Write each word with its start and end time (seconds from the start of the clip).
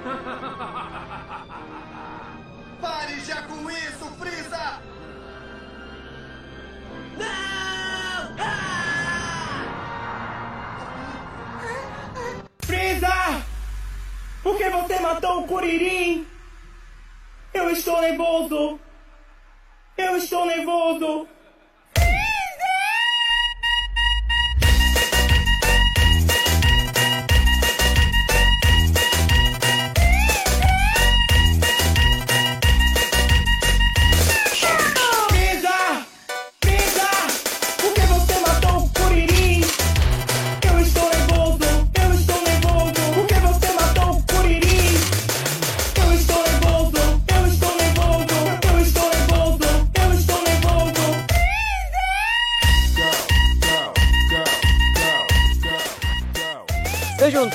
Pare 2.80 3.20
já 3.20 3.42
com 3.42 3.70
isso, 3.70 4.06
Freeza! 4.18 4.80
Não! 7.18 8.36
Ah! 8.38 9.66
Freeza! 12.62 13.44
Por 14.42 14.56
que 14.56 14.70
você 14.70 14.98
matou 15.00 15.40
o 15.40 15.46
Kuririn? 15.46 16.26
Eu 17.52 17.68
estou 17.70 18.00
nervoso! 18.00 18.80
Eu 19.98 20.16
estou 20.16 20.46
nervoso! 20.46 21.28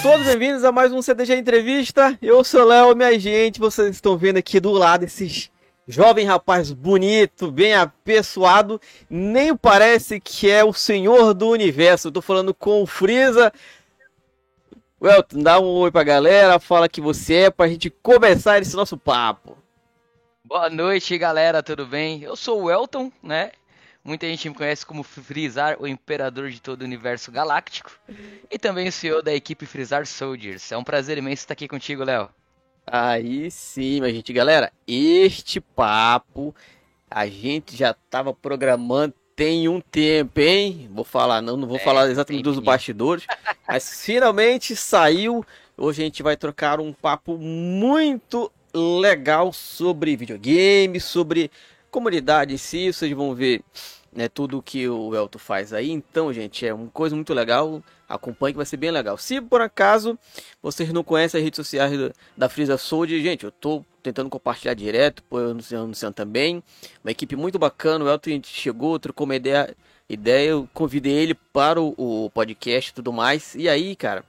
Todos 0.06 0.28
bem-vindos 0.28 0.64
a 0.64 0.72
mais 0.72 0.94
um 0.94 1.02
CDG 1.02 1.36
Entrevista. 1.36 2.16
Eu 2.22 2.44
sou 2.44 2.64
Léo, 2.64 2.96
minha 2.96 3.20
gente. 3.20 3.60
Vocês 3.60 3.90
estão 3.90 4.16
vendo 4.16 4.38
aqui 4.38 4.60
do 4.60 4.70
lado 4.70 5.04
esses 5.04 5.50
jovem 5.88 6.28
rapaz 6.28 6.72
bonito, 6.72 7.50
bem 7.50 7.74
apessoado. 7.74 8.80
Nem 9.10 9.58
parece 9.58 10.20
que 10.20 10.48
é 10.48 10.64
o 10.64 10.72
senhor 10.72 11.34
do 11.34 11.50
universo. 11.50 12.10
Eu 12.10 12.12
tô 12.12 12.22
falando 12.22 12.54
com 12.54 12.84
o 12.84 12.86
Freeza. 12.86 13.52
Welton, 15.02 15.42
dá 15.42 15.60
um 15.60 15.66
oi 15.66 15.90
pra 15.90 16.04
galera, 16.04 16.60
fala 16.60 16.88
que 16.88 17.02
você 17.02 17.34
é 17.46 17.50
pra 17.50 17.68
gente 17.68 17.90
começar 17.90 18.62
esse 18.62 18.76
nosso 18.76 19.00
papo. 19.00 19.58
Boa 20.44 20.70
noite, 20.70 21.18
galera, 21.18 21.64
tudo 21.64 21.84
bem? 21.84 22.22
Eu 22.22 22.36
sou 22.36 22.62
o 22.62 22.70
Elton, 22.70 23.12
né? 23.24 23.54
Muita 24.06 24.28
gente 24.28 24.48
me 24.48 24.56
conhece 24.56 24.86
como 24.86 25.02
Frizar, 25.02 25.78
o 25.82 25.88
imperador 25.88 26.52
de 26.52 26.62
todo 26.62 26.84
o 26.84 26.86
universo 26.86 27.32
galáctico. 27.32 27.92
E 28.52 28.60
também 28.60 28.88
o 28.88 28.92
CEO 28.92 29.24
da 29.24 29.34
equipe 29.34 29.66
Frizar 29.66 30.06
Soldiers. 30.06 30.72
É 30.72 30.78
um 30.78 30.84
prazer 30.84 31.18
imenso 31.18 31.42
estar 31.42 31.54
aqui 31.54 31.68
contigo, 31.68 32.04
Léo. 32.04 32.30
Aí 32.86 33.50
sim, 33.50 34.00
minha 34.00 34.14
gente. 34.14 34.32
Galera, 34.32 34.72
este 34.88 35.60
papo 35.60 36.56
a 37.10 37.26
gente 37.28 37.76
já 37.76 37.96
tava 38.10 38.34
programando 38.34 39.14
tem 39.36 39.68
um 39.68 39.82
tempo, 39.82 40.40
hein? 40.40 40.90
Vou 40.94 41.04
falar, 41.04 41.42
não, 41.42 41.58
não 41.58 41.68
vou 41.68 41.78
É, 41.78 41.80
falar 41.80 42.10
exatamente 42.10 42.44
dos 42.44 42.60
bastidores, 42.60 43.26
mas 43.68 44.04
finalmente 44.04 44.76
saiu. 44.76 45.46
Hoje 45.78 46.02
a 46.04 46.06
gente 46.06 46.24
vai 46.24 46.38
trocar 46.38 46.80
um 46.80 46.94
papo 46.94 47.38
muito 47.38 48.52
legal 48.74 49.52
sobre 49.52 50.16
videogame, 50.16 51.02
sobre 51.02 51.52
comunidade 51.92 52.54
em 52.54 52.58
si. 52.58 52.94
Vocês 52.94 53.12
vão 53.12 53.36
ver 53.36 53.62
né, 54.16 54.30
tudo 54.30 54.62
que 54.62 54.88
o 54.88 55.14
Elton 55.14 55.38
faz 55.38 55.74
aí. 55.74 55.92
Então, 55.92 56.32
gente, 56.32 56.66
é 56.66 56.74
uma 56.74 56.88
coisa 56.88 57.16
muito 57.16 57.34
legal. 57.34 57.84
Acompanhe 58.08 58.54
que 58.54 58.58
vai 58.58 58.66
ser 58.66 58.78
bem 58.78 58.90
legal. 58.92 59.18
Se 59.18 59.42
por 59.42 59.60
acaso 59.62 60.18
vocês 60.64 60.92
não 60.94 61.04
conhecem 61.04 61.40
as 61.40 61.44
redes 61.44 61.58
sociais 61.58 61.92
do- 61.98 62.14
da 62.38 62.48
Freeza 62.48 62.78
Soldier, 62.78 63.22
gente, 63.22 63.44
eu 63.44 63.52
tô 63.52 63.84
tentando 64.02 64.30
compartilhar 64.30 64.74
direto, 64.74 65.22
eu 65.32 65.52
anunciando 65.52 66.14
também. 66.16 66.64
Uma 67.04 67.12
equipe 67.12 67.36
muito 67.36 67.60
bacana. 67.60 68.06
O 68.06 68.10
Elton 68.10 68.40
chegou, 68.44 68.98
trocou 69.00 69.26
uma 69.26 69.36
ideia, 69.36 69.76
ideia 70.08 70.50
eu 70.52 70.70
convidei 70.74 71.14
ele 71.14 71.34
para 71.34 71.82
o, 71.82 71.94
o 71.98 72.30
podcast 72.30 72.92
e 72.92 72.94
tudo 72.94 73.12
mais. 73.12 73.54
E 73.56 73.68
aí, 73.68 73.96
cara, 73.96 74.24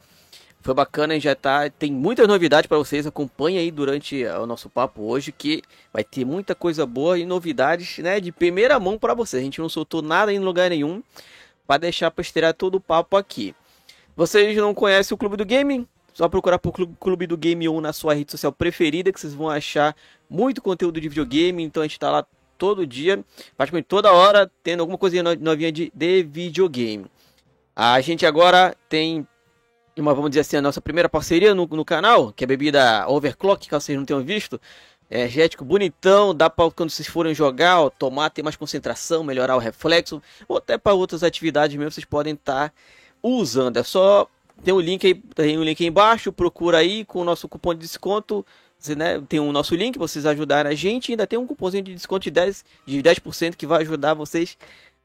foi 0.67 0.75
bacana, 0.75 1.19
já 1.21 1.35
tá, 1.35 1.71
tem 1.71 1.93
muitas 1.93 2.27
novidades 2.27 2.67
para 2.67 2.77
vocês. 2.77 3.07
Acompanhe 3.07 3.57
aí 3.57 3.71
durante 3.71 4.25
eh, 4.25 4.39
o 4.39 4.47
nosso 4.47 4.69
papo 4.69 5.03
hoje 5.03 5.31
que 5.31 5.63
vai 5.93 6.03
ter 6.03 6.25
muita 6.25 6.57
coisa 6.57 6.85
boa 6.85 7.17
e 7.19 7.25
novidades, 7.25 7.99
né, 7.99 8.19
de 8.21 8.33
primeira 8.33 8.79
mão 8.81 8.99
para 8.99 9.15
vocês. 9.15 9.41
A 9.41 9.45
gente 9.45 9.61
não 9.61 9.69
soltou 9.69 10.03
nada 10.03 10.33
em 10.33 10.41
lugar 10.41 10.69
nenhum 10.71 11.03
para 11.67 11.79
deixar 11.79 12.11
para 12.11 12.21
estrear 12.23 12.53
todo 12.53 12.75
o 12.75 12.81
papo 12.81 13.17
aqui. 13.17 13.55
Vocês 14.17 14.57
não 14.57 14.75
conhecem 14.75 15.15
o 15.15 15.19
Clube 15.19 15.37
do 15.37 15.45
Game? 15.45 15.87
Só 16.13 16.29
procurar 16.29 16.59
por 16.59 16.73
Clube- 16.99 17.27
do 17.27 17.37
Game 17.37 17.69
1 17.69 17.81
na 17.81 17.93
sua 17.93 18.15
rede 18.15 18.33
social 18.33 18.51
preferida 18.51 19.13
que 19.13 19.21
vocês 19.21 19.35
vão 19.35 19.49
achar 19.49 19.95
muito 20.29 20.61
conteúdo 20.61 21.01
de 21.01 21.09
videogame. 21.09 21.63
Então 21.63 21.83
a 21.83 21.87
gente 21.87 21.99
tá 22.01 22.11
lá 22.11 22.27
todo 22.59 22.87
dia, 22.87 23.23
praticamente 23.57 23.87
toda 23.87 24.11
hora, 24.13 24.51
tendo 24.65 24.81
alguma 24.81 24.99
coisinha 24.99 25.23
no- 25.23 25.37
novinha 25.37 25.71
de, 25.71 25.93
de 25.95 26.23
videogame. 26.25 27.07
A 27.77 28.01
gente 28.01 28.25
agora 28.27 28.75
tem 28.89 29.27
uma, 30.01 30.15
vamos 30.15 30.31
dizer 30.31 30.41
assim, 30.41 30.57
a 30.57 30.63
nossa 30.63 30.81
primeira 30.81 31.09
parceria 31.09 31.55
no, 31.55 31.67
no 31.67 31.85
canal, 31.85 32.33
que 32.33 32.45
é 32.45 32.47
a 32.47 32.49
bebida 32.49 33.09
Overclock, 33.09 33.69
que 33.69 33.75
vocês 33.75 33.97
não 33.97 34.05
tenham 34.05 34.23
visto. 34.23 34.61
É 35.09 35.21
energético, 35.21 35.65
bonitão, 35.65 36.35
dá 36.35 36.51
para 36.51 36.71
quando 36.71 36.91
vocês 36.91 37.07
forem 37.07 37.33
jogar, 37.33 37.81
ó, 37.81 37.91
tomar, 37.91 38.29
ter 38.31 38.43
mais 38.43 38.57
concentração, 38.57 39.23
melhorar 39.23 39.55
o 39.55 39.61
reflexo, 39.61 40.21
ou 40.49 40.57
até 40.57 40.77
para 40.77 40.95
outras 40.95 41.23
atividades 41.23 41.77
mesmo, 41.77 41.93
vocês 41.93 42.05
podem 42.05 42.35
estar 42.35 42.73
usando. 43.23 43.77
É 43.77 43.83
só 43.85 44.29
tem 44.65 44.75
um 44.75 44.81
link 44.81 45.07
aí, 45.07 45.15
tem 45.15 45.59
um 45.59 45.63
link 45.63 45.83
aí 45.83 45.89
embaixo, 45.89 46.33
procura 46.33 46.79
aí 46.79 47.05
com 47.05 47.21
o 47.21 47.25
nosso 47.25 47.49
cupom 47.49 47.75
de 47.75 47.81
desconto. 47.81 48.45
né, 48.97 49.23
tem 49.29 49.39
o 49.39 49.53
nosso 49.53 49.75
link, 49.75 49.99
vocês 49.99 50.27
ajudarem 50.27 50.73
a 50.73 50.75
gente, 50.75 51.13
ainda 51.13 51.27
tem 51.27 51.39
um 51.39 51.47
cupomzinho 51.47 51.85
de 51.85 51.95
desconto 51.95 52.31
de 52.31 52.33
10%, 52.33 52.65
de 52.87 53.03
10% 53.03 53.55
que 53.57 53.67
vai 53.67 53.83
ajudar 53.83 54.15
vocês 54.15 54.57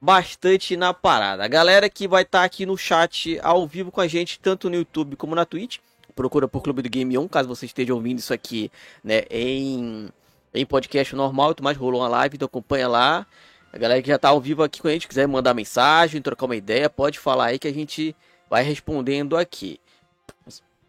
bastante 0.01 0.75
na 0.75 0.93
parada. 0.93 1.45
A 1.45 1.47
galera 1.47 1.87
que 1.87 2.07
vai 2.07 2.23
estar 2.23 2.43
aqui 2.43 2.65
no 2.65 2.75
chat 2.75 3.39
ao 3.43 3.67
vivo 3.67 3.91
com 3.91 4.01
a 4.01 4.07
gente, 4.07 4.39
tanto 4.39 4.69
no 4.69 4.75
YouTube 4.75 5.15
como 5.15 5.35
na 5.35 5.45
Twitch, 5.45 5.77
procura 6.15 6.47
por 6.47 6.61
Clube 6.61 6.81
do 6.81 6.89
Game 6.89 7.15
On, 7.17 7.27
caso 7.27 7.47
você 7.47 7.67
esteja 7.67 7.93
ouvindo 7.93 8.17
isso 8.17 8.33
aqui, 8.33 8.71
né, 9.03 9.23
em, 9.29 10.09
em 10.53 10.65
podcast 10.65 11.15
normal, 11.15 11.53
tu 11.53 11.63
mais 11.63 11.77
rolou 11.77 12.01
uma 12.01 12.07
live, 12.09 12.35
então 12.35 12.47
acompanha 12.47 12.87
lá. 12.87 13.27
A 13.71 13.77
galera 13.77 14.01
que 14.01 14.07
já 14.07 14.17
tá 14.17 14.29
ao 14.29 14.41
vivo 14.41 14.63
aqui 14.63 14.81
com 14.81 14.87
a 14.87 14.91
gente, 14.91 15.07
quiser 15.07 15.27
mandar 15.27 15.53
mensagem, 15.53 16.21
trocar 16.21 16.45
uma 16.45 16.55
ideia, 16.55 16.89
pode 16.89 17.19
falar 17.19 17.45
aí 17.45 17.59
que 17.59 17.67
a 17.67 17.73
gente 17.73 18.15
vai 18.49 18.63
respondendo 18.63 19.37
aqui. 19.37 19.79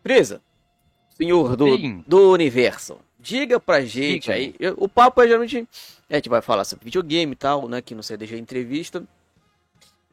Presa, 0.03 0.41
senhor 1.17 1.55
do, 1.55 1.77
do 2.07 2.33
universo, 2.33 2.99
diga 3.23 3.61
pra 3.61 3.81
gente 3.83 4.23
Diga. 4.23 4.35
aí. 4.35 4.55
eu- 4.59 4.75
o 4.79 4.89
papo 4.89 5.23
é 5.23 5.27
geralmente. 5.27 5.67
A 6.11 6.15
gente 6.17 6.29
vai 6.29 6.43
falar 6.43 6.65
sobre 6.65 6.85
videogame 6.87 7.33
e 7.33 7.37
tal, 7.37 7.69
né? 7.69 7.81
Que 7.81 7.95
não 7.95 8.03
sei 8.03 8.17
deixar 8.17 8.37
entrevista. 8.37 9.03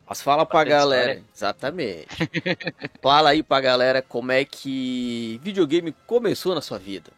Mas 0.07 0.21
fala 0.21 0.45
pra 0.45 0.59
Bastante 0.59 0.69
galera. 0.69 1.11
história. 1.13 1.25
Exatamente. 1.35 2.07
fala 3.01 3.29
aí 3.29 3.43
pra 3.43 3.61
galera 3.61 4.01
como 4.01 4.31
é 4.31 4.43
que 4.45 5.39
videogame 5.43 5.91
começou 6.07 6.55
na 6.55 6.61
sua 6.61 6.79
vida. 6.79 7.11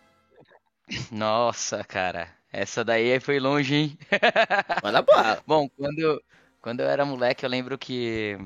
Nossa, 1.12 1.84
cara, 1.84 2.28
essa 2.52 2.84
daí 2.84 3.20
foi 3.20 3.40
longe, 3.40 3.76
hein? 3.76 3.98
Manda 4.84 5.02
bala. 5.02 5.42
Bom, 5.48 5.70
quando, 5.70 6.22
quando 6.62 6.80
eu 6.82 6.88
era 6.90 7.06
moleque, 7.06 7.46
eu 7.46 7.50
lembro 7.50 7.78
que 7.78 8.38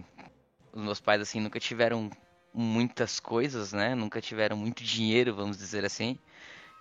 os 0.71 0.83
meus 0.83 0.99
pais, 0.99 1.21
assim, 1.21 1.39
nunca 1.39 1.59
tiveram 1.59 2.09
muitas 2.53 3.19
coisas, 3.19 3.73
né? 3.73 3.95
Nunca 3.95 4.21
tiveram 4.21 4.55
muito 4.57 4.83
dinheiro, 4.83 5.33
vamos 5.33 5.57
dizer 5.57 5.83
assim. 5.85 6.19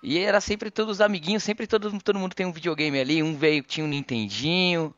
E 0.04 0.18
era 0.18 0.40
sempre 0.40 0.70
todos 0.70 0.96
os 0.96 1.00
amiguinhos, 1.00 1.42
sempre 1.42 1.66
todo, 1.66 1.98
todo 2.02 2.18
mundo 2.18 2.34
tem 2.34 2.44
um 2.46 2.52
videogame 2.52 3.00
ali. 3.00 3.22
Um 3.22 3.36
veio, 3.36 3.62
tinha 3.62 3.84
um 3.84 3.88
Nintendinho, 3.88 4.94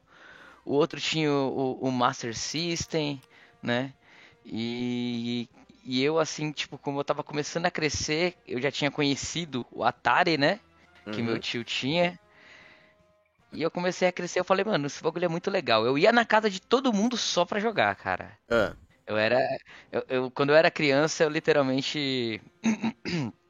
o 0.64 0.74
outro 0.74 1.00
tinha 1.00 1.30
o, 1.30 1.78
o- 1.82 1.88
o 1.88 1.92
Master 1.92 2.36
System, 2.36 3.20
né? 3.62 3.94
E, 4.44 5.48
e 5.84 6.02
eu, 6.02 6.18
assim, 6.18 6.50
tipo, 6.52 6.76
como 6.78 6.98
eu 7.00 7.04
tava 7.04 7.22
começando 7.22 7.66
a 7.66 7.70
crescer, 7.70 8.34
eu 8.46 8.60
já 8.60 8.70
tinha 8.70 8.90
conhecido 8.90 9.64
o 9.72 9.84
Atari, 9.84 10.36
né? 10.38 10.60
Que 11.12 11.20
Uhum. 11.20 11.26
meu 11.28 11.38
tio 11.38 11.62
tinha. 11.64 12.18
E 13.52 13.62
eu 13.62 13.70
comecei 13.70 14.08
a 14.08 14.12
crescer, 14.12 14.40
eu 14.40 14.44
falei, 14.44 14.64
mano, 14.64 14.86
esse 14.86 15.02
bagulho 15.02 15.24
é 15.24 15.28
muito 15.28 15.50
legal. 15.50 15.86
Eu 15.86 15.96
ia 15.96 16.12
na 16.12 16.24
casa 16.24 16.50
de 16.50 16.60
todo 16.60 16.92
mundo 16.92 17.16
só 17.16 17.44
pra 17.44 17.60
jogar, 17.60 17.94
cara. 17.96 18.36
Ah, 18.50 18.74
Eu 19.06 19.16
era. 19.16 19.38
Eu, 19.92 20.04
eu- 20.08 20.30
quando 20.30 20.50
eu 20.50 20.56
era 20.56 20.70
criança, 20.70 21.22
eu 21.24 21.30
literalmente. 21.30 22.40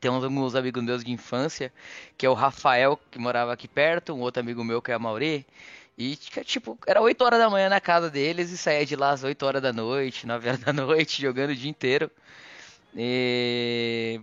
Tem 0.00 0.10
uns 0.10 0.54
amigos 0.54 0.82
meus 0.82 1.04
de 1.04 1.10
infância, 1.10 1.72
que 2.16 2.24
é 2.26 2.30
o 2.30 2.34
Rafael, 2.34 2.98
que 3.10 3.18
morava 3.18 3.52
aqui 3.52 3.66
perto, 3.68 4.14
um 4.14 4.20
outro 4.20 4.40
amigo 4.40 4.64
meu 4.64 4.80
que 4.80 4.90
é 4.90 4.94
a 4.94 4.98
Mauri. 4.98 5.46
E, 5.96 6.14
tipo, 6.16 6.78
era 6.86 7.00
8 7.00 7.24
horas 7.24 7.40
da 7.40 7.50
manhã 7.50 7.68
na 7.68 7.80
casa 7.80 8.08
deles 8.08 8.50
e 8.50 8.56
saía 8.56 8.86
de 8.86 8.94
lá 8.94 9.10
às 9.10 9.24
8 9.24 9.42
horas 9.44 9.60
da 9.60 9.72
noite, 9.72 10.26
9 10.26 10.48
horas 10.48 10.60
da 10.60 10.72
noite, 10.74 11.20
jogando 11.20 11.50
o 11.50 11.56
dia 11.56 11.70
inteiro. 11.70 12.10
E, 12.96 14.20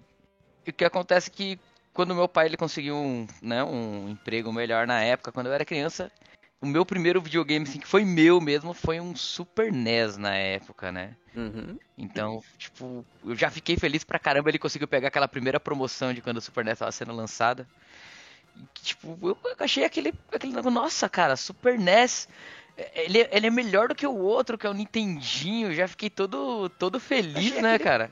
e 0.65 0.69
o 0.69 0.73
que 0.73 0.85
acontece 0.85 1.29
é 1.29 1.33
que 1.33 1.59
quando 1.93 2.15
meu 2.15 2.27
pai 2.27 2.45
ele 2.47 2.57
conseguiu 2.57 2.95
um, 2.95 3.27
né, 3.41 3.63
um 3.63 4.09
emprego 4.09 4.51
melhor 4.53 4.87
na 4.87 5.01
época, 5.01 5.31
quando 5.31 5.47
eu 5.47 5.53
era 5.53 5.65
criança, 5.65 6.11
o 6.61 6.65
meu 6.65 6.85
primeiro 6.85 7.21
videogame, 7.21 7.67
assim, 7.67 7.79
que 7.79 7.87
foi 7.87 8.03
meu 8.05 8.39
mesmo, 8.41 8.73
foi 8.73 8.99
um 8.99 9.15
Super 9.15 9.71
NES 9.71 10.17
na 10.17 10.35
época, 10.35 10.91
né? 10.91 11.15
Uhum. 11.35 11.77
Então, 11.97 12.41
tipo, 12.57 13.05
eu 13.25 13.35
já 13.35 13.51
fiquei 13.51 13.77
feliz 13.77 14.03
pra 14.03 14.17
caramba 14.19 14.49
ele 14.49 14.57
conseguiu 14.59 14.87
pegar 14.87 15.09
aquela 15.09 15.27
primeira 15.27 15.59
promoção 15.59 16.13
de 16.13 16.21
quando 16.21 16.37
o 16.37 16.41
Super 16.41 16.63
NES 16.65 16.79
tava 16.79 16.91
sendo 16.91 17.13
lançada. 17.13 17.67
E, 18.55 18.61
tipo, 18.81 19.17
eu 19.21 19.37
achei 19.59 19.83
aquele, 19.83 20.13
aquele 20.31 20.53
negócio, 20.53 20.71
nossa, 20.71 21.09
cara, 21.09 21.35
Super 21.35 21.77
NES, 21.77 22.27
ele, 22.93 23.27
ele 23.31 23.47
é 23.47 23.51
melhor 23.51 23.89
do 23.89 23.95
que 23.95 24.07
o 24.07 24.15
outro, 24.17 24.57
que 24.57 24.65
é 24.65 24.69
o 24.69 24.73
Nintendinho. 24.73 25.73
Já 25.73 25.87
fiquei 25.87 26.09
todo, 26.09 26.69
todo 26.69 26.99
feliz, 26.99 27.35
Achei 27.51 27.61
né, 27.61 27.73
aquele- 27.75 27.83
cara? 27.89 28.11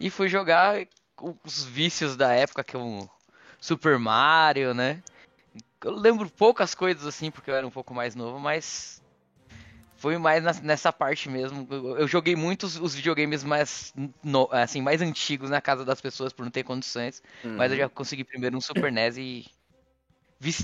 E 0.00 0.10
fui 0.10 0.28
jogar 0.28 0.76
os 1.44 1.64
vícios 1.64 2.16
da 2.16 2.32
época, 2.32 2.64
que 2.64 2.74
é 2.76 2.78
um 2.78 3.06
Super 3.60 3.98
Mario, 3.98 4.74
né? 4.74 5.02
Eu 5.84 5.92
lembro 5.92 6.28
poucas 6.30 6.74
coisas 6.74 7.06
assim, 7.06 7.30
porque 7.30 7.50
eu 7.50 7.54
era 7.54 7.66
um 7.66 7.70
pouco 7.70 7.94
mais 7.94 8.14
novo, 8.14 8.38
mas 8.38 9.02
foi 9.96 10.18
mais 10.18 10.42
nessa 10.62 10.92
parte 10.92 11.28
mesmo. 11.28 11.66
Eu, 11.70 12.06
joguei 12.08 12.36
muitos 12.36 12.76
os 12.76 12.94
videogames 12.94 13.42
mais, 13.44 13.94
no- 14.22 14.48
assim, 14.52 14.82
mais 14.82 15.00
antigos 15.02 15.50
na 15.50 15.60
casa 15.60 15.84
das 15.84 16.00
pessoas 16.00 16.32
por 16.32 16.44
não 16.44 16.50
ter 16.50 16.64
condições, 16.64 17.22
mas 17.56 17.72
eu 17.72 17.78
Uhum. 17.78 17.78
já 17.78 17.88
consegui 17.88 18.24
primeiro 18.24 18.56
um 18.56 18.60
Super 18.60 18.88
NES 18.92 19.16
e 19.18 19.46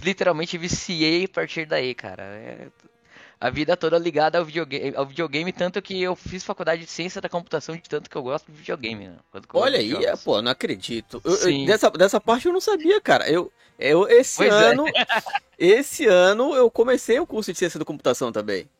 literalmente 0.02 0.58
viciei 0.58 1.24
a 1.24 1.28
partir 1.28 1.66
daí, 1.66 1.94
cara. 1.94 2.22
É 2.22 2.70
a 3.42 3.50
vida 3.50 3.76
toda 3.76 3.98
ligada 3.98 4.38
ao 4.38 4.44
videogame, 4.44 4.94
ao 4.96 5.04
videogame, 5.04 5.52
tanto 5.52 5.82
que 5.82 6.00
eu 6.00 6.14
fiz 6.14 6.44
faculdade 6.44 6.84
de 6.84 6.88
ciência 6.88 7.20
da 7.20 7.28
computação 7.28 7.74
de 7.74 7.82
tanto 7.82 8.08
que 8.08 8.14
eu 8.16 8.22
gosto 8.22 8.46
de 8.52 8.56
videogame. 8.56 9.08
Né? 9.08 9.16
Olha 9.52 9.80
aí, 9.80 9.92
é, 10.04 10.14
pô, 10.16 10.40
não 10.40 10.52
acredito. 10.52 11.20
Eu- 11.24 11.32
eu- 11.32 11.36
Sim. 11.38 11.66
dessa, 11.66 11.90
dessa 11.90 12.20
parte 12.20 12.46
eu 12.46 12.52
não 12.52 12.60
sabia, 12.60 13.00
cara. 13.00 13.28
Eu, 13.28 13.52
eu 13.80 14.06
esse 14.08 14.36
Pois 14.36 14.52
é. 14.54 14.66
ano, 14.70 14.84
esse 15.58 16.06
ano 16.06 16.54
eu 16.54 16.70
comecei 16.70 17.18
o 17.18 17.26
curso 17.26 17.52
de 17.52 17.58
ciência 17.58 17.80
da 17.80 17.84
computação 17.84 18.30
também. 18.30 18.70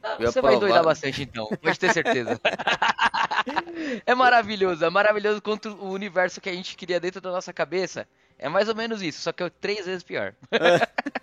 Ah, 0.00 0.16
Você 0.20 0.40
vai 0.40 0.52
provar. 0.52 0.58
doidar 0.60 0.84
bastante 0.84 1.22
então, 1.24 1.48
pode 1.60 1.78
ter 1.80 1.92
certeza. 1.92 2.40
é 4.06 4.14
maravilhoso, 4.14 4.84
é 4.84 4.90
maravilhoso 4.90 5.42
quanto 5.42 5.70
o 5.70 5.90
universo 5.90 6.40
que 6.40 6.48
a 6.48 6.52
gente 6.52 6.76
queria 6.76 7.00
dentro 7.00 7.20
da 7.20 7.32
nossa 7.32 7.52
cabeça. 7.52 8.06
É 8.38 8.48
mais 8.48 8.68
ou 8.68 8.76
menos 8.76 9.02
isso, 9.02 9.20
só 9.20 9.32
que 9.32 9.42
é 9.42 9.50
três 9.50 9.86
vezes 9.86 10.04
pior. 10.04 10.34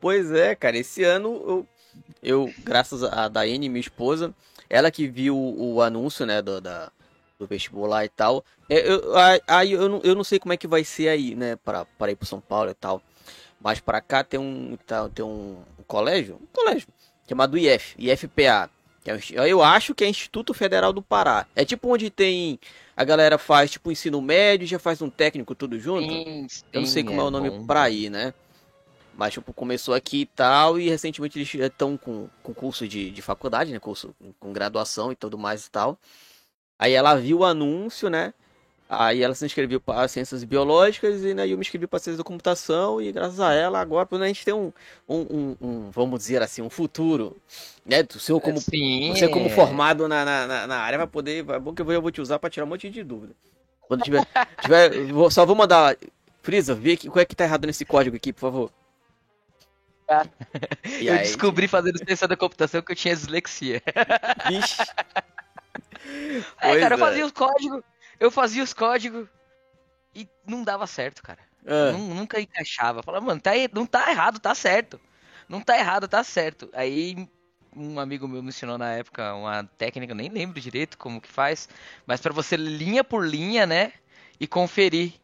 Pois 0.00 0.30
é, 0.32 0.54
cara, 0.54 0.76
esse 0.76 1.02
ano 1.04 1.34
eu, 1.46 1.66
eu 2.22 2.54
graças 2.64 3.02
a 3.04 3.28
Daiane, 3.28 3.68
minha 3.68 3.80
esposa, 3.80 4.34
ela 4.68 4.90
que 4.90 5.06
viu 5.08 5.36
o, 5.36 5.74
o 5.74 5.82
anúncio, 5.82 6.24
né, 6.26 6.40
do, 6.42 6.60
da, 6.60 6.90
do 7.38 7.46
vestibular 7.46 8.04
e 8.04 8.08
tal. 8.08 8.44
é, 8.68 8.88
eu- 8.90 9.12
Aí 9.46 9.72
eu, 9.72 9.88
não, 9.88 10.00
eu 10.02 10.14
não 10.14 10.24
sei 10.24 10.38
como 10.38 10.52
é 10.52 10.56
que 10.56 10.66
vai 10.66 10.84
ser 10.84 11.08
aí, 11.08 11.34
né, 11.34 11.56
para, 11.56 11.86
ir 12.10 12.16
pro 12.16 12.26
São 12.26 12.40
Paulo 12.40 12.70
e 12.70 12.74
tal. 12.74 13.02
Mas 13.60 13.80
para 13.80 14.00
cá 14.00 14.24
tem 14.24 14.40
um, 14.40 14.76
tá- 14.86 15.08
tem 15.10 15.24
um, 15.24 15.58
um 15.78 15.82
colégio, 15.86 16.36
um 16.42 16.46
colégio, 16.52 16.88
chamado 17.28 17.56
IF, 17.58 17.94
IFPA. 17.98 18.70
Que 19.04 19.10
é 19.10 19.18
eu 19.50 19.62
acho 19.62 19.94
que 19.94 20.04
é 20.04 20.08
Instituto 20.08 20.54
Federal 20.54 20.92
do 20.92 21.02
Pará. 21.02 21.46
É 21.56 21.64
tipo 21.64 21.88
onde 21.92 22.08
tem. 22.10 22.58
A 22.96 23.04
galera 23.04 23.36
faz 23.38 23.70
tipo 23.70 23.90
ensino 23.90 24.20
médio, 24.22 24.66
já 24.66 24.78
faz 24.78 25.02
um 25.02 25.10
técnico 25.10 25.54
tudo 25.54 25.78
junto. 25.78 26.14
Sim, 26.14 26.46
Eu 26.72 26.80
não 26.80 26.86
sei 26.86 27.02
sim, 27.02 27.06
como 27.06 27.20
é 27.20 27.24
o 27.24 27.30
nome 27.30 27.50
bom. 27.50 27.66
pra 27.66 27.90
ir, 27.90 28.10
né? 28.10 28.32
Mas, 29.16 29.34
tipo, 29.34 29.52
começou 29.52 29.94
aqui 29.94 30.22
e 30.22 30.26
tal, 30.26 30.78
e 30.78 30.88
recentemente 30.88 31.38
eles 31.38 31.54
estão 31.54 31.96
com, 31.96 32.28
com 32.42 32.54
curso 32.54 32.88
de, 32.88 33.10
de 33.10 33.22
faculdade, 33.22 33.72
né? 33.72 33.78
Curso 33.78 34.14
com 34.40 34.52
graduação 34.52 35.12
e 35.12 35.16
tudo 35.16 35.36
mais 35.38 35.66
e 35.66 35.70
tal. 35.70 35.98
Aí 36.78 36.92
ela 36.92 37.14
viu 37.14 37.38
o 37.40 37.44
anúncio, 37.44 38.08
né? 38.10 38.34
Aí 38.88 39.22
ela 39.22 39.34
se 39.34 39.46
inscreveu 39.46 39.80
para 39.80 40.06
ciências 40.06 40.44
biológicas 40.44 41.24
e 41.24 41.32
né, 41.32 41.48
eu 41.48 41.56
me 41.56 41.62
inscrevi 41.62 41.86
para 41.86 41.98
ciências 41.98 42.18
da 42.18 42.24
computação 42.24 43.00
e 43.00 43.10
graças 43.10 43.40
a 43.40 43.54
ela 43.54 43.80
agora 43.80 44.06
a 44.10 44.26
gente 44.26 44.44
tem 44.44 44.52
um, 44.52 44.70
um, 45.08 45.20
um- 45.20 45.56
um, 45.62 45.90
vamos 45.90 46.20
dizer 46.20 46.42
assim, 46.42 46.60
um 46.60 46.68
futuro, 46.68 47.36
né? 47.86 48.06
O 48.14 48.18
seu 48.18 48.38
como, 48.38 48.60
Sim, 48.60 49.14
você 49.14 49.28
como 49.28 49.46
é. 49.46 49.48
formado 49.48 50.06
na, 50.08 50.24
na, 50.26 50.66
na- 50.66 50.78
área 50.78 50.98
vai 50.98 51.06
poder, 51.06 51.42
vai 51.42 51.58
bom 51.58 51.74
que 51.74 51.80
eu 51.80 51.86
vou, 51.86 51.94
eu 51.94 52.02
vou 52.02 52.10
te 52.10 52.20
usar 52.20 52.38
para 52.38 52.50
tirar 52.50 52.66
um 52.66 52.68
monte 52.68 52.90
de 52.90 53.02
dúvida. 53.02 53.34
Quando 53.88 54.02
tiver, 54.02 54.26
tiver 54.60 55.06
vou- 55.12 55.30
só 55.30 55.46
vou 55.46 55.56
mandar, 55.56 55.96
Frisa, 56.42 56.74
vê 56.74 56.96
que, 56.96 57.08
qual 57.08 57.22
é 57.22 57.24
que 57.24 57.34
tá 57.34 57.44
errado 57.44 57.66
nesse 57.66 57.86
código 57.86 58.16
aqui, 58.16 58.30
por 58.32 58.40
favor. 58.40 58.70
E 61.00 61.06
eu 61.06 61.14
aí, 61.14 61.22
descobri 61.22 61.66
fazendo 61.68 61.98
ciência 61.98 62.26
da 62.28 62.36
computação 62.36 62.82
que 62.82 62.92
eu 62.92 62.96
tinha 62.96 63.14
dislexia. 63.14 63.82
Vixe. 64.48 64.90
É, 66.60 66.68
Pois 66.68 66.80
cara, 66.80 66.94
eu 66.94 66.98
é. 66.98 67.00
fazia 67.00 67.26
os 67.26 67.32
códigos, 67.32 67.82
eu 68.18 68.30
fazia 68.30 68.62
os 68.62 68.72
códigos 68.72 69.28
e 70.14 70.28
não 70.46 70.62
dava 70.62 70.86
certo, 70.86 71.22
cara. 71.22 71.38
Ah, 71.66 71.92
Nun- 71.92 72.14
Nunca 72.14 72.40
encaixava. 72.40 72.98
Eu 73.00 73.02
Falava, 73.02 73.24
mano, 73.26 73.40
tá, 73.40 73.52
não 73.72 73.86
tá 73.86 74.10
errado, 74.10 74.38
tá 74.38 74.54
certo. 74.54 75.00
Não 75.48 75.60
tá 75.60 75.78
errado, 75.78 76.08
tá 76.08 76.22
certo. 76.24 76.68
Aí 76.72 77.28
um 77.74 77.98
amigo 77.98 78.28
meu 78.28 78.42
me 78.42 78.50
ensinou 78.50 78.76
na 78.76 78.92
época 78.92 79.34
uma 79.34 79.64
técnica, 79.64 80.12
eu 80.12 80.16
nem 80.16 80.28
lembro 80.28 80.60
direito 80.60 80.98
como 80.98 81.20
que 81.20 81.28
faz, 81.28 81.68
mas 82.06 82.20
pra 82.20 82.32
você 82.32 82.56
linha 82.56 83.02
por 83.02 83.26
linha, 83.26 83.66
né, 83.66 83.92
e 84.38 84.46
conferir. 84.46 85.14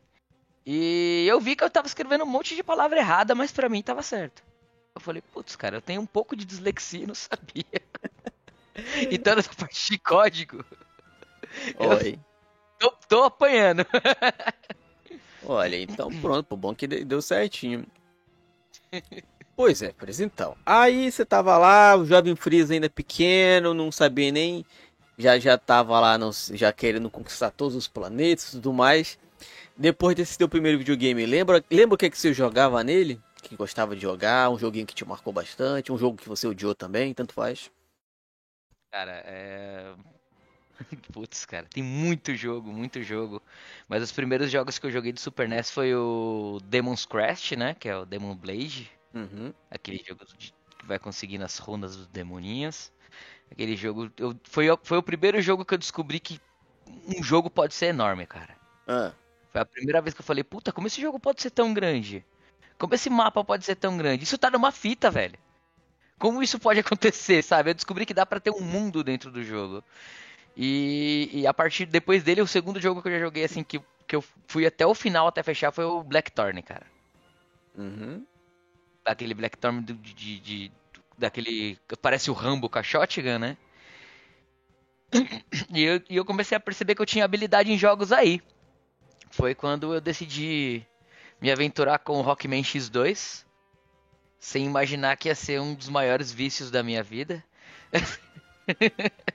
E 0.64 1.26
eu 1.28 1.40
vi 1.40 1.56
que 1.56 1.64
eu 1.64 1.70
tava 1.70 1.86
escrevendo 1.86 2.24
um 2.24 2.26
monte 2.26 2.54
de 2.54 2.62
palavra 2.62 2.98
errada, 2.98 3.34
mas 3.34 3.52
pra 3.52 3.68
mim 3.68 3.82
tava 3.82 4.02
certo. 4.02 4.42
Eu 4.98 5.00
falei, 5.00 5.22
putz, 5.22 5.54
cara, 5.54 5.76
eu 5.76 5.80
tenho 5.80 6.00
um 6.00 6.06
pouco 6.06 6.34
de 6.34 6.44
dislexia, 6.44 7.04
e 7.04 7.06
não 7.06 7.14
sabia. 7.14 7.64
então 9.12 9.36
nessa 9.36 9.54
parte 9.54 9.92
de 9.92 9.98
código, 9.98 10.64
Oi. 11.78 12.18
tô, 12.80 12.90
tô 13.08 13.22
apanhando. 13.22 13.86
Olha, 15.44 15.80
então 15.80 16.10
pronto, 16.20 16.56
bom 16.56 16.74
que 16.74 16.88
de- 16.88 17.04
deu 17.04 17.22
certinho. 17.22 17.86
Pois 19.54 19.82
é, 19.82 19.92
Frisa, 19.96 20.24
então. 20.24 20.56
Aí 20.66 21.12
você 21.12 21.24
tava 21.24 21.56
lá, 21.56 21.96
o 21.96 22.04
jovem 22.04 22.34
Freeza 22.34 22.74
ainda 22.74 22.90
pequeno, 22.90 23.72
não 23.72 23.92
sabia 23.92 24.32
nem. 24.32 24.66
Já 25.16 25.38
já 25.38 25.56
tava 25.56 25.98
lá, 26.00 26.18
não- 26.18 26.32
já 26.32 26.72
querendo 26.72 27.08
conquistar 27.08 27.50
todos 27.52 27.76
os 27.76 27.86
planetas 27.86 28.48
e 28.48 28.52
tudo 28.52 28.72
mais. 28.72 29.16
Depois 29.76 30.16
desse 30.16 30.36
teu 30.36 30.48
primeiro 30.48 30.78
videogame, 30.78 31.24
lembra, 31.24 31.64
lembra 31.70 31.94
o 31.94 31.98
que, 31.98 32.10
que 32.10 32.18
você 32.18 32.32
jogava 32.32 32.82
nele? 32.82 33.20
Que 33.42 33.56
gostava 33.56 33.94
de 33.94 34.02
jogar, 34.02 34.50
um 34.50 34.58
joguinho 34.58 34.86
que 34.86 34.94
te 34.94 35.04
marcou 35.04 35.32
bastante, 35.32 35.92
um 35.92 35.98
jogo 35.98 36.16
que 36.16 36.28
você 36.28 36.46
odiou 36.46 36.74
também, 36.74 37.14
tanto 37.14 37.32
faz. 37.32 37.70
Cara, 38.90 39.22
é. 39.26 39.94
Putz, 41.12 41.44
cara, 41.44 41.66
tem 41.66 41.82
muito 41.82 42.34
jogo, 42.34 42.72
muito 42.72 43.02
jogo. 43.02 43.42
Mas 43.88 44.02
os 44.02 44.12
primeiros 44.12 44.50
jogos 44.50 44.78
que 44.78 44.86
eu 44.86 44.90
joguei 44.90 45.12
do 45.12 45.20
Super 45.20 45.48
NES 45.48 45.70
foi 45.70 45.94
o 45.94 46.60
Demon's 46.64 47.04
Crest, 47.04 47.52
né? 47.56 47.74
Que 47.74 47.88
é 47.88 47.96
o 47.96 48.04
Demon 48.06 48.34
Blade. 48.36 48.90
Uhum. 49.14 49.52
Aquele 49.70 50.02
jogo 50.06 50.24
de- 50.36 50.52
que 50.78 50.86
vai 50.86 50.98
conseguir 50.98 51.38
nas 51.38 51.58
rondas 51.58 51.96
dos 51.96 52.06
demoninhos. 52.06 52.92
Aquele 53.50 53.76
jogo. 53.76 54.10
Eu, 54.16 54.38
foi, 54.44 54.70
o- 54.70 54.78
foi 54.82 54.98
o 54.98 55.02
primeiro 55.02 55.40
jogo 55.40 55.64
que 55.64 55.74
eu 55.74 55.78
descobri 55.78 56.20
que 56.20 56.40
um 57.16 57.22
jogo 57.22 57.50
pode 57.50 57.74
ser 57.74 57.86
enorme, 57.86 58.26
cara. 58.26 58.56
Ah, 58.86 59.12
Foi 59.50 59.60
a 59.62 59.66
primeira 59.66 60.00
vez 60.00 60.14
que 60.14 60.20
eu 60.20 60.24
falei, 60.24 60.44
puta, 60.44 60.72
como 60.72 60.86
esse 60.86 61.00
jogo 61.00 61.18
pode 61.18 61.40
ser 61.42 61.50
tão 61.50 61.72
grande? 61.74 62.24
Como 62.78 62.94
esse 62.94 63.10
mapa 63.10 63.44
pode 63.44 63.64
ser 63.64 63.76
tão 63.76 63.96
grande? 63.98 64.24
Isso 64.24 64.38
tá 64.38 64.50
numa 64.50 64.72
fita, 64.72 65.10
velho. 65.10 65.38
Como 66.18 66.42
isso 66.42 66.58
pode 66.58 66.80
acontecer, 66.80 67.42
sabe? 67.42 67.70
Eu 67.70 67.74
descobri 67.74 68.06
que 68.06 68.14
dá 68.14 68.26
pra 68.26 68.40
ter 68.40 68.50
um 68.52 68.60
mundo 68.60 69.04
dentro 69.04 69.30
do 69.30 69.42
jogo. 69.44 69.84
E, 70.56 71.30
e 71.32 71.46
a 71.46 71.54
partir 71.54 71.86
depois 71.86 72.22
dele, 72.24 72.42
o 72.42 72.46
segundo 72.46 72.80
jogo 72.80 73.02
que 73.02 73.08
eu 73.08 73.12
já 73.12 73.20
joguei, 73.20 73.44
assim, 73.44 73.64
que, 73.64 73.80
que 74.06 74.16
eu 74.16 74.24
fui 74.48 74.66
até 74.66 74.86
o 74.86 74.94
final, 74.94 75.28
até 75.28 75.42
fechar, 75.42 75.72
foi 75.72 75.84
o 75.84 76.02
Blackthorn, 76.02 76.62
cara. 76.62 76.86
uhum. 77.74 78.26
Aquele 79.04 79.34
Blackthorn 79.34 79.82
de, 79.82 79.94
de, 79.94 80.40
de- 80.40 80.72
daquele. 81.18 81.78
que 81.88 81.96
Parece 81.96 82.30
o 82.30 82.34
Rambo 82.34 82.68
com 82.68 82.78
a 82.78 82.82
shotgun, 82.82 83.38
né? 83.38 83.56
E 85.74 85.82
eu, 85.82 86.02
e 86.10 86.16
eu 86.16 86.24
comecei 86.24 86.56
a 86.56 86.60
perceber 86.60 86.94
que 86.94 87.02
eu 87.02 87.06
tinha 87.06 87.24
habilidade 87.24 87.72
em 87.72 87.78
jogos 87.78 88.12
aí. 88.12 88.42
Foi 89.30 89.54
quando 89.54 89.94
eu 89.94 90.00
decidi 90.00 90.84
me 91.40 91.50
aventurar 91.50 91.98
com 91.98 92.18
o 92.18 92.22
Rockman 92.22 92.62
X2. 92.62 93.44
Sem 94.40 94.64
imaginar 94.66 95.16
que 95.16 95.28
ia 95.28 95.34
ser 95.34 95.60
um 95.60 95.74
dos 95.74 95.88
maiores 95.88 96.30
vícios 96.32 96.70
da 96.70 96.82
minha 96.82 97.02
vida. 97.02 97.42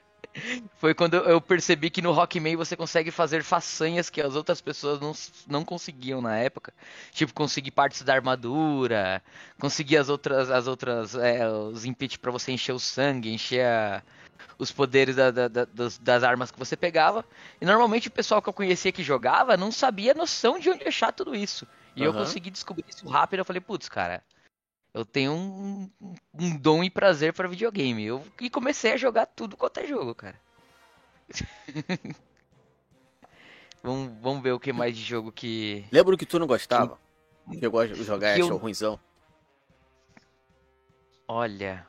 Foi 0.78 0.96
quando 0.96 1.16
eu 1.16 1.40
percebi 1.40 1.90
que 1.92 2.02
no 2.02 2.12
Rockman 2.12 2.56
você 2.56 2.76
consegue 2.76 3.12
fazer 3.12 3.44
façanhas 3.44 4.10
que 4.10 4.20
as 4.20 4.36
outras 4.36 4.60
pessoas 4.62 5.00
não, 5.00 5.14
não 5.48 5.64
conseguiam 5.64 6.22
na 6.22 6.36
época. 6.38 6.74
Tipo, 7.12 7.34
conseguir 7.34 7.70
partes 7.72 8.02
da 8.02 8.14
armadura, 8.16 9.22
conseguir 9.60 9.98
as 9.98 10.10
outras, 10.10 10.50
as 10.50 10.66
outras, 10.66 11.14
é, 11.16 11.48
os 11.48 11.86
impit 11.86 12.18
pra 12.18 12.32
você 12.32 12.52
encher 12.52 12.72
o 12.74 12.80
sangue, 12.80 13.32
encher 13.32 13.64
a- 13.66 14.02
os 14.58 14.72
poderes 14.72 15.16
da- 15.16 15.30
da- 15.32 15.48
da- 15.48 15.66
das, 15.66 15.98
das 16.00 16.24
armas 16.24 16.50
que 16.50 16.58
você 16.58 16.76
pegava. 16.76 17.24
E 17.62 17.66
normalmente 17.66 18.08
o 18.08 18.12
pessoal 18.12 18.42
que 18.42 18.50
eu 18.50 18.54
conhecia 18.54 18.92
que 18.92 19.04
jogava 19.04 19.56
não 19.56 19.72
sabia 19.72 20.14
a 20.14 20.16
noção 20.16 20.58
de 20.58 20.70
onde 20.70 20.88
achar 20.88 21.12
tudo 21.12 21.36
isso. 21.36 21.68
E 21.96 22.04
eu 22.04 22.12
Aham. 22.12 22.20
consegui 22.24 22.50
descobrir 22.50 22.86
isso 22.88 23.08
rápido. 23.08 23.40
Eu 23.40 23.46
falei, 23.46 23.62
putz, 23.62 23.88
cara, 23.88 24.24
eu 24.94 25.06
tenho 25.06 25.34
um, 25.34 25.90
um 26.34 26.58
dom 26.58 26.84
e 26.84 26.90
prazer 26.90 27.34
para 27.34 27.48
videogame. 27.48 28.04
Eu, 28.04 28.26
e 28.42 28.50
comecei 28.50 28.94
a 28.94 28.98
jogar 28.98 29.26
tudo 29.28 29.56
quanto 29.58 29.80
é 29.80 29.88
jogo, 29.88 30.14
cara. 30.16 30.40
vamos, 33.84 34.14
vamos 34.22 34.44
ver 34.44 34.52
o 34.52 34.60
que 34.60 34.74
mais 34.74 34.96
de 34.96 35.04
jogo 35.04 35.32
que. 35.32 35.86
Lembra 35.92 36.16
o 36.16 36.18
que 36.18 36.26
tu 36.26 36.40
não 36.40 36.48
gostava? 36.48 37.00
Chegou 37.60 37.80
a 37.80 37.88
jogar 37.88 38.32
e 38.32 38.36
Que 38.36 38.42
eu- 38.42 38.58
ruimzão? 38.58 39.00
Olha. 41.28 41.88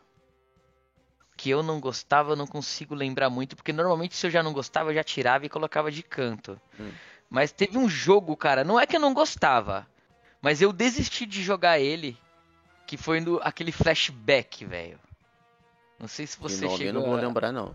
Que 1.37 1.51
eu 1.51 1.63
não 1.63 1.81
gostava, 1.81 2.33
eu 2.33 2.37
não 2.37 2.47
consigo 2.47 2.95
lembrar 2.95 3.29
muito, 3.29 3.57
porque 3.57 3.73
normalmente 3.73 4.15
se 4.17 4.27
eu 4.27 4.31
já 4.31 4.43
não 4.43 4.53
gostava, 4.53 4.91
eu 4.91 4.95
já 4.95 5.05
tirava 5.05 5.45
e 5.45 5.49
colocava 5.49 5.91
de 5.91 6.03
canto. 6.03 6.61
Hum. 6.79 6.93
Mas 7.29 7.51
teve 7.53 7.77
um 7.77 7.89
jogo, 7.89 8.37
cara, 8.37 8.63
não 8.63 8.79
é 8.79 8.87
que 8.87 8.95
eu 8.97 9.01
não 9.01 9.13
gostava, 9.13 9.87
mas 10.45 10.61
eu 10.61 10.75
desisti 10.75 11.25
de 11.25 11.43
jogar 11.43 11.81
ele, 11.81 12.17
que 12.87 12.99
foi 12.99 13.19
no 13.19 13.41
aquele 13.43 13.73
flashback, 13.73 14.63
velho. 14.67 15.01
Não 15.99 16.07
sei 16.07 16.27
se 16.27 16.39
você 16.39 16.67
nome 16.67 16.75
eu 16.75 16.79
chegou 16.79 16.93
não 17.01 17.03
vou 17.09 17.17
a- 17.17 17.21
lembrar, 17.23 17.51
não. 17.51 17.75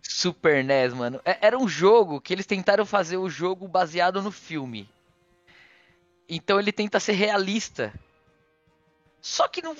Super 0.00 0.62
NES, 0.62 0.94
mano. 0.94 1.20
É- 1.24 1.38
Era 1.48 1.58
um 1.58 1.66
jogo 1.66 2.20
que 2.20 2.32
eles 2.32 2.46
tentaram 2.46 2.86
fazer 2.86 3.16
o 3.16 3.28
jogo 3.28 3.66
baseado 3.66 4.22
no 4.22 4.30
filme. 4.30 4.88
Então 6.28 6.60
ele 6.60 6.70
tenta 6.70 7.00
ser 7.00 7.12
realista. 7.14 7.92
Só 9.20 9.48
que 9.48 9.60
não, 9.60 9.76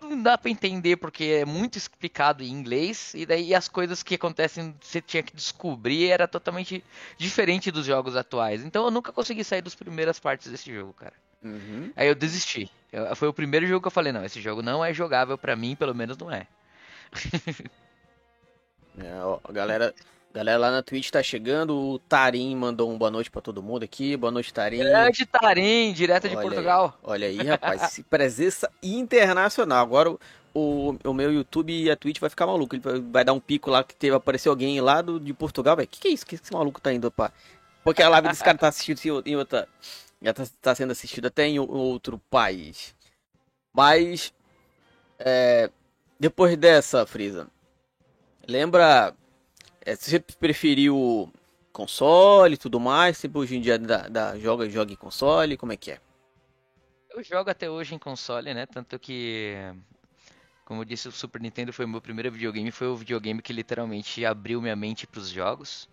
não 0.00 0.22
dá 0.22 0.38
pra 0.38 0.50
entender 0.50 0.96
porque 0.96 1.24
é 1.24 1.44
muito 1.44 1.76
explicado 1.76 2.42
em 2.42 2.48
inglês 2.48 3.12
e 3.12 3.26
daí 3.26 3.54
as 3.54 3.68
coisas 3.68 4.02
que 4.02 4.14
acontecem 4.14 4.74
você 4.80 5.02
tinha 5.02 5.22
que 5.22 5.36
descobrir 5.36 6.08
era 6.08 6.26
totalmente 6.26 6.82
diferente 7.18 7.70
dos 7.70 7.84
jogos 7.84 8.16
atuais. 8.16 8.64
Então 8.64 8.86
eu 8.86 8.90
nunca 8.90 9.12
consegui 9.12 9.44
sair 9.44 9.60
das 9.60 9.74
primeiras 9.74 10.18
partes 10.18 10.50
desse 10.50 10.72
jogo, 10.74 10.94
cara. 10.94 11.12
Uhum. 11.44 11.92
Aí 11.94 12.08
eu 12.08 12.14
desisti. 12.14 12.70
Eu- 12.92 13.14
foi 13.14 13.28
o 13.28 13.32
primeiro 13.34 13.66
jogo 13.66 13.82
que 13.82 13.86
eu 13.88 13.90
falei, 13.92 14.12
não, 14.12 14.24
esse 14.24 14.40
jogo 14.40 14.62
não 14.62 14.84
é 14.84 14.92
jogável 14.94 15.36
pra 15.36 15.54
mim, 15.54 15.76
pelo 15.76 15.94
menos 15.94 16.16
não 16.16 16.30
é. 16.32 16.46
É, 18.96 19.12
ó, 19.24 19.40
galera, 19.50 19.92
galera 20.32 20.56
lá 20.58 20.70
na 20.70 20.82
Twitch 20.82 21.10
tá 21.10 21.22
chegando. 21.22 21.76
O 21.76 21.98
Tarim 21.98 22.54
mandou 22.54 22.90
um 22.92 22.96
boa 22.96 23.10
noite 23.10 23.30
pra 23.30 23.42
todo 23.42 23.62
mundo 23.62 23.82
aqui. 23.82 24.16
Boa 24.16 24.30
noite, 24.30 24.54
Tarim. 24.54 24.78
Grande 24.78 25.26
Tarim, 25.26 25.92
direto 25.92 26.28
de 26.28 26.36
Olha 26.36 26.38
aí, 26.44 26.48
Portugal. 26.48 26.98
olha 27.02 27.26
aí, 27.26 27.36
rapaz. 27.38 27.82
se 27.90 28.02
presença 28.08 28.70
internacional. 28.82 29.82
Agora 29.82 30.10
o, 30.12 30.20
o, 30.54 30.96
o 31.04 31.12
meu 31.12 31.32
YouTube 31.32 31.72
e 31.72 31.90
a 31.90 31.96
Twitch 31.96 32.20
vai 32.20 32.30
ficar 32.30 32.46
maluco. 32.46 32.74
Ele 32.76 32.82
vai, 32.82 33.00
vai 33.00 33.24
dar 33.24 33.32
um 33.32 33.40
pico 33.40 33.68
lá 33.70 33.82
que 33.82 33.96
teve, 33.96 34.14
apareceu 34.14 34.52
alguém 34.52 34.80
lá 34.80 35.02
do, 35.02 35.18
de 35.18 35.32
Portugal, 35.34 35.74
velho. 35.76 35.88
Que 35.88 35.98
que 36.00 36.08
é 36.08 36.10
isso? 36.12 36.24
Que 36.24 36.36
esse 36.36 36.52
maluco 36.52 36.80
tá 36.80 36.92
indo, 36.92 37.10
pá? 37.10 37.32
Porque 37.82 38.00
a 38.02 38.08
live 38.08 38.28
desse 38.28 38.44
cara 38.44 38.56
tá 38.56 38.68
assistindo 38.68 39.18
o- 39.18 39.22
em 39.26 39.34
outra. 39.36 39.68
Já 40.24 40.32
tá, 40.32 40.44
tá 40.62 40.74
sendo 40.74 40.92
assistido 40.92 41.26
até 41.26 41.46
em 41.46 41.58
outro 41.58 42.18
país. 42.30 42.94
Mas. 43.72 44.32
é, 45.18 45.70
depois 46.18 46.56
dessa, 46.56 47.06
Frieza. 47.06 47.46
Lembra. 48.48 49.14
É, 49.84 49.94
você 49.94 50.18
preferiu 50.18 51.30
console 51.70 52.54
e 52.54 52.56
tudo 52.56 52.80
mais? 52.80 53.18
Sempre 53.18 53.38
hoje 53.38 53.56
em 53.56 53.60
dia 53.60 53.78
da, 53.78 54.08
da, 54.08 54.38
joga, 54.38 54.68
joga 54.70 54.92
em 54.92 54.96
console? 54.96 55.58
Como 55.58 55.72
é 55.72 55.76
que 55.76 55.90
é? 55.90 56.00
Eu 57.10 57.22
jogo 57.22 57.50
até 57.50 57.68
hoje 57.68 57.94
em 57.94 57.98
console, 57.98 58.54
né? 58.54 58.64
Tanto 58.64 58.98
que, 58.98 59.54
como 60.64 60.80
eu 60.80 60.84
disse, 60.86 61.06
o 61.06 61.12
Super 61.12 61.42
Nintendo 61.42 61.70
foi 61.70 61.84
o 61.84 61.88
meu 61.88 62.00
primeiro 62.00 62.32
videogame. 62.32 62.70
Foi 62.70 62.86
o 62.86 62.96
videogame 62.96 63.42
que 63.42 63.52
literalmente 63.52 64.24
abriu 64.24 64.62
minha 64.62 64.74
mente 64.74 65.06
pros 65.06 65.28
jogos. 65.28 65.86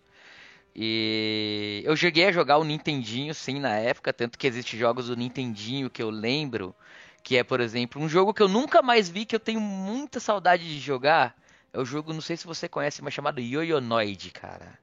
E 0.74 1.82
eu 1.84 1.96
cheguei 1.96 2.26
a 2.26 2.32
jogar 2.32 2.58
o 2.58 2.64
Nintendinho, 2.64 3.34
sim, 3.34 3.60
na 3.60 3.76
época. 3.76 4.12
Tanto 4.12 4.38
que 4.38 4.46
existem 4.46 4.78
jogos 4.78 5.06
do 5.08 5.16
Nintendinho 5.16 5.90
que 5.90 6.02
eu 6.02 6.10
lembro. 6.10 6.74
Que 7.22 7.36
é, 7.36 7.44
por 7.44 7.60
exemplo, 7.60 8.00
um 8.02 8.08
jogo 8.08 8.34
que 8.34 8.42
eu 8.42 8.48
nunca 8.48 8.82
mais 8.82 9.08
vi, 9.08 9.24
que 9.26 9.36
eu 9.36 9.40
tenho 9.40 9.60
muita 9.60 10.18
saudade 10.20 10.64
de 10.64 10.80
jogar. 10.80 11.36
É 11.72 11.78
o 11.80 11.84
jogo, 11.84 12.12
não 12.12 12.20
sei 12.20 12.36
se 12.36 12.46
você 12.46 12.68
conhece, 12.68 13.02
mas 13.02 13.14
chamado 13.14 13.40
Yoyonoid, 13.40 14.30
cara. 14.32 14.78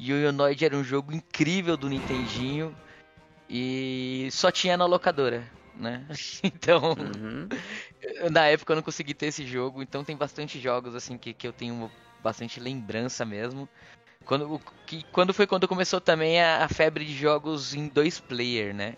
Yoyonoid 0.00 0.64
era 0.64 0.76
um 0.76 0.84
jogo 0.84 1.12
incrível 1.12 1.76
do 1.76 1.88
Nintendinho. 1.88 2.76
E 3.48 4.28
só 4.30 4.50
tinha 4.50 4.76
na 4.76 4.86
locadora, 4.86 5.50
né? 5.74 6.06
Então, 6.44 6.94
Uhum. 6.94 7.48
na 8.30 8.46
época 8.46 8.72
eu 8.72 8.76
não 8.76 8.82
consegui 8.82 9.14
ter 9.14 9.26
esse 9.26 9.44
jogo, 9.46 9.82
então 9.82 10.04
tem 10.04 10.16
bastante 10.16 10.60
jogos 10.60 10.94
assim 10.94 11.18
que, 11.18 11.34
que 11.34 11.46
eu 11.46 11.52
tenho 11.52 11.90
bastante 12.22 12.60
lembrança 12.60 13.24
mesmo. 13.24 13.68
Quando, 14.30 14.62
que, 14.86 15.04
quando 15.10 15.34
foi 15.34 15.44
quando 15.44 15.66
começou 15.66 16.00
também 16.00 16.40
a, 16.40 16.64
a 16.64 16.68
febre 16.68 17.04
de 17.04 17.12
jogos 17.12 17.74
em 17.74 17.88
dois 17.88 18.20
player, 18.20 18.72
né? 18.72 18.94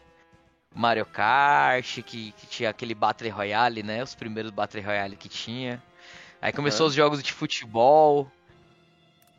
Mario 0.74 1.06
Kart, 1.06 2.02
que, 2.02 2.32
que 2.32 2.46
tinha 2.46 2.68
aquele 2.68 2.94
Battle 2.94 3.30
Royale, 3.30 3.82
né? 3.82 4.02
Os 4.02 4.14
primeiros 4.14 4.50
Battle 4.50 4.82
Royale 4.82 5.16
que 5.16 5.30
tinha. 5.30 5.82
Aí 6.38 6.52
começou 6.52 6.84
Aham. 6.84 6.90
os 6.90 6.94
jogos 6.94 7.22
de 7.22 7.32
futebol. 7.32 8.30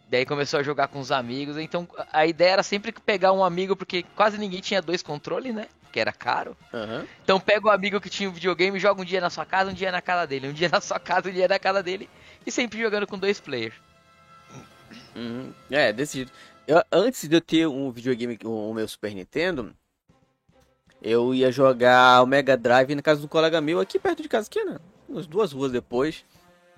Daí 0.10 0.26
começou 0.26 0.60
a 0.60 0.64
jogar 0.64 0.88
com 0.88 1.00
os 1.00 1.12
amigos. 1.12 1.60
Então 1.60 1.88
a 2.12 2.26
ideia 2.26 2.54
era 2.54 2.64
sempre 2.64 2.92
pegar 2.92 3.32
um 3.32 3.44
amigo, 3.44 3.76
porque 3.76 4.02
quase 4.16 4.40
ninguém 4.40 4.62
tinha 4.62 4.82
dois 4.82 5.04
controles, 5.04 5.54
né? 5.54 5.68
Que 5.92 6.00
era 6.00 6.12
caro. 6.12 6.58
Aham. 6.74 7.06
Então 7.24 7.40
pega 7.40 7.68
o 7.68 7.70
amigo 7.70 8.02
que 8.02 8.10
tinha 8.10 8.28
um 8.28 8.34
videogame, 8.34 8.80
joga 8.80 9.00
um 9.00 9.06
dia 9.06 9.22
na 9.22 9.30
sua 9.30 9.46
casa, 9.46 9.70
um 9.70 9.76
dia 9.76 9.92
na 9.92 10.02
casa 10.02 10.26
dele, 10.26 10.48
um 10.48 10.54
dia 10.54 10.70
na 10.70 10.82
sua 10.82 11.00
casa, 11.00 11.30
um 11.30 11.32
dia 11.32 11.48
na 11.48 11.60
casa 11.60 11.84
dele, 11.84 12.10
e 12.48 12.52
sempre 12.52 12.82
jogando 12.82 13.06
com 13.06 13.16
dois 13.16 13.40
players. 13.40 13.76
Uhum. 15.16 15.52
É, 15.70 15.92
desse 15.94 16.18
jeito. 16.18 16.32
Eu- 16.68 16.84
antes 16.92 17.28
de 17.28 17.36
eu 17.36 17.42
ter 17.42 17.68
um 17.68 17.92
videogame, 17.92 18.38
o 18.44 18.70
o 18.70 18.74
meu 18.74 18.88
Super 18.88 19.14
Nintendo, 19.14 19.76
eu 21.02 21.34
ia 21.34 21.52
jogar 21.52 22.24
o 22.24 22.26
Mega 22.26 22.56
Drive 22.56 22.96
na 22.96 23.02
casa 23.02 23.22
do 23.22 23.28
colega 23.28 23.60
meu 23.60 23.80
aqui 23.80 24.00
perto 24.00 24.22
de 24.22 24.30
casa, 24.30 24.48
aqui, 24.48 24.64
né? 24.64 24.80
Umas 25.08 25.28
duas 25.28 25.52
ruas 25.52 25.72
depois. 25.72 26.24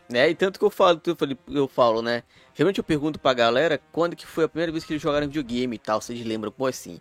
Né? 0.10 0.30
E 0.30 0.36
tanto 0.36 0.60
que 0.60 0.66
eu 0.66 0.70
falo, 0.70 1.02
eu, 1.06 1.16
falei, 1.16 1.38
eu 1.48 1.68
falo, 1.68 2.02
né? 2.02 2.22
Realmente 2.54 2.78
eu 2.78 2.84
pergunto 2.84 3.20
pra 3.20 3.34
galera 3.34 3.80
quando 3.92 4.16
que 4.16 4.26
foi 4.26 4.44
a 4.44 4.50
primeira 4.50 4.72
vez 4.72 4.84
que 4.84 4.94
eles 4.94 5.02
jogaram 5.02 5.26
videogame 5.26 5.76
e 5.76 5.80
tal, 5.80 6.00
vocês 6.00 6.24
lembram? 6.24 6.52
Pô, 6.52 6.68
assim. 6.68 7.00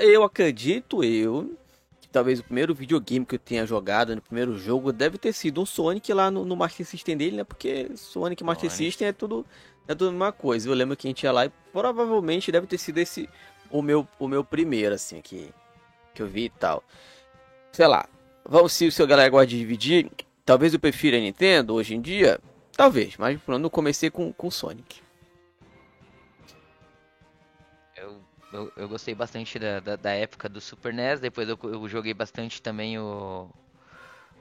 Eu 0.00 0.22
acredito, 0.22 1.04
eu, 1.04 1.54
que 2.00 2.08
talvez 2.08 2.40
o 2.40 2.44
primeiro 2.44 2.74
videogame 2.74 3.26
que 3.26 3.34
eu 3.34 3.38
tenha 3.38 3.66
jogado 3.66 4.14
no 4.16 4.22
primeiro 4.22 4.58
jogo 4.58 4.90
deve 4.90 5.18
ter 5.18 5.34
sido 5.34 5.60
um 5.60 5.66
Sonic 5.66 6.10
lá 6.14 6.30
no, 6.30 6.46
no 6.46 6.56
Master 6.56 6.86
System 6.86 7.14
dele, 7.14 7.36
né? 7.36 7.44
Porque 7.44 7.90
Sonic 7.94 8.42
e 8.42 8.46
Master. 8.46 8.70
System 8.70 9.08
é 9.08 9.12
tudo, 9.12 9.44
é 9.88 9.94
tudo 9.94 10.08
a 10.08 10.12
mesma 10.12 10.32
coisa. 10.32 10.68
Eu 10.68 10.74
lembro 10.74 10.96
que 10.96 11.06
a 11.06 11.10
gente 11.10 11.22
ia 11.22 11.32
lá 11.32 11.46
e 11.46 11.52
provavelmente 11.72 12.52
deve 12.52 12.66
ter 12.66 12.76
sido 12.76 12.98
esse 12.98 13.28
o 13.70 13.80
meu, 13.82 14.06
o 14.18 14.28
meu 14.28 14.44
primeiro, 14.44 14.94
assim, 14.94 15.20
que, 15.22 15.50
que 16.14 16.22
eu 16.22 16.26
vi 16.26 16.44
e 16.44 16.50
tal. 16.50 16.84
Sei 17.72 17.86
lá. 17.86 18.06
Vamos 18.44 18.72
se 18.72 18.86
o 18.86 18.92
seu 18.92 19.06
galera 19.06 19.28
gosta 19.28 19.46
de 19.46 19.58
dividir. 19.58 20.10
Talvez 20.44 20.72
eu 20.72 20.80
prefira 20.80 21.16
a 21.16 21.20
Nintendo 21.20 21.74
hoje 21.74 21.94
em 21.94 22.00
dia. 22.00 22.38
Talvez, 22.72 23.16
mas 23.16 23.40
por 23.40 23.60
eu 23.60 23.70
comecei 23.70 24.10
com, 24.10 24.32
com 24.32 24.50
Sonic. 24.50 25.00
Eu, 27.96 28.20
eu, 28.52 28.72
eu 28.76 28.88
gostei 28.88 29.14
bastante 29.14 29.58
da, 29.58 29.80
da, 29.80 29.96
da 29.96 30.12
época 30.12 30.48
do 30.48 30.60
Super 30.60 30.94
NES, 30.94 31.20
depois 31.20 31.48
eu, 31.48 31.58
eu 31.64 31.88
joguei 31.88 32.14
bastante 32.14 32.62
também 32.62 32.98
o, 32.98 33.50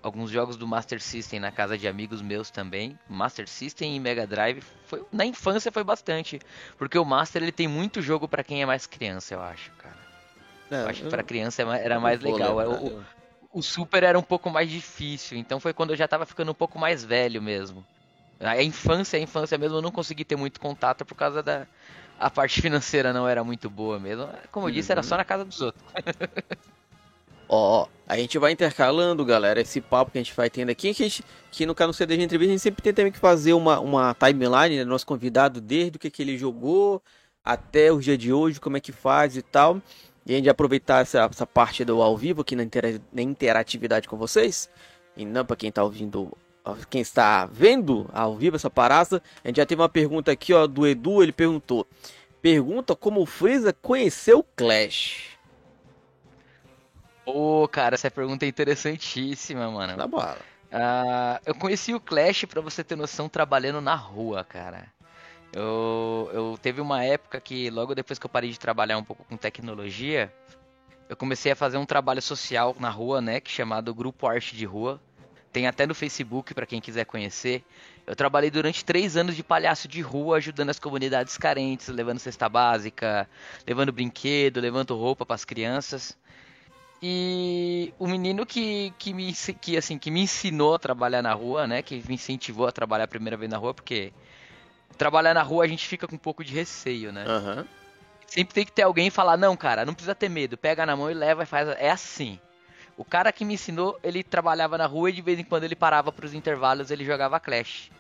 alguns 0.08 0.32
jogos 0.32 0.58
do 0.58 0.68
Master 0.68 1.02
System 1.02 1.40
na 1.40 1.52
casa 1.52 1.78
de 1.78 1.88
amigos 1.88 2.22
meus 2.22 2.50
também. 2.50 2.98
Master 3.08 3.48
System 3.48 3.96
e 3.96 4.00
Mega 4.00 4.26
Drive, 4.26 4.64
foi, 4.86 5.06
na 5.12 5.26
infância 5.26 5.72
foi 5.72 5.84
bastante, 5.84 6.40
porque 6.78 6.98
o 6.98 7.06
Master 7.06 7.44
ele 7.44 7.52
tem 7.52 7.68
muito 7.68 8.02
jogo 8.02 8.28
pra 8.28 8.44
quem 8.44 8.62
é 8.62 8.66
mais 8.66 8.86
criança, 8.88 9.36
eu 9.36 9.42
acho, 9.42 9.72
cara. 9.74 9.98
Eu 10.70 10.90
acho 10.90 11.04
que 11.04 11.10
pra 11.10 11.24
criança 11.24 11.62
é 11.62 11.86
era 11.86 12.00
mais 12.00 12.20
legal. 12.22 12.58
O, 12.58 12.88
o- 12.88 13.06
o 13.54 13.62
Super 13.64 14.04
era 14.04 14.18
um 14.20 14.24
pouco 14.24 14.50
mais 14.50 14.70
difícil, 14.70 15.38
então 15.38 15.60
foi 15.60 15.74
quando 15.74 15.92
eu 15.92 15.96
já 15.96 16.08
tava 16.08 16.26
ficando 16.26 16.52
um 16.52 16.56
pouco 16.56 16.78
mais 16.78 17.04
velho 17.06 17.42
mesmo. 17.42 17.86
A 18.40 18.62
infância, 18.62 19.18
a 19.18 19.22
infância 19.22 19.58
mesmo, 19.58 19.78
eu 19.78 19.82
não 19.82 19.92
consegui 19.92 20.24
ter 20.24 20.36
muito 20.36 20.60
contato 20.60 21.04
por 21.06 21.16
causa 21.16 21.42
da 21.42 21.66
a 22.20 22.30
parte 22.30 22.62
financeira 22.62 23.14
não 23.14 23.28
era 23.28 23.44
muito 23.44 23.70
boa 23.70 24.00
mesmo. 24.00 24.28
Como 24.52 24.68
eu 24.68 24.72
disse, 24.72 24.92
era 24.92 25.02
Uhum. 25.02 25.08
só 25.08 25.18
na 25.18 25.26
casa 25.26 25.44
dos 25.46 25.62
outros. 25.62 25.84
Ó, 27.50 27.88
a 28.06 28.18
gente 28.18 28.38
vai 28.38 28.52
intercalando, 28.52 29.24
galera, 29.24 29.62
esse 29.62 29.80
papo 29.82 30.12
que 30.12 30.18
a 30.18 30.22
gente 30.24 30.34
vai 30.36 30.50
tendo 30.50 30.70
aqui, 30.70 30.94
que, 30.94 31.04
gente, 31.04 31.24
que 31.52 31.66
no 31.66 31.74
canal 31.76 31.94
CD 31.94 32.18
de 32.18 32.24
Entrevista 32.24 32.52
a 32.52 32.56
gente 32.56 32.62
sempre 32.62 32.82
tem 32.82 32.94
também 32.94 33.12
que 33.12 33.20
fazer 33.20 33.54
uma, 33.54 33.80
uma 33.80 34.14
timeline, 34.14 34.78
né, 34.78 34.84
nosso 34.84 35.06
convidado, 35.06 35.62
desde 35.62 35.98
o 35.98 36.00
que, 36.00 36.10
que 36.10 36.22
ele 36.22 36.38
jogou 36.38 37.02
até 37.44 37.92
o 37.92 38.00
dia 38.00 38.18
de 38.18 38.34
hoje, 38.34 38.60
como 38.60 38.76
é 38.78 38.80
que 38.82 38.92
faz 38.92 39.38
e 39.38 39.42
tal. 39.42 39.82
E 40.26 40.34
a 40.34 40.38
gente 40.38 40.50
aproveitar 40.50 41.02
essa, 41.02 41.30
essa 41.32 41.48
parte 41.48 41.86
do 41.86 42.02
ao 42.02 42.18
vivo 42.18 42.42
aqui 42.42 42.54
na, 42.56 42.64
intera- 42.64 43.00
na 43.14 43.22
interatividade 43.22 44.10
com 44.10 44.18
vocês. 44.18 44.70
E 45.16 45.26
não 45.26 45.46
para 45.46 45.56
quem 45.56 45.72
tá 45.72 45.82
ouvindo, 45.84 46.30
quem 46.90 47.00
está 47.00 47.46
vendo 47.46 48.10
ao 48.14 48.36
vivo 48.36 48.58
essa 48.58 48.70
parada. 48.70 49.24
A 49.42 49.48
gente 49.48 49.56
já 49.56 49.66
teve 49.66 49.82
uma 49.82 49.88
pergunta 49.88 50.30
aqui, 50.30 50.54
ó, 50.54 50.68
do 50.68 50.86
Edu, 50.86 51.24
ele 51.24 51.32
perguntou. 51.32 51.88
Pergunta 52.42 52.94
como 52.94 53.22
o 53.22 53.26
Freeza 53.26 53.72
conheceu 53.72 54.40
o 54.40 54.44
Clash. 54.44 55.37
Pô, 57.28 57.68
cara, 57.68 57.96
essa 57.96 58.10
pergunta 58.10 58.46
é 58.46 58.48
interessantíssima, 58.48 59.70
mano. 59.70 59.98
Na 59.98 60.08
bala. 60.08 60.38
Ah, 60.72 61.42
eu 61.46 61.54
conheci 61.54 61.94
o 61.94 62.00
Clash, 62.00 62.46
pra 62.46 62.62
você 62.62 62.86
ter 62.86 62.96
noção, 62.96 63.28
trabalhando 63.28 63.82
na 63.82 63.96
rua, 63.96 64.46
cara. 64.46 64.86
Eu, 65.52 66.32
eu 66.34 66.60
teve 66.62 66.80
uma 66.80 67.04
época 67.04 67.42
que, 67.42 67.70
logo 67.70 67.94
depois 67.94 68.18
que 68.18 68.26
eu 68.26 68.30
parei 68.30 68.50
de 68.50 68.58
trabalhar 68.58 68.98
um 68.98 69.04
pouco 69.04 69.26
com 69.26 69.36
tecnologia, 69.36 70.34
eu 71.10 71.18
comecei 71.18 71.52
a 71.52 71.56
fazer 71.56 71.76
um 71.76 71.86
trabalho 71.86 72.22
social 72.22 72.74
na 72.80 72.90
rua, 72.90 73.20
né, 73.20 73.42
que 73.42 73.52
é 73.52 73.56
chamado 73.56 73.94
Grupo 73.94 74.26
Arte 74.26 74.56
de 74.56 74.64
Rua. 74.64 74.98
Tem 75.52 75.68
até 75.68 75.86
no 75.86 75.94
Facebook 75.94 76.54
pra 76.54 76.66
quem 76.66 76.80
quiser 76.80 77.04
conhecer. 77.04 77.62
Eu 78.06 78.16
trabalhei 78.16 78.50
durante 78.50 78.86
três 78.86 79.18
anos 79.18 79.36
de 79.36 79.44
palhaço 79.44 79.86
de 79.90 80.00
rua, 80.00 80.38
ajudando 80.38 80.70
as 80.70 80.80
comunidades 80.80 81.38
carentes, 81.38 81.90
levando 81.90 82.20
cesta 82.20 82.48
básica, 82.48 83.28
levando 83.68 83.92
brinquedo, 83.92 84.62
levando 84.62 84.96
roupa 84.96 85.26
pras 85.26 85.44
crianças. 85.44 86.18
E 87.02 87.94
o 88.00 88.08
menino 88.08 88.46
que, 88.46 88.92
que, 88.98 89.14
me, 89.14 89.32
que, 89.62 89.78
assim, 89.78 90.00
que 90.00 90.10
me 90.10 90.22
ensinou 90.22 90.76
a 90.76 90.80
trabalhar 90.80 91.22
na 91.22 91.34
rua, 91.34 91.68
né? 91.68 91.82
Que 91.82 92.04
me 92.08 92.16
incentivou 92.16 92.68
a 92.68 92.72
trabalhar 92.72 93.04
a 93.04 93.08
primeira 93.08 93.38
vez 93.38 93.52
na 93.52 93.58
rua, 93.58 93.74
porque 93.74 94.12
trabalhar 94.98 95.34
na 95.34 95.44
rua 95.44 95.64
a 95.64 95.68
gente 95.68 95.88
fica 95.88 96.08
com 96.08 96.16
um 96.16 96.20
pouco 96.20 96.44
de 96.44 96.54
receio, 96.54 97.12
né? 97.12 97.26
Aham. 97.28 97.66
Sempre 98.26 98.54
tem 98.54 98.66
que 98.66 98.72
ter 98.72 98.82
alguém 98.82 99.10
falar, 99.10 99.38
não, 99.38 99.56
cara, 99.56 99.86
não 99.86 99.94
precisa 99.94 100.14
ter 100.14 100.28
medo, 100.28 100.58
pega 100.58 100.86
na 100.86 100.96
mão 100.96 101.10
e 101.10 101.14
leva 101.14 101.44
e 101.44 101.46
faz. 101.46 101.70
É 101.78 101.90
assim. 101.90 102.40
O 102.98 103.06
cara 103.06 103.32
que 103.32 103.46
me 103.46 103.54
ensinou, 103.54 103.98
ele 104.04 104.24
trabalhava 104.24 104.78
na 104.78 104.88
rua 104.88 105.10
e 105.10 105.14
de 105.14 105.22
vez 105.22 105.40
em 105.40 105.44
quando 105.44 105.64
ele 105.64 105.76
parava 105.76 106.12
pros 106.12 106.34
intervalos, 106.34 106.90
ele 106.90 107.06
jogava 107.06 107.40
Clash. 107.40 107.92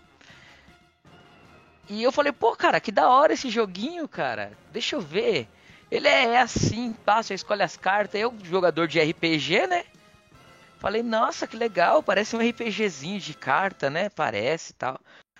E 1.89 2.03
eu 2.03 2.11
falei, 2.11 2.33
pô, 2.33 2.55
cara, 2.55 2.79
que 2.79 2.91
da 2.91 3.09
hora 3.09 3.33
esse 3.33 3.49
joguinho, 3.49 4.07
cara. 4.07 4.51
Deixa 4.73 4.95
eu 4.95 5.01
ver. 5.01 5.47
Ele 5.89 6.07
é, 6.07 6.39
assim, 6.39 6.93
passa, 7.05 7.33
escolhe 7.33 7.63
as 7.63 7.77
cartas. 7.77 8.19
Eu, 8.19 8.33
jogador 8.43 8.87
de 8.87 8.99
RPG, 8.99 9.67
né? 9.67 9.85
Falei, 10.79 11.01
nossa, 11.01 11.47
que 11.47 11.57
legal, 11.57 12.03
parece 12.03 12.35
um 12.35 12.41
RPGzinho 12.41 13.19
de 13.19 13.33
carta, 13.33 13.89
né? 13.89 14.09
Parece 14.09 14.71
e 14.71 14.75
tal. 14.75 14.99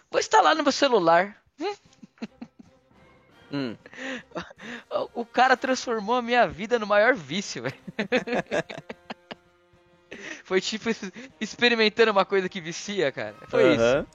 Vou 0.09 0.19
instalar 0.19 0.55
no 0.55 0.63
meu 0.63 0.71
celular. 0.71 1.35
Hum. 3.49 3.77
O- 5.13 5.25
cara 5.25 5.55
transformou 5.55 6.15
a 6.15 6.21
minha 6.21 6.45
vida 6.45 6.77
no 6.77 6.85
maior 6.85 7.15
vício, 7.15 7.63
velho. 7.63 7.77
Foi 10.43 10.59
tipo 10.59 10.89
experimentando 11.39 12.11
uma 12.11 12.25
coisa 12.25 12.49
que 12.49 12.59
vicia, 12.59 13.09
cara. 13.09 13.33
Foi 13.47 13.73
isso. 13.73 13.81
Aham. 13.81 14.05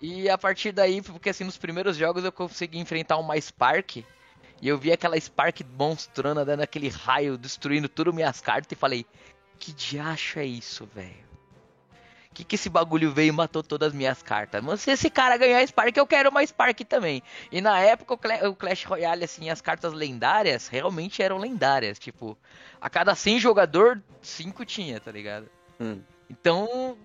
E 0.00 0.28
a 0.28 0.36
partir 0.36 0.72
daí, 0.72 1.00
porque 1.00 1.30
assim, 1.30 1.44
nos 1.44 1.56
primeiros 1.56 1.96
jogos 1.96 2.24
eu 2.24 2.32
consegui 2.32 2.78
enfrentar 2.78 3.16
uma 3.18 3.40
Spark. 3.40 4.04
E 4.62 4.68
eu 4.68 4.78
vi 4.78 4.92
aquela 4.92 5.18
Spark 5.20 5.60
monstrona 5.76 6.44
dando 6.44 6.60
aquele 6.60 6.88
raio, 6.88 7.36
destruindo 7.36 7.88
tudo 7.88 8.12
minhas 8.12 8.40
cartas 8.40 8.70
e 8.70 8.76
falei, 8.76 9.04
que 9.58 9.72
diacho 9.72 10.38
é 10.38 10.46
isso, 10.46 10.88
velho? 10.94 11.32
Que 12.32 12.44
que 12.44 12.54
esse 12.54 12.70
bagulho 12.70 13.12
veio 13.12 13.30
e 13.30 13.32
matou 13.32 13.60
todas 13.60 13.88
as 13.88 13.94
minhas 13.94 14.22
cartas? 14.22 14.62
Mas 14.62 14.80
se 14.80 14.92
esse 14.92 15.10
cara 15.10 15.36
ganhar 15.36 15.66
Spark, 15.66 15.96
eu 15.96 16.06
quero 16.06 16.30
uma 16.30 16.46
Spark 16.46 16.78
também. 16.84 17.24
E 17.50 17.60
na 17.60 17.80
época 17.80 18.14
o 18.14 18.54
Clash 18.54 18.84
Royale, 18.84 19.24
assim, 19.24 19.50
as 19.50 19.60
cartas 19.60 19.92
lendárias 19.92 20.68
realmente 20.68 21.20
eram 21.20 21.38
lendárias. 21.38 21.98
Tipo, 21.98 22.38
a 22.80 22.88
cada 22.88 23.16
100 23.16 23.40
jogador, 23.40 24.00
5 24.22 24.64
tinha, 24.64 25.00
tá 25.00 25.10
ligado? 25.10 25.50
Hum. 25.80 26.00
Então, 26.30 26.96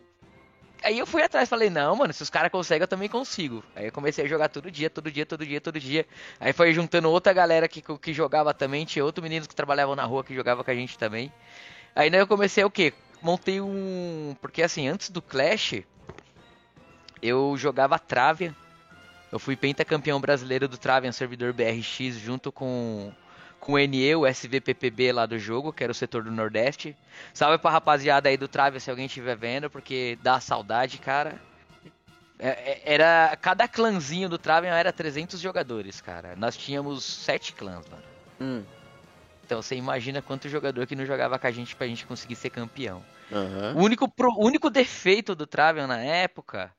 aí 0.83 0.99
eu 0.99 1.05
fui 1.05 1.21
atrás, 1.21 1.49
falei, 1.49 1.69
não, 1.69 1.95
mano, 1.95 2.13
se 2.13 2.21
os 2.23 2.29
caras 2.29 2.51
conseguem, 2.51 2.83
eu 2.83 2.87
também 2.87 3.09
consigo. 3.09 3.63
Aí 3.75 3.85
eu 3.85 3.91
comecei 3.91 4.25
a 4.25 4.27
jogar 4.27 4.49
todo 4.49 4.69
dia, 4.69 4.89
todo 4.89 5.11
dia, 5.11 5.25
todo 5.25 5.45
dia, 5.45 5.61
todo 5.61 5.79
dia. 5.79 6.05
Aí 6.39 6.53
foi 6.53 6.73
juntando 6.73 7.09
outra 7.09 7.33
galera 7.33 7.67
que, 7.67 7.81
que 7.81 8.13
jogava 8.13 8.53
também, 8.53 8.85
tinha 8.85 9.03
outros 9.03 9.23
meninos 9.23 9.47
que 9.47 9.55
trabalhavam 9.55 9.95
na 9.95 10.03
rua 10.03 10.23
que 10.23 10.33
jogava 10.35 10.63
com 10.63 10.71
a 10.71 10.75
gente 10.75 10.97
também. 10.97 11.31
Aí 11.95 12.09
daí 12.09 12.19
eu 12.19 12.27
comecei 12.27 12.63
o 12.63 12.69
quê? 12.69 12.93
Montei 13.21 13.59
um. 13.59 14.35
Porque 14.39 14.61
assim, 14.61 14.87
antes 14.87 15.09
do 15.09 15.21
Clash, 15.21 15.81
eu 17.21 17.55
jogava 17.57 17.97
Travian. 17.97 18.55
Eu 19.31 19.39
fui 19.39 19.55
pentacampeão 19.55 20.21
brasileiro 20.21 20.67
do 20.67 20.77
Travian 20.77 21.11
servidor 21.11 21.51
BRX 21.53 22.15
junto 22.15 22.51
com, 22.51 23.11
com 23.67 23.73
o 23.73 23.77
NE, 23.77 24.15
o 24.15 24.25
SVPPB 24.25 25.11
lá 25.11 25.25
do 25.25 25.37
jogo, 25.37 25.73
que 25.73 25.83
era 25.83 25.91
o 25.91 25.95
setor 25.95 26.23
do 26.23 26.31
Nordeste. 26.31 26.95
Salve 27.33 27.57
pra 27.57 27.69
rapaziada 27.69 28.29
aí 28.29 28.37
do 28.37 28.47
Travian 28.47 28.79
se 28.79 28.89
alguém 28.89 29.07
estiver 29.07 29.35
vendo, 29.35 29.69
porque 29.69 30.17
dá 30.23 30.39
saudade, 30.39 30.97
cara. 30.99 31.35
É- 32.39 32.47
é- 32.47 32.81
Era 32.85 33.37
cada 33.41 33.67
clãzinho 33.67 34.29
do 34.29 34.37
Travian 34.37 34.73
era 34.73 34.93
300 34.93 35.41
jogadores, 35.41 35.99
cara. 35.99 36.33
Nós 36.37 36.55
tínhamos 36.55 37.03
sete 37.03 37.51
clãs, 37.51 37.85
mano. 37.89 38.03
Hum. 38.39 38.63
Então 39.45 39.61
você 39.61 39.75
imagina 39.75 40.21
quanto 40.21 40.47
jogador 40.47 40.87
que 40.87 40.95
não 40.95 41.05
jogava 41.05 41.37
com 41.37 41.47
a 41.47 41.51
gente 41.51 41.75
pra 41.75 41.87
gente 41.87 42.05
conseguir 42.05 42.35
ser 42.37 42.49
campeão. 42.49 43.03
Aham. 43.29 43.73
O 43.75 43.79
único, 43.83 44.07
pro- 44.07 44.31
o 44.33 44.45
único 44.45 44.69
defeito 44.69 45.35
do 45.35 45.45
Travian 45.45 45.87
na 45.87 45.99
época 45.99 46.71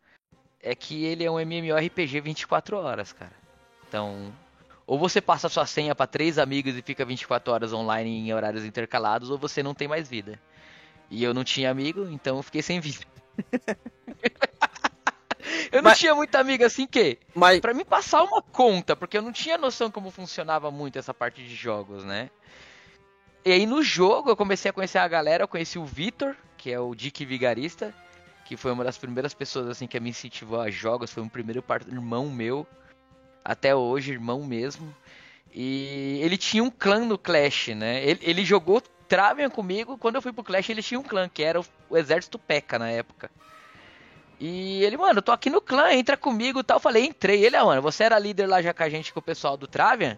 é 0.62 0.74
que 0.74 1.04
ele 1.04 1.22
é 1.22 1.30
um 1.30 1.38
MMORPG 1.38 2.20
24 2.22 2.78
horas, 2.78 3.12
cara. 3.12 3.32
Então, 3.86 4.32
ou 4.88 4.98
você 4.98 5.20
passa 5.20 5.50
sua 5.50 5.66
senha 5.66 5.94
pra 5.94 6.06
três 6.06 6.38
amigos 6.38 6.74
e 6.74 6.80
fica 6.80 7.04
24 7.04 7.52
horas 7.52 7.72
online 7.74 8.08
em 8.10 8.32
horários 8.32 8.64
intercalados, 8.64 9.28
ou 9.28 9.36
você 9.36 9.62
não 9.62 9.74
tem 9.74 9.86
mais 9.86 10.08
vida. 10.08 10.40
E 11.10 11.22
eu 11.22 11.34
não 11.34 11.44
tinha 11.44 11.70
amigo, 11.70 12.08
então 12.10 12.38
eu 12.38 12.42
fiquei 12.42 12.62
sem 12.62 12.80
vida. 12.80 13.04
eu 15.70 15.82
não 15.82 15.90
Mas- 15.90 15.98
tinha 15.98 16.14
muita 16.14 16.40
amiga 16.40 16.66
assim 16.66 16.86
que 16.86 17.18
Mas. 17.34 17.60
Pra 17.60 17.74
mim 17.74 17.84
passar 17.84 18.22
uma 18.22 18.40
conta, 18.40 18.96
porque 18.96 19.18
eu 19.18 19.22
não 19.22 19.30
tinha 19.30 19.58
noção 19.58 19.90
como 19.90 20.10
funcionava 20.10 20.70
muito 20.70 20.98
essa 20.98 21.12
parte 21.12 21.44
de 21.44 21.54
jogos, 21.54 22.02
né? 22.02 22.30
E 23.44 23.52
aí 23.52 23.66
no 23.66 23.82
jogo 23.82 24.30
eu 24.30 24.36
comecei 24.36 24.70
a 24.70 24.72
conhecer 24.72 24.98
a 24.98 25.06
galera, 25.06 25.44
eu 25.44 25.48
conheci 25.48 25.78
o 25.78 25.84
Vitor, 25.84 26.34
que 26.56 26.72
é 26.72 26.80
o 26.80 26.94
Dick 26.94 27.24
Vigarista, 27.26 27.94
que 28.46 28.56
foi 28.56 28.72
uma 28.72 28.84
das 28.84 28.96
primeiras 28.96 29.34
pessoas 29.34 29.68
assim 29.68 29.86
que 29.86 30.00
me 30.00 30.08
incentivou 30.10 30.58
a 30.60 30.70
jogos, 30.70 31.12
foi 31.12 31.22
um 31.22 31.28
primeiro 31.28 31.62
irmão 31.86 32.26
meu, 32.30 32.66
até 33.48 33.74
hoje 33.74 34.12
irmão 34.12 34.44
mesmo. 34.44 34.94
E 35.54 36.20
ele 36.22 36.36
tinha 36.36 36.62
um 36.62 36.70
clã 36.70 36.98
no 37.00 37.16
Clash, 37.16 37.68
né? 37.68 38.04
Ele, 38.04 38.20
ele 38.22 38.44
jogou 38.44 38.80
Travian 39.08 39.48
comigo, 39.48 39.96
quando 39.96 40.16
eu 40.16 40.22
fui 40.22 40.32
pro 40.32 40.44
Clash 40.44 40.68
ele 40.68 40.82
tinha 40.82 41.00
um 41.00 41.02
clã, 41.02 41.28
que 41.28 41.42
era 41.42 41.58
o, 41.58 41.64
o 41.88 41.96
Exército 41.96 42.38
P.E.K.K.A. 42.38 42.78
na 42.78 42.90
época. 42.90 43.30
E 44.38 44.84
ele, 44.84 44.96
mano, 44.96 45.18
eu 45.18 45.22
tô 45.22 45.32
aqui 45.32 45.50
no 45.50 45.60
clã, 45.60 45.92
entra 45.92 46.16
comigo 46.16 46.60
e 46.60 46.62
tal. 46.62 46.76
Eu 46.76 46.80
falei, 46.80 47.06
entrei. 47.06 47.44
Ele, 47.44 47.56
ah, 47.56 47.64
mano, 47.64 47.82
você 47.82 48.04
era 48.04 48.18
líder 48.18 48.46
lá 48.46 48.60
já 48.62 48.72
com 48.74 48.82
a 48.82 48.88
gente, 48.88 49.12
com 49.12 49.18
o 49.18 49.22
pessoal 49.22 49.56
do 49.56 49.66
Travian. 49.66 50.16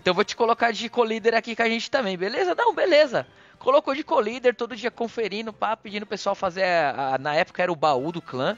Então 0.00 0.12
eu 0.12 0.14
vou 0.14 0.24
te 0.24 0.34
colocar 0.34 0.72
de 0.72 0.88
co-líder 0.88 1.34
aqui 1.34 1.54
com 1.54 1.62
a 1.62 1.68
gente 1.68 1.90
também, 1.90 2.16
beleza? 2.16 2.54
Não, 2.54 2.72
beleza. 2.74 3.26
Colocou 3.58 3.94
de 3.94 4.02
co-líder, 4.02 4.54
todo 4.54 4.74
dia 4.74 4.90
conferindo, 4.90 5.52
pá, 5.52 5.76
pedindo 5.76 6.04
o 6.04 6.06
pessoal 6.06 6.34
fazer. 6.34 6.64
a- 6.64 7.14
a- 7.14 7.18
na 7.18 7.34
época 7.34 7.62
era 7.62 7.70
o 7.70 7.76
baú 7.76 8.10
do 8.10 8.22
clã. 8.22 8.56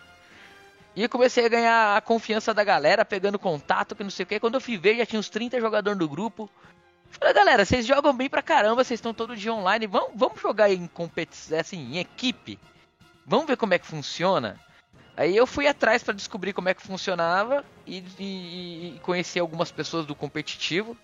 E 0.96 1.02
eu 1.02 1.08
comecei 1.08 1.44
a 1.44 1.48
ganhar 1.48 1.96
a 1.96 2.00
confiança 2.00 2.54
da 2.54 2.62
galera, 2.62 3.04
pegando 3.04 3.38
contato, 3.38 3.96
que 3.96 4.04
não 4.04 4.10
sei 4.10 4.22
o 4.22 4.26
que. 4.26 4.38
Quando 4.38 4.54
eu 4.54 4.60
fui 4.60 4.78
ver, 4.78 4.96
já 4.96 5.06
tinha 5.06 5.18
uns 5.18 5.28
30 5.28 5.60
jogadores 5.60 5.98
no 5.98 6.08
grupo. 6.08 6.48
Falei, 7.10 7.34
galera, 7.34 7.64
vocês 7.64 7.84
jogam 7.84 8.14
bem 8.16 8.28
pra 8.28 8.42
caramba, 8.42 8.84
vocês 8.84 8.98
estão 8.98 9.12
todo 9.12 9.36
dia 9.36 9.52
online. 9.52 9.86
Vamos, 9.86 10.12
vamos 10.14 10.40
jogar 10.40 10.70
em 10.70 10.86
competição, 10.86 11.58
assim, 11.58 11.78
em 11.78 11.98
equipe. 11.98 12.58
Vamos 13.26 13.46
ver 13.46 13.56
como 13.56 13.74
é 13.74 13.78
que 13.78 13.86
funciona. 13.86 14.60
Aí 15.16 15.36
eu 15.36 15.46
fui 15.46 15.66
atrás 15.66 16.02
pra 16.02 16.12
descobrir 16.12 16.52
como 16.52 16.68
é 16.68 16.74
que 16.74 16.82
funcionava 16.82 17.64
e, 17.86 18.04
e, 18.18 18.94
e 18.96 19.00
conhecer 19.00 19.40
algumas 19.40 19.70
pessoas 19.70 20.06
do 20.06 20.14
competitivo. 20.14 20.96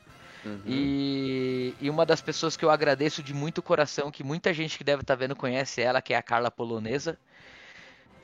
Uhum. 0.44 0.60
E, 0.66 1.74
e 1.80 1.90
uma 1.90 2.06
das 2.06 2.20
pessoas 2.20 2.56
que 2.56 2.64
eu 2.64 2.70
agradeço 2.70 3.22
de 3.22 3.34
muito 3.34 3.62
coração, 3.62 4.10
que 4.10 4.24
muita 4.24 4.52
gente 4.54 4.78
que 4.78 4.84
deve 4.84 5.02
estar 5.02 5.14
vendo 5.14 5.36
conhece 5.36 5.80
ela, 5.80 6.02
que 6.02 6.14
é 6.14 6.16
a 6.16 6.22
Carla 6.22 6.50
Polonesa. 6.50 7.18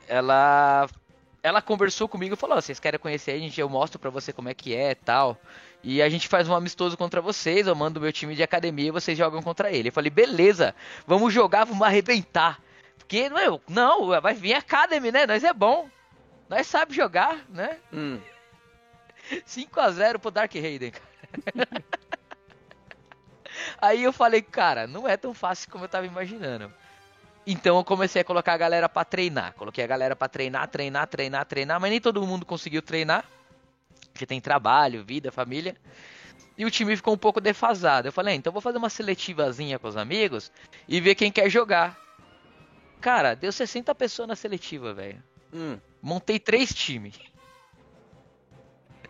Ela 0.08 0.88
ela 1.46 1.62
conversou 1.62 2.08
comigo 2.08 2.34
e 2.34 2.36
falou: 2.36 2.56
"Ó, 2.56 2.60
vocês 2.60 2.80
querem 2.80 2.98
conhecer 2.98 3.30
a 3.30 3.38
gente? 3.38 3.60
Eu 3.60 3.68
mostro 3.68 3.98
pra 3.98 4.10
você 4.10 4.32
como 4.32 4.48
é 4.48 4.54
que 4.54 4.74
é, 4.74 4.94
tal. 4.94 5.38
E 5.82 6.02
a 6.02 6.08
gente 6.08 6.26
faz 6.26 6.48
um 6.48 6.54
amistoso 6.54 6.96
contra 6.96 7.20
vocês, 7.20 7.66
eu 7.66 7.74
mando 7.74 8.00
meu 8.00 8.12
time 8.12 8.34
de 8.34 8.42
academia 8.42 8.88
e 8.88 8.90
vocês 8.90 9.16
jogam 9.16 9.40
contra 9.42 9.70
ele". 9.70 9.88
Eu 9.88 9.92
falei: 9.92 10.10
"Beleza, 10.10 10.74
vamos 11.06 11.32
jogar, 11.32 11.64
vamos 11.64 11.86
arrebentar". 11.86 12.60
Porque 12.98 13.30
meu, 13.30 13.60
não, 13.68 14.20
vai 14.20 14.34
vir 14.34 14.54
Academy, 14.54 15.12
né? 15.12 15.26
Nós 15.26 15.44
é 15.44 15.52
bom. 15.52 15.88
Nós 16.48 16.66
sabe 16.66 16.92
jogar, 16.94 17.44
né? 17.48 17.78
Hum. 17.92 18.20
5 19.46 19.80
a 19.80 19.90
0 19.90 20.18
pro 20.18 20.30
Dark 20.30 20.52
Raiden, 20.52 20.90
cara. 20.90 21.68
Aí 23.80 24.02
eu 24.02 24.12
falei, 24.12 24.42
cara, 24.42 24.86
não 24.86 25.08
é 25.08 25.16
tão 25.16 25.32
fácil 25.32 25.70
como 25.70 25.84
eu 25.84 25.88
tava 25.88 26.06
imaginando. 26.06 26.72
Então 27.46 27.76
eu 27.76 27.84
comecei 27.84 28.22
a 28.22 28.24
colocar 28.24 28.54
a 28.54 28.56
galera 28.56 28.88
pra 28.88 29.04
treinar. 29.04 29.54
Coloquei 29.54 29.84
a 29.84 29.86
galera 29.86 30.16
pra 30.16 30.28
treinar, 30.28 30.66
treinar, 30.66 31.06
treinar, 31.06 31.46
treinar, 31.46 31.80
mas 31.80 31.90
nem 31.90 32.00
todo 32.00 32.26
mundo 32.26 32.44
conseguiu 32.44 32.82
treinar. 32.82 33.24
Porque 34.12 34.26
tem 34.26 34.40
trabalho, 34.40 35.04
vida, 35.04 35.30
família. 35.30 35.76
E 36.58 36.64
o 36.64 36.70
time 36.70 36.96
ficou 36.96 37.14
um 37.14 37.18
pouco 37.18 37.40
defasado. 37.40 38.08
Eu 38.08 38.12
falei, 38.12 38.34
ah, 38.34 38.36
então 38.36 38.52
vou 38.52 38.62
fazer 38.62 38.78
uma 38.78 38.90
seletivazinha 38.90 39.78
com 39.78 39.86
os 39.86 39.96
amigos 39.96 40.50
e 40.88 41.00
ver 41.00 41.14
quem 41.14 41.30
quer 41.30 41.48
jogar. 41.48 41.96
Cara, 43.00 43.34
deu 43.34 43.52
60 43.52 43.94
pessoas 43.94 44.26
na 44.26 44.34
seletiva, 44.34 44.92
velho. 44.92 45.22
Hum. 45.52 45.78
Montei 46.02 46.40
três 46.40 46.74
times. 46.74 47.14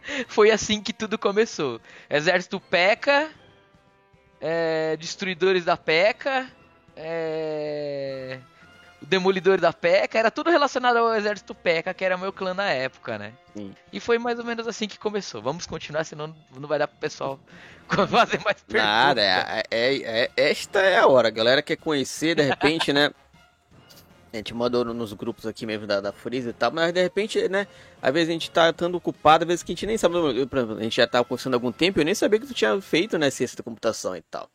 Foi 0.29 0.51
assim 0.51 0.83
que 0.83 0.93
tudo 0.93 1.17
começou. 1.17 1.81
Exército 2.11 2.61
P.E.K.K.A. 2.61 3.31
é, 4.41 4.97
Destruidores 4.97 5.65
da 5.65 5.77
P.E.K.K.A. 5.77 6.66
é, 6.97 8.39
o 9.03 9.07
Demolidor 9.07 9.61
da 9.61 9.73
P.E.K.K.A. 9.73 10.19
Era 10.21 10.31
tudo 10.31 10.51
relacionado 10.51 10.97
ao 10.97 11.15
Exército 11.15 11.55
P.E.K.K.A. 11.55 11.95
que 11.95 12.05
era 12.05 12.17
meu 12.17 12.33
clã 12.33 12.55
na 12.55 12.71
época, 12.71 13.19
né? 13.19 13.33
Sim. 13.57 13.75
E 13.93 14.01
foi 14.01 14.19
mais 14.19 14.39
ou 14.39 14.45
menos 14.45 14.67
assim 14.67 14.89
que 14.89 14.99
começou. 14.99 15.41
Vamos 15.43 15.67
continuar, 15.67 16.05
senão 16.05 16.35
não 16.59 16.69
vai 16.69 16.79
dar 16.79 16.89
pro 16.89 16.99
pessoal 16.99 17.39
fazer 17.89 18.41
mais 18.45 18.63
perguntas. 18.63 18.85
Nada, 18.87 19.23
é, 19.23 19.63
é- 19.71 20.23
é- 20.25 20.31
esta 20.37 20.81
é 20.81 20.99
a 20.99 21.07
hora. 21.07 21.29
A 21.29 21.31
galera 21.31 21.63
quer 21.63 21.77
conhecer, 21.77 22.35
de 22.35 22.43
repente, 22.43 22.93
né? 22.93 23.11
A 24.33 24.37
gente 24.39 24.53
mandou 24.53 24.85
no- 24.85 24.93
nos 24.93 25.15
grupos 25.15 25.47
aqui 25.47 25.65
mesmo 25.65 25.87
da, 25.87 25.99
da 25.99 26.13
Freeza 26.13 26.51
e 26.51 26.53
tal, 26.53 26.71
mas 26.71 26.93
de 26.93 27.01
repente, 27.03 27.49
né? 27.49 27.67
Às 28.03 28.13
vezes 28.13 28.29
a 28.29 28.33
gente 28.33 28.51
tá 28.51 28.69
estando 28.69 28.95
ocupado, 28.97 29.45
às 29.45 29.49
vezes 29.49 29.63
que 29.63 29.73
a 29.73 29.75
gente 29.75 29.87
nem 29.87 29.97
sabe. 29.97 30.17
eu, 30.17 30.29
exemplo, 30.31 30.77
a 30.79 30.83
gente 30.83 30.97
já 30.97 31.07
tava 31.07 31.25
conversando 31.25 31.55
há 31.55 31.57
algum 31.57 31.73
tempo, 31.73 32.01
eu 32.01 32.05
nem 32.05 32.15
sabia 32.15 32.39
que 32.39 32.47
tu 32.47 32.53
tinha 32.53 32.79
feito, 32.83 33.17
né? 33.17 33.31
Ciência 33.31 33.57
da 33.57 33.63
computação 33.63 34.15
e 34.15 34.21
tal. 34.21 34.51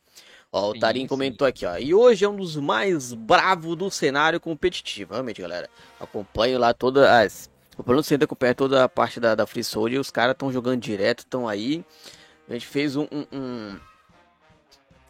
Ó, 0.54 0.70
o 0.70 0.78
Tarim 0.78 1.06
comentou 1.06 1.46
aqui, 1.46 1.64
ó. 1.64 1.78
E 1.78 1.94
hoje 1.94 2.24
é 2.26 2.28
um 2.28 2.36
dos 2.36 2.56
mais 2.56 3.14
bravos 3.14 3.74
do 3.74 3.90
cenário 3.90 4.38
competitivo. 4.38 5.14
Realmente, 5.14 5.40
galera. 5.40 5.68
Acompanho 5.98 6.58
lá 6.58 6.74
todas 6.74 7.04
as. 7.08 7.50
O 7.78 7.82
plano 7.82 8.02
centro 8.02 8.26
acompanha 8.26 8.54
toda 8.54 8.84
a 8.84 8.88
parte 8.88 9.18
da, 9.18 9.34
da 9.34 9.46
Free 9.46 9.64
Soul 9.64 9.88
e 9.88 9.98
os 9.98 10.10
caras 10.10 10.32
estão 10.34 10.52
jogando 10.52 10.78
direto, 10.82 11.20
estão 11.20 11.48
aí. 11.48 11.82
A 12.46 12.52
gente 12.52 12.66
fez 12.66 12.96
um, 12.96 13.06
um, 13.10 13.24
um- 13.32 13.80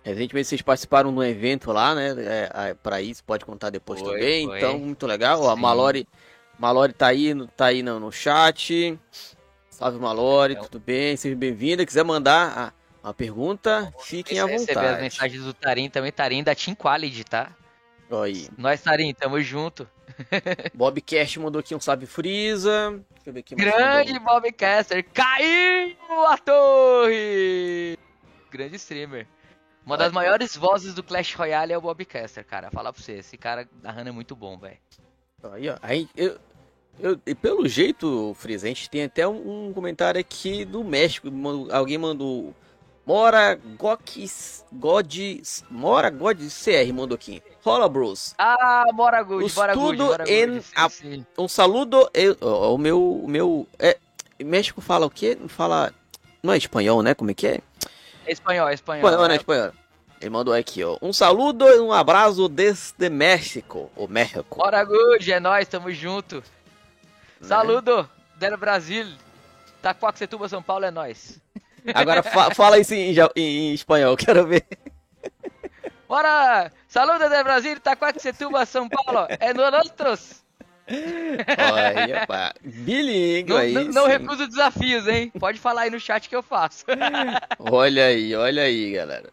Recentemente 0.05 0.49
vocês 0.49 0.63
participaram 0.63 1.11
de 1.13 1.19
um 1.19 1.23
evento 1.25 1.73
lá, 1.73 1.93
né? 1.95 2.11
É, 2.19 2.51
é, 2.71 2.75
pra 2.75 3.03
isso, 3.03 3.23
pode 3.25 3.45
contar 3.45 3.71
depois 3.71 4.01
Foi, 4.01 4.13
também. 4.13 4.47
foi. 4.47 4.59
Então, 4.59 4.79
muito 4.79 5.07
legal. 5.09 5.41
Ó, 5.43 5.51
a 5.51 5.55
Sim. 5.57 5.61
Malore, 5.61 6.09
Malore 6.57 6.93
tá 6.93 7.09
aí, 7.09 7.35
no- 7.35 7.49
tá 7.49 7.67
aí 7.67 7.83
no, 7.83 7.99
no 7.99 8.13
chat. 8.13 8.97
Salve 9.71 9.99
Malore, 9.99 10.53
Então- 10.53 10.65
tudo 10.67 10.81
bem? 10.81 11.17
Seja 11.17 11.35
bem-vinda. 11.35 11.85
Quiser 11.85 12.05
mandar 12.05 12.73
a- 13.03 13.09
uma 13.09 13.15
pergunta, 13.15 13.93
fiquem 14.01 14.39
à 14.41 14.47
Receber 14.47 14.73
as 14.73 14.85
vontade. 14.85 15.03
mensagens 15.03 15.43
do 15.45 15.53
Tarim 15.55 15.89
também, 15.91 16.13
Tarim 16.13 16.43
da 16.43 16.55
Team 16.55 16.75
Quality, 16.77 17.25
tá? 17.25 17.51
Aí. 18.23 18.49
Nós, 18.59 18.81
Tarim, 18.83 19.13
tamo 19.15 19.41
junto. 19.41 19.89
Bob 20.75 21.01
Cast 21.01 21.41
mandou 21.41 21.61
aqui 21.61 21.75
um 21.75 21.81
salve 21.81 22.05
Freeza. 22.07 23.03
Deixa 23.15 23.31
eu 23.31 23.33
ver 23.33 23.41
aqui 23.41 23.55
Grande 23.55 24.13
mandou. 24.13 24.27
Bob 24.27 24.53
Caster, 24.53 25.05
caiu 25.15 25.97
a 26.29 26.37
torre! 26.37 27.99
Grande 28.51 28.77
streamer. 28.77 29.27
Uma 29.85 29.97
das 29.97 30.13
maiores 30.13 30.57
vozes 30.57 30.95
do 30.95 31.03
Clash 31.03 31.35
Royale 31.35 31.73
é 31.73 31.79
o 31.79 31.81
Bob 31.81 32.05
Caster, 32.05 32.45
cara. 32.45 32.71
Falar 32.71 32.93
pra 32.93 33.03
você, 33.03 33.13
esse 33.15 33.37
cara 33.37 33.69
narrando 33.83 34.11
é 34.11 34.13
muito 34.13 34.37
bom, 34.37 34.57
velho. 34.59 34.77
Aí, 35.53 35.69
ó. 35.69 35.77
Aí, 35.83 36.09
eu, 36.17 36.39
eu, 37.01 37.21
e 37.27 37.35
pelo 37.35 37.67
jeito, 37.67 38.33
Freeza, 38.39 38.67
a 38.67 38.69
gente 38.69 38.89
tem 38.89 39.05
até 39.05 39.27
um, 39.27 39.69
um 39.69 39.73
comentário 39.73 40.21
aqui 40.21 40.65
do 40.65 40.85
México. 40.85 41.29
Alguém 41.73 41.99
mandou. 41.99 42.55
Mora 43.05 43.59
Gods. 43.79 44.65
Gods. 44.73 45.65
Mora 45.71 46.09
Gods 46.09 46.65
CR 46.65 46.93
mandou 46.95 47.17
aqui. 47.17 47.43
Rola, 47.65 47.89
Bros. 47.89 48.35
Ah, 48.39 48.85
bora 48.95 49.23
Good, 49.23 49.45
Os 49.45 49.55
bora 49.55 49.75
Good. 49.75 49.99
Sim, 50.27 51.25
a-. 51.37 51.43
Um 51.43 51.49
saludo. 51.49 52.09
Eu, 52.15 52.37
o 52.41 52.79
meu. 52.79 53.01
O 53.01 53.29
meu. 53.29 53.67
É, 53.79 53.99
México 54.45 54.81
fala 54.81 55.07
o 55.07 55.11
quê? 55.11 55.37
Não 55.41 55.49
fala. 55.49 55.93
Não 56.43 56.53
é 56.53 56.57
espanhol, 56.57 57.03
né? 57.03 57.15
Como 57.15 57.31
é 57.31 57.35
que 57.35 57.47
é? 57.47 57.61
É 58.27 58.33
espanhol, 58.33 58.69
é 58.69 58.75
espanhol. 58.75 59.05
Espanhol, 59.09 59.29
né? 59.29 59.35
é. 59.35 59.37
Espanhol. 59.37 59.73
Ele 60.21 60.31
mandou 60.31 60.55
aqui, 60.55 60.85
ó. 60.85 60.97
Um 61.03 61.13
saludo 61.13 61.67
e 61.69 61.81
um 61.81 61.93
abraço 61.93 62.49
desde 62.49 63.11
México. 63.11 63.91
O 63.97 64.07
México. 64.07 64.59
Bora 64.59 64.85
Good, 64.85 65.33
é 65.33 65.41
nóis, 65.41 65.67
tamo 65.67 65.91
junto. 65.93 66.37
né? 66.37 66.43
Saludo 67.49 68.09
del 68.37 68.57
Brasil. 68.57 69.07
Taquaquecetuba, 69.81 70.49
São 70.49 70.63
Paulo, 70.63 70.85
é 70.85 70.93
nóis. 70.93 71.41
Agora 71.95 72.23
fa- 72.23 72.55
fala 72.55 72.79
isso 72.79 72.95
em, 72.95 73.15
em- 73.37 73.75
espanhol, 73.75 74.17
quero 74.17 74.47
ver. 74.47 74.65
Bora! 76.09 76.71
Saludo 76.89 77.29
del 77.29 77.43
Brasil, 77.45 77.81
Taquaquecetuba, 77.81 78.67
São 78.67 78.89
Paulo, 78.89 79.27
é 79.41 79.53
no 79.55 79.71
nosotros. 79.71 80.43
Olha, 80.89 82.27
pá. 82.27 82.53
Bilingue 82.63 83.49
Não, 83.51 83.57
aí. 83.57 83.73
não, 83.73 83.85
não 83.85 84.05
sim. 84.05 84.11
recuso 84.11 84.47
desafios, 84.47 85.07
hein? 85.09 85.33
Pode 85.39 85.59
falar 85.59 85.83
aí 85.83 85.91
no 85.91 85.99
chat 85.99 86.29
que 86.29 86.37
eu 86.37 86.43
faço. 86.43 86.85
Olha 87.59 88.07
aí, 88.07 88.35
olha 88.35 88.63
aí, 88.63 88.93
galera. 88.93 89.31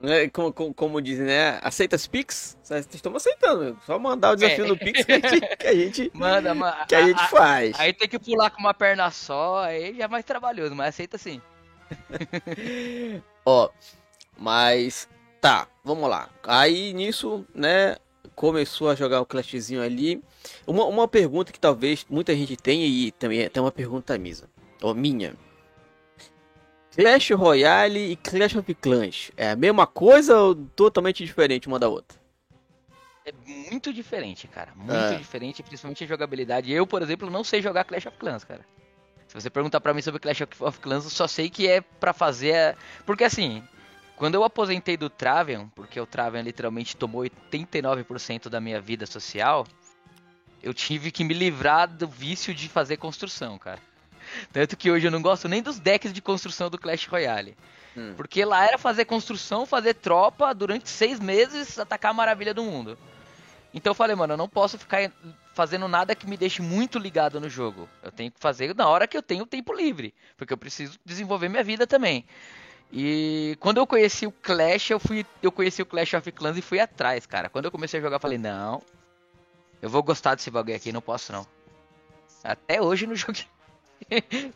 Né, 0.00 0.28
Como, 0.28 0.52
como, 0.52 0.72
como 0.72 1.02
dizem, 1.02 1.26
né? 1.26 1.58
Aceita 1.60 1.96
as 1.96 2.06
Pix? 2.06 2.56
Vocês 2.62 2.88
estão 2.94 3.14
aceitando, 3.16 3.76
só 3.84 3.98
mandar 3.98 4.30
o 4.30 4.36
desafio 4.36 4.64
É. 4.64 4.68
no 4.68 4.78
Pix 4.78 5.04
que 5.04 5.12
a 5.12 5.18
gente, 5.18 5.56
que 5.56 5.66
a 5.66 5.74
gente, 5.74 6.10
Manda, 6.14 6.54
que 6.88 6.94
a 6.94 7.02
gente 7.04 7.26
faz. 7.28 7.78
Aí 7.80 7.92
tem 7.92 8.08
que 8.08 8.18
pular 8.18 8.48
com 8.50 8.60
uma 8.60 8.72
perna 8.72 9.10
só, 9.10 9.64
aí 9.64 9.94
já 9.96 10.04
é 10.04 10.08
mais 10.08 10.24
trabalhoso, 10.24 10.74
mas 10.74 10.90
aceita 10.90 11.18
sim. 11.18 11.42
Ó, 13.44 13.70
mas 14.36 15.08
tá, 15.40 15.68
vamos 15.84 16.08
lá. 16.08 16.28
Aí 16.42 16.92
nisso, 16.92 17.44
né, 17.54 17.96
começou 18.34 18.88
a 18.90 18.94
jogar 18.94 19.20
o 19.20 19.26
Clashzinho 19.26 19.82
ali. 19.82 20.22
Uma, 20.66 20.84
uma 20.84 21.08
pergunta 21.08 21.52
que 21.52 21.60
talvez 21.60 22.06
muita 22.08 22.34
gente 22.34 22.56
tenha 22.56 22.86
e 22.86 23.10
também 23.12 23.48
tem 23.48 23.62
uma 23.62 23.72
pergunta 23.72 24.16
misa, 24.18 24.48
ou 24.82 24.94
minha. 24.94 25.34
Clash 26.94 27.30
Royale 27.30 28.12
e 28.12 28.16
Clash 28.16 28.56
of 28.56 28.74
Clans 28.74 29.30
é 29.36 29.50
a 29.50 29.56
mesma 29.56 29.86
coisa 29.86 30.36
ou 30.36 30.54
totalmente 30.54 31.24
diferente 31.24 31.68
uma 31.68 31.78
da 31.78 31.88
outra? 31.88 32.18
É 33.24 33.32
muito 33.70 33.92
diferente, 33.92 34.48
cara. 34.48 34.72
Muito 34.74 34.92
É. 34.92 35.16
diferente, 35.16 35.62
principalmente 35.62 36.02
a 36.02 36.06
jogabilidade. 36.06 36.72
Eu, 36.72 36.86
por 36.86 37.02
exemplo, 37.02 37.30
não 37.30 37.44
sei 37.44 37.60
jogar 37.62 37.84
Clash 37.84 38.06
of 38.06 38.16
Clans, 38.16 38.42
cara. 38.42 38.64
Se 39.28 39.34
você 39.34 39.50
perguntar 39.50 39.80
pra 39.80 39.92
mim 39.94 40.02
sobre 40.02 40.18
Clash 40.20 40.40
of 40.60 40.80
Clans, 40.80 41.04
eu 41.04 41.10
só 41.10 41.26
sei 41.28 41.48
que 41.50 41.68
é 41.68 41.80
pra 41.80 42.12
fazer. 42.12 42.54
a- 42.54 42.74
Porque 43.04 43.24
assim, 43.24 43.62
quando 44.16 44.34
eu 44.34 44.42
aposentei 44.42 44.96
do 44.96 45.08
Travian, 45.10 45.68
porque 45.76 46.00
o 46.00 46.06
Travian 46.06 46.42
literalmente 46.42 46.96
tomou 46.96 47.22
89% 47.22 48.48
da 48.48 48.60
minha 48.60 48.80
vida 48.80 49.06
social, 49.06 49.66
eu 50.62 50.72
tive 50.74 51.10
que 51.10 51.22
me 51.24 51.34
livrar 51.34 51.86
do 51.88 52.08
vício 52.08 52.54
de 52.54 52.68
fazer 52.68 52.96
construção, 52.96 53.58
cara. 53.58 53.78
Tanto 54.52 54.76
que 54.76 54.90
hoje 54.90 55.06
eu 55.06 55.10
não 55.10 55.22
gosto 55.22 55.48
nem 55.48 55.62
dos 55.62 55.78
decks 55.78 56.12
de 56.12 56.20
construção 56.20 56.68
do 56.68 56.78
Clash 56.78 57.06
Royale. 57.06 57.56
Hum. 57.96 58.12
Porque 58.16 58.44
lá 58.44 58.66
era 58.66 58.76
fazer 58.78 59.04
construção, 59.04 59.64
fazer 59.66 59.94
tropa 59.94 60.54
durante 60.54 60.88
seis 60.88 61.18
meses, 61.20 61.78
atacar 61.78 62.10
a 62.10 62.14
maravilha 62.14 62.52
do 62.52 62.62
mundo. 62.62 62.98
Então 63.72 63.90
eu 63.90 63.94
falei, 63.94 64.16
mano, 64.16 64.32
eu 64.34 64.36
não 64.38 64.48
posso 64.48 64.78
ficar 64.78 65.10
fazendo 65.58 65.88
nada 65.88 66.14
que 66.14 66.24
me 66.24 66.36
deixe 66.36 66.62
muito 66.62 67.00
ligado 67.00 67.40
no 67.40 67.50
jogo. 67.50 67.88
Eu 68.00 68.12
tenho 68.12 68.30
que 68.30 68.38
fazer 68.38 68.76
na 68.76 68.86
hora 68.88 69.08
que 69.08 69.16
eu 69.16 69.22
tenho 69.22 69.44
tempo 69.44 69.72
livre. 69.72 70.14
Porque 70.36 70.52
eu 70.52 70.56
preciso 70.56 70.96
desenvolver 71.04 71.48
minha 71.48 71.64
vida 71.64 71.84
também. 71.84 72.24
E 72.92 73.56
quando 73.58 73.78
eu 73.78 73.86
conheci 73.86 74.24
o 74.24 74.30
Clash, 74.30 74.90
eu 74.90 75.00
fui. 75.00 75.26
Eu 75.42 75.50
conheci 75.50 75.82
o 75.82 75.86
Clash 75.86 76.14
of 76.14 76.30
Clans 76.30 76.56
e 76.56 76.62
fui 76.62 76.78
atrás, 76.78 77.26
cara. 77.26 77.48
Quando 77.48 77.64
eu 77.64 77.72
comecei 77.72 77.98
a 77.98 78.02
jogar, 78.02 78.16
eu 78.16 78.20
falei, 78.20 78.38
não. 78.38 78.80
Eu 79.82 79.90
vou 79.90 80.00
gostar 80.00 80.36
desse 80.36 80.48
bagulho 80.48 80.76
aqui, 80.76 80.92
não 80.92 81.00
posso 81.02 81.32
não. 81.32 81.44
Até 82.44 82.80
hoje 82.80 83.04
não 83.08 83.16
joguei. 83.16 83.44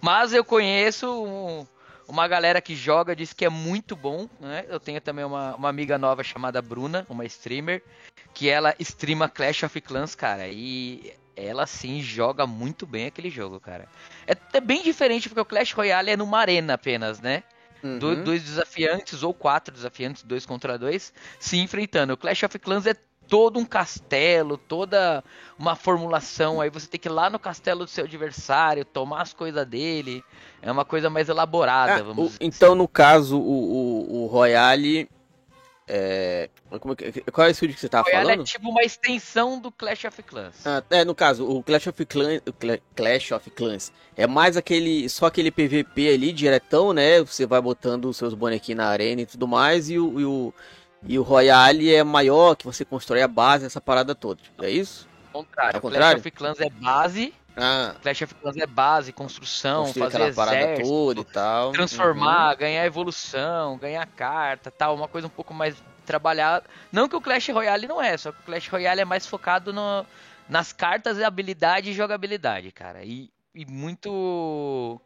Mas 0.00 0.32
eu 0.32 0.44
conheço 0.44 1.10
um- 1.24 1.66
uma 2.12 2.28
galera 2.28 2.60
que 2.60 2.76
joga, 2.76 3.16
diz 3.16 3.32
que 3.32 3.42
é 3.42 3.48
muito 3.48 3.96
bom, 3.96 4.28
né? 4.38 4.66
Eu 4.68 4.78
tenho 4.78 5.00
também 5.00 5.24
uma, 5.24 5.54
uma 5.56 5.68
amiga 5.70 5.96
nova 5.96 6.22
chamada 6.22 6.60
Bruna, 6.60 7.06
uma 7.08 7.24
streamer, 7.24 7.82
que 8.34 8.50
ela 8.50 8.74
streama 8.78 9.30
Clash 9.30 9.62
of 9.62 9.80
Clans, 9.80 10.14
cara, 10.14 10.46
e 10.46 11.14
ela 11.34 11.66
sim 11.66 12.02
joga 12.02 12.46
muito 12.46 12.84
bem 12.86 13.06
aquele 13.06 13.30
jogo, 13.30 13.58
cara. 13.58 13.88
É, 14.26 14.36
é 14.52 14.60
bem 14.60 14.82
diferente 14.82 15.26
porque 15.30 15.40
o 15.40 15.44
Clash 15.46 15.72
Royale 15.72 16.10
é 16.10 16.16
numa 16.16 16.38
arena 16.38 16.74
apenas, 16.74 17.18
né? 17.18 17.42
Do- 17.98 18.08
Uhum. 18.08 18.22
dois 18.24 18.42
desafiantes 18.42 19.22
ou 19.22 19.32
quatro 19.34 19.74
desafiantes, 19.74 20.22
dois 20.22 20.44
contra 20.46 20.78
dois, 20.78 21.12
se 21.40 21.56
enfrentando. 21.56 22.12
O 22.12 22.16
Clash 22.16 22.42
of 22.44 22.56
Clans 22.58 22.86
é 22.86 22.94
todo 23.32 23.58
um 23.58 23.64
castelo, 23.64 24.58
toda 24.58 25.24
uma 25.58 25.74
formulação. 25.74 26.60
Aí 26.60 26.68
você 26.68 26.86
tem 26.86 27.00
que 27.00 27.08
ir 27.08 27.10
lá 27.10 27.30
no 27.30 27.38
castelo 27.38 27.86
do 27.86 27.90
seu 27.90 28.04
adversário, 28.04 28.84
tomar 28.84 29.22
as 29.22 29.32
coisas 29.32 29.66
dele. 29.66 30.22
É 30.60 30.70
uma 30.70 30.84
coisa 30.84 31.08
mais 31.08 31.30
elaborada, 31.30 31.94
Ah, 31.94 32.02
vamos 32.02 32.34
o- 32.34 32.36
então, 32.42 32.74
no 32.74 32.86
caso, 32.86 33.38
o, 33.38 33.40
o, 33.40 34.24
o 34.24 34.26
Royale. 34.26 35.08
É, 35.88 36.50
que- 36.96 37.22
qual 37.32 37.46
é 37.46 37.48
o 37.48 37.52
estúdio 37.52 37.74
que 37.74 37.80
você 37.80 37.88
tava 37.88 38.04
Royale 38.04 38.24
falando? 38.26 38.40
é 38.42 38.44
tipo 38.44 38.68
uma 38.68 38.82
extensão 38.82 39.58
do 39.58 39.72
Clash 39.72 40.04
of 40.04 40.22
Clans. 40.22 40.66
Ah, 40.66 40.82
é, 40.90 41.02
no 41.02 41.14
caso, 41.14 41.48
o 41.48 41.62
Clash 41.62 41.86
of 41.86 42.04
Clans, 42.04 42.40
Clash 42.94 43.32
of 43.32 43.50
Clans 43.50 43.90
é 44.14 44.26
mais 44.26 44.58
aquele, 44.58 45.08
só 45.08 45.26
aquele 45.26 45.50
PVP 45.50 46.08
ali, 46.12 46.32
diretão, 46.34 46.92
né? 46.92 47.20
Você 47.20 47.46
vai 47.46 47.62
botando 47.62 48.04
os 48.10 48.16
seus 48.18 48.34
bonequinhos 48.34 48.76
na 48.76 48.88
arena 48.88 49.22
e 49.22 49.26
tudo 49.26 49.48
mais, 49.48 49.88
e 49.90 49.98
o, 49.98 50.20
e 50.20 50.24
o, 50.26 50.54
e 51.06 51.18
o 51.18 51.22
Royale 51.22 51.94
é 51.94 52.04
maior, 52.04 52.54
que 52.56 52.64
você 52.64 52.84
constrói 52.84 53.22
a 53.22 53.28
base, 53.28 53.66
essa 53.66 53.80
parada 53.80 54.14
toda. 54.14 54.40
É 54.60 54.70
isso? 54.70 55.08
Contrário, 55.32 55.78
o 55.78 55.80
contrário? 55.80 56.20
Clash 56.22 56.26
of 56.26 56.30
Clans 56.30 56.60
é 56.60 56.70
base, 56.70 57.34
Ah, 57.56 57.94
Clash 58.02 58.22
of 58.22 58.34
Clans 58.34 58.56
é 58.56 58.66
base, 58.66 59.12
construção, 59.12 59.84
construir 59.84 60.04
fazer 60.04 60.16
aquela 60.16 60.34
parada 60.34 60.82
toda 60.82 61.20
e 61.20 61.24
tal. 61.24 61.72
transformar, 61.72 62.54
ganhar 62.54 62.84
evolução, 62.86 63.78
ganhar 63.78 64.06
carta, 64.06 64.70
tal, 64.70 64.94
uma 64.94 65.08
coisa 65.08 65.26
um 65.26 65.30
pouco 65.30 65.52
mais 65.52 65.74
trabalhada. 66.06 66.64
Não 66.90 67.08
que 67.08 67.16
o 67.16 67.20
Clash 67.20 67.48
Royale 67.48 67.86
não 67.86 68.00
é, 68.02 68.16
só 68.16 68.32
que 68.32 68.40
o 68.40 68.44
Clash 68.44 68.68
Royale 68.68 69.00
é 69.00 69.04
mais 69.04 69.26
focado 69.26 69.72
no, 69.72 70.04
nas 70.48 70.72
cartas, 70.72 71.20
habilidade 71.20 71.90
e 71.90 71.94
jogabilidade, 71.94 72.70
cara. 72.72 73.04
E, 73.04 73.30
e 73.54 73.64
muito 73.66 75.00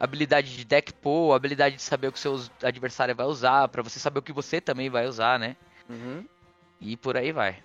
habilidade 0.00 0.56
de 0.56 0.64
deck 0.64 0.92
pull, 0.94 1.34
habilidade 1.34 1.76
de 1.76 1.82
saber 1.82 2.08
o 2.08 2.12
que 2.12 2.18
seu 2.18 2.40
adversário 2.62 3.14
vai 3.14 3.26
usar, 3.26 3.68
pra 3.68 3.82
você 3.82 4.00
saber 4.00 4.18
o 4.18 4.22
que 4.22 4.32
você 4.32 4.60
também 4.60 4.88
vai 4.88 5.06
usar, 5.06 5.38
né? 5.38 5.56
Uhum. 5.88 6.24
E 6.80 6.96
por 6.96 7.16
aí 7.16 7.30
vai. 7.30 7.62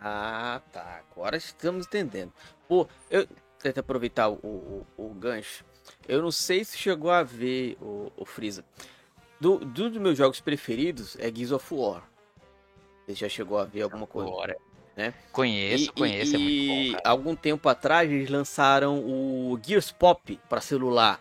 Ah, 0.00 0.60
tá. 0.72 1.02
Agora 1.12 1.36
estamos 1.36 1.86
entendendo. 1.86 2.32
Pô, 2.66 2.88
eu 3.10 3.26
tento 3.58 3.78
aproveitar 3.78 4.28
o, 4.28 4.34
o, 4.34 4.86
o 4.96 5.14
gancho. 5.14 5.64
Eu 6.06 6.22
não 6.22 6.30
sei 6.30 6.64
se 6.64 6.76
chegou 6.76 7.10
a 7.10 7.22
ver 7.22 7.76
o, 7.80 8.10
o 8.16 8.24
Freeza. 8.24 8.64
Do, 9.40 9.58
do 9.58 9.88
dos 9.90 10.00
meus 10.00 10.16
jogos 10.18 10.40
preferidos 10.40 11.16
é 11.20 11.30
Gears 11.34 11.52
of 11.52 11.74
War. 11.74 12.02
Você 13.06 13.14
já 13.14 13.28
chegou 13.28 13.58
a 13.58 13.64
ver 13.64 13.82
alguma 13.82 14.06
coisa? 14.06 14.30
Bora. 14.30 14.56
Né? 14.96 15.14
Conheço, 15.30 15.84
E- 15.84 15.92
conheço, 15.92 16.34
é 16.34 16.38
muito 16.38 16.50
e 16.52 16.90
bom, 16.90 16.96
cara. 16.98 17.08
algum 17.10 17.36
tempo 17.36 17.68
atrás 17.68 18.10
eles 18.10 18.28
lançaram 18.28 18.98
o 18.98 19.58
Gears 19.64 19.92
Pop 19.92 20.38
para 20.48 20.60
celular. 20.60 21.20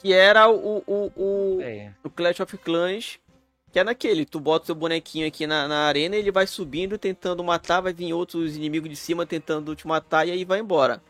Que 0.00 0.12
era 0.12 0.48
o, 0.48 0.82
o, 0.86 1.12
o, 1.16 1.60
É. 1.60 1.92
o 2.02 2.08
Clash 2.08 2.40
of 2.40 2.56
Clans 2.58 3.18
Que 3.72 3.78
é 3.78 3.84
naquele, 3.84 4.24
tu 4.24 4.40
bota 4.40 4.64
o 4.64 4.66
seu 4.66 4.74
bonequinho 4.74 5.26
aqui 5.26 5.46
na, 5.46 5.68
na 5.68 5.86
arena, 5.86 6.16
ele 6.16 6.32
vai 6.32 6.46
subindo, 6.46 6.98
tentando 6.98 7.44
matar, 7.44 7.80
vai 7.80 7.92
vir 7.92 8.12
outros 8.12 8.56
inimigos 8.56 8.88
de 8.88 8.96
cima 8.96 9.26
tentando 9.26 9.76
te 9.76 9.86
matar 9.86 10.26
e 10.26 10.30
aí 10.30 10.44
vai 10.44 10.58
embora. 10.60 11.02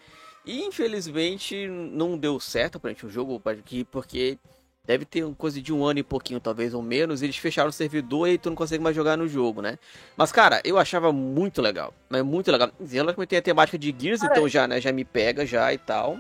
E 0.44 0.64
infelizmente 0.64 1.68
não 1.68 2.18
deu 2.18 2.40
certo 2.40 2.80
pra 2.80 2.90
gente 2.90 3.06
o 3.06 3.10
jogo 3.10 3.40
aqui, 3.44 3.84
porque 3.84 4.38
deve 4.84 5.04
ter 5.04 5.24
coisa 5.36 5.60
de 5.60 5.72
um 5.72 5.84
ano 5.84 6.00
e 6.00 6.02
pouquinho, 6.02 6.40
talvez, 6.40 6.74
ou 6.74 6.82
menos. 6.82 7.22
Eles 7.22 7.36
fecharam 7.36 7.68
o 7.68 7.72
servidor 7.72 8.28
e 8.28 8.38
tu 8.38 8.48
não 8.50 8.56
consegue 8.56 8.82
mais 8.82 8.96
jogar 8.96 9.16
no 9.16 9.28
jogo, 9.28 9.62
né? 9.62 9.78
Mas, 10.16 10.32
cara, 10.32 10.60
eu 10.64 10.78
achava 10.78 11.12
muito 11.12 11.62
legal. 11.62 11.94
Mas 12.08 12.24
muito 12.24 12.50
legal. 12.50 12.70
Ela 12.92 13.14
tem 13.26 13.38
a 13.38 13.42
temática 13.42 13.78
de 13.78 13.94
Gears, 13.96 14.20
Cara, 14.20 14.32
então 14.32 14.48
já, 14.48 14.66
né, 14.66 14.80
já 14.80 14.90
me 14.92 15.04
pega 15.04 15.46
já 15.46 15.72
e 15.72 15.78
tal. 15.78 16.18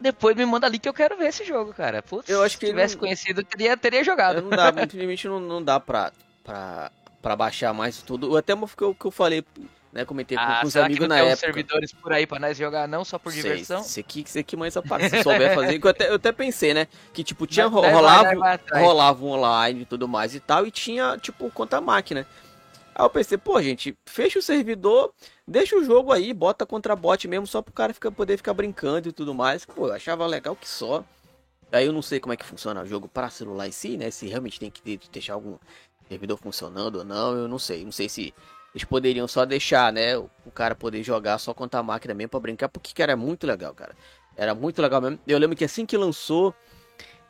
Depois 0.00 0.36
me 0.36 0.44
manda 0.44 0.66
ali 0.66 0.78
que 0.78 0.88
eu 0.88 0.94
quero 0.94 1.16
ver 1.16 1.28
esse 1.28 1.44
jogo, 1.44 1.72
cara. 1.72 2.02
Putz, 2.02 2.28
Eu 2.28 2.42
acho 2.42 2.58
que 2.58 2.66
se 2.66 2.72
tivesse 2.72 2.94
não- 2.94 3.00
conhecido, 3.00 3.42
teria, 3.42 3.76
teria 3.76 4.04
jogado. 4.04 4.42
Não 4.42 4.50
dá, 4.50 4.70
infelizmente 4.84 5.26
não, 5.26 5.40
não 5.40 5.62
dá 5.62 5.80
pra, 5.80 6.12
pra, 6.44 6.90
pra 7.22 7.34
baixar 7.36 7.72
mais 7.72 8.02
tudo. 8.02 8.36
Até 8.36 8.54
o 8.54 8.66
que 8.66 8.82
eu, 8.82 8.94
que 8.94 9.04
eu 9.06 9.10
falei, 9.10 9.42
né? 9.92 10.04
Comentei 10.04 10.36
com, 10.36 10.42
Ah, 10.44 10.58
com 10.60 10.66
os 10.66 10.72
será 10.74 10.84
que 10.86 10.92
amigos 10.92 11.08
na 11.08 11.18
época. 11.18 11.36
servidores 11.36 11.92
por 11.94 12.12
aí 12.12 12.26
pra 12.26 12.38
nós 12.38 12.56
jogar, 12.58 12.86
não 12.86 13.04
só 13.06 13.18
por 13.18 13.32
Sei, 13.32 13.40
diversão? 13.42 13.82
Você 13.82 14.02
que, 14.02 14.22
você 14.28 14.42
que 14.42 14.54
essa 14.64 14.82
parte, 14.82 15.08
se 15.08 15.22
souber 15.22 15.54
fazer. 15.54 15.78
que 15.78 15.86
eu, 15.86 15.90
até, 15.90 16.10
eu 16.10 16.14
até 16.16 16.30
pensei, 16.30 16.74
né? 16.74 16.86
Que 17.14 17.24
tipo, 17.24 17.46
tinha, 17.46 17.66
rolava, 17.66 18.34
rolava 18.74 19.24
online 19.24 19.80
e 19.82 19.86
tudo 19.86 20.06
mais 20.06 20.34
e 20.34 20.40
tal, 20.40 20.66
e 20.66 20.70
tinha, 20.70 21.16
tipo, 21.18 21.50
conta 21.50 21.80
máquina. 21.80 22.26
Aí 22.98 23.04
eu 23.04 23.10
pensei, 23.10 23.36
pô, 23.36 23.60
gente, 23.60 23.94
fecha 24.06 24.38
o 24.38 24.42
servidor, 24.42 25.12
deixa 25.46 25.76
o 25.76 25.84
jogo 25.84 26.12
aí, 26.12 26.32
bota 26.32 26.64
contra 26.64 26.96
bot 26.96 27.28
mesmo, 27.28 27.46
só 27.46 27.60
pro 27.60 27.70
cara 27.70 27.92
ficar, 27.92 28.10
poder 28.10 28.38
ficar 28.38 28.54
brincando 28.54 29.10
e 29.10 29.12
tudo 29.12 29.34
mais. 29.34 29.66
Pô, 29.66 29.88
eu 29.88 29.92
achava 29.92 30.26
legal 30.26 30.56
que 30.56 30.66
só. 30.66 31.04
Aí 31.70 31.84
eu 31.84 31.92
não 31.92 32.00
sei 32.00 32.18
como 32.18 32.32
é 32.32 32.38
que 32.38 32.46
funciona 32.46 32.82
o 32.82 32.86
jogo 32.86 33.06
para 33.06 33.28
celular 33.28 33.68
em 33.68 33.70
si, 33.70 33.98
né? 33.98 34.10
Se 34.10 34.26
realmente 34.26 34.58
tem 34.58 34.70
que 34.70 34.98
deixar 35.12 35.34
algum 35.34 35.58
servidor 36.08 36.38
funcionando 36.38 36.96
ou 36.96 37.04
não, 37.04 37.36
eu 37.36 37.46
não 37.46 37.58
sei. 37.58 37.84
Não 37.84 37.92
sei 37.92 38.08
se 38.08 38.32
eles 38.74 38.84
poderiam 38.84 39.28
só 39.28 39.44
deixar, 39.44 39.92
né? 39.92 40.16
O 40.16 40.50
cara 40.54 40.74
poder 40.74 41.02
jogar 41.02 41.36
só 41.36 41.52
contra 41.52 41.80
a 41.80 41.82
máquina 41.82 42.14
mesmo 42.14 42.30
pra 42.30 42.40
brincar, 42.40 42.70
porque 42.70 42.94
que 42.94 43.02
era 43.02 43.14
muito 43.14 43.46
legal, 43.46 43.74
cara. 43.74 43.94
Era 44.34 44.54
muito 44.54 44.80
legal 44.80 45.02
mesmo. 45.02 45.18
Eu 45.26 45.38
lembro 45.38 45.54
que 45.54 45.66
assim 45.66 45.84
que 45.84 45.98
lançou, 45.98 46.54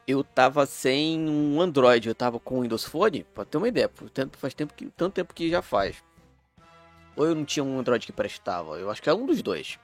eu 0.06 0.22
tava 0.22 0.66
sem 0.66 1.28
um 1.28 1.60
Android, 1.60 2.08
eu 2.08 2.14
tava 2.14 2.38
com 2.38 2.58
o 2.58 2.62
Windows 2.62 2.84
Phone, 2.84 3.24
pra 3.34 3.44
ter 3.44 3.58
uma 3.58 3.68
ideia, 3.68 3.90
tanto, 4.14 4.38
faz 4.38 4.54
tempo 4.54 4.72
que, 4.74 4.86
tanto 4.90 5.14
tempo 5.14 5.34
que 5.34 5.50
já 5.50 5.60
faz. 5.62 5.96
Ou 7.16 7.26
eu 7.26 7.34
não 7.34 7.44
tinha 7.44 7.64
um 7.64 7.78
Android 7.78 8.06
que 8.06 8.12
prestava, 8.12 8.78
eu 8.78 8.90
acho 8.90 9.02
que 9.02 9.08
é 9.08 9.14
um 9.14 9.26
dos 9.26 9.42
dois. 9.42 9.78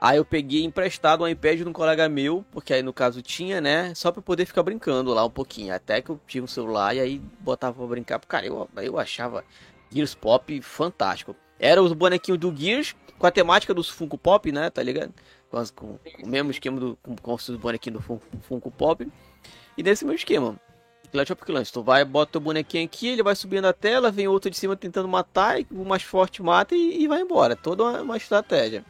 Aí 0.00 0.18
eu 0.18 0.24
peguei 0.24 0.62
emprestado 0.64 1.24
um 1.24 1.28
iPad 1.28 1.58
de 1.58 1.64
um 1.64 1.72
colega 1.72 2.08
meu, 2.08 2.44
porque 2.52 2.74
aí 2.74 2.82
no 2.82 2.92
caso 2.92 3.22
tinha, 3.22 3.58
né? 3.58 3.94
Só 3.94 4.12
pra 4.12 4.20
poder 4.20 4.44
ficar 4.44 4.62
brincando 4.62 5.14
lá 5.14 5.24
um 5.24 5.30
pouquinho. 5.30 5.74
Até 5.74 6.02
que 6.02 6.10
eu 6.10 6.20
tinha 6.26 6.44
um 6.44 6.46
celular 6.46 6.94
e 6.94 7.00
aí 7.00 7.18
botava 7.40 7.78
pra 7.78 7.86
brincar. 7.86 8.20
Cara, 8.20 8.44
eu, 8.44 8.68
eu 8.76 8.98
achava 8.98 9.42
Gears 9.90 10.14
Pop 10.14 10.60
fantástico. 10.60 11.34
Era 11.58 11.82
os 11.82 11.94
bonequinhos 11.94 12.38
do 12.38 12.54
Gears 12.54 12.94
com 13.18 13.26
a 13.26 13.30
temática 13.30 13.72
dos 13.72 13.88
Funko 13.88 14.18
Pop, 14.18 14.52
né? 14.52 14.68
Tá 14.68 14.82
ligado? 14.82 15.14
As- 15.58 15.70
com- 15.70 15.98
com 15.98 16.22
o 16.26 16.28
mesmo 16.28 16.50
esquema 16.50 16.78
do, 16.80 16.98
com, 17.02 17.14
com 17.16 17.34
os 17.34 17.48
bonequinhos 17.50 18.02
do 18.04 18.20
Funko, 18.42 18.70
Pop. 18.70 19.06
E 19.76 19.82
desse 19.82 20.04
mesmo 20.04 20.16
esquema. 20.16 20.56
Clash 21.12 21.30
of 21.30 21.42
Clans, 21.42 21.70
tu 21.70 21.80
vai, 21.82 22.04
bota 22.04 22.38
o 22.38 22.40
bonequinho 22.40 22.84
aqui, 22.84 23.06
ele 23.08 23.22
vai 23.22 23.36
subindo 23.36 23.66
a 23.66 23.72
tela, 23.72 24.10
vem 24.10 24.26
outro 24.26 24.50
de 24.50 24.56
cima 24.56 24.74
tentando 24.76 25.06
matar, 25.06 25.60
e 25.60 25.66
o 25.70 25.84
mais 25.84 26.02
forte 26.02 26.42
mata 26.42 26.74
e, 26.74 27.02
e 27.04 27.06
vai 27.08 27.20
embora. 27.20 27.54
Toda 27.54 27.84
uma, 27.84 28.02
uma 28.02 28.16
estratégia. 28.16 28.84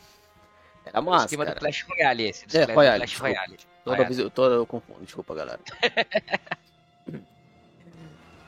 Era 0.87 1.00
O 1.00 1.05
massa, 1.05 1.27
esquema 1.27 1.44
do 1.44 1.48
cara. 1.48 1.61
Clash 1.61 1.83
Royale 1.88 2.22
esse. 2.29 2.46
do 2.46 2.57
É, 2.57 2.64
Royale, 2.64 2.98
Clash 3.00 3.11
desculpa. 3.11 3.35
Royale. 3.35 3.57
Toda 3.85 3.96
Royale. 3.96 4.05
vez 4.14 4.18
eu, 4.18 4.31
toda 4.31 4.55
eu 4.55 4.66
confundo, 4.66 5.00
desculpa, 5.05 5.35
galera. 5.35 5.61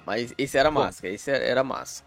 Mas 0.06 0.32
esse 0.38 0.56
era 0.56 0.70
massa, 0.70 1.06
esse 1.08 1.30
era 1.30 1.64
massa. 1.64 2.04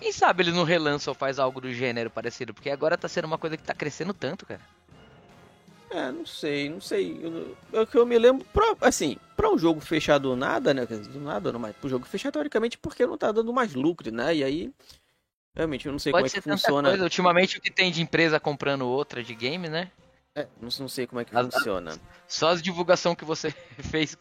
Quem 0.00 0.10
sabe 0.12 0.42
ele 0.42 0.52
não 0.52 0.64
relança 0.64 1.10
ou 1.10 1.14
faz 1.14 1.38
algo 1.38 1.60
do 1.60 1.72
gênero 1.72 2.10
parecido, 2.10 2.52
porque 2.54 2.70
agora 2.70 2.96
tá 2.98 3.08
sendo 3.08 3.26
uma 3.26 3.38
coisa 3.38 3.56
que 3.56 3.62
tá 3.62 3.74
crescendo 3.74 4.12
tanto, 4.14 4.44
cara. 4.46 4.60
É, 5.94 6.10
não 6.10 6.26
sei, 6.26 6.68
não 6.68 6.80
sei. 6.80 7.20
Eu, 7.22 7.56
é 7.72 7.80
o 7.82 7.86
que 7.86 7.96
eu 7.96 8.04
me 8.04 8.18
lembro, 8.18 8.44
pra, 8.52 8.74
assim, 8.80 9.16
pra 9.36 9.48
um 9.48 9.56
jogo 9.56 9.80
fechado 9.80 10.28
do 10.30 10.34
nada, 10.36 10.74
né? 10.74 10.84
quer 10.86 10.98
dizer, 10.98 11.12
Do 11.12 11.20
nada, 11.20 11.52
não, 11.52 11.60
mas 11.60 11.76
pro 11.76 11.88
jogo 11.88 12.04
fechado, 12.04 12.32
teoricamente, 12.32 12.76
porque 12.76 13.06
não 13.06 13.16
tá 13.16 13.30
dando 13.30 13.52
mais 13.52 13.74
lucro, 13.74 14.10
né? 14.10 14.34
E 14.34 14.42
aí, 14.42 14.72
realmente, 15.54 15.86
eu 15.86 15.92
não 15.92 16.00
sei 16.00 16.10
Pode 16.10 16.22
como 16.22 16.26
é 16.26 16.30
ser 16.30 16.42
que 16.42 16.48
tanta 16.48 16.56
funciona. 16.60 16.88
coisa. 16.88 17.04
Ultimamente 17.04 17.58
o 17.58 17.60
que 17.60 17.70
tem 17.70 17.92
de 17.92 18.02
empresa 18.02 18.40
comprando 18.40 18.82
outra 18.88 19.22
de 19.22 19.36
game, 19.36 19.68
né? 19.68 19.92
É, 20.34 20.48
não, 20.60 20.68
não 20.80 20.88
sei 20.88 21.06
como 21.06 21.20
é 21.20 21.24
que 21.24 21.36
As- 21.36 21.54
funciona. 21.54 21.92
Só 22.26 22.48
as 22.48 22.60
divulgação 22.60 23.14
que 23.14 23.24
você 23.24 23.52
fez 23.78 24.18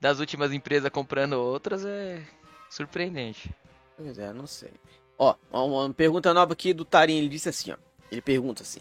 das 0.00 0.20
últimas 0.20 0.52
empresas 0.52 0.88
comprando 0.90 1.32
outras 1.32 1.84
é 1.84 2.22
surpreendente. 2.70 3.50
Pois 3.96 4.16
é, 4.16 4.32
não 4.32 4.46
sei. 4.46 4.70
Ó, 5.18 5.34
uma, 5.50 5.62
uma 5.86 5.92
pergunta 5.92 6.32
nova 6.32 6.52
aqui 6.52 6.72
do 6.72 6.84
Tarim, 6.84 7.16
ele 7.16 7.28
disse 7.28 7.48
assim, 7.48 7.72
ó. 7.72 7.76
Ele 8.12 8.22
pergunta 8.22 8.62
assim: 8.62 8.78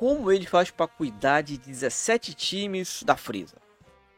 Como 0.00 0.32
ele 0.32 0.46
faz 0.46 0.70
pra 0.70 0.88
cuidar 0.88 1.42
de 1.42 1.58
17 1.58 2.32
times 2.32 3.02
da 3.02 3.18
Freeza? 3.18 3.58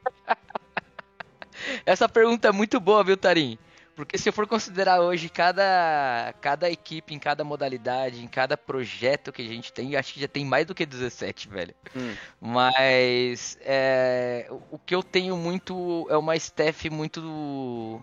Essa 1.84 2.08
pergunta 2.08 2.46
é 2.46 2.52
muito 2.52 2.78
boa, 2.78 3.02
viu, 3.02 3.16
Tarim? 3.16 3.58
Porque 3.96 4.16
se 4.16 4.28
eu 4.28 4.32
for 4.32 4.46
considerar 4.46 5.00
hoje 5.00 5.28
cada, 5.28 6.32
cada 6.40 6.70
equipe 6.70 7.12
em 7.12 7.18
cada 7.18 7.42
modalidade, 7.42 8.22
em 8.22 8.28
cada 8.28 8.56
projeto 8.56 9.32
que 9.32 9.42
a 9.42 9.44
gente 9.44 9.72
tem, 9.72 9.94
eu 9.94 9.98
acho 9.98 10.14
que 10.14 10.20
já 10.20 10.28
tem 10.28 10.44
mais 10.44 10.64
do 10.66 10.72
que 10.72 10.86
17, 10.86 11.48
velho. 11.48 11.74
Hum. 11.96 12.14
Mas 12.40 13.58
é, 13.62 14.46
o 14.70 14.78
que 14.78 14.94
eu 14.94 15.02
tenho 15.02 15.36
muito 15.36 16.06
é 16.08 16.16
uma 16.16 16.36
staff 16.36 16.88
muito 16.90 18.00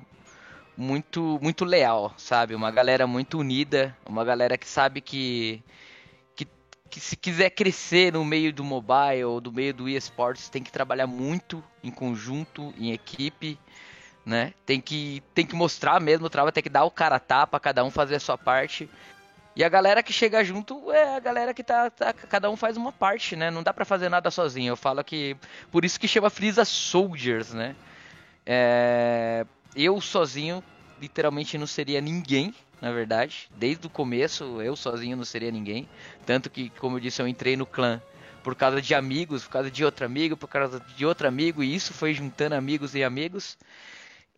muito 0.75 1.39
muito 1.41 1.63
leal, 1.63 2.13
sabe? 2.17 2.53
Uma 2.53 2.71
galera 2.71 3.07
muito 3.07 3.39
unida, 3.39 3.95
uma 4.05 4.25
galera 4.25 4.57
que 4.57 4.67
sabe 4.67 4.99
que 4.99 5.63
que, 6.89 6.99
se 6.99 7.15
quiser 7.15 7.51
crescer 7.51 8.13
no 8.13 8.25
meio 8.25 8.51
do 8.51 8.63
mobile 8.63 9.23
ou 9.23 9.39
do 9.39 9.51
meio 9.51 9.73
do 9.73 9.87
eSports, 9.87 10.49
tem 10.49 10.63
que 10.63 10.71
trabalhar 10.71 11.07
muito 11.07 11.63
em 11.83 11.91
conjunto, 11.91 12.73
em 12.77 12.91
equipe, 12.91 13.57
né? 14.25 14.53
Tem 14.65 14.81
que 14.81 15.23
tem 15.33 15.45
que 15.45 15.55
mostrar 15.55 15.99
mesmo 16.01 16.25
o 16.25 16.29
trabalho, 16.29 16.51
tem 16.53 16.63
que 16.63 16.69
dar 16.69 16.83
o 16.83 16.91
cara 16.91 17.15
a 17.15 17.19
tapa, 17.19 17.59
cada 17.59 17.83
um 17.83 17.91
fazer 17.91 18.15
a 18.15 18.19
sua 18.19 18.37
parte. 18.37 18.89
E 19.55 19.63
a 19.63 19.69
galera 19.69 20.01
que 20.03 20.13
chega 20.13 20.43
junto 20.43 20.91
é 20.91 21.15
a 21.17 21.19
galera 21.19 21.53
que 21.53 21.63
tá, 21.63 21.89
tá- 21.89 22.13
Cada 22.13 22.49
um 22.49 22.55
faz 22.55 22.77
uma 22.77 22.91
parte, 22.91 23.35
né? 23.35 23.51
Não 23.51 23.63
dá 23.63 23.73
pra 23.73 23.85
fazer 23.85 24.09
nada 24.09 24.31
sozinho. 24.31 24.71
Eu 24.71 24.77
falo 24.77 25.03
que. 25.03 25.35
Por 25.71 25.83
isso 25.83 25.99
que 25.99 26.07
chama 26.07 26.29
Freeza 26.29 26.63
Soldiers, 26.65 27.53
né? 27.53 27.75
É, 28.45 29.45
eu 29.75 29.99
sozinho, 30.01 30.63
literalmente, 31.01 31.57
não 31.57 31.67
seria 31.67 32.01
ninguém, 32.01 32.53
na 32.81 32.91
verdade. 32.91 33.49
Desde 33.55 33.85
o 33.87 33.89
começo, 33.89 34.61
eu 34.61 34.75
sozinho 34.75 35.17
não 35.17 35.25
seria 35.25 35.51
ninguém. 35.51 35.87
Tanto 36.25 36.49
que, 36.49 36.69
como 36.71 36.97
eu 36.97 37.01
disse, 37.01 37.21
eu 37.21 37.27
entrei 37.27 37.55
no 37.57 37.65
clã 37.65 38.01
por 38.43 38.55
causa 38.55 38.81
de 38.81 38.95
amigos, 38.95 39.43
por 39.43 39.51
causa 39.51 39.69
de 39.71 39.83
outro 39.83 40.05
amigo, 40.05 40.37
por 40.37 40.47
causa 40.47 40.79
de 40.79 41.05
outro 41.05 41.27
amigo, 41.27 41.61
e 41.63 41.75
isso 41.75 41.93
foi 41.93 42.13
juntando 42.13 42.55
amigos 42.55 42.95
e 42.95 43.03
amigos. 43.03 43.57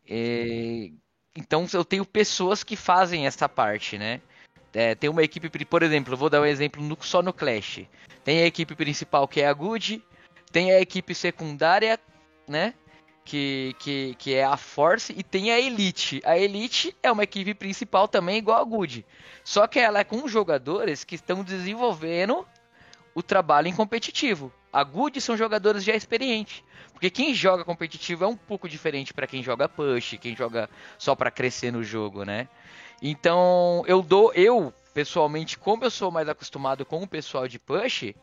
É, 0.08 0.90
Então 1.36 1.66
eu 1.74 1.86
tenho 1.86 2.06
pessoas 2.06 2.64
que 2.64 2.76
fazem 2.76 3.26
essa 3.26 3.48
parte, 3.48 3.98
né? 3.98 4.20
É, 4.74 4.96
tem 4.96 5.10
uma 5.10 5.24
equipe, 5.24 5.50
por 5.66 5.84
exemplo, 5.84 6.16
vou 6.18 6.30
dar 6.30 6.42
um 6.42 6.46
exemplo 6.46 6.82
no- 6.82 6.98
só 7.02 7.22
no 7.22 7.34
Clash. 7.34 7.82
Tem 8.24 8.42
a 8.44 8.48
equipe 8.48 8.76
principal 8.76 9.28
que 9.28 9.42
é 9.42 9.48
a 9.48 9.54
Good, 9.54 10.04
tem 10.52 10.72
a 10.72 10.82
equipe 10.82 11.16
secundária, 11.16 12.00
né? 12.48 12.74
Que, 13.24 13.76
que, 13.80 14.16
que 14.18 14.34
é 14.34 14.44
a 14.44 14.58
Force 14.58 15.14
e 15.16 15.24
tem 15.24 15.52
a 15.52 15.60
Elite. 15.60 16.22
A 16.26 16.38
Elite 16.38 16.96
é 17.04 17.12
uma 17.12 17.24
equipe 17.24 17.54
principal 17.54 18.08
também 18.08 18.38
igual 18.38 18.60
a 18.60 18.64
Good. 18.64 19.06
Só 19.44 19.68
que 19.68 19.80
ela 19.80 20.00
é 20.00 20.04
com 20.04 20.28
jogadores 20.28 21.04
que 21.04 21.16
estão 21.16 21.44
desenvolvendo 21.44 22.46
o 23.14 23.22
trabalho 23.22 23.68
em 23.68 23.74
competitivo. 23.74 24.52
A 24.74 24.84
Good 24.84 25.22
são 25.22 25.38
jogadores 25.38 25.84
já 25.84 25.96
experientes. 25.96 26.64
Porque 26.92 27.10
quem 27.10 27.34
joga 27.34 27.66
competitivo 27.66 28.24
é 28.24 28.28
um 28.28 28.38
pouco 28.38 28.70
diferente 28.70 29.14
para 29.14 29.28
quem 29.28 29.42
joga 29.42 29.68
push, 29.68 30.18
quem 30.20 30.36
joga 30.36 30.70
só 30.98 31.16
para 31.16 31.32
crescer 31.32 31.72
no 31.72 31.84
jogo, 31.84 32.24
né? 32.24 32.48
Então, 33.02 33.84
eu 33.88 34.04
dou, 34.04 34.32
eu, 34.34 34.72
pessoalmente, 34.94 35.58
como 35.58 35.84
eu 35.84 35.90
sou 35.90 36.12
mais 36.12 36.30
acostumado 36.30 36.86
com 36.86 37.02
o 37.02 37.08
pessoal 37.08 37.48
de 37.48 37.58
push, 37.58 38.14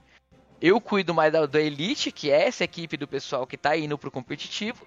eu 0.60 0.80
cuido 0.80 1.14
mais 1.14 1.32
da, 1.32 1.46
da 1.46 1.60
Elite, 1.60 2.10
que 2.10 2.30
é 2.30 2.48
essa 2.48 2.64
equipe 2.64 2.96
do 2.96 3.06
pessoal 3.06 3.46
que 3.46 3.56
tá 3.56 3.76
indo 3.76 3.96
pro 3.96 4.10
competitivo, 4.10 4.86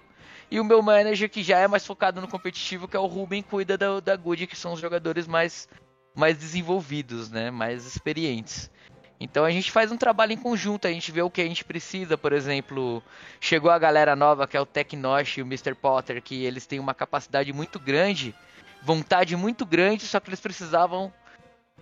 e 0.50 0.60
o 0.60 0.64
meu 0.64 0.82
manager, 0.82 1.30
que 1.30 1.42
já 1.42 1.58
é 1.58 1.66
mais 1.66 1.86
focado 1.86 2.20
no 2.20 2.28
competitivo, 2.28 2.86
que 2.86 2.94
é 2.94 3.00
o 3.00 3.06
Ruben, 3.06 3.42
cuida 3.42 3.78
da, 3.78 4.00
da 4.00 4.14
Good, 4.14 4.46
que 4.46 4.56
são 4.56 4.74
os 4.74 4.80
jogadores 4.80 5.26
mais, 5.26 5.66
mais 6.14 6.36
desenvolvidos, 6.36 7.30
né? 7.30 7.50
Mais 7.50 7.86
experientes. 7.86 8.70
Então 9.18 9.44
a 9.44 9.50
gente 9.50 9.70
faz 9.70 9.90
um 9.90 9.96
trabalho 9.96 10.32
em 10.32 10.36
conjunto, 10.36 10.86
a 10.86 10.90
gente 10.90 11.10
vê 11.10 11.22
o 11.22 11.30
que 11.30 11.40
a 11.40 11.46
gente 11.46 11.64
precisa, 11.64 12.18
por 12.18 12.32
exemplo, 12.32 13.02
chegou 13.40 13.70
a 13.70 13.78
galera 13.78 14.16
nova 14.16 14.46
que 14.48 14.56
é 14.56 14.60
o 14.60 14.66
Tecnosh 14.66 15.38
e 15.38 15.42
o 15.42 15.46
Mr. 15.46 15.74
Potter, 15.74 16.20
que 16.20 16.44
eles 16.44 16.66
têm 16.66 16.80
uma 16.80 16.92
capacidade 16.92 17.52
muito 17.52 17.78
grande, 17.78 18.34
vontade 18.82 19.36
muito 19.36 19.64
grande, 19.64 20.04
só 20.06 20.18
que 20.18 20.28
eles 20.28 20.40
precisavam, 20.40 21.12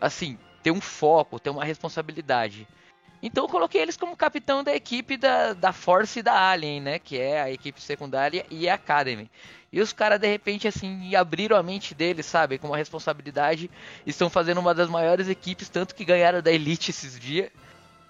assim, 0.01 0.39
ter 0.63 0.71
um 0.71 0.81
foco, 0.81 1.41
ter 1.41 1.51
uma 1.51 1.65
responsabilidade. 1.65 2.69
Então 3.23 3.45
eu 3.45 3.49
coloquei 3.49 3.83
eles 3.83 3.97
como 3.97 4.17
capitão 4.17 4.65
da 4.65 4.75
equipe 4.75 5.17
da, 5.17 5.53
da 5.53 5.73
Force 5.73 6.23
da 6.23 6.51
Alien, 6.51 6.81
né? 6.81 6.99
Que 6.99 7.19
é 7.19 7.43
a 7.43 7.51
equipe 7.51 7.81
secundária 7.81 8.47
e 8.51 8.69
a 8.69 8.75
Academy. 8.75 9.31
E 9.73 9.81
os 9.81 9.93
caras, 9.93 10.19
de 10.19 10.27
repente, 10.27 10.67
assim, 10.67 11.15
abriram 11.15 11.57
a 11.57 11.63
mente 11.63 11.95
deles, 11.95 12.27
sabe? 12.27 12.59
Com 12.59 12.69
uma 12.69 12.77
responsabilidade. 12.77 13.71
Estão 14.05 14.29
fazendo 14.29 14.59
uma 14.59 14.75
das 14.75 14.89
maiores 14.89 15.29
equipes, 15.29 15.69
tanto 15.69 15.95
que 15.95 16.05
ganharam 16.05 16.43
da 16.43 16.51
Elite 16.51 16.91
esses 16.91 17.19
dias. 17.19 17.51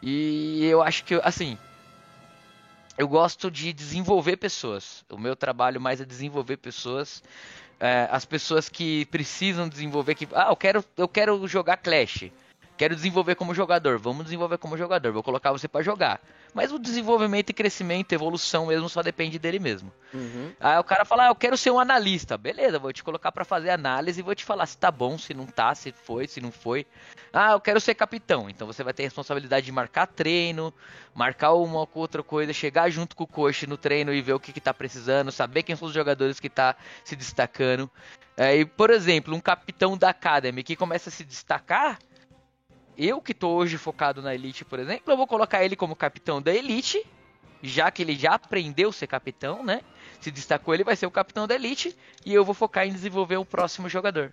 E 0.02 0.64
eu 0.64 0.82
acho 0.82 1.04
que, 1.04 1.14
assim. 1.22 1.58
Eu 2.96 3.06
gosto 3.08 3.50
de 3.50 3.72
desenvolver 3.72 4.36
pessoas. 4.36 5.04
O 5.10 5.18
meu 5.18 5.36
trabalho 5.36 5.80
mais 5.80 6.00
é 6.00 6.04
desenvolver 6.04 6.56
pessoas. 6.56 7.22
É, 7.78 8.08
as 8.10 8.24
pessoas 8.24 8.68
que 8.68 9.04
precisam 9.06 9.68
desenvolver. 9.68 10.14
Que, 10.14 10.28
ah, 10.32 10.48
eu 10.48 10.56
quero, 10.56 10.84
eu 10.96 11.08
quero 11.08 11.46
jogar 11.46 11.76
Clash. 11.76 12.30
Quero 12.80 12.96
desenvolver 12.96 13.34
como 13.34 13.54
jogador. 13.54 13.98
Vamos 13.98 14.24
desenvolver 14.24 14.56
como 14.56 14.74
jogador. 14.74 15.12
Vou 15.12 15.22
colocar 15.22 15.52
você 15.52 15.68
para 15.68 15.82
jogar. 15.82 16.18
Mas 16.54 16.72
o 16.72 16.78
desenvolvimento 16.78 17.50
e 17.50 17.52
crescimento, 17.52 18.14
evolução 18.14 18.68
mesmo, 18.68 18.88
só 18.88 19.02
depende 19.02 19.38
dele 19.38 19.58
mesmo. 19.58 19.92
Uhum. 20.14 20.50
Aí 20.58 20.78
o 20.78 20.82
cara 20.82 21.04
fala, 21.04 21.24
ah, 21.24 21.28
eu 21.28 21.34
quero 21.34 21.58
ser 21.58 21.70
um 21.70 21.78
analista. 21.78 22.38
Beleza, 22.38 22.78
vou 22.78 22.90
te 22.90 23.04
colocar 23.04 23.30
para 23.32 23.44
fazer 23.44 23.68
análise 23.68 24.20
e 24.20 24.22
vou 24.22 24.34
te 24.34 24.46
falar 24.46 24.64
se 24.64 24.78
tá 24.78 24.90
bom, 24.90 25.18
se 25.18 25.34
não 25.34 25.44
tá, 25.44 25.74
se 25.74 25.92
foi, 25.92 26.26
se 26.26 26.40
não 26.40 26.50
foi. 26.50 26.86
Ah, 27.30 27.52
eu 27.52 27.60
quero 27.60 27.78
ser 27.82 27.94
capitão. 27.94 28.48
Então 28.48 28.66
você 28.66 28.82
vai 28.82 28.94
ter 28.94 29.02
a 29.02 29.06
responsabilidade 29.08 29.66
de 29.66 29.72
marcar 29.72 30.06
treino, 30.06 30.72
marcar 31.14 31.52
uma 31.52 31.80
ou 31.80 31.88
outra 31.92 32.22
coisa, 32.22 32.50
chegar 32.54 32.88
junto 32.88 33.14
com 33.14 33.24
o 33.24 33.26
coach 33.26 33.66
no 33.66 33.76
treino 33.76 34.10
e 34.10 34.22
ver 34.22 34.32
o 34.32 34.40
que, 34.40 34.54
que 34.54 34.60
tá 34.60 34.72
precisando, 34.72 35.30
saber 35.30 35.64
quem 35.64 35.76
são 35.76 35.86
os 35.86 35.92
jogadores 35.92 36.40
que 36.40 36.48
tá 36.48 36.74
se 37.04 37.14
destacando. 37.14 37.90
É, 38.38 38.56
e, 38.56 38.64
por 38.64 38.88
exemplo, 38.88 39.34
um 39.34 39.40
capitão 39.40 39.98
da 39.98 40.08
Academy 40.08 40.62
que 40.62 40.74
começa 40.74 41.10
a 41.10 41.12
se 41.12 41.26
destacar, 41.26 41.98
eu 43.06 43.20
que 43.20 43.32
tô 43.32 43.48
hoje 43.50 43.78
focado 43.78 44.20
na 44.20 44.34
Elite, 44.34 44.64
por 44.64 44.78
exemplo, 44.78 45.10
eu 45.10 45.16
vou 45.16 45.26
colocar 45.26 45.64
ele 45.64 45.74
como 45.74 45.96
capitão 45.96 46.42
da 46.42 46.54
Elite, 46.54 47.02
já 47.62 47.90
que 47.90 48.02
ele 48.02 48.14
já 48.14 48.34
aprendeu 48.34 48.90
a 48.90 48.92
ser 48.92 49.06
capitão, 49.06 49.64
né? 49.64 49.80
Se 50.20 50.30
destacou, 50.30 50.74
ele 50.74 50.84
vai 50.84 50.94
ser 50.96 51.06
o 51.06 51.10
capitão 51.10 51.46
da 51.46 51.54
Elite 51.54 51.96
e 52.26 52.34
eu 52.34 52.44
vou 52.44 52.54
focar 52.54 52.86
em 52.86 52.92
desenvolver 52.92 53.38
o 53.38 53.44
próximo 53.44 53.88
jogador. 53.88 54.32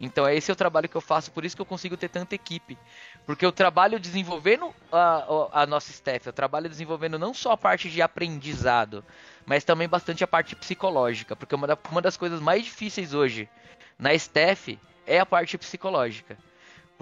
Então 0.00 0.28
esse 0.28 0.50
é 0.50 0.52
o 0.52 0.56
trabalho 0.56 0.88
que 0.88 0.96
eu 0.96 1.00
faço, 1.00 1.30
por 1.30 1.44
isso 1.44 1.54
que 1.54 1.62
eu 1.62 1.66
consigo 1.66 1.96
ter 1.96 2.08
tanta 2.08 2.34
equipe. 2.34 2.76
Porque 3.24 3.46
eu 3.46 3.52
trabalho 3.52 4.00
desenvolvendo 4.00 4.74
a, 4.90 5.60
a, 5.62 5.66
nossa 5.66 5.92
staff, 5.92 6.26
eu 6.26 6.32
trabalho 6.32 6.68
desenvolvendo 6.68 7.20
não 7.20 7.32
só 7.32 7.52
a 7.52 7.56
parte 7.56 7.88
de 7.88 8.02
aprendizado, 8.02 9.04
mas 9.46 9.62
também 9.62 9.88
bastante 9.88 10.24
a 10.24 10.26
parte 10.26 10.56
psicológica. 10.56 11.36
Porque 11.36 11.54
uma, 11.54 11.68
da, 11.68 11.78
uma 11.88 12.02
das 12.02 12.16
coisas 12.16 12.40
mais 12.40 12.64
difíceis 12.64 13.14
hoje 13.14 13.48
na 13.96 14.12
staff 14.14 14.76
é 15.06 15.20
a 15.20 15.26
parte 15.26 15.56
psicológica. 15.56 16.36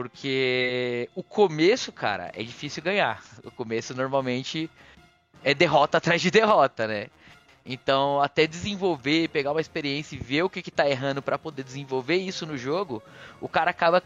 Porque 0.00 1.10
o 1.14 1.22
começo, 1.22 1.92
cara, 1.92 2.32
é 2.34 2.42
difícil 2.42 2.82
ganhar. 2.82 3.22
O 3.44 3.50
começo 3.50 3.94
normalmente 3.94 4.70
é 5.44 5.52
derrota 5.52 5.98
atrás 5.98 6.22
de 6.22 6.30
derrota, 6.30 6.86
né? 6.86 7.08
Então, 7.66 8.18
até 8.18 8.46
desenvolver, 8.46 9.28
pegar 9.28 9.52
uma 9.52 9.60
experiência 9.60 10.16
e 10.16 10.18
ver 10.18 10.42
o 10.42 10.48
que, 10.48 10.62
que 10.62 10.70
tá 10.70 10.88
errando 10.88 11.20
para 11.20 11.38
poder 11.38 11.62
desenvolver 11.64 12.16
isso 12.16 12.46
no 12.46 12.56
jogo, 12.56 13.02
o 13.42 13.46
cara 13.46 13.72
acaba 13.72 14.02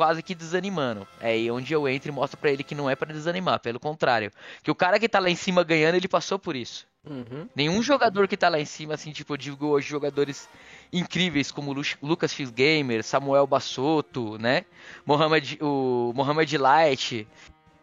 quase 0.00 0.22
que 0.22 0.34
desanimando. 0.34 1.06
É 1.20 1.32
aí 1.32 1.50
onde 1.50 1.74
eu 1.74 1.86
entro 1.86 2.08
e 2.08 2.10
mostro 2.10 2.40
para 2.40 2.50
ele 2.50 2.64
que 2.64 2.74
não 2.74 2.88
é 2.88 2.96
para 2.96 3.12
desanimar, 3.12 3.60
pelo 3.60 3.78
contrário. 3.78 4.32
Que 4.62 4.70
o 4.70 4.74
cara 4.74 4.98
que 4.98 5.06
tá 5.06 5.18
lá 5.18 5.28
em 5.28 5.36
cima 5.36 5.62
ganhando, 5.62 5.96
ele 5.96 6.08
passou 6.08 6.38
por 6.38 6.56
isso. 6.56 6.86
Uhum. 7.06 7.46
Nenhum 7.54 7.82
jogador 7.82 8.26
que 8.26 8.34
tá 8.34 8.48
lá 8.48 8.58
em 8.58 8.64
cima, 8.64 8.94
assim, 8.94 9.12
tipo, 9.12 9.34
eu 9.34 9.36
digo 9.36 9.66
hoje, 9.66 9.86
jogadores 9.86 10.48
incríveis 10.90 11.52
como 11.52 11.74
Lu 11.74 11.82
Lucas 12.02 12.34
Gamer, 12.34 13.04
Samuel 13.04 13.46
Bassotto, 13.46 14.38
né? 14.38 14.64
Mohamed, 15.04 15.58
o 15.60 16.14
Mohamed 16.16 16.56
Light. 16.56 17.28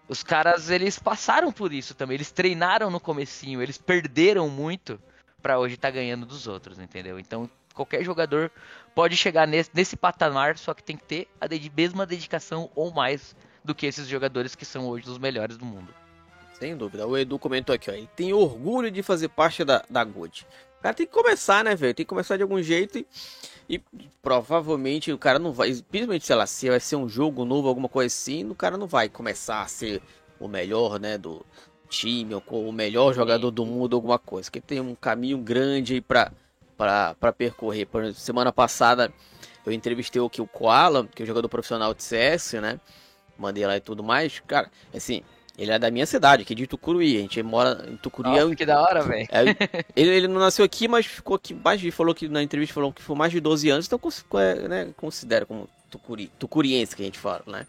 Os 0.09 0.23
caras, 0.23 0.71
eles 0.71 0.97
passaram 0.97 1.51
por 1.51 1.71
isso 1.71 1.93
também. 1.93 2.15
Eles 2.15 2.31
treinaram 2.31 2.89
no 2.89 2.99
comecinho, 2.99 3.61
eles 3.61 3.77
perderam 3.77 4.49
muito 4.49 4.99
para 5.39 5.59
hoje 5.59 5.75
estar 5.75 5.89
tá 5.89 5.93
ganhando 5.93 6.25
dos 6.25 6.47
outros, 6.47 6.79
entendeu? 6.79 7.19
Então, 7.19 7.47
qualquer 7.75 8.03
jogador 8.03 8.51
pode 8.97 9.15
chegar 9.15 9.47
nesse, 9.47 9.69
nesse 9.75 9.95
patamar, 9.95 10.57
só 10.57 10.73
que 10.73 10.81
tem 10.81 10.97
que 10.97 11.03
ter 11.03 11.27
a 11.39 11.45
de, 11.45 11.71
mesma 11.77 12.03
dedicação 12.03 12.71
ou 12.73 12.91
mais 12.91 13.35
do 13.63 13.75
que 13.75 13.85
esses 13.85 14.07
jogadores 14.07 14.55
que 14.55 14.65
são 14.65 14.87
hoje 14.87 15.07
os 15.07 15.19
melhores 15.19 15.55
do 15.55 15.63
mundo. 15.63 15.93
Sem 16.57 16.75
dúvida. 16.75 17.05
O 17.05 17.15
Edu 17.15 17.37
comentou 17.37 17.75
aqui, 17.75 17.91
ó. 17.91 17.93
Ele 17.93 18.09
tem 18.15 18.33
orgulho 18.33 18.89
de 18.89 19.03
fazer 19.03 19.27
parte 19.27 19.63
da, 19.63 19.85
da 19.87 20.03
God. 20.03 20.41
O 20.79 20.81
cara 20.81 20.95
tem 20.95 21.05
que 21.05 21.13
começar, 21.13 21.63
né, 21.63 21.75
velho? 21.75 21.93
Tem 21.93 22.03
que 22.03 22.09
começar 22.09 22.37
de 22.37 22.41
algum 22.41 22.59
jeito 22.59 22.97
e, 22.97 23.05
e, 23.69 23.79
provavelmente 24.23 25.11
o 25.11 25.17
cara 25.19 25.37
não 25.37 25.53
vai. 25.53 25.71
Principalmente, 25.91 26.25
sei 26.25 26.35
lá, 26.35 26.47
se 26.47 26.67
vai 26.67 26.79
ser 26.79 26.95
um 26.95 27.07
jogo 27.07 27.45
novo, 27.45 27.67
alguma 27.67 27.87
coisa 27.87 28.07
assim, 28.07 28.49
o 28.49 28.55
cara 28.55 28.79
não 28.79 28.87
vai 28.87 29.07
começar 29.09 29.61
a 29.61 29.67
ser 29.67 30.01
o 30.39 30.47
melhor, 30.47 30.99
né, 30.99 31.19
do 31.19 31.45
time, 31.87 32.33
ou 32.33 32.67
o 32.67 32.73
melhor 32.73 33.13
jogador 33.13 33.51
do 33.51 33.63
mundo, 33.63 33.95
alguma 33.95 34.17
coisa. 34.17 34.49
Que 34.49 34.59
tem 34.59 34.79
um 34.79 34.95
caminho 34.95 35.37
grande 35.37 35.93
aí 35.93 36.01
pra, 36.01 36.31
pra 36.77 37.33
percorrer. 37.35 37.85
Por 37.85 38.03
exemplo, 38.03 38.19
semana 38.21 38.53
passada 38.53 39.11
eu 39.65 39.73
entrevistei 39.73 40.23
aqui 40.23 40.41
o 40.41 40.47
Koala, 40.47 41.05
que 41.13 41.21
é 41.21 41.23
um 41.23 41.27
jogador 41.27 41.49
profissional 41.49 41.93
de 41.93 42.01
CS, 42.01 42.53
né? 42.53 42.79
Mandei 43.37 43.65
lá 43.67 43.75
e 43.75 43.81
tudo 43.81 44.01
mais. 44.01 44.41
Cara, 44.47 44.71
assim, 44.95 45.21
ele 45.57 45.71
é 45.71 45.79
da 45.79 45.91
minha 45.91 46.05
cidade, 46.05 46.43
aqui 46.43 46.55
de 46.55 46.67
Tucuruí. 46.67 47.17
A 47.17 47.21
gente 47.21 47.43
mora 47.43 47.85
em 47.89 47.97
Tucuruí. 47.97 48.39
Nossa, 48.39 48.53
é, 48.53 48.55
que 48.55 48.65
da 48.65 48.81
hora, 48.81 49.03
velho. 49.03 49.27
É, 49.29 49.41
ele, 49.95 50.09
ele 50.09 50.27
não 50.27 50.39
nasceu 50.39 50.63
aqui, 50.63 50.87
mas 50.87 51.05
ficou 51.05 51.35
aqui 51.35 51.53
mais 51.53 51.81
de. 51.81 51.91
Falou 51.91 52.15
que 52.15 52.29
na 52.29 52.43
entrevista 52.43 52.73
falou 52.73 52.93
que 52.93 53.01
foi 53.01 53.15
mais 53.15 53.31
de 53.31 53.39
12 53.39 53.69
anos, 53.69 53.87
então 53.87 53.99
é, 54.39 54.67
né, 54.67 54.93
considera 54.95 55.45
como 55.45 55.67
tucuri, 55.89 56.31
tucuriense 56.39 56.95
que 56.95 57.01
a 57.01 57.05
gente 57.05 57.19
fala, 57.19 57.43
né? 57.47 57.67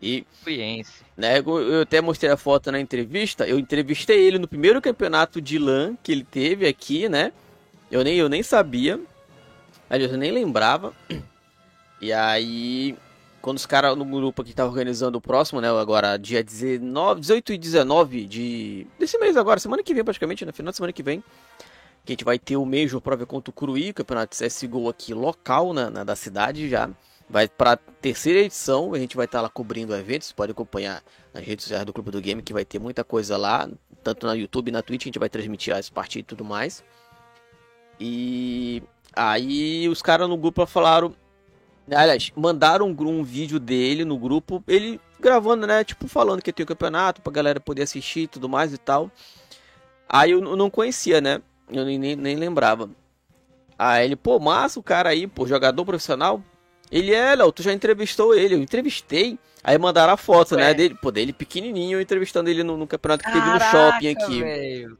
E. 0.00 0.22
Tucuriense. 0.38 1.04
Né, 1.16 1.38
eu 1.38 1.82
até 1.82 2.00
mostrei 2.00 2.32
a 2.32 2.36
foto 2.36 2.72
na 2.72 2.80
entrevista. 2.80 3.46
Eu 3.46 3.58
entrevistei 3.58 4.26
ele 4.26 4.38
no 4.38 4.48
primeiro 4.48 4.82
campeonato 4.82 5.40
de 5.40 5.58
LAN 5.58 5.94
que 6.02 6.10
ele 6.10 6.24
teve 6.24 6.66
aqui, 6.66 7.08
né? 7.08 7.32
Eu 7.90 8.02
nem, 8.02 8.16
eu 8.16 8.28
nem 8.28 8.42
sabia. 8.42 9.00
Aliás, 9.88 10.12
eu 10.12 10.18
nem 10.18 10.30
lembrava. 10.30 10.92
E 12.00 12.12
aí 12.12 12.96
quando 13.46 13.58
os 13.58 13.66
caras 13.66 13.96
no 13.96 14.04
grupo 14.04 14.42
aqui 14.42 14.52
tá 14.52 14.66
organizando 14.66 15.18
o 15.18 15.20
próximo, 15.20 15.60
né? 15.60 15.70
Agora, 15.70 16.16
dia 16.16 16.42
19, 16.42 17.20
18 17.20 17.52
e 17.52 17.58
19 17.58 18.24
de. 18.26 18.86
desse 18.98 19.16
mês 19.18 19.36
agora, 19.36 19.60
semana 19.60 19.84
que 19.84 19.94
vem, 19.94 20.02
praticamente, 20.02 20.44
no 20.44 20.48
né, 20.48 20.52
final 20.52 20.72
de 20.72 20.76
semana 20.76 20.92
que 20.92 21.00
vem. 21.00 21.22
Que 22.04 22.10
a 22.10 22.14
gente 22.14 22.24
vai 22.24 22.40
ter 22.40 22.56
o 22.56 22.66
Major 22.66 23.00
Prova 23.00 23.24
contra 23.24 23.48
o 23.48 23.52
Curuí, 23.52 23.92
campeonato 23.92 24.36
de 24.36 24.44
CSGO 24.44 24.88
aqui 24.88 25.14
local 25.14 25.72
na, 25.72 25.88
na 25.88 26.02
da 26.02 26.16
cidade 26.16 26.68
já. 26.68 26.90
Vai 27.30 27.46
para 27.46 27.76
terceira 27.76 28.40
edição, 28.40 28.92
a 28.92 28.98
gente 28.98 29.14
vai 29.14 29.26
estar 29.26 29.38
tá 29.38 29.42
lá 29.42 29.48
cobrindo 29.48 29.92
o 29.92 29.96
evento. 29.96 30.24
Você 30.24 30.34
pode 30.34 30.50
acompanhar 30.50 31.00
nas 31.32 31.44
redes 31.44 31.66
sociais 31.66 31.84
do 31.84 31.92
Clube 31.92 32.10
do 32.10 32.20
Game, 32.20 32.42
que 32.42 32.52
vai 32.52 32.64
ter 32.64 32.80
muita 32.80 33.04
coisa 33.04 33.36
lá, 33.36 33.70
tanto 34.02 34.26
na 34.26 34.32
YouTube 34.32 34.70
e 34.70 34.72
na 34.72 34.82
Twitch. 34.82 35.02
A 35.02 35.04
gente 35.04 35.20
vai 35.20 35.28
transmitir 35.28 35.72
as 35.72 35.88
partidas 35.88 36.24
e 36.24 36.26
tudo 36.26 36.44
mais. 36.44 36.82
E 37.98 38.82
aí 39.14 39.88
os 39.88 40.02
caras 40.02 40.28
no 40.28 40.36
grupo 40.36 40.66
falaram 40.66 41.14
Aliás, 41.90 42.32
mandaram 42.34 42.88
um, 42.88 43.08
um, 43.08 43.22
vídeo 43.22 43.60
dele 43.60 44.04
no 44.04 44.18
grupo, 44.18 44.62
ele 44.66 45.00
gravando, 45.20 45.66
né? 45.66 45.84
Tipo, 45.84 46.08
falando 46.08 46.42
que 46.42 46.52
tem 46.52 46.64
o 46.64 46.66
campeonato 46.66 47.22
pra 47.22 47.32
galera 47.32 47.60
poder 47.60 47.82
assistir 47.82 48.22
e 48.22 48.26
tudo 48.26 48.48
mais 48.48 48.72
e 48.72 48.78
tal. 48.78 49.10
Aí 50.08 50.32
eu 50.32 50.40
não 50.40 50.68
conhecia, 50.68 51.20
né? 51.20 51.40
Eu 51.70 51.84
nem, 51.84 52.16
nem, 52.16 52.36
lembrava. 52.36 52.90
Aí 53.78 54.04
ele, 54.04 54.16
pô, 54.16 54.40
massa 54.40 54.80
o 54.80 54.82
cara 54.82 55.10
aí, 55.10 55.26
pô, 55.28 55.46
jogador 55.46 55.84
profissional. 55.84 56.42
Ele 56.90 57.12
é, 57.14 57.34
Léo, 57.36 57.52
tu 57.52 57.62
já 57.62 57.72
entrevistou 57.72 58.34
ele? 58.34 58.54
Eu 58.54 58.60
entrevistei. 58.60 59.38
Aí 59.62 59.78
mandaram 59.78 60.12
a 60.12 60.16
foto, 60.16 60.56
né, 60.56 60.72
dele, 60.72 60.96
pô, 61.00 61.10
dele 61.10 61.32
pequenininho, 61.32 62.00
entrevistando 62.00 62.48
ele 62.48 62.62
no, 62.62 62.76
no 62.76 62.86
campeonato 62.86 63.24
que 63.24 63.30
Caraca, 63.30 63.58
teve 63.58 63.64
no 63.64 63.70
shopping 63.70 64.08
aqui. 64.08 64.40
Véio. 64.40 64.98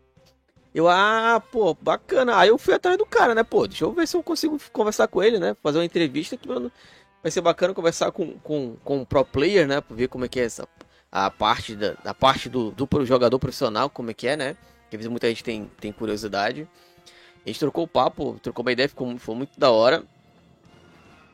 Eu, 0.76 0.90
ah, 0.90 1.42
pô, 1.50 1.72
bacana. 1.72 2.36
Aí 2.36 2.50
eu 2.50 2.58
fui 2.58 2.74
atrás 2.74 2.98
do 2.98 3.06
cara, 3.06 3.34
né? 3.34 3.42
Pô, 3.42 3.66
deixa 3.66 3.82
eu 3.82 3.92
ver 3.92 4.06
se 4.06 4.14
eu 4.14 4.22
consigo 4.22 4.60
conversar 4.74 5.08
com 5.08 5.22
ele, 5.22 5.38
né? 5.38 5.56
Fazer 5.62 5.78
uma 5.78 5.86
entrevista 5.86 6.36
que 6.36 6.46
vai 6.46 7.30
ser 7.30 7.40
bacana 7.40 7.72
conversar 7.72 8.12
com, 8.12 8.32
com, 8.40 8.76
com 8.84 9.00
o 9.00 9.06
pro 9.06 9.24
player, 9.24 9.66
né? 9.66 9.80
Pra 9.80 9.96
ver 9.96 10.08
como 10.08 10.26
é 10.26 10.28
que 10.28 10.38
é 10.38 10.44
essa 10.44 10.68
a 11.10 11.30
parte 11.30 11.74
da, 11.74 11.94
a 12.04 12.12
parte 12.12 12.50
do, 12.50 12.72
do 12.72 13.06
jogador 13.06 13.38
profissional, 13.38 13.88
como 13.88 14.10
é 14.10 14.14
que 14.14 14.28
é, 14.28 14.36
né? 14.36 14.54
Que 14.90 14.96
às 14.96 14.98
vezes 14.98 15.10
muita 15.10 15.26
gente 15.28 15.42
tem, 15.42 15.70
tem 15.80 15.90
curiosidade. 15.90 16.68
A 17.42 17.48
gente 17.48 17.58
trocou 17.58 17.84
o 17.84 17.88
papo, 17.88 18.38
trocou 18.42 18.62
uma 18.62 18.72
ideia, 18.72 18.86
ficou, 18.86 19.16
foi 19.16 19.34
muito 19.34 19.58
da 19.58 19.70
hora. 19.70 20.04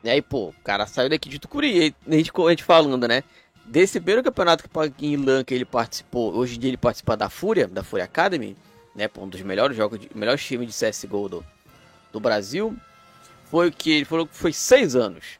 E 0.05 0.09
aí, 0.09 0.21
pô, 0.21 0.49
o 0.51 0.55
cara 0.63 0.87
saiu 0.87 1.09
daqui 1.09 1.27
de 1.27 1.37
Tucuri, 1.37 1.93
a 2.07 2.15
gente, 2.15 2.31
a 2.33 2.49
gente 2.49 2.63
falando, 2.63 3.09
né? 3.09 3.21
Desse 3.65 3.99
primeiro 3.99 4.23
campeonato 4.23 4.63
que 4.95 5.05
em 5.05 5.17
LAN 5.17 5.43
que 5.43 5.53
ele 5.53 5.65
participou, 5.65 6.33
hoje 6.33 6.55
em 6.55 6.59
dia 6.59 6.69
ele 6.69 6.77
participa 6.77 7.17
da 7.17 7.29
Fúria, 7.29 7.67
da 7.67 7.83
Fúria 7.83 8.05
Academy 8.05 8.55
né, 8.95 9.09
um 9.17 9.27
dos 9.27 9.41
melhores 9.41 9.75
jogos, 9.75 9.99
de, 9.99 10.09
melhores 10.13 10.43
times 10.43 10.73
de 10.73 10.89
CSGO 10.89 11.29
do, 11.29 11.45
do 12.11 12.19
Brasil, 12.19 12.75
foi 13.45 13.69
o 13.69 13.71
que 13.71 13.91
ele 13.91 14.05
falou 14.05 14.27
que 14.27 14.35
foi 14.35 14.53
seis 14.53 14.95
anos. 14.95 15.39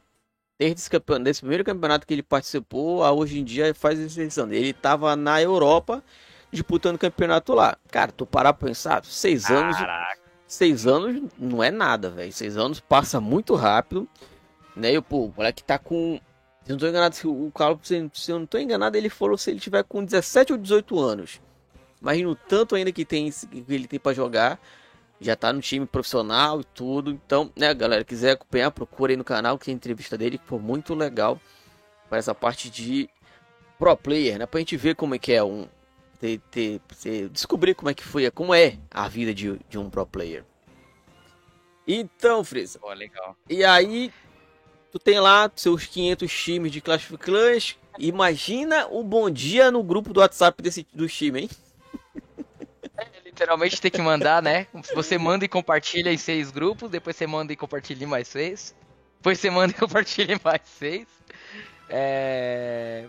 Desde 0.59 0.79
esse, 0.79 0.89
campeonato, 0.89 1.23
desse 1.25 1.41
primeiro 1.41 1.63
campeonato 1.63 2.05
que 2.05 2.13
ele 2.13 2.23
participou, 2.23 3.03
a 3.03 3.11
hoje 3.11 3.39
em 3.39 3.43
dia 3.43 3.73
faz 3.73 3.99
exceção. 3.99 4.51
Ele 4.51 4.69
estava 4.69 5.15
na 5.15 5.41
Europa 5.41 6.03
disputando 6.51 6.97
campeonato 6.97 7.53
lá. 7.53 7.77
Cara, 7.89 8.11
tu 8.11 8.25
parar 8.25 8.53
pra 8.53 8.67
pensar, 8.67 9.03
seis 9.03 9.49
anos. 9.49 9.75
Seis 10.47 10.85
anos 10.85 11.23
não 11.37 11.63
é 11.63 11.71
nada, 11.71 12.11
velho. 12.11 12.31
Seis 12.31 12.55
anos 12.55 12.79
passa 12.79 13.19
muito 13.19 13.55
rápido. 13.55 14.07
Né? 14.75 14.93
E, 14.93 15.01
pô, 15.01 15.25
o 15.25 15.33
moleque 15.35 15.63
tá 15.63 15.79
com 15.79 16.19
Se 16.63 16.71
eu 16.71 16.73
não 16.73 16.79
tô 16.79 16.87
enganado, 16.87 17.15
se 17.15 17.27
o 17.27 17.51
Carlos, 17.53 17.79
se, 17.83 18.11
se 18.13 18.31
eu 18.31 18.39
não 18.39 18.45
tô 18.45 18.59
enganado, 18.59 18.95
ele 18.95 19.09
falou 19.09 19.37
se 19.37 19.49
ele 19.49 19.59
tiver 19.59 19.83
com 19.83 20.05
17 20.05 20.53
ou 20.53 20.57
18 20.59 20.99
anos. 20.99 21.41
Imagina 22.03 22.29
o 22.29 22.35
tanto 22.35 22.75
ainda 22.75 22.91
que 22.91 23.05
tem 23.05 23.31
que 23.31 23.63
ele 23.69 23.87
tem 23.87 23.97
para 23.97 24.13
jogar. 24.13 24.59
Já 25.21 25.37
tá 25.37 25.53
no 25.53 25.61
time 25.61 25.85
profissional 25.85 26.59
e 26.59 26.65
tudo. 26.65 27.11
Então, 27.11 27.49
né, 27.55 27.73
galera, 27.73 28.03
quiser 28.03 28.31
acompanhar, 28.31 28.71
procure 28.71 29.13
aí 29.13 29.17
no 29.17 29.23
canal 29.23 29.57
que 29.57 29.65
tem 29.65 29.73
entrevista 29.73 30.17
dele, 30.17 30.37
que 30.37 30.45
foi 30.45 30.59
muito 30.59 30.93
legal. 30.93 31.39
Para 32.09 32.17
essa 32.17 32.35
parte 32.35 32.69
de 32.69 33.09
pro 33.79 33.95
player, 33.95 34.37
né? 34.37 34.45
Pra 34.45 34.59
gente 34.59 34.75
ver 34.75 34.95
como 34.95 35.15
é 35.15 35.19
que 35.19 35.31
é 35.31 35.41
um. 35.41 35.65
Ter, 36.19 36.39
ter, 36.51 36.81
ter, 37.01 37.29
descobrir 37.29 37.73
como 37.73 37.89
é 37.89 37.93
que 37.93 38.03
foi, 38.03 38.29
como 38.31 38.53
é 38.53 38.77
a 38.91 39.07
vida 39.07 39.33
de, 39.33 39.57
de 39.69 39.77
um 39.77 39.89
pro 39.89 40.05
player. 40.05 40.43
Então, 41.87 42.43
Frisa. 42.43 42.79
Pô, 42.79 42.91
legal. 42.93 43.35
E 43.49 43.63
aí, 43.63 44.11
tu 44.91 44.99
tem 44.99 45.19
lá 45.19 45.49
seus 45.55 45.85
500 45.85 46.31
times 46.31 46.71
de 46.71 46.81
Clash 46.81 47.05
of 47.05 47.17
Clans. 47.17 47.77
Imagina 47.97 48.87
o 48.87 49.03
bom 49.03 49.29
dia 49.29 49.71
no 49.71 49.83
grupo 49.83 50.11
do 50.11 50.19
WhatsApp 50.19 50.61
desse, 50.61 50.85
do 50.93 51.07
time, 51.07 51.41
hein? 51.41 51.49
Literalmente 53.33 53.81
tem 53.81 53.89
que 53.89 53.99
mandar, 53.99 54.43
né? 54.43 54.67
Você 54.93 55.17
manda 55.17 55.43
e 55.43 55.47
compartilha 55.47 56.13
em 56.13 56.17
seis 56.17 56.51
grupos, 56.51 56.91
depois 56.91 57.15
você 57.15 57.25
manda 57.25 57.51
e 57.51 57.55
compartilha 57.55 58.03
em 58.03 58.07
mais 58.07 58.27
seis. 58.27 58.75
Depois 59.17 59.39
você 59.39 59.49
manda 59.49 59.73
e 59.73 59.75
compartilha 59.75 60.35
em 60.35 60.39
mais 60.43 60.61
seis. 60.65 61.07
É... 61.89 63.05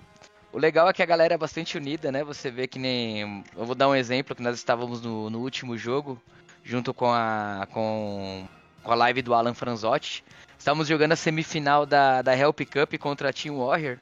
O 0.51 0.59
legal 0.59 0.89
é 0.89 0.95
que 0.95 1.03
a 1.03 1.07
galera 1.07 1.35
é 1.35 1.37
bastante 1.37 1.77
unida, 1.77 2.11
né? 2.11 2.25
Você 2.25 2.51
vê 2.51 2.66
que 2.66 2.79
nem. 2.79 3.45
Eu 3.55 3.66
vou 3.66 3.75
dar 3.75 3.87
um 3.87 3.95
exemplo 3.95 4.35
que 4.35 4.43
nós 4.43 4.57
estávamos 4.57 5.03
no, 5.03 5.29
no 5.29 5.41
último 5.41 5.77
jogo, 5.77 6.18
junto 6.62 6.95
com 6.95 7.12
a. 7.12 7.68
com, 7.70 8.49
com 8.83 8.93
a 8.93 8.95
live 8.95 9.20
do 9.20 9.35
Alan 9.35 9.53
Franzotti. 9.53 10.25
Estávamos 10.59 10.89
jogando 10.89 11.12
a 11.12 11.16
semifinal 11.16 11.85
da, 11.85 12.22
da 12.22 12.35
Help 12.35 12.61
Cup 12.61 12.95
contra 12.99 13.29
a 13.29 13.33
Team 13.33 13.59
Warrior. 13.59 13.99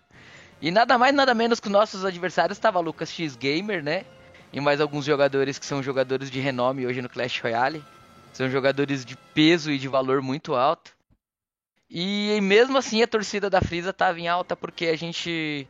E 0.61 0.70
nada 0.70 0.97
mais, 0.97 1.12
nada 1.12 1.35
menos 1.35 1.59
que 1.59 1.66
os 1.66 1.73
nossos 1.73 2.05
adversários 2.05 2.57
estava 2.57 2.79
Lucas 2.79 3.11
X 3.11 3.35
Gamer, 3.35 3.83
né? 3.83 4.05
E 4.53 4.61
mais 4.61 4.81
alguns 4.81 5.05
jogadores 5.05 5.59
que 5.59 5.67
são 5.67 5.83
jogadores 5.83 6.31
de 6.31 6.41
renome 6.41 6.87
hoje 6.87 7.01
no 7.01 7.09
Clash 7.09 7.41
Royale. 7.41 7.83
São 8.33 8.51
jogadores 8.51 9.05
de 9.05 9.17
peso 9.35 9.71
e 9.71 9.79
de 9.79 9.89
valor 9.89 10.21
muito 10.21 10.55
alto. 10.55 10.95
E 11.91 12.39
mesmo 12.41 12.79
assim 12.79 13.03
a 13.03 13.07
torcida 13.07 13.51
da 13.51 13.61
Frieza 13.61 13.91
estava 13.91 14.19
em 14.19 14.29
alta 14.29 14.57
porque 14.57 14.87
a 14.87 14.97
gente 14.97 15.69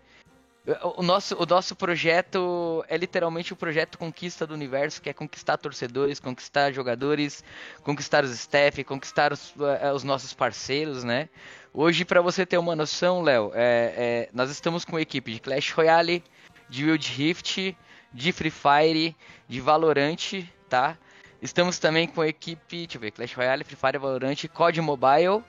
o 0.97 1.03
nosso, 1.03 1.35
o 1.43 1.45
nosso 1.45 1.75
projeto 1.75 2.85
é 2.89 2.97
literalmente 2.97 3.53
o 3.53 3.57
projeto 3.57 3.99
Conquista 3.99 4.47
do 4.47 4.55
Universo, 4.55 5.03
que 5.03 5.11
é 5.11 5.13
conquistar 5.13 5.57
torcedores, 5.57 6.21
conquistar 6.21 6.73
jogadores, 6.73 7.43
conquistar 7.83 8.23
os 8.23 8.31
staff, 8.31 8.85
conquistar 8.85 9.33
os, 9.33 9.51
uh, 9.57 9.93
os 9.93 10.05
nossos 10.05 10.33
parceiros, 10.33 11.03
né? 11.03 11.29
Hoje, 11.75 12.05
para 12.05 12.21
você 12.21 12.47
ter 12.47 12.59
uma 12.59 12.77
noção, 12.77 13.23
Léo, 13.23 13.51
é, 13.55 13.95
é, 13.97 14.29
nós 14.33 14.51
estamos 14.51 14.85
com 14.85 15.01
equipe 15.01 15.33
de 15.33 15.41
Clash 15.41 15.73
Royale, 15.73 16.23
de 16.69 16.85
Wild 16.85 17.13
Rift, 17.13 17.77
de 18.13 18.33
Free 18.33 18.51
Fire, 18.51 19.17
de 19.49 19.61
Valorant, 19.61 20.45
tá? 20.69 20.97
Estamos 21.41 21.79
também 21.79 22.07
com 22.07 22.21
a 22.21 22.29
equipe, 22.29 22.87
deixa 22.87 22.97
eu 22.97 23.01
ver, 23.01 23.11
Clash 23.11 23.35
Royale, 23.35 23.65
Free 23.65 23.77
Fire, 23.77 23.99
Valorant, 23.99 24.37
COD 24.53 24.81
Mobile 24.81 25.43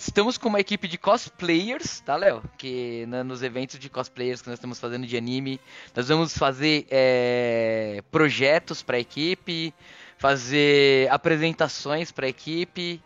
Estamos 0.00 0.38
com 0.38 0.48
uma 0.48 0.58
equipe 0.58 0.88
de 0.88 0.96
cosplayers, 0.96 2.00
tá, 2.00 2.16
Léo? 2.16 2.42
Que 2.56 3.04
né, 3.06 3.22
nos 3.22 3.42
eventos 3.42 3.78
de 3.78 3.90
cosplayers 3.90 4.40
que 4.40 4.48
nós 4.48 4.56
estamos 4.56 4.80
fazendo 4.80 5.06
de 5.06 5.14
anime, 5.14 5.60
nós 5.94 6.08
vamos 6.08 6.36
fazer 6.36 6.86
é, 6.90 8.02
projetos 8.10 8.82
para 8.82 8.96
a 8.96 9.00
equipe, 9.00 9.74
fazer 10.16 11.06
apresentações 11.10 12.10
para 12.10 12.24
a 12.24 12.30
equipe. 12.30 13.02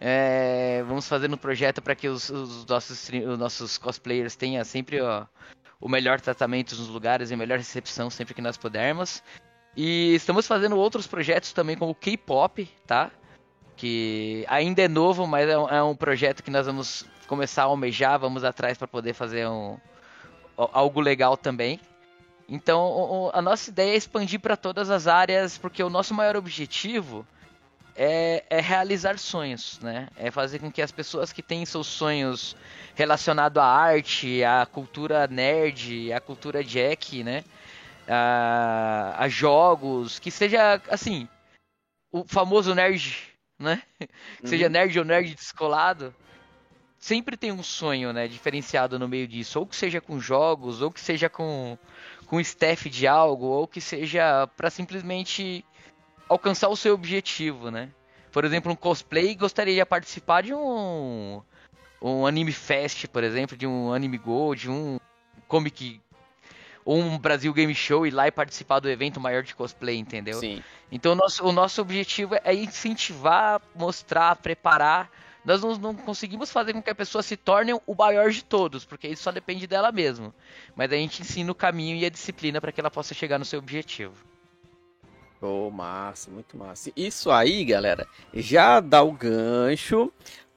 É, 0.00 0.82
vamos 0.88 1.06
fazer 1.06 1.30
um 1.30 1.36
projeto 1.36 1.82
para 1.82 1.94
que 1.94 2.08
os, 2.08 2.30
os, 2.30 2.64
nossos, 2.64 3.10
os 3.10 3.38
nossos 3.38 3.76
cosplayers 3.76 4.34
tenham 4.34 4.64
sempre 4.64 5.02
ó, 5.02 5.26
o 5.80 5.88
melhor 5.88 6.20
tratamento 6.20 6.74
nos 6.76 6.88
lugares 6.88 7.30
e 7.30 7.34
a 7.34 7.36
melhor 7.36 7.58
recepção 7.58 8.10
sempre 8.10 8.34
que 8.34 8.42
nós 8.42 8.56
pudermos. 8.56 9.22
E 9.76 10.14
estamos 10.14 10.46
fazendo 10.46 10.76
outros 10.76 11.06
projetos 11.06 11.52
também 11.52 11.76
como 11.76 11.94
K-pop, 11.94 12.68
tá? 12.86 13.10
que 13.78 14.44
ainda 14.48 14.82
é 14.82 14.88
novo, 14.88 15.24
mas 15.24 15.48
é 15.48 15.56
um, 15.56 15.68
é 15.68 15.82
um, 15.82 15.94
projeto 15.94 16.42
que 16.42 16.50
nós 16.50 16.66
vamos 16.66 17.06
começar 17.28 17.62
a 17.62 17.66
almejar, 17.66 18.18
vamos 18.18 18.42
atrás 18.42 18.76
para 18.76 18.88
poder 18.88 19.14
fazer 19.14 19.46
um, 19.46 19.78
algo 20.56 21.00
legal 21.00 21.36
também. 21.36 21.80
Então, 22.48 23.30
a 23.32 23.40
nossa 23.40 23.70
ideia 23.70 23.92
é 23.92 23.96
expandir 23.96 24.40
para 24.40 24.56
todas 24.56 24.90
as 24.90 25.06
áreas, 25.06 25.56
porque 25.56 25.80
o 25.82 25.88
nosso 25.88 26.12
maior 26.12 26.34
objetivo 26.34 27.24
é, 27.98 28.44
é, 28.48 28.60
realizar 28.60 29.18
sonhos, 29.18 29.80
né? 29.80 30.08
É 30.16 30.30
fazer 30.30 30.60
com 30.60 30.70
que 30.70 30.80
as 30.80 30.92
pessoas 30.92 31.32
que 31.32 31.42
têm 31.42 31.66
seus 31.66 31.88
sonhos 31.88 32.56
relacionados 32.94 33.60
à 33.60 33.66
arte, 33.66 34.44
à 34.44 34.64
cultura 34.64 35.26
nerd, 35.26 36.12
à 36.12 36.20
cultura 36.20 36.62
jack, 36.62 37.24
né? 37.24 37.44
A, 38.06 39.16
a 39.18 39.28
jogos, 39.28 40.18
que 40.18 40.30
seja, 40.30 40.80
assim, 40.88 41.28
o 42.12 42.24
famoso 42.24 42.74
nerd 42.74 43.28
né? 43.58 43.82
Uhum. 44.00 44.48
Seja 44.48 44.68
nerd 44.68 44.96
ou 44.98 45.04
nerd 45.04 45.34
descolado, 45.34 46.14
sempre 46.98 47.36
tem 47.36 47.50
um 47.50 47.62
sonho, 47.62 48.12
né, 48.12 48.28
diferenciado 48.28 48.98
no 48.98 49.08
meio 49.08 49.26
disso, 49.26 49.58
ou 49.58 49.66
que 49.66 49.74
seja 49.74 50.00
com 50.00 50.20
jogos, 50.20 50.80
ou 50.80 50.90
que 50.90 51.00
seja 51.00 51.28
com 51.28 51.76
com 52.26 52.38
staff 52.40 52.90
de 52.90 53.06
algo, 53.06 53.46
ou 53.46 53.66
que 53.66 53.80
seja 53.80 54.46
para 54.48 54.68
simplesmente 54.68 55.64
alcançar 56.28 56.68
o 56.68 56.76
seu 56.76 56.94
objetivo, 56.94 57.70
né? 57.70 57.90
Por 58.30 58.44
exemplo, 58.44 58.70
um 58.70 58.76
cosplay 58.76 59.34
gostaria 59.34 59.74
de 59.74 59.84
participar 59.84 60.42
de 60.42 60.54
um 60.54 61.42
um 62.00 62.26
anime 62.26 62.52
fest, 62.52 63.06
por 63.08 63.24
exemplo, 63.24 63.56
de 63.56 63.66
um 63.66 63.92
anime 63.92 64.18
go, 64.18 64.54
de 64.54 64.70
um 64.70 65.00
comic 65.48 66.00
ou 66.84 66.96
um 66.96 67.18
Brasil 67.18 67.52
Game 67.52 67.74
Show 67.74 68.06
ir 68.06 68.12
lá 68.12 68.28
e 68.28 68.30
participar 68.30 68.80
do 68.80 68.88
evento 68.88 69.20
maior 69.20 69.42
de 69.42 69.54
cosplay, 69.54 69.96
entendeu? 69.96 70.40
Sim. 70.40 70.62
Então 70.90 71.12
o 71.12 71.14
nosso, 71.14 71.44
o 71.44 71.52
nosso 71.52 71.82
objetivo 71.82 72.36
é 72.42 72.54
incentivar, 72.54 73.60
mostrar, 73.74 74.36
preparar. 74.36 75.10
Nós 75.44 75.60
não, 75.60 75.76
não, 75.76 75.94
conseguimos 75.94 76.50
fazer 76.50 76.72
com 76.72 76.82
que 76.82 76.90
a 76.90 76.94
pessoa 76.94 77.22
se 77.22 77.36
torne 77.36 77.74
o 77.74 77.94
maior 77.94 78.30
de 78.30 78.42
todos, 78.42 78.84
porque 78.84 79.08
isso 79.08 79.22
só 79.22 79.30
depende 79.30 79.66
dela 79.66 79.92
mesmo. 79.92 80.32
Mas 80.74 80.90
a 80.90 80.96
gente 80.96 81.20
ensina 81.20 81.52
o 81.52 81.54
caminho 81.54 81.96
e 81.96 82.06
a 82.06 82.10
disciplina 82.10 82.60
para 82.60 82.72
que 82.72 82.80
ela 82.80 82.90
possa 82.90 83.12
chegar 83.12 83.38
no 83.38 83.44
seu 83.44 83.58
objetivo. 83.58 84.14
Oh, 85.40 85.70
massa, 85.70 86.30
muito 86.30 86.56
massa. 86.56 86.90
Isso 86.96 87.30
aí, 87.30 87.64
galera, 87.64 88.06
já 88.34 88.80
dá 88.80 89.02
o 89.02 89.12
gancho 89.12 90.12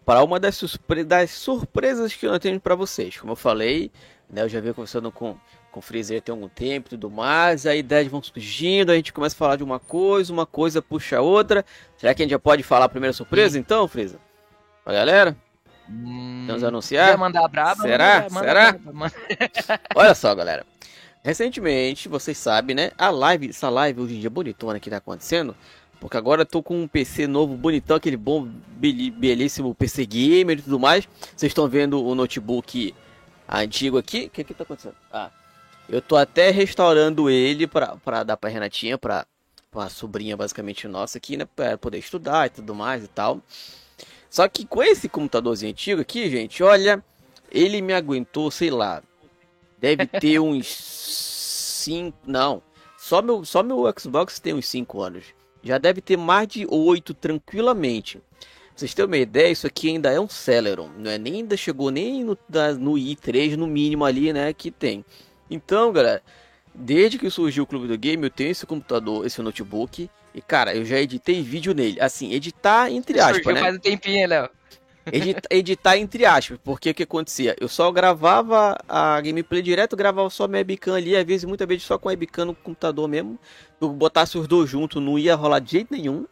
para 0.05 0.23
uma 0.23 0.39
das, 0.39 0.55
surpre 0.55 1.03
das 1.03 1.31
surpresas 1.31 2.13
que 2.13 2.25
eu 2.25 2.39
tenho 2.39 2.59
para 2.59 2.75
vocês. 2.75 3.17
Como 3.17 3.33
eu 3.33 3.35
falei, 3.35 3.91
né, 4.29 4.41
eu 4.41 4.49
já 4.49 4.59
venho 4.59 4.73
conversando 4.73 5.11
com 5.11 5.37
com 5.71 5.79
o 5.79 5.81
Freezer 5.81 6.21
tem 6.21 6.33
algum 6.33 6.49
tempo 6.49 6.89
e 6.89 6.91
tudo 6.91 7.09
mais, 7.09 7.65
aí 7.65 7.79
ideias 7.79 8.07
vão 8.07 8.21
surgindo, 8.21 8.91
a 8.91 8.95
gente 8.95 9.13
começa 9.13 9.33
a 9.35 9.37
falar 9.37 9.55
de 9.55 9.63
uma 9.63 9.79
coisa, 9.79 10.31
uma 10.31 10.45
coisa 10.45 10.81
puxa 10.81 11.17
a 11.17 11.21
outra. 11.21 11.65
Será 11.97 12.13
que 12.13 12.21
a 12.21 12.25
gente 12.25 12.31
já 12.31 12.39
pode 12.39 12.61
falar 12.61 12.85
a 12.85 12.89
primeira 12.89 13.13
surpresa 13.13 13.57
então, 13.57 13.87
Freezer? 13.87 14.19
Pra 14.83 14.93
galera? 14.93 15.35
Hum, 15.89 16.45
Vamos 16.47 16.63
anunciar? 16.63 17.17
mandar 17.17 17.47
braba, 17.47 17.81
Será? 17.81 18.27
Manda, 18.29 18.47
Será? 18.47 18.79
Manda. 18.83 19.13
Olha 19.95 20.13
só, 20.13 20.35
galera. 20.35 20.65
Recentemente, 21.23 22.09
vocês 22.09 22.37
sabem, 22.37 22.75
né? 22.75 22.91
A 22.97 23.11
live, 23.11 23.49
essa 23.49 23.69
live 23.69 24.01
hoje 24.01 24.15
em 24.15 24.19
dia 24.19 24.29
bonitona 24.29 24.79
que 24.79 24.89
tá 24.89 24.97
acontecendo. 24.97 25.55
Porque 25.99 26.17
agora 26.17 26.41
eu 26.41 26.45
tô 26.47 26.63
com 26.63 26.81
um 26.81 26.87
PC 26.87 27.27
novo, 27.27 27.55
bonitão, 27.55 27.97
aquele 27.97 28.17
bom, 28.17 28.47
belíssimo 28.79 29.75
PC 29.75 30.03
gamer 30.07 30.57
e 30.57 30.61
tudo 30.63 30.79
mais. 30.79 31.07
Vocês 31.35 31.51
estão 31.51 31.67
vendo 31.69 32.03
o 32.03 32.15
notebook 32.15 32.95
antigo 33.47 33.99
aqui. 33.99 34.25
O 34.25 34.29
que 34.31 34.43
que 34.43 34.53
tá 34.55 34.63
acontecendo? 34.63 34.95
Ah, 35.13 35.29
eu 35.87 36.01
tô 36.01 36.15
até 36.15 36.49
restaurando 36.49 37.29
ele 37.29 37.67
pra, 37.67 37.97
pra 37.97 38.23
dar 38.23 38.35
pra 38.35 38.49
Renatinha, 38.49 38.97
pra, 38.97 39.27
pra 39.69 39.89
sobrinha 39.89 40.35
basicamente 40.35 40.87
nossa 40.87 41.19
aqui, 41.19 41.37
né? 41.37 41.45
Pra 41.55 41.77
poder 41.77 41.99
estudar 41.99 42.47
e 42.47 42.49
tudo 42.49 42.73
mais 42.73 43.03
e 43.03 43.07
tal. 43.07 43.39
Só 44.27 44.47
que 44.47 44.65
com 44.65 44.81
esse 44.81 45.07
computadorzinho 45.07 45.71
antigo 45.71 46.01
aqui, 46.01 46.31
gente, 46.31 46.63
olha, 46.63 47.03
ele 47.51 47.79
me 47.79 47.93
aguentou, 47.93 48.49
sei 48.49 48.71
lá, 48.71 49.03
deve 49.81 50.05
ter 50.05 50.39
uns 50.39 50.67
5, 50.67 52.15
não, 52.25 52.61
só 52.97 53.21
meu, 53.21 53.43
só 53.43 53.63
meu 53.63 53.91
Xbox 53.99 54.39
tem 54.39 54.53
uns 54.53 54.67
5 54.67 55.01
anos. 55.01 55.25
Já 55.63 55.79
deve 55.79 56.01
ter 56.01 56.17
mais 56.17 56.47
de 56.47 56.67
8 56.69 57.13
tranquilamente. 57.15 58.19
Pra 58.19 58.47
vocês 58.75 58.93
terem 58.93 59.07
uma 59.07 59.17
ideia, 59.17 59.51
isso 59.51 59.67
aqui 59.67 59.89
ainda 59.89 60.11
é 60.11 60.19
um 60.19 60.29
Celeron, 60.29 60.89
não 60.97 61.11
é 61.11 61.17
nem 61.17 61.35
ainda 61.35 61.57
chegou 61.57 61.91
nem 61.91 62.23
no, 62.23 62.37
no 62.79 62.93
i3 62.93 63.55
no 63.55 63.67
mínimo 63.67 64.05
ali, 64.05 64.31
né, 64.31 64.53
que 64.53 64.71
tem. 64.71 65.03
Então, 65.49 65.91
galera, 65.91 66.23
desde 66.73 67.17
que 67.17 67.29
surgiu 67.29 67.63
o 67.63 67.67
Clube 67.67 67.87
do 67.87 67.97
Game, 67.97 68.23
eu 68.23 68.29
tenho 68.29 68.51
esse 68.51 68.65
computador, 68.65 69.25
esse 69.25 69.41
notebook. 69.41 70.09
E, 70.33 70.41
cara, 70.41 70.73
eu 70.73 70.85
já 70.85 70.97
editei 70.99 71.41
vídeo 71.41 71.73
nele. 71.73 71.99
Assim, 71.99 72.31
editar 72.31 72.89
entre 72.89 73.19
aspas, 73.19 73.43
surgiu 73.43 73.53
né? 73.53 73.59
faz 73.59 73.75
um 73.75 73.79
tempinho, 73.79 74.29
Léo. 74.29 74.49
Editar, 75.05 75.47
editar 75.49 75.97
entre 75.97 76.25
aspas, 76.25 76.59
porque 76.63 76.91
o 76.91 76.93
que 76.93 77.03
acontecia? 77.03 77.55
Eu 77.59 77.67
só 77.67 77.91
gravava 77.91 78.77
a 78.87 79.19
gameplay 79.21 79.61
direto, 79.61 79.95
gravava 79.95 80.29
só 80.29 80.47
minha 80.47 80.59
webcam 80.59 80.95
ali, 80.95 81.15
às 81.15 81.25
vezes, 81.25 81.45
muitas 81.45 81.67
vezes 81.67 81.83
só 81.83 81.97
com 81.97 82.07
a 82.07 82.11
webcam 82.11 82.45
no 82.45 82.55
computador 82.55 83.07
mesmo. 83.07 83.39
Eu 83.79 83.89
botasse 83.89 84.37
os 84.37 84.47
dois 84.47 84.69
juntos, 84.69 85.01
não 85.01 85.17
ia 85.17 85.35
rolar 85.35 85.59
de 85.59 85.71
jeito 85.71 85.91
nenhum. 85.91 86.25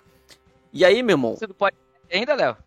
E 0.72 0.86
aí, 0.86 1.02
meu 1.02 1.16
irmão? 1.16 1.36
Você 1.36 1.48
do 1.48 1.54
podcast 1.54 1.88
ainda, 2.12 2.36
Léo? 2.36 2.58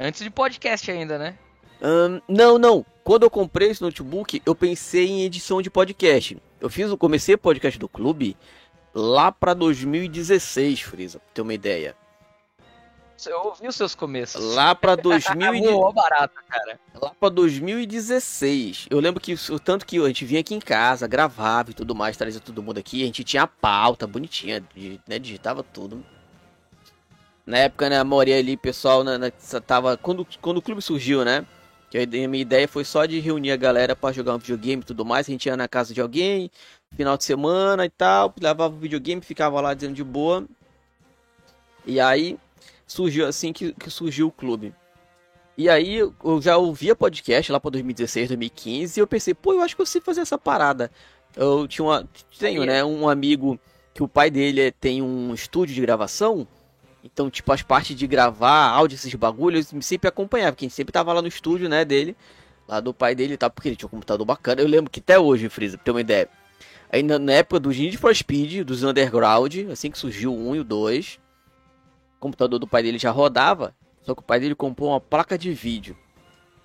Antes 0.00 0.22
de 0.22 0.30
podcast 0.30 0.88
ainda, 0.90 1.18
né? 1.18 1.36
Um, 1.82 2.20
não, 2.28 2.56
não. 2.56 2.86
quando 3.02 3.24
eu 3.24 3.30
comprei 3.30 3.70
esse 3.70 3.82
notebook, 3.82 4.40
eu 4.46 4.54
pensei 4.54 5.08
em 5.08 5.24
edição 5.24 5.60
de 5.60 5.68
podcast. 5.68 6.40
Eu 6.60 6.70
fiz, 6.70 6.88
eu 6.88 6.96
comecei 6.96 7.34
o 7.34 7.38
podcast 7.38 7.78
do 7.80 7.88
clube 7.88 8.36
lá 8.94 9.32
pra 9.32 9.54
2016, 9.54 10.82
Frisa, 10.82 11.18
pra 11.18 11.28
ter 11.34 11.42
uma 11.42 11.54
ideia. 11.54 11.96
Eu 13.26 13.46
ouvi 13.46 13.66
os 13.66 13.74
seus 13.76 13.94
começos. 13.94 14.54
Lá 14.54 14.74
pra 14.74 14.94
2000 14.96 15.54
e- 15.54 15.60
Voou 15.62 15.92
barato, 15.92 16.34
cara. 16.48 16.78
lá 17.00 17.10
pra 17.18 17.28
2016. 17.28 18.86
Eu 18.90 19.00
lembro 19.00 19.20
que 19.20 19.34
o 19.50 19.58
tanto 19.58 19.84
que 19.86 19.98
a 19.98 20.06
gente 20.06 20.24
vinha 20.24 20.40
aqui 20.40 20.54
em 20.54 20.60
casa, 20.60 21.06
gravava 21.06 21.70
e 21.70 21.74
tudo 21.74 21.94
mais, 21.94 22.16
trazia 22.16 22.40
todo 22.40 22.62
mundo 22.62 22.78
aqui, 22.78 23.02
a 23.02 23.06
gente 23.06 23.24
tinha 23.24 23.42
a 23.42 23.46
pauta 23.46 24.06
bonitinha, 24.06 24.62
né, 25.06 25.18
digitava 25.18 25.62
tudo. 25.62 26.04
Na 27.44 27.58
época, 27.58 27.88
né, 27.88 27.98
a 27.98 28.04
maioria 28.04 28.38
ali, 28.38 28.56
pessoal, 28.56 29.02
na, 29.02 29.16
na- 29.18 29.30
tava 29.66 29.96
quando, 29.96 30.26
quando 30.40 30.58
o 30.58 30.62
clube 30.62 30.82
surgiu, 30.82 31.24
né? 31.24 31.46
Que 31.90 31.96
a 31.98 32.06
minha 32.06 32.42
ideia 32.42 32.68
foi 32.68 32.84
só 32.84 33.06
de 33.06 33.18
reunir 33.18 33.50
a 33.50 33.56
galera 33.56 33.96
pra 33.96 34.12
jogar 34.12 34.34
um 34.34 34.38
videogame 34.38 34.82
e 34.82 34.84
tudo 34.84 35.06
mais. 35.06 35.26
A 35.26 35.32
gente 35.32 35.46
ia 35.46 35.56
na 35.56 35.66
casa 35.66 35.94
de 35.94 36.00
alguém, 36.02 36.50
final 36.94 37.16
de 37.16 37.24
semana 37.24 37.86
e 37.86 37.88
tal, 37.88 38.34
levava 38.38 38.74
o 38.74 38.78
videogame, 38.78 39.22
ficava 39.22 39.58
lá 39.62 39.72
dizendo 39.72 39.94
de 39.94 40.04
boa. 40.04 40.44
E 41.86 41.98
aí 41.98 42.36
surgiu 42.88 43.26
assim 43.26 43.52
que, 43.52 43.72
que 43.74 43.90
surgiu 43.90 44.26
o 44.26 44.32
clube. 44.32 44.74
E 45.56 45.68
aí 45.68 45.96
eu 45.96 46.40
já 46.40 46.56
ouvia 46.56 46.96
podcast 46.96 47.52
lá 47.52 47.60
pra 47.60 47.70
2016, 47.70 48.28
2015 48.28 48.98
e 48.98 49.02
eu 49.02 49.06
pensei, 49.06 49.34
pô, 49.34 49.52
eu 49.52 49.60
acho 49.60 49.76
que 49.76 49.82
eu 49.82 49.86
sei 49.86 50.00
fazer 50.00 50.22
essa 50.22 50.38
parada. 50.38 50.90
Eu 51.36 51.68
tinha 51.68 51.84
uma, 51.84 52.08
tenho, 52.38 52.64
né, 52.64 52.84
um 52.84 53.08
amigo 53.08 53.58
que 53.92 54.02
o 54.02 54.08
pai 54.08 54.30
dele 54.30 54.70
tem 54.72 55.02
um 55.02 55.34
estúdio 55.34 55.74
de 55.74 55.80
gravação. 55.80 56.46
Então, 57.04 57.28
tipo, 57.30 57.52
as 57.52 57.62
partes 57.62 57.96
de 57.96 58.06
gravar 58.06 58.68
áudio, 58.70 58.96
esses 58.96 59.12
bagulhos, 59.14 59.72
eu 59.72 59.82
sempre 59.82 60.08
acompanhava, 60.08 60.52
porque 60.52 60.64
a 60.64 60.68
gente 60.68 60.76
sempre 60.76 60.92
tava 60.92 61.12
lá 61.12 61.20
no 61.20 61.28
estúdio, 61.28 61.68
né, 61.68 61.84
dele, 61.84 62.16
lá 62.66 62.80
do 62.80 62.94
pai 62.94 63.14
dele 63.14 63.36
tal, 63.36 63.50
porque 63.50 63.68
ele 63.68 63.76
tinha 63.76 63.86
um 63.86 63.90
computador 63.90 64.24
bacana. 64.24 64.60
Eu 64.60 64.68
lembro 64.68 64.90
que 64.90 65.00
até 65.00 65.18
hoje, 65.18 65.48
Freeza, 65.48 65.76
pra 65.76 65.84
ter 65.84 65.90
uma 65.90 66.00
ideia, 66.00 66.28
ainda 66.90 67.18
na 67.18 67.32
época 67.32 67.60
do 67.60 67.70
Need 67.70 67.96
for 67.96 68.14
Speed, 68.14 68.64
dos 68.64 68.82
Underground, 68.84 69.54
assim 69.72 69.90
que 69.90 69.98
surgiu 69.98 70.32
o 70.32 70.50
1 70.50 70.56
e 70.56 70.60
o 70.60 70.64
2, 70.64 71.18
o 72.18 72.20
computador 72.20 72.58
do 72.58 72.66
pai 72.66 72.82
dele 72.82 72.98
já 72.98 73.10
rodava, 73.10 73.74
só 74.02 74.14
que 74.14 74.20
o 74.20 74.24
pai 74.24 74.40
dele 74.40 74.54
comprou 74.54 74.90
uma 74.90 75.00
placa 75.00 75.38
de 75.38 75.52
vídeo. 75.52 75.96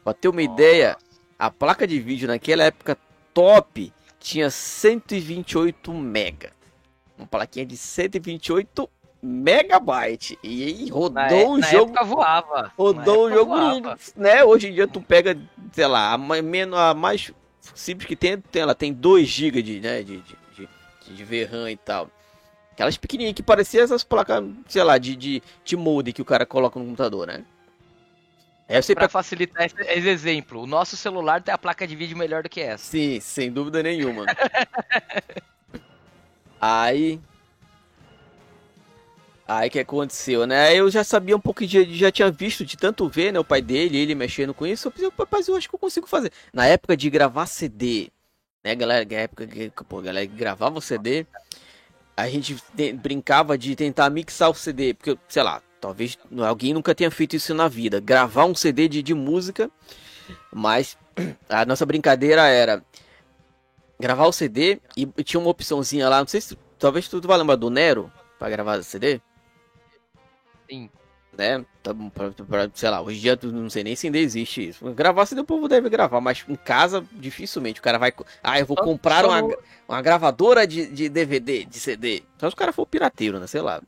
Pra 0.04 0.14
ter 0.14 0.28
uma 0.28 0.42
ideia, 0.42 0.98
a 1.38 1.50
placa 1.52 1.86
de 1.88 2.00
vídeo 2.00 2.28
naquela 2.28 2.64
época 2.64 2.98
top 3.34 3.94
tinha 4.20 4.50
128 4.50 5.94
mega. 5.94 6.52
Uma 7.18 7.28
plaquinha 7.28 7.66
de 7.66 7.78
128 7.78 8.90
megabyte. 9.22 10.38
E 10.44 10.88
Na, 10.90 10.94
rodou 10.94 11.22
é- 11.40 11.46
o 11.48 11.58
na 11.58 11.68
jogo. 11.68 11.92
época 11.92 12.04
voava. 12.06 12.62
Na 12.64 12.72
Rodou 12.78 13.24
o 13.26 13.28
época 13.30 13.36
jogo, 13.40 13.52
voava. 13.56 13.98
né? 14.16 14.44
Hoje 14.44 14.70
em 14.70 14.74
dia 14.74 14.88
tu 14.88 15.00
pega, 15.02 15.38
sei 15.72 15.88
lá, 15.88 16.14
a 16.14 16.18
mais, 16.18 16.44
menos, 16.44 16.78
a 16.78 16.94
mais 16.94 17.32
simples 17.74 18.08
que 18.08 18.16
tem, 18.16 18.38
tem- 18.40 18.62
ela 18.62 18.76
tem 18.76 18.92
2 18.92 19.28
GB 19.28 19.62
de, 19.62 19.80
né, 19.80 20.02
de, 20.04 20.18
de, 20.22 20.36
de, 21.08 21.16
de 21.16 21.24
VRAM 21.24 21.70
e 21.72 21.78
tal. 21.78 22.10
Aquelas 22.74 22.98
pequenininhas 22.98 23.36
que 23.36 23.44
pareciam 23.44 23.84
essas 23.84 24.04
placas, 24.04 24.44
sei 24.68 24.84
lá, 24.84 24.98
de, 24.98 25.16
de, 25.16 25.44
de 25.64 25.78
molde 25.78 26.12
que 26.12 26.22
o 26.22 26.26
cara 26.26 26.46
coloca 26.46 26.80
no 26.80 26.86
computador, 26.86 27.28
né? 27.28 27.46
Eu 28.68 28.82
sempre 28.82 29.02
Pra 29.02 29.10
facilitar 29.10 29.66
esse, 29.66 29.80
esse 29.80 30.10
exemplo, 30.10 30.62
o 30.62 30.66
nosso 30.66 30.98
celular 30.98 31.42
tem 31.42 31.54
a 31.54 31.58
placa 31.58 31.86
de 31.86 31.96
vídeo 31.96 32.18
melhor 32.18 32.42
do 32.42 32.50
que 32.50 32.62
essa. 32.62 32.84
Sim, 32.84 33.20
sem 33.20 33.52
dúvida 33.52 33.84
nenhuma. 33.84 34.26
Aí. 36.60 37.20
Aí 39.46 39.70
que 39.70 39.80
aconteceu, 39.80 40.48
né? 40.48 40.74
Eu 40.74 40.90
já 40.90 41.04
sabia 41.04 41.36
um 41.36 41.40
pouco 41.40 41.68
de. 41.68 41.94
Já 41.94 42.10
tinha 42.10 42.32
visto 42.32 42.66
de 42.66 42.78
tanto 42.78 43.10
ver, 43.10 43.34
né? 43.34 43.40
O 43.40 43.44
pai 43.44 43.62
dele, 43.62 43.98
ele 43.98 44.16
mexendo 44.16 44.54
com 44.54 44.66
isso. 44.66 44.88
Eu 44.88 44.92
pensei, 44.92 45.12
rapaz, 45.20 45.48
eu 45.48 45.58
acho 45.58 45.68
que 45.68 45.76
eu 45.76 45.80
consigo 45.80 46.08
fazer. 46.08 46.32
Na 46.54 46.66
época 46.66 46.96
de 46.96 47.10
gravar 47.10 47.46
CD, 47.46 48.10
né, 48.64 48.74
galera? 48.74 49.06
Na 49.06 49.18
época 49.18 49.46
que, 49.46 49.70
pô, 49.90 50.02
galera 50.02 50.26
gravava 50.26 50.78
o 50.78 50.82
CD, 50.82 51.28
a 52.16 52.28
gente 52.28 52.56
te- 52.76 52.94
brincava 52.94 53.58
de 53.58 53.76
tentar 53.76 54.10
mixar 54.10 54.50
o 54.50 54.54
CD. 54.54 54.94
Porque, 54.94 55.18
sei 55.28 55.44
lá, 55.44 55.62
talvez 55.82 56.18
alguém 56.48 56.74
nunca 56.74 56.94
tenha 56.96 57.12
feito 57.12 57.36
isso 57.36 57.54
na 57.54 57.68
vida. 57.68 58.00
Gravar 58.00 58.46
um 58.46 58.56
CD 58.56 58.88
de, 58.88 59.02
de 59.04 59.14
música, 59.14 59.70
mas 60.52 60.98
a 61.50 61.66
nossa 61.66 61.86
brincadeira 61.86 62.48
era 62.48 62.84
gravar 64.00 64.26
o 64.28 64.34
CD 64.34 64.80
e 64.98 65.06
tinha 65.24 65.40
uma 65.40 65.50
opçãozinha 65.50 66.10
lá, 66.10 66.20
não 66.20 66.28
sei 66.28 66.42
se 66.42 66.58
talvez 66.80 67.08
tu, 67.08 67.22
tu 67.22 67.28
vai 67.28 67.38
lembrar 67.38 67.56
do 67.56 67.70
Nero 67.70 68.12
pra 68.38 68.50
gravar 68.50 68.80
o 68.80 68.84
CD, 68.84 69.22
Sim. 70.70 70.90
Né? 71.38 71.66
Tá 71.82 71.92
sei 72.74 72.90
lá, 72.90 73.02
hoje 73.02 73.18
em 73.18 73.22
dia 73.22 73.40
não 73.44 73.70
sei 73.70 73.84
nem 73.84 73.96
se 73.96 74.08
ainda 74.08 74.18
existe 74.18 74.70
isso. 74.70 74.86
Gravar 74.94 75.26
CD 75.26 75.42
o 75.42 75.46
povo 75.46 75.68
deve 75.68 75.90
gravar, 75.90 76.22
mas 76.22 76.46
em 76.48 76.56
casa 76.56 77.04
dificilmente 77.14 77.80
o 77.80 77.84
cara 77.84 77.98
vai, 77.98 78.14
ah, 78.44 78.60
eu 78.60 78.66
vou 78.66 78.78
Só- 78.78 78.84
comprar 78.84 79.24
só 79.24 79.30
uma, 79.30 79.58
uma 79.88 80.02
gravadora 80.02 80.66
de, 80.66 80.88
de 80.88 81.10
DVD, 81.10 81.66
de 81.66 81.80
CD. 81.80 82.24
Só 82.38 82.50
se 82.50 82.54
o 82.54 82.58
cara 82.58 82.72
for 82.72 82.86
pirateiro, 82.86 83.40
né? 83.40 83.48
Sei 83.48 83.62
lá. 83.62 83.82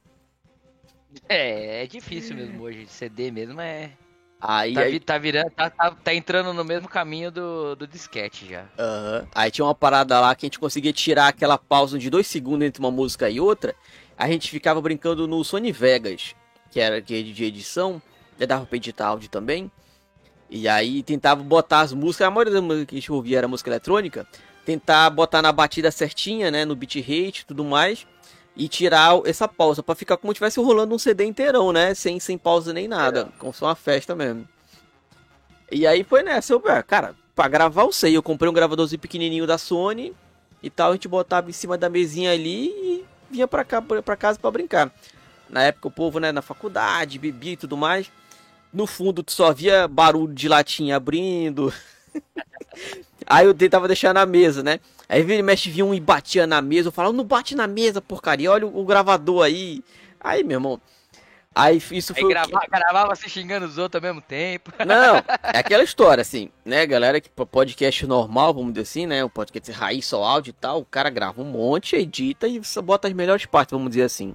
É, 1.30 1.84
é 1.84 1.88
difícil 1.88 2.36
mesmo 2.36 2.62
hoje. 2.64 2.86
CD 2.88 3.32
mesmo 3.32 3.60
é. 3.62 3.92
Aí, 4.42 4.74
Tá, 4.74 4.82
aí, 4.82 5.00
tá 5.00 5.18
virando. 5.18 5.50
Tá, 5.52 5.70
tá- 5.70 5.92
tá 5.92 6.14
entrando 6.14 6.54
no 6.54 6.64
mesmo 6.66 6.88
caminho 6.90 7.32
do, 7.32 7.76
do 7.76 7.88
disquete 7.88 8.46
já. 8.48 8.66
Aham. 8.78 9.28
Aí 9.34 9.50
tinha 9.50 9.66
uma 9.66 9.74
parada 9.74 10.20
lá 10.20 10.36
que 10.36 10.46
a 10.46 10.48
gente 10.48 10.60
conseguia 10.60 10.92
tirar 10.92 11.30
aquela 11.30 11.58
pausa 11.58 11.98
de 11.98 12.10
dois 12.10 12.28
segundos 12.28 12.68
entre 12.68 12.80
uma 12.80 12.92
música 12.92 13.30
e 13.30 13.40
outra. 13.40 13.74
A 14.18 14.28
gente 14.28 14.50
ficava 14.52 14.82
brincando 14.82 15.28
no 15.28 15.44
Sony 15.44 15.72
Vegas, 15.72 16.36
que 16.76 16.82
era 16.82 16.98
é 16.98 17.02
de 17.02 17.46
edição. 17.46 18.02
Já 18.38 18.46
dava 18.46 18.66
pra 18.66 18.76
editar 18.76 19.08
áudio 19.08 19.30
também. 19.30 19.72
E 20.50 20.68
aí 20.68 21.02
tentava 21.04 21.42
botar 21.42 21.80
as 21.80 21.94
músicas. 21.94 22.28
A 22.28 22.30
maioria 22.30 22.52
das 22.52 22.62
músicas 22.62 22.88
que 22.88 22.96
a 22.96 23.00
gente 23.00 23.12
ouvia 23.14 23.38
era 23.38 23.48
música 23.48 23.70
eletrônica. 23.70 24.28
Tentar 24.66 25.10
botar 25.10 25.42
na 25.42 25.54
batida 25.54 25.90
certinha, 25.90 26.52
né? 26.52 26.66
No 26.66 26.76
bitrate 26.76 27.44
e 27.44 27.46
tudo 27.46 27.64
mais. 27.64 28.06
E 28.58 28.68
tirar 28.68 29.18
essa 29.26 29.48
pausa 29.48 29.82
pra 29.82 29.96
ficar 29.96 30.18
como 30.18 30.32
se 30.32 30.34
estivesse 30.34 30.60
rolando 30.60 30.94
um 30.94 31.00
CD 31.00 31.24
inteirão, 31.24 31.72
né? 31.72 31.94
Sem, 31.94 32.20
sem 32.20 32.38
pausa 32.38 32.74
nem 32.74 32.90
nada. 32.90 33.30
Como 33.40 33.54
se 33.54 33.60
fosse 33.60 33.70
uma 33.70 33.76
festa 33.76 34.14
mesmo. 34.14 34.46
E 35.72 35.88
aí 35.88 36.04
foi 36.04 36.24
nessa, 36.24 36.52
eu, 36.52 36.62
ah, 36.66 36.84
cara, 36.84 37.16
pra 37.34 37.48
gravar 37.48 37.84
eu 37.84 37.92
sei, 37.94 38.18
eu 38.18 38.22
comprei 38.22 38.50
um 38.50 38.54
gravadorzinho 38.54 39.00
pequenininho 39.00 39.48
da 39.48 39.58
Sony 39.58 40.14
e 40.62 40.70
tal, 40.70 40.92
a 40.92 40.94
gente 40.94 41.08
botava 41.08 41.50
em 41.50 41.54
cima 41.54 41.78
da 41.78 41.90
mesinha 41.90 42.32
ali 42.32 42.68
e 42.68 43.06
vinha 43.32 43.48
pra 43.48 43.64
cá, 43.64 43.82
pra 43.82 44.16
casa 44.16 44.38
pra 44.38 44.52
brincar. 44.52 44.94
Na 45.50 45.64
época 45.64 45.88
o 45.88 45.92
povo, 45.92 46.20
né, 46.20 46.32
na 46.32 46.42
faculdade, 46.42 47.20
bebia 47.20 47.54
e 47.54 47.58
tudo 47.58 47.78
mais. 47.78 48.12
No 48.74 48.86
fundo 48.86 49.24
tu 49.24 49.32
só 49.32 49.54
via 49.54 49.88
barulho 49.88 50.34
de 50.34 50.48
latinha 50.48 50.98
abrindo. 50.98 51.74
aí 53.26 53.46
eu 53.46 53.54
tentava 53.54 53.88
deixar 53.88 54.14
na 54.14 54.26
mesa, 54.26 54.62
né? 54.62 54.80
Aí 55.08 55.22
vira 55.22 55.40
e 55.40 55.44
mexe 55.44 55.70
vinha 55.70 55.86
um 55.86 55.94
e 55.94 56.00
batia 56.00 56.48
na 56.48 56.62
mesa, 56.62 56.88
eu 56.88 56.92
falava, 56.92 57.14
não 57.14 57.24
bate 57.24 57.56
na 57.56 57.68
mesa, 57.68 58.02
porcaria, 58.02 58.52
olha 58.52 58.66
o, 58.66 58.80
o 58.80 58.86
gravador 58.86 59.44
aí. 59.44 59.84
Aí, 60.20 60.44
meu 60.44 60.56
irmão, 60.56 60.82
aí 61.54 61.78
isso 61.78 62.14
Aí 62.14 62.22
foi 62.22 62.24
o 62.24 62.28
quê? 62.28 62.34
gravava, 62.34 62.66
gravava 62.68 63.16
se 63.16 63.30
xingando 63.30 63.68
os 63.68 63.78
outros 63.78 64.04
ao 64.04 64.08
mesmo 64.10 64.22
tempo. 64.22 64.72
Não, 64.86 65.18
é 65.18 65.60
aquela 65.60 65.84
história, 65.84 66.22
assim, 66.22 66.50
né, 66.66 66.86
galera, 66.88 67.22
que 67.22 67.30
podcast 67.30 68.08
normal, 68.08 68.54
vamos 68.54 68.74
dizer 68.74 68.82
assim, 68.82 69.06
né, 69.06 69.24
o 69.24 69.30
podcast 69.30 69.72
raiz, 69.72 70.06
só 70.08 70.24
áudio 70.24 70.50
e 70.50 70.54
tal, 70.54 70.80
o 70.80 70.86
cara 70.86 71.12
grava 71.12 71.42
um 71.42 71.46
monte, 71.46 71.96
edita 71.96 72.48
e 72.48 72.64
só 72.64 72.82
bota 72.82 73.08
as 73.08 73.14
melhores 73.14 73.46
partes, 73.46 73.72
vamos 73.72 73.92
dizer 73.92 74.04
assim. 74.04 74.34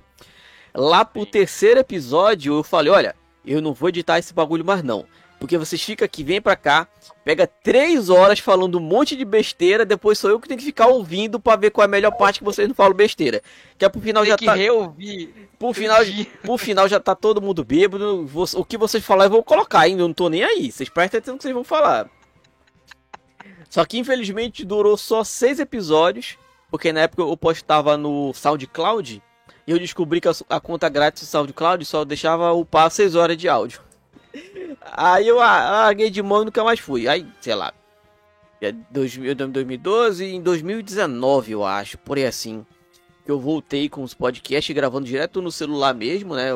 Lá 0.75 1.05
pro 1.05 1.27
terceiro 1.27 1.81
episódio, 1.81 2.55
eu 2.55 2.63
falei, 2.63 2.93
olha, 2.93 3.17
eu 3.45 3.61
não 3.61 3.73
vou 3.73 3.89
editar 3.89 4.19
esse 4.19 4.33
bagulho 4.33 4.65
mais 4.65 4.83
não, 4.83 5.07
porque 5.41 5.57
vocês 5.57 5.83
ficam 5.83 6.05
aqui, 6.05 6.23
vem 6.23 6.41
pra 6.41 6.55
cá, 6.55 6.87
pega 7.25 7.47
três 7.47 8.11
horas 8.11 8.39
falando 8.39 8.77
um 8.77 8.81
monte 8.81 9.17
de 9.17 9.25
besteira, 9.25 9.87
depois 9.87 10.19
sou 10.19 10.31
eu 10.31 10.39
que 10.39 10.47
tenho 10.47 10.59
que 10.59 10.67
ficar 10.67 10.89
ouvindo 10.89 11.41
pra 11.41 11.57
ver 11.57 11.71
qual 11.71 11.83
é 11.83 11.87
a 11.87 11.89
melhor 11.89 12.11
parte 12.13 12.41
que 12.41 12.45
vocês 12.45 12.69
não 12.69 12.75
falam 12.75 12.93
besteira. 12.93 13.41
Que 13.79 13.85
é 13.87 13.89
pro 13.89 14.01
final 14.03 14.23
Tem 14.23 14.31
já 14.31 14.37
que 14.37 14.45
tá... 14.45 14.55
reouvir. 14.55 15.49
Por 15.59 15.75
final, 15.75 16.01
por 16.45 16.59
final 16.59 16.89
já 16.89 17.01
tá 17.01 17.15
todo 17.15 17.41
mundo 17.41 17.65
bêbado. 17.65 18.29
O 18.55 18.65
que 18.65 18.77
vocês 18.77 19.05
falar 19.05 19.25
eu 19.25 19.31
vou 19.31 19.43
colocar 19.43 19.81
ainda, 19.81 20.03
eu 20.03 20.09
não 20.09 20.15
tô 20.15 20.29
nem 20.29 20.45
aí. 20.45 20.71
Vocês 20.71 20.89
prestem 20.91 21.19
atenção 21.19 21.35
no 21.35 21.39
que 21.39 21.43
vocês 21.45 21.55
vão 21.55 21.65
falar. 21.65 22.09
Só 23.71 23.85
que 23.85 23.99
infelizmente 23.99 24.65
durou 24.65 24.97
só 24.97 25.25
seis 25.25 25.59
episódios, 25.59 26.37
porque 26.71 26.93
na 26.93 27.01
época 27.01 27.23
eu 27.23 27.37
postava 27.37 27.97
no 27.97 28.35
SoundCloud 28.35 29.23
e 29.67 29.71
eu 29.73 29.79
descobri 29.79 30.21
que 30.21 30.29
a, 30.29 30.33
a 30.49 30.61
conta 30.61 30.89
grátis 30.89 31.23
do 31.23 31.27
SoundCloud 31.27 31.85
só 31.85 32.05
deixava 32.05 32.53
upar 32.53 32.91
seis 32.91 33.15
horas 33.15 33.37
de 33.37 33.49
áudio. 33.49 33.81
Aí 34.93 35.27
eu 35.27 35.37
larguei 35.37 36.11
de 36.11 36.23
mão 36.23 36.43
e 36.43 36.45
nunca 36.47 36.63
mais 36.65 36.81
fui. 36.81 37.09
Aí, 37.09 37.27
sei 37.41 37.55
lá, 37.55 37.73
é 38.61 38.73
2000 38.73 39.35
2012 39.35 40.25
e 40.25 40.35
em 40.35 40.41
2019 40.43 41.53
eu 41.53 41.65
acho, 41.65 41.99
por 41.99 42.17
aí 42.17 42.27
assim 42.27 42.65
que 43.25 43.31
eu 43.31 43.39
voltei 43.39 43.89
com 43.89 44.03
os 44.03 44.15
podcasts 44.15 44.75
gravando 44.75 45.07
direto 45.07 45.43
no 45.43 45.53
celular 45.53 45.95
mesmo, 45.95 46.35
né? 46.35 46.49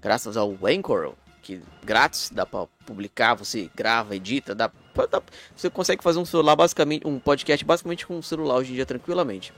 graças 0.00 0.36
ao 0.36 0.56
Anchor, 0.64 1.12
que 1.42 1.60
grátis 1.84 2.30
dá 2.30 2.46
pra 2.46 2.66
publicar, 2.86 3.34
você 3.34 3.70
grava, 3.74 4.16
edita, 4.16 4.54
dá, 4.54 4.70
dá- 5.10 5.22
você 5.54 5.68
consegue 5.68 6.02
fazer 6.02 6.18
um 6.18 6.24
celular 6.24 6.56
basicamente, 6.56 7.06
um 7.06 7.18
podcast 7.18 7.64
basicamente 7.64 8.06
com 8.06 8.16
um 8.16 8.22
celular 8.22 8.56
hoje 8.56 8.72
em 8.72 8.74
dia 8.76 8.86
tranquilamente. 8.86 9.52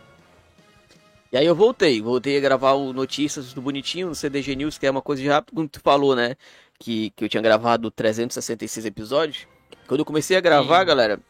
E 1.30 1.36
aí 1.36 1.44
eu 1.46 1.54
voltei, 1.54 2.00
voltei 2.00 2.38
a 2.38 2.40
gravar 2.40 2.72
o 2.72 2.92
Notícias 2.92 3.52
do 3.52 3.60
Bonitinho 3.60 4.08
no 4.08 4.14
CDG 4.14 4.56
News, 4.56 4.78
que 4.78 4.86
é 4.86 4.90
uma 4.90 5.02
coisa 5.02 5.20
de 5.20 5.28
rápido, 5.28 5.54
como 5.54 5.68
tu 5.68 5.80
falou, 5.80 6.16
né? 6.16 6.36
Que, 6.78 7.10
que 7.10 7.24
eu 7.24 7.28
tinha 7.28 7.42
gravado 7.42 7.90
366 7.90 8.86
episódios. 8.86 9.46
Quando 9.86 10.00
eu 10.00 10.04
comecei 10.06 10.36
a 10.36 10.40
gravar, 10.40 10.80
Sim. 10.80 10.86
galera, 10.86 11.20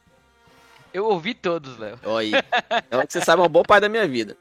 Eu 0.93 1.05
ouvi 1.07 1.35
todos, 1.35 1.77
Léo. 1.79 1.99
Olha 2.05 2.39
aí. 2.39 2.45
É 2.91 3.07
que 3.07 3.13
você 3.13 3.21
sabe 3.21 3.43
uma 3.43 3.49
boa 3.49 3.65
parte 3.65 3.83
da 3.83 3.89
minha 3.89 4.07
vida. 4.07 4.37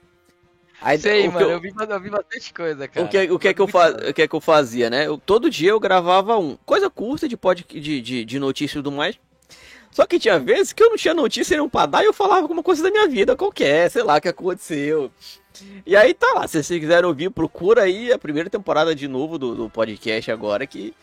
Aí, 0.80 0.98
Sei, 1.00 1.28
o 1.28 1.32
mano, 1.32 1.46
eu- 1.48 1.52
eu... 1.54 1.60
vi, 1.62 1.74
eu 1.76 2.00
vi 2.02 2.10
bastante 2.10 2.54
coisa, 2.54 2.88
cara. 2.88 3.06
O 3.06 3.10
que, 3.10 3.32
o, 3.32 3.40
que 3.40 3.48
é 3.48 3.54
que 3.54 3.62
eu 3.62 3.66
Muito 3.66 3.74
fa... 3.74 3.92
bom. 3.92 4.10
o 4.10 4.14
que 4.14 4.22
é 4.22 4.28
que 4.28 4.36
eu 4.36 4.42
fazia, 4.42 4.90
né? 4.92 5.08
Eu- 5.08 5.18
todo 5.18 5.50
dia 5.50 5.72
eu 5.72 5.80
gravava 5.80 6.38
um. 6.38 6.56
Coisa 6.66 6.88
curta 6.90 7.28
de, 7.28 7.36
pod... 7.36 7.66
de, 7.68 8.02
de, 8.02 8.24
de 8.26 8.40
notícia 8.40 8.76
e 8.76 8.80
tudo 8.84 8.92
mais. 8.92 9.18
Só 9.98 10.06
que 10.06 10.20
tinha 10.20 10.38
vezes 10.38 10.74
que 10.74 10.84
eu 10.84 10.92
não 10.92 10.96
tinha 10.96 11.12
notícia 11.12 11.58
nenhum 11.58 11.68
pra 11.68 11.88
dar 11.88 12.04
e 12.04 12.06
eu 12.06 12.14
falava 12.14 12.42
alguma 12.42 12.62
coisa 12.62 12.84
da 12.84 12.92
minha 12.92 13.08
vida 13.08 13.36
qualquer, 13.36 13.90
sei 13.90 14.04
lá, 14.04 14.18
o 14.18 14.22
que 14.22 14.28
aconteceu. 14.28 15.12
E 15.88 15.96
aí 15.96 16.14
tá 16.14 16.34
lá, 16.36 16.48
se 16.48 16.62
vocês 16.62 16.80
quiserem 16.80 17.10
ouvir, 17.10 17.32
procura 17.32 17.82
aí 17.82 18.14
a 18.14 18.20
primeira 18.20 18.48
temporada 18.48 18.94
de 18.94 19.08
novo 19.08 19.40
do, 19.40 19.56
do 19.56 19.68
podcast 19.72 20.30
agora 20.30 20.68
que 20.68 20.94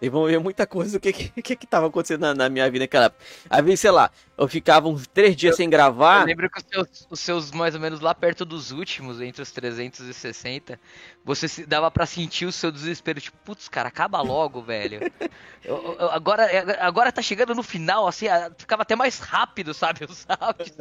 vocês 0.00 0.10
vão 0.10 0.24
ver 0.24 0.40
muita 0.40 0.66
coisa 0.66 0.98
do 0.98 1.00
que 1.00 1.12
que, 1.12 1.54
que, 1.54 1.66
tava 1.66 1.86
acontecendo 1.86 2.22
na, 2.22 2.34
na 2.34 2.48
minha 2.48 2.68
vida 2.68 2.82
naquela 2.82 3.04
época. 3.04 3.22
Às 3.48 3.64
vezes, 3.64 3.80
sei 3.80 3.90
lá, 3.92 4.10
eu 4.36 4.48
ficava 4.48 4.88
uns 4.88 5.06
três 5.06 5.36
dias 5.36 5.54
sem 5.54 5.66
Eu 5.66 5.70
gravar. 5.70 6.24
lembro 6.24 6.50
que 6.50 6.58
os 6.58 6.64
seus, 6.68 7.06
os 7.08 7.20
seus, 7.20 7.50
mais 7.52 7.76
ou 7.76 7.80
menos 7.80 8.00
lá 8.00 8.12
perto 8.12 8.44
dos 8.44 8.72
últimos, 8.72 9.20
entre 9.20 9.42
os 9.42 9.52
360, 9.52 10.80
você 11.24 11.46
se, 11.46 11.66
dava 11.66 11.90
pra 11.90 12.06
sentir 12.06 12.46
o 12.46 12.52
seu 12.52 12.72
desespero, 12.72 13.20
tipo, 13.20 13.36
putz, 13.44 13.68
cara, 13.68 13.88
acaba 13.88 14.20
logo, 14.20 14.62
velho. 14.62 15.00
Eu- 15.62 15.94
eu- 16.00 16.10
agora, 16.10 16.48
agora 16.80 17.12
tá 17.12 17.20
chegando 17.20 17.54
no 17.54 17.62
final, 17.62 18.08
assim, 18.08 18.24
ficava 18.56 18.80
até 18.80 18.96
mais 18.96 19.18
rápido, 19.18 19.74
sabe, 19.74 20.06
os 20.06 20.24
áudios. 20.26 20.72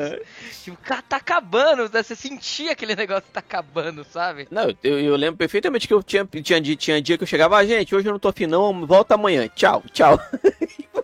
Tipo, 0.63 0.77
cara, 0.77 1.01
tá 1.01 1.17
acabando, 1.17 1.89
né? 1.91 2.01
você 2.01 2.15
sentia 2.15 2.71
aquele 2.71 2.95
negócio 2.95 3.25
tá 3.33 3.41
acabando, 3.41 4.05
sabe? 4.05 4.47
Não, 4.49 4.73
eu, 4.81 4.97
eu 5.01 5.17
lembro 5.17 5.35
perfeitamente 5.35 5.85
que 5.85 5.93
eu 5.93 6.01
tinha, 6.01 6.25
tinha, 6.25 6.61
dia, 6.61 6.77
tinha 6.77 7.01
dia 7.01 7.17
que 7.17 7.23
eu 7.25 7.27
chegava, 7.27 7.57
ah, 7.57 7.65
gente, 7.65 7.93
hoje 7.93 8.07
eu 8.07 8.13
não 8.13 8.19
tô 8.19 8.29
afim 8.29 8.47
não, 8.47 8.85
volta 8.87 9.15
amanhã, 9.15 9.49
tchau, 9.53 9.83
tchau. 9.91 10.17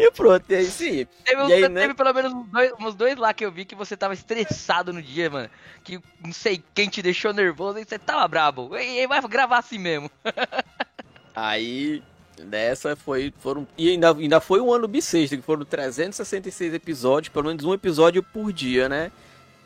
e 0.00 0.10
pronto, 0.10 0.44
e 0.48 0.54
aí 0.54 0.66
sim. 0.66 1.06
Teve, 1.24 1.42
E 1.42 1.52
aí, 1.52 1.60
teve 1.62 1.68
né? 1.68 1.94
pelo 1.94 2.12
menos 2.14 2.32
uns 2.32 2.48
dois, 2.48 2.72
uns 2.80 2.94
dois 2.94 3.16
lá 3.16 3.34
que 3.34 3.44
eu 3.44 3.52
vi 3.52 3.64
que 3.64 3.74
você 3.74 3.96
tava 3.96 4.14
estressado 4.14 4.92
no 4.92 5.02
dia, 5.02 5.28
mano. 5.28 5.50
Que 5.84 6.00
não 6.24 6.32
sei 6.32 6.62
quem 6.74 6.88
te 6.88 7.02
deixou 7.02 7.32
nervoso 7.32 7.78
e 7.78 7.84
você 7.84 7.98
tava 7.98 8.26
brabo. 8.26 8.76
E, 8.76 9.00
e 9.00 9.06
vai 9.06 9.20
gravar 9.22 9.58
assim 9.58 9.78
mesmo. 9.78 10.10
Aí, 11.34 12.02
nessa 12.38 12.96
foi, 12.96 13.32
foram, 13.38 13.66
e 13.76 13.90
ainda, 13.90 14.12
ainda 14.12 14.40
foi 14.40 14.60
um 14.60 14.72
ano 14.72 14.88
bissexto, 14.88 15.36
que 15.36 15.42
foram 15.42 15.64
366 15.64 16.74
episódios, 16.74 17.32
pelo 17.32 17.46
menos 17.46 17.64
um 17.64 17.74
episódio 17.74 18.22
por 18.22 18.52
dia, 18.52 18.88
né? 18.88 19.12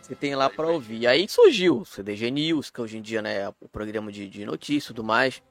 Você 0.03 0.15
tem 0.15 0.35
lá 0.35 0.51
pra 0.51 0.67
ouvir. 0.67 1.07
Aí 1.07 1.27
surgiu 1.27 1.79
o 1.79 1.87
CDG 1.87 2.31
News, 2.31 2.69
que 2.69 2.81
hoje 2.81 2.99
em 2.99 3.03
dia 3.03 3.23
né, 3.23 3.43
é 3.43 3.49
o 3.49 3.69
programa 3.69 4.13
de, 4.13 4.29
de 4.29 4.45
notícias 4.45 4.85
e 4.85 4.89
tudo 4.89 5.03
mais. 5.03 5.43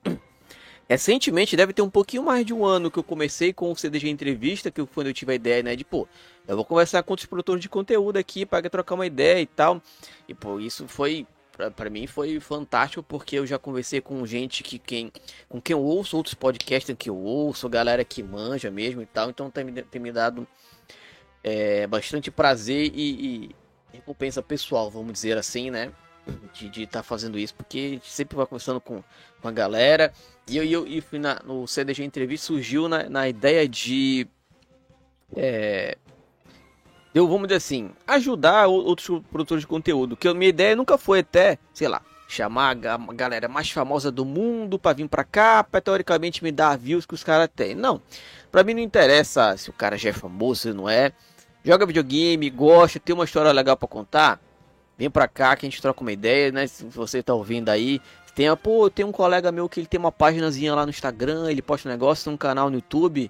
Recentemente, 0.90 1.56
deve 1.56 1.74
ter 1.74 1.82
um 1.82 1.90
pouquinho 1.90 2.24
mais 2.24 2.46
de 2.46 2.54
um 2.54 2.66
ano 2.66 2.92
que 2.92 3.00
eu 3.00 3.04
comecei 3.04 3.54
com 3.54 3.72
o 3.72 3.76
CDG 3.76 4.10
Entrevista, 4.10 4.70
que 4.70 4.82
foi 4.82 4.88
quando 4.94 5.08
eu 5.08 5.14
tive 5.14 5.32
a 5.32 5.36
ideia, 5.36 5.64
né, 5.64 5.76
de, 5.76 5.84
pô, 5.84 6.08
eu 6.48 6.56
vou 6.56 6.66
conversar 6.66 7.02
com 7.04 7.14
outros 7.14 7.26
produtores 7.28 7.62
de 7.62 7.70
conteúdo 7.70 8.18
aqui 8.18 8.46
para 8.46 8.70
trocar 8.70 8.96
uma 8.96 9.06
ideia 9.06 9.40
e 9.42 9.46
tal. 9.48 9.82
E, 10.28 10.34
pô, 10.34 10.60
isso 10.60 10.88
foi, 10.88 11.26
pra 11.76 11.90
mim, 11.90 12.06
foi 12.06 12.40
fantástico, 12.40 13.02
porque 13.02 13.38
eu 13.38 13.46
já 13.46 13.58
conversei 13.58 14.02
com 14.02 14.26
gente 14.26 14.62
que 14.62 14.78
quem, 14.78 15.12
com 15.48 15.62
quem 15.62 15.74
eu 15.74 15.82
ouço, 15.82 16.18
outros 16.18 16.36
podcasts 16.36 16.94
que 17.00 17.10
eu 17.10 17.18
ouço, 17.18 17.68
galera 17.70 18.04
que 18.04 18.22
manja 18.22 18.70
mesmo 18.70 19.02
e 19.02 19.06
tal. 19.06 19.30
Então 19.30 19.50
tem, 19.50 19.64
me- 19.64 19.84
tem 19.84 20.02
me 20.02 20.12
dado 20.12 20.46
é, 21.44 21.88
bastante 21.88 22.32
prazer 22.32 22.92
e, 22.94 23.46
e 23.46 23.56
recompensa 23.94 24.42
pessoal, 24.42 24.90
vamos 24.90 25.14
dizer 25.14 25.38
assim, 25.38 25.70
né? 25.72 25.92
De 26.54 26.84
estar 26.84 27.04
fazendo 27.04 27.38
isso, 27.38 27.54
porque 27.54 27.78
a 27.78 27.90
gente 27.96 28.10
sempre 28.10 28.38
vai 28.38 28.46
conversando 28.46 28.80
com, 28.80 29.04
com 29.42 29.48
a 29.48 29.52
galera. 29.52 30.14
E 30.48 30.58
eu, 30.58 30.64
eu 30.64 30.88
e 30.88 31.00
fui 31.02 31.20
na, 31.20 31.40
no 31.46 31.66
CDG 31.68 32.04
Entrevista 32.04 32.48
surgiu 32.48 32.88
na, 32.90 33.10
na 33.10 33.28
ideia 33.30 33.68
de. 33.68 34.28
É, 35.36 35.98
eu, 37.14 37.28
vamos 37.28 37.48
dizer 37.48 37.58
assim, 37.58 37.92
ajudar 38.08 38.68
outros 38.68 39.22
produtores 39.32 39.62
de 39.64 39.68
conteúdo. 39.68 40.18
Que 40.18 40.28
a 40.28 40.34
minha 40.34 40.50
ideia 40.50 40.76
nunca 40.76 40.98
foi 40.98 41.20
até, 41.20 41.58
sei 41.74 41.88
lá, 41.88 42.02
chamar 42.28 42.70
a 42.70 42.74
ga- 42.74 42.96
a 42.96 43.14
galera 43.14 43.48
mais 43.48 43.70
famosa 43.70 44.12
do 44.12 44.26
mundo 44.26 44.78
pra 44.80 44.94
vir 44.94 45.08
pra 45.08 45.24
cá, 45.24 45.64
pra 45.64 45.80
teoricamente 45.80 46.44
me 46.44 46.52
dar 46.52 46.78
views 46.78 47.06
que 47.06 47.14
os 47.14 47.24
caras 47.24 47.50
têm. 47.56 47.76
Não. 47.76 48.02
Pra 48.52 48.64
mim 48.64 48.74
não 48.74 48.82
interessa 48.82 49.56
se 49.58 49.70
o 49.70 49.74
cara 49.74 49.98
já 49.98 50.10
é 50.10 50.14
famoso, 50.14 50.62
se 50.62 50.74
não 50.74 50.90
é. 50.90 51.12
Joga 51.64 51.86
videogame, 51.86 52.50
gosta, 52.50 53.00
tem 53.00 53.16
uma 53.16 53.24
história 53.26 53.52
legal 53.52 53.78
pra 53.78 53.88
contar. 53.88 54.40
Vem 54.98 55.10
pra 55.10 55.28
cá 55.28 55.56
que 55.56 55.66
a 55.66 55.70
gente 55.70 55.82
troca 55.82 56.02
uma 56.02 56.12
ideia, 56.12 56.52
né? 56.52 56.68
Se 56.68 56.84
você 56.86 57.24
tá 57.24 57.34
ouvindo 57.34 57.70
aí. 57.70 58.02
Tem, 58.36 58.48
a- 58.48 58.56
pô, 58.56 58.90
tem 58.90 59.06
um 59.06 59.12
colega 59.12 59.52
meu 59.52 59.70
que 59.70 59.80
ele 59.80 59.88
tem 59.88 60.00
uma 60.00 60.12
paginazinha 60.12 60.74
lá 60.74 60.86
no 60.86 60.90
Instagram, 60.90 61.50
ele 61.52 61.62
posta 61.62 61.88
um 61.88 61.92
negócio, 61.92 62.26
tem 62.26 62.34
um 62.34 62.38
canal 62.38 62.70
no 62.70 62.78
YouTube. 62.78 63.30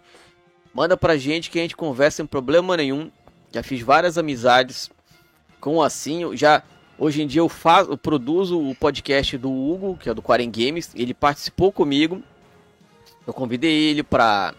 Manda 0.74 0.95
pra 0.97 1.18
gente 1.18 1.51
que 1.51 1.60
a 1.60 1.62
gente 1.62 1.76
conversa 1.76 2.18
sem 2.18 2.26
problema 2.26 2.76
nenhum. 2.78 3.12
Já 3.51 3.62
fiz 3.62 3.82
várias 3.82 4.18
amizades 4.18 4.89
com 5.60 5.82
assim, 5.82 6.36
já 6.36 6.64
hoje 6.97 7.22
em 7.22 7.28
dia 7.28 7.41
eu 7.41 7.49
faço, 7.49 7.91
eu 7.91 7.97
produzo 7.97 8.60
o 8.60 8.74
podcast 8.76 9.38
do 9.38 9.51
Hugo, 9.51 9.97
que 9.97 10.10
é 10.10 10.14
do 10.14 10.22
Quarem 10.22 10.49
Games, 10.49 10.91
ele 10.95 11.14
participou 11.14 11.72
comigo. 11.72 12.24
Eu 13.28 13.34
convidei 13.34 13.72
ele 13.89 14.04
pra, 14.04 14.54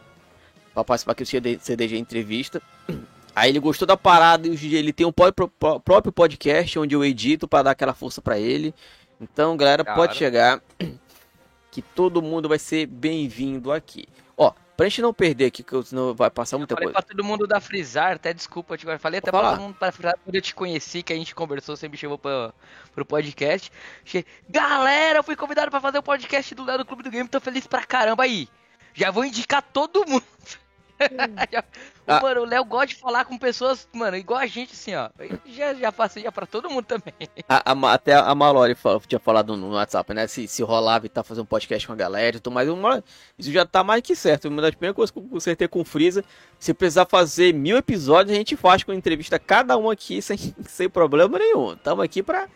pra 0.73 0.85
participar 0.85 1.13
aqui 1.13 1.25
do 1.25 1.29
CD 1.29 1.59
CDG 1.61 1.99
entrevista. 1.99 2.63
Aí 3.37 3.51
ele 3.51 3.59
gostou 3.59 3.87
da 3.87 3.97
parada 3.97 4.47
e 4.47 4.51
hoje 4.53 4.73
ele 4.75 4.93
tem 4.93 5.05
um 5.05 5.11
pró- 5.13 5.33
pró- 5.33 5.81
próprio 5.81 6.13
podcast 6.13 6.79
onde 6.79 6.95
eu 6.95 7.05
edito 7.05 7.49
pra 7.49 7.63
dar 7.65 7.73
aquela 7.73 7.93
força 7.93 8.23
pra 8.23 8.39
ele. 8.39 8.73
Então, 9.21 9.57
galera, 9.57 9.85
Cara. 9.85 9.97
pode 9.97 10.17
chegar 10.17 10.61
que 11.71 11.83
todo 11.83 12.23
mundo 12.23 12.49
vai 12.49 12.59
ser 12.59 12.87
bem-vindo 12.87 13.73
aqui. 13.73 14.07
Ó, 14.37 14.53
pra 14.77 14.89
gente 14.89 15.03
não 15.03 15.15
perder 15.15 15.47
aqui, 15.47 15.63
que 15.63 15.73
eu- 15.73 15.83
senão 15.83 16.15
vai 16.15 16.31
passar 16.31 16.59
muita 16.59 16.75
Falei 16.75 16.89
coisa. 16.93 17.01
pra 17.07 17.15
todo 17.17 17.25
mundo 17.25 17.47
da 17.47 17.61
Frisar, 17.61 18.13
até 18.15 18.33
desculpa, 18.33 18.75
eu 18.75 18.99
falei 18.99 19.19
até 19.19 19.31
pra 19.31 19.41
falar. 19.41 19.53
todo 19.57 19.63
mundo 19.63 19.77
da 19.79 19.93
Frisar, 19.93 20.19
quando 20.25 20.35
eu 20.35 20.43
te 20.43 20.55
conheci, 20.55 21.03
que 21.03 21.13
a 21.13 21.17
gente 21.17 21.35
conversou, 21.35 21.77
você 21.77 21.89
me 21.89 21.97
chamou 21.97 22.19
pra, 22.19 22.53
pro 22.95 23.05
podcast. 23.05 23.71
Che- 24.05 24.27
Galera, 24.49 25.19
eu 25.21 25.23
fui 25.25 25.37
convidado 25.37 25.71
pra 25.71 25.81
fazer 25.81 25.99
o 25.99 26.03
podcast 26.03 26.55
do 26.55 26.65
Léo 26.65 26.79
do 26.79 26.85
Clube 26.85 27.03
do 27.03 27.11
Game, 27.11 27.29
tô 27.29 27.41
feliz 27.41 27.67
pra 27.67 27.85
caramba 27.85 28.25
aí. 28.25 28.49
Já 28.93 29.11
vou 29.11 29.25
indicar 29.25 29.63
todo 29.63 30.05
mundo. 30.09 30.25
Ah. 32.07 32.21
Mano, 32.21 32.43
o 32.43 32.45
Léo 32.45 32.63
gosta 32.67 32.89
de 32.89 32.97
falar 32.97 33.25
com 33.25 33.39
pessoas, 33.39 33.89
mano, 33.91 34.15
igual 34.15 34.39
a 34.39 34.47
gente, 34.47 34.75
assim, 34.75 34.95
ó. 34.95 35.09
Já, 35.47 35.73
já 35.73 35.91
já 36.21 36.31
pra 36.31 36.45
todo 36.45 36.69
mundo 36.69 36.85
também. 36.85 37.15
A- 37.49 37.73
a 37.73 37.93
até 37.95 38.13
a 38.13 38.35
Malori 38.35 38.75
fala- 38.75 39.01
tinha 39.01 39.19
falado 39.19 39.57
no, 39.57 39.69
no 39.71 39.75
WhatsApp, 39.75 40.13
né? 40.13 40.27
Se, 40.27 40.47
se 40.47 40.63
rolava 40.63 41.07
e 41.07 41.09
tá 41.09 41.25
fazendo 41.25 41.45
um 41.45 41.47
podcast 41.47 41.87
com 41.87 41.95
a 41.95 41.97
galera 41.97 42.37
e 42.37 42.41
tudo 42.41 42.53
mais. 42.53 42.69
Uma, 42.69 43.03
isso 43.39 43.51
já 43.51 43.65
tá 43.65 43.83
mais 43.83 44.03
que 44.03 44.15
certo. 44.15 44.49
Uma 44.49 44.61
das 44.61 44.73
primeiras 44.75 44.95
coisas 44.95 45.11
que 45.11 45.19
eu 45.19 45.23
consertei 45.23 45.67
com 45.67 45.81
o 45.81 45.85
Freeza. 45.85 46.23
Se 46.59 46.75
precisar 46.75 47.07
fazer 47.07 47.55
mil 47.55 47.79
episódios, 47.79 48.35
a 48.35 48.39
gente 48.39 48.55
faz 48.55 48.83
com 48.85 48.93
entrevista 48.93 49.39
cada 49.39 49.79
um 49.79 49.89
aqui 49.89 50.21
sem, 50.23 50.37
sem 50.69 50.91
problema 50.91 51.39
nenhum. 51.39 51.75
Tamo 51.75 52.03
aqui 52.03 52.23
pra, 52.23 52.49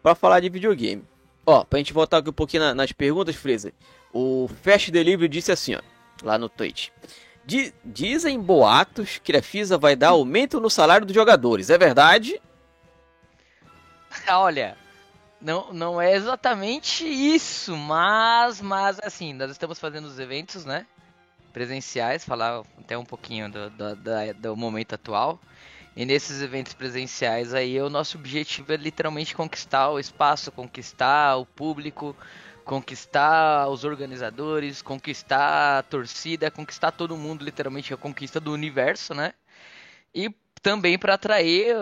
pra 0.00 0.14
falar 0.14 0.38
de 0.38 0.48
videogame. 0.48 1.02
Ó, 1.44 1.64
pra 1.64 1.80
gente 1.80 1.92
voltar 1.92 2.18
aqui 2.18 2.30
um 2.30 2.32
pouquinho 2.32 2.62
na- 2.62 2.72
nas 2.74 2.92
perguntas, 2.92 3.34
Freeza. 3.34 3.72
O 4.12 4.48
Fast 4.62 4.92
Delivery 4.92 5.26
disse 5.28 5.50
assim, 5.50 5.74
ó, 5.74 5.80
lá 6.22 6.38
no 6.38 6.48
Twitch. 6.48 6.90
Di- 7.44 7.74
dizem 7.84 8.40
boatos 8.40 9.18
que 9.22 9.36
a 9.36 9.42
FISA 9.42 9.76
vai 9.78 9.96
dar 9.96 10.10
aumento 10.10 10.60
no 10.60 10.70
salário 10.70 11.06
dos 11.06 11.14
jogadores. 11.14 11.70
É 11.70 11.78
verdade? 11.78 12.40
Olha, 14.28 14.76
não, 15.40 15.72
não 15.72 16.00
é 16.00 16.14
exatamente 16.14 17.06
isso, 17.06 17.76
mas, 17.76 18.60
mas 18.60 18.98
assim, 19.02 19.32
nós 19.32 19.50
estamos 19.50 19.78
fazendo 19.78 20.06
os 20.06 20.18
eventos, 20.18 20.64
né? 20.64 20.86
Presenciais, 21.52 22.24
falar 22.24 22.62
até 22.78 22.98
um 22.98 23.04
pouquinho 23.04 23.50
do, 23.50 23.70
do, 23.70 23.96
da- 23.96 24.32
do 24.34 24.56
momento 24.56 24.94
atual. 24.94 25.40
E 25.96 26.06
nesses 26.06 26.42
eventos 26.42 26.74
presenciais 26.74 27.54
aí, 27.54 27.80
o 27.80 27.90
nosso 27.90 28.18
objetivo 28.18 28.72
é 28.72 28.76
literalmente 28.76 29.34
conquistar 29.34 29.90
o 29.90 29.98
espaço, 29.98 30.52
conquistar 30.52 31.36
o 31.38 31.46
público, 31.46 32.16
conquistar 32.64 33.68
os 33.68 33.84
organizadores, 33.84 34.82
conquistar 34.82 35.78
a 35.78 35.82
torcida, 35.82 36.50
conquistar 36.50 36.92
todo 36.92 37.16
mundo, 37.16 37.44
literalmente 37.44 37.92
a 37.92 37.96
conquista 37.96 38.40
do 38.40 38.52
universo, 38.52 39.14
né? 39.14 39.34
E 40.14 40.30
também 40.62 40.96
para 40.96 41.14
atrair, 41.14 41.74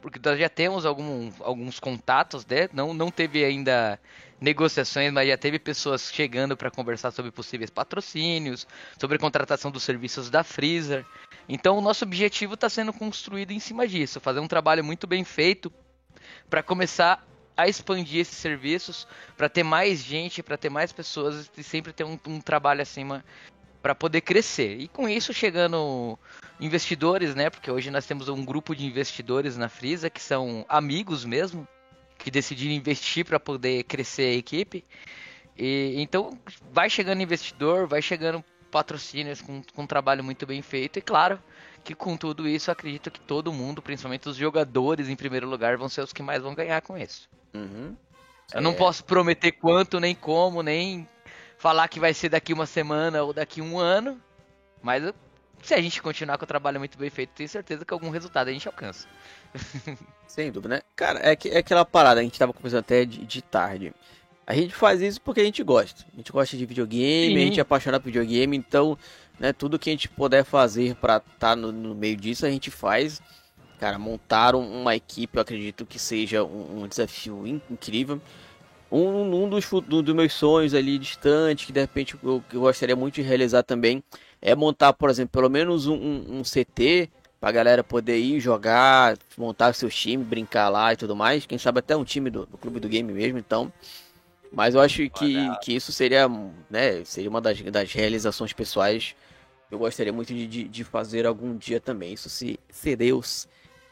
porque 0.00 0.18
nós 0.24 0.38
já 0.38 0.48
temos 0.48 0.86
algum- 0.86 1.30
alguns 1.40 1.78
contatos, 1.78 2.46
né? 2.46 2.68
Não, 2.72 2.94
não 2.94 3.10
teve 3.10 3.44
ainda 3.44 4.00
negociações, 4.40 5.12
mas 5.12 5.28
já 5.28 5.36
teve 5.36 5.58
pessoas 5.58 6.10
chegando 6.12 6.56
para 6.56 6.70
conversar 6.70 7.10
sobre 7.10 7.30
possíveis 7.30 7.70
patrocínios, 7.70 8.66
sobre 8.98 9.18
contratação 9.18 9.70
dos 9.70 9.82
serviços 9.82 10.30
da 10.30 10.42
Freezer. 10.42 11.04
Então, 11.48 11.78
o 11.78 11.80
nosso 11.80 12.04
objetivo 12.04 12.54
está 12.54 12.68
sendo 12.68 12.92
construído 12.92 13.50
em 13.50 13.60
cima 13.60 13.86
disso, 13.86 14.20
fazer 14.20 14.40
um 14.40 14.48
trabalho 14.48 14.82
muito 14.82 15.06
bem 15.06 15.22
feito 15.22 15.72
para 16.48 16.62
começar 16.62 17.26
a 17.56 17.66
expandir 17.66 18.20
esses 18.20 18.36
serviços, 18.36 19.06
para 19.36 19.48
ter 19.48 19.62
mais 19.62 20.02
gente, 20.02 20.42
para 20.42 20.56
ter 20.56 20.68
mais 20.68 20.92
pessoas 20.92 21.50
e 21.56 21.62
sempre 21.62 21.92
ter 21.92 22.04
um, 22.04 22.18
um 22.26 22.40
trabalho 22.40 22.82
acima 22.82 23.24
para 23.82 23.94
poder 23.94 24.20
crescer. 24.20 24.78
E 24.80 24.88
com 24.88 25.08
isso 25.08 25.32
chegando 25.32 26.18
investidores, 26.60 27.34
né? 27.34 27.48
Porque 27.48 27.70
hoje 27.70 27.90
nós 27.90 28.04
temos 28.04 28.28
um 28.28 28.44
grupo 28.44 28.74
de 28.74 28.84
investidores 28.84 29.56
na 29.56 29.68
Frisa 29.68 30.10
que 30.10 30.20
são 30.20 30.66
amigos 30.68 31.24
mesmo, 31.24 31.66
que 32.18 32.30
decidiram 32.30 32.74
investir 32.74 33.24
para 33.24 33.38
poder 33.38 33.84
crescer 33.84 34.34
a 34.34 34.34
equipe. 34.34 34.84
E 35.56 35.94
então 35.96 36.38
vai 36.72 36.90
chegando 36.90 37.22
investidor, 37.22 37.86
vai 37.86 38.02
chegando 38.02 38.44
patrocínios 38.70 39.40
com, 39.40 39.62
com 39.74 39.82
um 39.82 39.86
trabalho 39.86 40.22
muito 40.22 40.44
bem 40.46 40.60
feito 40.60 40.98
e 40.98 41.02
claro 41.02 41.40
que 41.86 41.94
com 41.94 42.16
tudo 42.16 42.48
isso 42.48 42.70
acredito 42.70 43.10
que 43.10 43.20
todo 43.20 43.52
mundo, 43.52 43.80
principalmente 43.80 44.28
os 44.28 44.36
jogadores 44.36 45.08
em 45.08 45.14
primeiro 45.16 45.48
lugar, 45.48 45.76
vão 45.76 45.88
ser 45.88 46.00
os 46.00 46.12
que 46.12 46.22
mais 46.22 46.42
vão 46.42 46.54
ganhar 46.54 46.82
com 46.82 46.98
isso. 46.98 47.28
Uhum. 47.54 47.94
Eu 48.52 48.60
não 48.60 48.72
É. 48.72 48.74
posso 48.74 49.04
prometer 49.04 49.52
quanto, 49.52 50.00
nem 50.00 50.14
como, 50.14 50.62
nem 50.62 51.08
falar 51.56 51.86
que 51.88 52.00
vai 52.00 52.12
ser 52.12 52.28
daqui 52.28 52.52
uma 52.52 52.66
semana 52.66 53.22
ou 53.22 53.32
daqui 53.32 53.62
um 53.62 53.78
ano. 53.78 54.20
Mas 54.82 55.04
eu- 55.04 55.14
se 55.62 55.74
a 55.74 55.80
gente 55.80 56.02
continuar 56.02 56.36
com 56.38 56.44
o 56.44 56.48
trabalho 56.48 56.78
muito 56.80 56.98
bem 56.98 57.08
feito, 57.08 57.30
tenho 57.34 57.48
certeza 57.48 57.84
que 57.84 57.94
algum 57.94 58.10
resultado 58.10 58.48
a 58.48 58.52
gente 58.52 58.66
alcança. 58.68 59.06
Sem 60.26 60.50
dúvida, 60.50 60.76
né? 60.76 60.82
Cara, 60.94 61.20
é, 61.22 61.34
que- 61.36 61.48
é 61.48 61.58
aquela 61.58 61.84
parada, 61.84 62.20
a 62.20 62.22
gente 62.22 62.38
tava 62.38 62.52
conversando 62.52 62.80
até 62.80 63.04
de, 63.04 63.24
de 63.24 63.42
tarde. 63.42 63.94
A 64.46 64.54
gente 64.54 64.74
faz 64.74 65.00
isso 65.00 65.20
porque 65.20 65.40
a 65.40 65.44
gente 65.44 65.62
gosta. 65.62 66.04
A 66.12 66.16
gente 66.16 66.30
gosta 66.30 66.56
de 66.56 66.66
videogame, 66.66 67.34
Sim. 67.34 67.36
a 67.36 67.44
gente 67.46 67.58
é 67.58 67.62
apaixonado 67.62 68.02
por 68.02 68.06
videogame, 68.08 68.56
então, 68.56 68.96
né, 69.38 69.52
tudo 69.52 69.78
que 69.78 69.90
a 69.90 69.92
gente 69.92 70.08
puder 70.08 70.44
fazer 70.44 70.94
pra 70.96 71.22
estar 71.34 71.56
no, 71.56 71.72
no 71.72 71.94
meio 71.94 72.16
disso, 72.16 72.46
a 72.46 72.50
gente 72.50 72.70
faz. 72.70 73.20
Cara, 73.78 73.98
montar 73.98 74.54
um- 74.54 74.82
uma 74.82 74.96
equipe, 74.96 75.36
eu 75.36 75.42
acredito 75.42 75.84
que 75.84 75.98
seja 75.98 76.42
um, 76.44 76.82
um 76.84 76.88
desafio 76.88 77.46
in- 77.46 77.60
incrível. 77.70 78.20
Um, 78.90 79.44
um 79.44 79.48
dos, 79.48 79.68
do- 79.68 80.02
dos 80.02 80.14
meus 80.14 80.32
sonhos 80.32 80.72
ali 80.74 80.98
distante, 80.98 81.66
que 81.66 81.72
de 81.72 81.80
repente 81.80 82.14
eu, 82.22 82.42
eu 82.52 82.60
gostaria 82.60 82.94
muito 82.96 83.16
de 83.16 83.22
realizar 83.22 83.62
também, 83.64 84.02
é 84.40 84.54
montar, 84.54 84.92
por 84.92 85.10
exemplo, 85.10 85.32
pelo 85.32 85.50
menos 85.50 85.86
um, 85.86 85.94
um- 85.96 86.38
um 86.40 86.44
CT 86.44 87.10
pra 87.40 87.50
galera 87.52 87.82
poder 87.84 88.18
ir 88.18 88.40
jogar, 88.40 89.18
montar 89.36 89.72
seu 89.74 89.90
time, 89.90 90.24
brincar 90.24 90.68
lá 90.68 90.92
e 90.92 90.96
tudo 90.96 91.14
mais. 91.16 91.44
Quem 91.46 91.58
sabe 91.58 91.80
até 91.80 91.96
um 91.96 92.04
time 92.04 92.30
do, 92.30 92.46
do 92.46 92.56
clube 92.56 92.80
do 92.80 92.88
game 92.88 93.12
mesmo, 93.12 93.38
então. 93.38 93.72
Mas 94.52 94.74
eu 94.74 94.80
acho 94.80 95.08
que, 95.10 95.56
que 95.62 95.72
isso 95.74 95.92
seria, 95.92 96.28
né, 96.70 97.04
seria 97.04 97.28
uma 97.28 97.40
das, 97.40 97.60
das 97.62 97.92
realizações 97.92 98.52
pessoais 98.52 99.14
eu 99.70 99.78
gostaria 99.78 100.12
muito 100.12 100.32
de, 100.32 100.46
de, 100.46 100.64
de 100.64 100.84
fazer 100.84 101.26
algum 101.26 101.56
dia 101.56 101.80
também. 101.80 102.12
Isso 102.12 102.28
se, 102.28 102.58
se 102.70 102.94
Deus 102.96 103.48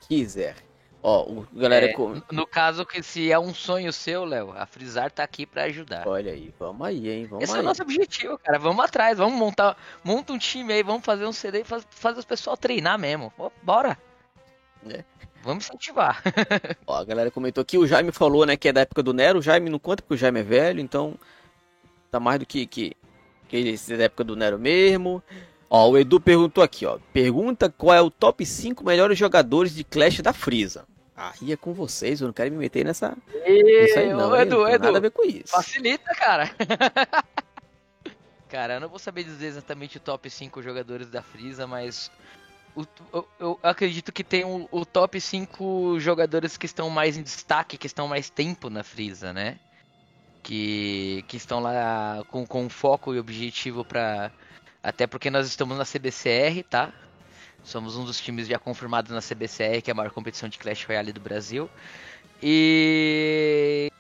quiser. 0.09 0.57
Ó, 1.03 1.23
o 1.25 1.47
galera. 1.53 1.87
É, 1.87 1.93
com- 1.93 2.23
No 2.33 2.47
caso, 2.47 2.87
que 2.87 3.03
se 3.03 3.31
é 3.31 3.39
um 3.39 3.53
sonho 3.53 3.93
seu, 3.93 4.25
Léo, 4.25 4.53
a 4.57 4.65
Frisar 4.65 5.11
tá 5.11 5.23
aqui 5.23 5.45
pra 5.45 5.65
ajudar. 5.65 6.09
Olha 6.09 6.33
aí, 6.33 6.55
vamos 6.59 6.87
aí, 6.87 7.11
hein? 7.11 7.27
Vamos 7.27 7.45
Esse 7.45 7.53
é 7.53 7.57
aí. 7.57 7.63
o 7.63 7.65
nosso 7.65 7.83
objetivo, 7.83 8.39
cara. 8.39 8.59
Vamos 8.59 8.83
atrás, 8.83 9.19
vamos 9.19 9.39
montar, 9.39 9.77
monta 10.03 10.33
um 10.33 10.39
time 10.39 10.73
aí, 10.73 10.83
vamos 10.83 11.05
fazer 11.05 11.27
um 11.27 11.33
CD 11.33 11.61
e 11.61 11.65
faz, 11.65 11.87
fazer 11.91 12.21
os 12.21 12.25
pessoal 12.25 12.57
treinar 12.57 12.99
mesmo. 12.99 13.31
Bora. 13.63 13.99
É. 14.89 15.05
Vamos 15.43 15.67
incentivar. 15.67 16.23
Ó, 16.87 16.97
a 16.97 17.05
galera 17.05 17.31
comentou 17.31 17.61
aqui, 17.61 17.77
o 17.77 17.87
Jaime 17.87 18.11
falou, 18.11 18.47
né, 18.47 18.57
que 18.57 18.69
é 18.69 18.73
da 18.73 18.81
época 18.81 19.03
do 19.03 19.13
Nero. 19.13 19.41
O 19.41 19.43
Jaime 19.43 19.69
não 19.69 19.79
conta 19.79 20.03
porque 20.03 20.15
o 20.15 20.17
Jaime 20.17 20.41
é 20.41 20.43
velho, 20.43 20.81
então 20.81 21.19
tá 22.11 22.19
mais 22.19 22.39
do 22.39 22.47
que 22.47 22.65
que, 22.67 22.97
que 23.47 23.77
é 23.91 23.97
da 23.99 24.05
época 24.05 24.25
do 24.25 24.35
Nero 24.37 24.59
mesmo. 24.59 25.23
Ó, 25.77 25.91
o 25.91 25.99
Edu 25.99 26.21
perguntou 26.21 26.63
aqui, 26.63 26.87
ó. 26.87 26.99
Pergunta 27.13 27.69
qual 27.69 27.93
é 27.93 28.01
o 28.01 28.09
top 28.09 28.47
5 28.47 28.85
melhores 28.85 29.19
jogadores 29.19 29.75
de 29.75 29.83
Clash 29.83 30.21
da 30.21 30.33
Freeza. 30.33 30.87
Aí 31.17 31.51
é 31.51 31.57
com 31.57 31.73
vocês, 31.75 32.21
eu 32.21 32.29
não 32.29 32.33
quero 32.33 32.53
me 32.53 32.59
meter 32.59 32.85
nessa. 32.85 33.17
Isso 33.45 33.99
aí 33.99 34.13
não, 34.13 34.31
Ô? 34.31 34.37
Edu, 34.37 34.59
não 34.59 34.65
tem 34.67 34.75
Edu, 34.75 34.85
nada 34.85 34.99
a 34.99 35.01
ver 35.01 35.11
com 35.11 35.25
isso. 35.25 35.49
facilita, 35.49 36.15
cara. 36.15 36.49
cara, 38.49 38.75
eu 38.75 38.81
não 38.81 38.89
vou 38.89 39.01
saber 39.01 39.25
dizer 39.25 39.47
exatamente 39.47 39.97
o 39.97 40.01
top 40.01 40.31
5 40.31 40.63
jogadores 40.63 41.09
da 41.11 41.23
Freeza, 41.23 41.67
mas 41.67 42.09
o- 42.77 42.85
eu, 43.13 43.29
eu 43.41 43.59
acredito 43.61 44.13
que 44.13 44.23
tem 44.23 44.45
o, 44.45 44.69
o 44.71 44.85
top 44.87 45.21
5 45.21 45.99
jogadores 45.99 46.57
que 46.57 46.67
estão 46.67 46.89
mais 46.89 47.17
em 47.17 47.23
destaque, 47.25 47.77
que 47.77 47.89
estão 47.89 48.07
mais 48.07 48.31
tempo 48.31 48.71
na 48.71 48.85
Freeza, 48.85 49.33
né? 49.33 49.59
Que, 50.41 51.25
que 51.27 51.37
estão 51.37 51.59
lá 51.59 52.23
com, 52.31 52.47
com 52.47 52.69
foco 52.69 53.13
e 53.15 53.19
objetivo 53.19 53.85
pra. 53.85 54.31
Até 54.85 55.07
porque 55.07 55.31
nós 55.31 55.47
estamos 55.47 55.79
na 55.79 55.85
CBCR, 55.85 56.63
tá? 56.63 56.93
Somos 57.63 57.97
um 57.97 58.05
dos 58.05 58.21
times 58.21 58.47
já 58.47 58.59
confirmados 58.59 59.11
na 59.11 59.23
CBCR, 59.23 59.81
que 59.81 59.91
é 59.91 59.93
a 59.93 59.95
maior 59.95 60.11
competição 60.11 60.47
de 60.47 60.59
Clash 60.59 60.85
Royale 60.85 61.11
do 61.11 61.21
Brasil. 61.21 61.71
E. 62.43 63.91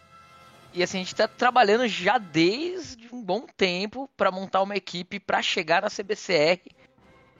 E 0.75 0.83
assim, 0.83 0.99
a 0.99 1.01
gente 1.01 1.15
tá 1.15 1.27
trabalhando 1.27 1.89
já 1.89 2.19
desde 2.19 3.09
um 3.11 3.23
bom 3.23 3.47
tempo 3.57 4.11
pra 4.15 4.31
montar 4.31 4.61
uma 4.61 4.77
equipe 4.77 5.19
pra 5.19 5.41
chegar 5.41 5.81
na 5.81 5.89
CBCR 5.89 6.61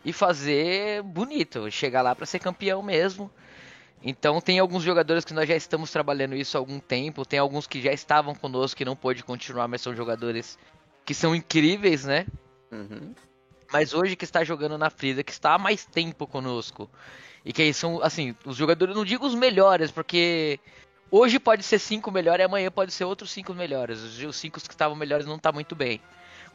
e 0.03 0.11
fazer 0.11 1.03
bonito, 1.03 1.71
chegar 1.71 2.01
lá 2.01 2.15
pra 2.15 2.25
ser 2.25 2.39
campeão 2.39 2.83
mesmo. 2.83 3.31
Então 4.03 4.41
tem 4.41 4.59
alguns 4.59 4.83
jogadores 4.83 5.23
que 5.23 5.35
nós 5.35 5.47
já 5.47 5.57
estamos 5.57 5.91
trabalhando 5.91 6.35
isso 6.35 6.57
há 6.57 6.61
algum 6.61 6.79
tempo, 6.79 7.27
tem 7.27 7.39
alguns 7.39 7.67
que 7.67 7.83
já 7.83 7.93
estavam 7.93 8.35
conosco 8.35 8.79
que 8.79 8.85
não 8.87 8.97
pôde 8.97 9.23
continuar, 9.23 9.69
mas 9.69 9.83
são 9.83 9.95
jogadores 9.95 10.59
que 11.05 11.13
são 11.13 11.35
incríveis, 11.35 12.05
né? 12.05 12.25
Uhum. 12.73 13.15
Mas 13.75 13.93
hoje 13.93 14.15
que 14.15 14.25
está 14.25 14.45
jogando 14.45 14.79
na 14.79 14.89
Frisa, 14.89 15.25
que 15.25 15.33
está 15.33 15.55
há 15.55 15.59
mais 15.59 15.85
tempo 15.85 16.29
conosco. 16.29 16.89
E 17.45 17.53
que 17.53 17.61
aí 17.61 17.75
são, 17.75 18.01
assim, 18.05 18.33
os 18.45 18.57
jogadores, 18.57 18.95
não 18.95 19.05
digo 19.05 19.27
os 19.27 19.35
melhores, 19.35 19.91
porque 19.91 20.61
hoje 21.11 21.41
pode 21.41 21.65
ser 21.65 21.81
cinco 21.81 22.13
melhores 22.13 22.45
e 22.45 22.45
amanhã 22.45 22.71
pode 22.71 22.93
ser 22.93 23.05
outros 23.05 23.33
cinco 23.33 23.53
melhores. 23.53 23.99
Os 24.01 24.37
cinco 24.37 24.61
que 24.61 24.71
estavam 24.71 24.95
melhores 24.95 25.27
não 25.27 25.41
tá 25.41 25.51
muito 25.51 25.75
bem. 25.75 26.01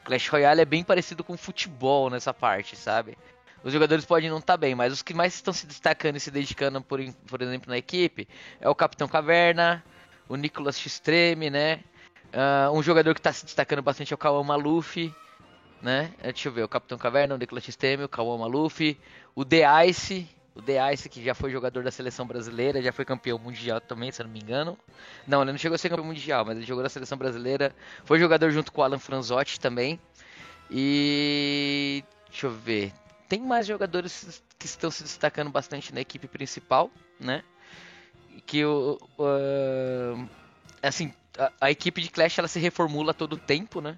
O 0.01 0.05
Clash 0.05 0.29
Royale 0.29 0.61
é 0.61 0.65
bem 0.65 0.81
parecido 0.81 1.21
com 1.21 1.35
futebol 1.35 2.09
nessa 2.09 2.33
parte, 2.33 2.77
sabe? 2.77 3.17
Os 3.65 3.73
jogadores 3.73 4.05
podem 4.05 4.29
não 4.29 4.37
estar 4.37 4.55
bem, 4.55 4.73
mas 4.73 4.93
os 4.93 5.01
que 5.01 5.13
mais 5.13 5.35
estão 5.35 5.53
se 5.53 5.67
destacando 5.67 6.15
e 6.15 6.21
se 6.21 6.31
dedicando, 6.31 6.81
por, 6.81 7.01
por 7.27 7.41
exemplo, 7.41 7.69
na 7.69 7.77
equipe, 7.77 8.29
é 8.61 8.69
o 8.69 8.73
Capitão 8.73 9.09
Caverna, 9.09 9.83
o 10.29 10.37
Nicolas 10.37 10.79
Xtreme, 10.79 11.49
né? 11.49 11.81
Ah, 12.31 12.69
um 12.71 12.81
jogador 12.81 13.13
que 13.13 13.19
está 13.19 13.33
se 13.33 13.43
destacando 13.43 13.81
bastante 13.81 14.13
é 14.13 14.15
o 14.15 14.17
Kawan 14.17 14.45
né? 15.81 16.13
Eh, 16.19 16.31
Deixa 16.31 16.49
eu 16.49 16.53
ver, 16.53 16.63
o 16.63 16.67
Capitão 16.67 16.97
Caverna, 16.97 17.35
o 17.35 17.37
Nicolas 17.37 17.63
Xtreme, 17.63 18.03
o 18.03 18.09
Kawan 18.09 18.37
Maluf, 18.37 18.97
o 19.35 19.45
The 19.45 19.85
Ice, 19.87 20.27
o 20.55 20.61
The 20.61 20.93
Ice 20.93 21.09
que 21.09 21.23
já 21.23 21.33
foi 21.33 21.51
jogador 21.51 21.83
da 21.83 21.91
seleção 21.91 22.25
brasileira, 22.27 22.81
já 22.81 22.91
foi 22.91 23.05
campeão 23.05 23.37
mundial 23.39 23.79
também, 23.81 24.11
se 24.11 24.23
não 24.23 24.29
me 24.29 24.39
engano. 24.39 24.77
Não, 25.27 25.41
ele 25.41 25.51
não 25.51 25.59
chegou 25.59 25.75
a 25.75 25.77
ser 25.77 25.89
campeão 25.89 26.05
mundial, 26.07 26.45
mas 26.45 26.57
ele 26.57 26.65
jogou 26.65 26.83
na 26.83 26.89
seleção 26.89 27.17
brasileira, 27.17 27.73
foi 28.03 28.19
jogador 28.19 28.51
junto 28.51 28.71
com 28.71 28.81
o 28.81 28.83
Alan 28.83 28.99
Franzotti 28.99 29.59
também. 29.59 29.99
E 30.69 32.03
deixa 32.29 32.47
eu 32.47 32.51
ver, 32.51 32.93
tem 33.27 33.39
mais 33.41 33.65
jogadores 33.67 34.43
que 34.57 34.65
estão 34.65 34.91
se 34.91 35.03
destacando 35.03 35.49
bastante 35.49 35.93
na 35.93 36.01
equipe 36.01 36.27
principal, 36.27 36.91
né? 37.19 37.43
Que 38.45 38.65
o 38.65 38.97
o, 39.17 39.23
ah, 40.83 40.87
assim, 40.87 41.13
a, 41.37 41.51
a 41.61 41.71
equipe 41.71 42.01
de 42.01 42.09
Clash 42.09 42.37
ela 42.39 42.47
se 42.47 42.59
reformula 42.59 43.13
todo 43.13 43.37
tempo, 43.37 43.81
né? 43.81 43.97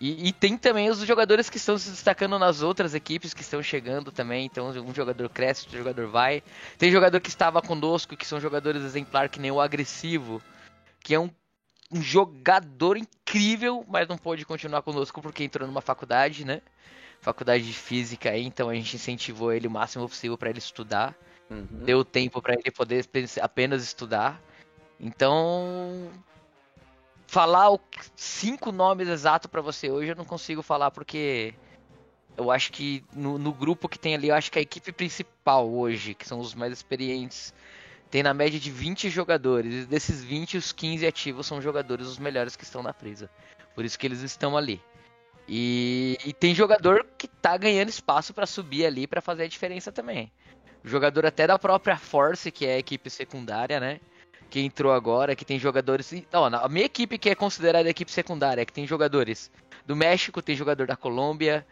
E, 0.00 0.28
e 0.28 0.32
tem 0.32 0.56
também 0.56 0.88
os 0.88 0.98
jogadores 1.00 1.50
que 1.50 1.58
estão 1.58 1.76
se 1.76 1.90
destacando 1.90 2.38
nas 2.38 2.62
outras 2.62 2.94
equipes 2.94 3.34
que 3.34 3.42
estão 3.42 3.62
chegando 3.62 4.10
também. 4.10 4.46
Então, 4.46 4.68
um 4.68 4.94
jogador 4.94 5.28
cresce, 5.28 5.64
outro 5.64 5.78
jogador 5.78 6.06
vai. 6.06 6.42
Tem 6.78 6.90
jogador 6.90 7.20
que 7.20 7.28
estava 7.28 7.60
conosco, 7.60 8.16
que 8.16 8.26
são 8.26 8.40
jogadores 8.40 8.82
exemplar, 8.82 9.28
que 9.28 9.38
nem 9.38 9.50
o 9.50 9.60
Agressivo, 9.60 10.42
que 11.00 11.14
é 11.14 11.20
um, 11.20 11.30
um 11.92 12.00
jogador 12.00 12.96
incrível, 12.96 13.84
mas 13.86 14.08
não 14.08 14.16
pôde 14.16 14.46
continuar 14.46 14.82
conosco 14.82 15.20
porque 15.20 15.44
entrou 15.44 15.68
numa 15.68 15.82
faculdade, 15.82 16.44
né? 16.44 16.62
Faculdade 17.20 17.66
de 17.66 17.74
Física 17.74 18.30
aí, 18.30 18.44
então 18.44 18.70
a 18.70 18.74
gente 18.74 18.96
incentivou 18.96 19.52
ele 19.52 19.68
o 19.68 19.70
máximo 19.70 20.08
possível 20.08 20.38
para 20.38 20.48
ele 20.48 20.58
estudar 20.58 21.14
Uhum. 21.50 21.66
deu 21.84 22.04
tempo 22.04 22.40
para 22.40 22.54
ele 22.54 22.70
poder 22.70 23.04
apenas 23.42 23.82
estudar. 23.82 24.40
Então, 24.98 26.10
falar 27.30 27.70
o- 27.70 27.80
cinco 28.16 28.72
nomes 28.72 29.06
exatos 29.06 29.48
para 29.48 29.60
você 29.60 29.88
hoje 29.88 30.10
eu 30.10 30.16
não 30.16 30.24
consigo 30.24 30.62
falar 30.62 30.90
porque 30.90 31.54
eu 32.36 32.50
acho 32.50 32.72
que 32.72 33.04
no, 33.14 33.38
no 33.38 33.52
grupo 33.52 33.88
que 33.88 33.98
tem 33.98 34.14
ali, 34.14 34.28
eu 34.28 34.34
acho 34.34 34.50
que 34.50 34.58
a 34.58 34.62
equipe 34.62 34.90
principal 34.90 35.70
hoje, 35.70 36.14
que 36.14 36.26
são 36.26 36.40
os 36.40 36.54
mais 36.54 36.72
experientes, 36.72 37.54
tem 38.10 38.22
na 38.22 38.34
média 38.34 38.58
de 38.58 38.70
20 38.70 39.08
jogadores. 39.10 39.84
E 39.84 39.86
desses 39.86 40.24
20, 40.24 40.56
os 40.56 40.72
15 40.72 41.06
ativos 41.06 41.46
são 41.46 41.60
jogadores 41.60 42.06
os 42.06 42.18
melhores 42.18 42.56
que 42.56 42.64
estão 42.64 42.82
na 42.82 42.94
presa. 42.94 43.30
Por 43.74 43.84
isso 43.84 43.98
que 43.98 44.06
eles 44.06 44.22
estão 44.22 44.56
ali. 44.56 44.80
E, 45.46 46.16
e 46.24 46.32
tem 46.32 46.54
jogador 46.54 47.06
que 47.18 47.28
tá 47.28 47.56
ganhando 47.56 47.90
espaço 47.90 48.32
para 48.32 48.46
subir 48.46 48.86
ali 48.86 49.06
para 49.06 49.20
fazer 49.20 49.42
a 49.44 49.48
diferença 49.48 49.92
também. 49.92 50.32
Jogador 50.82 51.26
até 51.26 51.46
da 51.46 51.58
própria 51.58 51.98
Force, 51.98 52.50
que 52.50 52.64
é 52.64 52.74
a 52.74 52.78
equipe 52.78 53.10
secundária, 53.10 53.78
né? 53.78 54.00
Que 54.50 54.60
entrou 54.60 54.92
agora, 54.92 55.36
que 55.36 55.44
tem 55.44 55.58
jogadores. 55.58 56.12
Não, 56.32 56.44
a 56.44 56.68
minha 56.68 56.84
equipe 56.84 57.16
que 57.16 57.30
é 57.30 57.34
considerada 57.34 57.88
equipe 57.88 58.10
secundária, 58.10 58.64
que 58.64 58.72
tem 58.72 58.86
jogadores 58.86 59.50
do 59.86 59.94
México, 59.94 60.42
tem 60.42 60.56
jogador 60.56 60.86
da 60.88 60.96
Colômbia, 60.96 61.64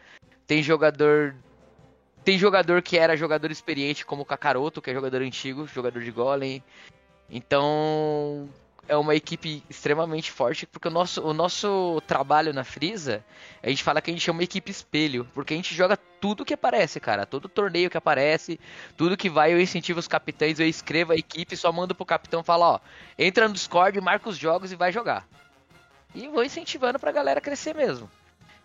tem 0.47 0.63
jogador. 0.63 1.35
Tem 2.25 2.39
jogador 2.39 2.83
que 2.83 2.99
era 2.99 3.17
jogador 3.17 3.51
experiente, 3.51 4.07
como 4.07 4.23
o 4.23 4.25
Kakaroto, 4.25 4.81
que 4.81 4.91
é 4.91 4.95
jogador 4.95 5.23
antigo, 5.23 5.67
jogador 5.67 6.03
de 6.03 6.11
Golem. 6.11 6.63
Então. 7.29 8.49
É 8.89 8.97
uma 8.97 9.15
equipe 9.15 9.63
extremamente 9.69 10.33
forte, 10.33 10.67
porque 10.67 10.89
o 10.89 10.91
nosso, 10.91 11.23
o 11.23 11.35
nosso 11.35 12.03
trabalho 12.07 12.55
na 12.55 12.65
Frisa, 12.65 13.23
a 13.63 13.69
gente 13.69 13.85
fala 13.85 14.01
que 14.01 14.11
a 14.11 14.15
gente 14.15 14.29
é 14.29 14.33
uma 14.33 14.43
equipe 14.43 14.71
espelho, 14.71 15.29
porque 15.35 15.53
a 15.53 15.57
gente 15.57 15.75
joga 15.75 15.97
tudo 15.97 16.45
que 16.45 16.55
aparece, 16.55 16.99
cara. 16.99 17.27
Todo 17.27 17.49
torneio 17.49 17.91
que 17.91 17.99
aparece, 17.99 18.59
tudo 18.97 19.17
que 19.17 19.29
vai, 19.29 19.53
eu 19.53 19.61
incentivo 19.61 20.01
os 20.01 20.09
capitães, 20.09 20.59
eu 20.59 20.67
escrevo 20.67 21.13
a 21.13 21.17
equipe, 21.17 21.55
só 21.57 21.71
mando 21.71 21.95
pro 21.95 22.07
capitão 22.07 22.43
falar, 22.43 22.69
ó, 22.71 22.81
entra 23.19 23.47
no 23.47 23.55
Discord, 23.55 24.01
marca 24.01 24.31
os 24.31 24.39
jogos 24.39 24.73
e 24.73 24.77
vai 24.77 24.91
jogar. 24.91 25.29
E 26.15 26.27
vou 26.27 26.43
incentivando 26.43 26.99
pra 26.99 27.13
galera 27.13 27.41
crescer 27.43 27.75
mesmo. 27.75 28.11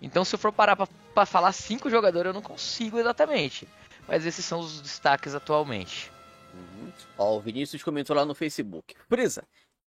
Então 0.01 0.23
se 0.23 0.35
eu 0.35 0.39
for 0.39 0.51
parar 0.51 0.75
pra, 0.75 0.87
pra 1.13 1.25
falar 1.25 1.51
cinco 1.51 1.89
jogadores, 1.89 2.27
eu 2.27 2.33
não 2.33 2.41
consigo 2.41 2.97
exatamente. 2.97 3.67
Mas 4.07 4.25
esses 4.25 4.43
são 4.43 4.59
os 4.59 4.81
destaques 4.81 5.33
atualmente. 5.35 6.11
Uhum. 6.53 6.91
Ó, 7.17 7.37
o 7.37 7.41
Vinícius 7.41 7.83
comentou 7.83 8.15
lá 8.15 8.25
no 8.25 8.35
Facebook. 8.35 8.95
Presa, 9.07 9.43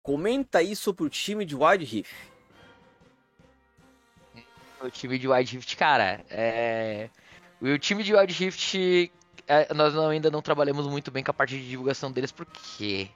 comenta 0.06 0.58
aí 0.58 0.76
sobre 0.76 1.02
o 1.02 1.10
time 1.10 1.44
de 1.44 1.56
Wild 1.56 1.84
Rift. 1.84 2.14
O 4.80 4.88
time 4.88 5.18
de 5.18 5.26
Wild 5.26 5.56
Rift, 5.56 5.76
cara, 5.76 6.24
é... 6.30 7.10
o 7.60 7.76
time 7.76 8.04
de 8.04 8.14
Wild 8.14 8.32
Rift, 8.32 9.10
é, 9.48 9.74
nós 9.74 9.92
não- 9.94 10.08
ainda 10.08 10.30
não 10.30 10.40
trabalhamos 10.40 10.86
muito 10.86 11.10
bem 11.10 11.24
com 11.24 11.32
a 11.32 11.34
parte 11.34 11.56
de 11.58 11.68
divulgação 11.68 12.12
deles, 12.12 12.30
porque 12.30 13.10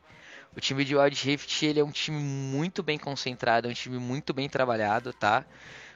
o 0.56 0.60
time 0.60 0.84
de 0.84 0.96
Wild 0.96 1.24
Rift 1.24 1.64
ele 1.64 1.78
é 1.78 1.84
um 1.84 1.92
time 1.92 2.18
muito 2.18 2.82
bem 2.82 2.98
concentrado, 2.98 3.68
é 3.68 3.70
um 3.70 3.74
time 3.74 3.98
muito 3.98 4.34
bem 4.34 4.48
trabalhado, 4.48 5.12
tá? 5.12 5.44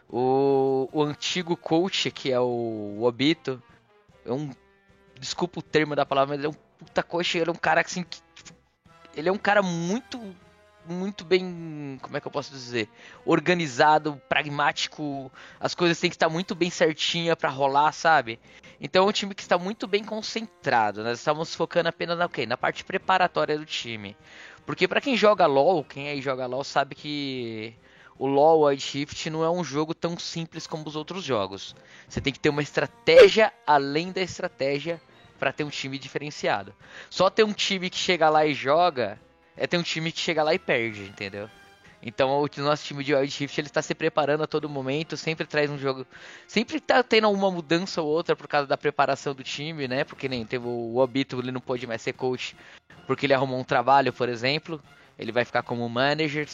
O, 0.08 0.88
o 0.92 1.02
antigo 1.02 1.56
coach, 1.56 2.08
que 2.12 2.30
é 2.30 2.38
o 2.38 3.00
Obito, 3.02 3.60
é 4.24 4.30
um. 4.32 4.48
Desculpa 5.18 5.58
o 5.58 5.62
termo 5.62 5.96
da 5.96 6.06
palavra, 6.06 6.36
mas 6.36 6.38
ele 6.38 6.46
é 6.46 6.50
um 6.50 6.60
puta 6.78 7.02
coach, 7.02 7.36
ele 7.36 7.50
é 7.50 7.52
um 7.52 7.56
cara 7.56 7.80
assim 7.80 8.04
que. 8.04 8.20
tipo, 8.32 8.54
Ele 9.16 9.28
é 9.28 9.32
um 9.32 9.38
cara 9.38 9.60
muito. 9.60 10.20
Muito 10.86 11.24
bem. 11.24 11.98
Como 12.02 12.16
é 12.16 12.20
que 12.20 12.26
eu 12.26 12.30
posso 12.30 12.52
dizer? 12.52 12.88
Organizado, 13.24 14.20
pragmático. 14.28 15.32
As 15.58 15.74
coisas 15.74 15.98
têm 15.98 16.10
que 16.10 16.16
estar 16.16 16.28
muito 16.28 16.54
bem 16.54 16.70
certinha 16.70 17.34
pra 17.34 17.48
rolar, 17.48 17.92
sabe? 17.92 18.38
Então 18.80 19.06
é 19.06 19.08
um 19.08 19.12
time 19.12 19.34
que 19.34 19.42
está 19.42 19.56
muito 19.56 19.86
bem 19.86 20.04
concentrado. 20.04 21.02
Nós 21.02 21.18
estamos 21.18 21.54
focando 21.54 21.88
apenas 21.88 22.18
na, 22.18 22.26
o 22.26 22.28
quê? 22.28 22.44
na 22.44 22.56
parte 22.56 22.84
preparatória 22.84 23.56
do 23.56 23.64
time. 23.64 24.16
Porque 24.66 24.86
pra 24.86 25.00
quem 25.00 25.16
joga 25.16 25.46
LoL, 25.46 25.84
quem 25.84 26.08
aí 26.08 26.20
joga 26.20 26.46
LoL 26.46 26.64
sabe 26.64 26.94
que 26.94 27.74
o 28.18 28.26
LoL 28.26 28.66
Wild 28.66 28.82
Shift 28.82 29.30
não 29.30 29.42
é 29.42 29.50
um 29.50 29.64
jogo 29.64 29.94
tão 29.94 30.18
simples 30.18 30.66
como 30.66 30.86
os 30.86 30.96
outros 30.96 31.24
jogos. 31.24 31.74
Você 32.08 32.20
tem 32.20 32.32
que 32.32 32.40
ter 32.40 32.50
uma 32.50 32.62
estratégia 32.62 33.52
além 33.66 34.12
da 34.12 34.20
estratégia 34.20 35.00
pra 35.38 35.52
ter 35.52 35.64
um 35.64 35.70
time 35.70 35.98
diferenciado. 35.98 36.74
Só 37.10 37.28
ter 37.28 37.44
um 37.44 37.52
time 37.52 37.90
que 37.90 37.96
chega 37.96 38.28
lá 38.28 38.46
e 38.46 38.54
joga 38.54 39.18
é 39.56 39.66
ter 39.66 39.78
um 39.78 39.82
time 39.82 40.10
que 40.12 40.20
chega 40.20 40.42
lá 40.42 40.54
e 40.54 40.58
perde, 40.58 41.04
entendeu? 41.04 41.48
Então 42.06 42.42
o 42.42 42.60
nosso 42.60 42.84
time 42.84 43.02
de 43.02 43.14
Wild 43.14 43.30
Shift 43.30 43.58
ele 43.58 43.68
está 43.68 43.80
se 43.80 43.94
preparando 43.94 44.42
a 44.42 44.46
todo 44.46 44.68
momento, 44.68 45.16
sempre 45.16 45.46
traz 45.46 45.70
um 45.70 45.78
jogo, 45.78 46.06
sempre 46.46 46.78
tá 46.78 47.02
tendo 47.02 47.30
uma 47.30 47.50
mudança 47.50 48.02
ou 48.02 48.08
outra 48.08 48.36
por 48.36 48.46
causa 48.46 48.66
da 48.66 48.76
preparação 48.76 49.34
do 49.34 49.42
time, 49.42 49.88
né? 49.88 50.04
Porque 50.04 50.28
nem 50.28 50.44
teve 50.44 50.66
o 50.66 50.98
Obito, 50.98 51.38
ele 51.38 51.50
não 51.50 51.62
pôde 51.62 51.86
mais 51.86 52.02
ser 52.02 52.12
coach 52.12 52.54
porque 53.06 53.24
ele 53.24 53.34
arrumou 53.34 53.58
um 53.58 53.64
trabalho, 53.64 54.12
por 54.12 54.28
exemplo. 54.28 54.82
Ele 55.18 55.32
vai 55.32 55.44
ficar 55.44 55.62
como 55.62 55.88
manager, 55.88 56.46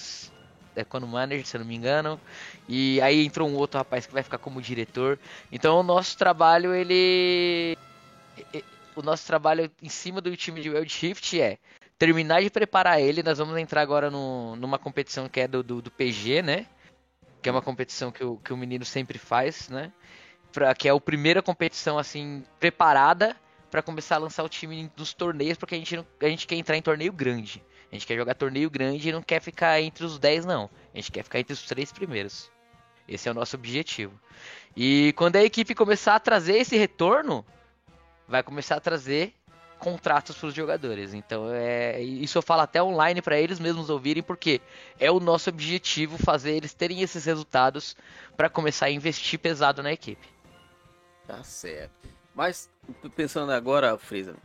é 0.76 0.84
quando 0.84 1.06
manager, 1.06 1.44
se 1.44 1.56
eu 1.56 1.60
não 1.60 1.66
me 1.66 1.74
engano. 1.74 2.20
E 2.68 3.00
aí 3.00 3.24
entrou 3.24 3.48
um 3.48 3.54
outro 3.54 3.78
rapaz 3.78 4.06
que 4.06 4.12
vai 4.12 4.22
ficar 4.22 4.38
como 4.38 4.62
diretor. 4.62 5.18
Então 5.50 5.80
o 5.80 5.82
nosso 5.82 6.16
trabalho 6.16 6.72
ele 6.74 7.76
o 8.94 9.02
nosso 9.02 9.26
trabalho 9.26 9.70
em 9.82 9.88
cima 9.88 10.20
do 10.20 10.36
time 10.36 10.60
de 10.60 10.70
Wild 10.70 10.90
Shift 10.90 11.40
é 11.40 11.58
terminar 12.00 12.42
de 12.42 12.48
preparar 12.48 12.98
ele. 12.98 13.22
Nós 13.22 13.36
vamos 13.36 13.58
entrar 13.58 13.82
agora 13.82 14.10
no, 14.10 14.56
numa 14.56 14.78
competição 14.78 15.28
que 15.28 15.38
é 15.38 15.46
do, 15.46 15.62
do, 15.62 15.82
do 15.82 15.90
PG, 15.90 16.40
né? 16.40 16.66
Que 17.42 17.50
é 17.50 17.52
uma 17.52 17.60
competição 17.60 18.10
que 18.10 18.24
o, 18.24 18.38
que 18.38 18.54
o 18.54 18.56
menino 18.56 18.86
sempre 18.86 19.18
faz, 19.18 19.68
né? 19.68 19.92
Pra, 20.50 20.74
que 20.74 20.88
é 20.88 20.90
a 20.90 20.98
primeira 20.98 21.42
competição 21.42 21.98
assim 21.98 22.42
preparada 22.58 23.36
para 23.70 23.82
começar 23.82 24.16
a 24.16 24.18
lançar 24.18 24.42
o 24.42 24.48
time 24.48 24.90
nos 24.96 25.12
torneios, 25.12 25.58
porque 25.58 25.74
a 25.74 25.78
gente, 25.78 25.94
não, 25.94 26.06
a 26.20 26.26
gente 26.26 26.46
quer 26.46 26.56
entrar 26.56 26.76
em 26.76 26.82
torneio 26.82 27.12
grande. 27.12 27.62
A 27.92 27.94
gente 27.94 28.06
quer 28.06 28.16
jogar 28.16 28.34
torneio 28.34 28.70
grande 28.70 29.10
e 29.10 29.12
não 29.12 29.22
quer 29.22 29.40
ficar 29.40 29.78
entre 29.82 30.02
os 30.02 30.18
10, 30.18 30.46
não. 30.46 30.70
A 30.94 30.96
gente 30.96 31.12
quer 31.12 31.22
ficar 31.22 31.38
entre 31.38 31.52
os 31.52 31.62
três 31.62 31.92
primeiros. 31.92 32.50
Esse 33.06 33.28
é 33.28 33.30
o 33.30 33.34
nosso 33.34 33.56
objetivo. 33.56 34.18
E 34.74 35.12
quando 35.16 35.36
a 35.36 35.44
equipe 35.44 35.74
começar 35.74 36.14
a 36.14 36.20
trazer 36.20 36.56
esse 36.56 36.78
retorno, 36.78 37.44
vai 38.26 38.42
começar 38.42 38.76
a 38.76 38.80
trazer 38.80 39.34
contratos 39.80 40.36
para 40.36 40.48
os 40.48 40.54
jogadores. 40.54 41.14
Então 41.14 41.50
é 41.50 42.00
isso 42.00 42.38
eu 42.38 42.42
falo 42.42 42.60
até 42.62 42.80
online 42.80 43.20
para 43.20 43.40
eles 43.40 43.58
mesmos 43.58 43.90
ouvirem, 43.90 44.22
porque 44.22 44.60
é 44.98 45.10
o 45.10 45.18
nosso 45.18 45.50
objetivo 45.50 46.18
fazer 46.18 46.52
eles 46.52 46.72
terem 46.72 47.02
esses 47.02 47.24
resultados 47.24 47.96
para 48.36 48.48
começar 48.48 48.86
a 48.86 48.90
investir 48.90 49.38
pesado 49.40 49.82
na 49.82 49.92
equipe. 49.92 50.28
Tá 51.26 51.42
certo. 51.42 52.08
Mas, 52.34 52.70
pensando 53.16 53.52
agora, 53.52 53.96
Freeza, 53.98 54.36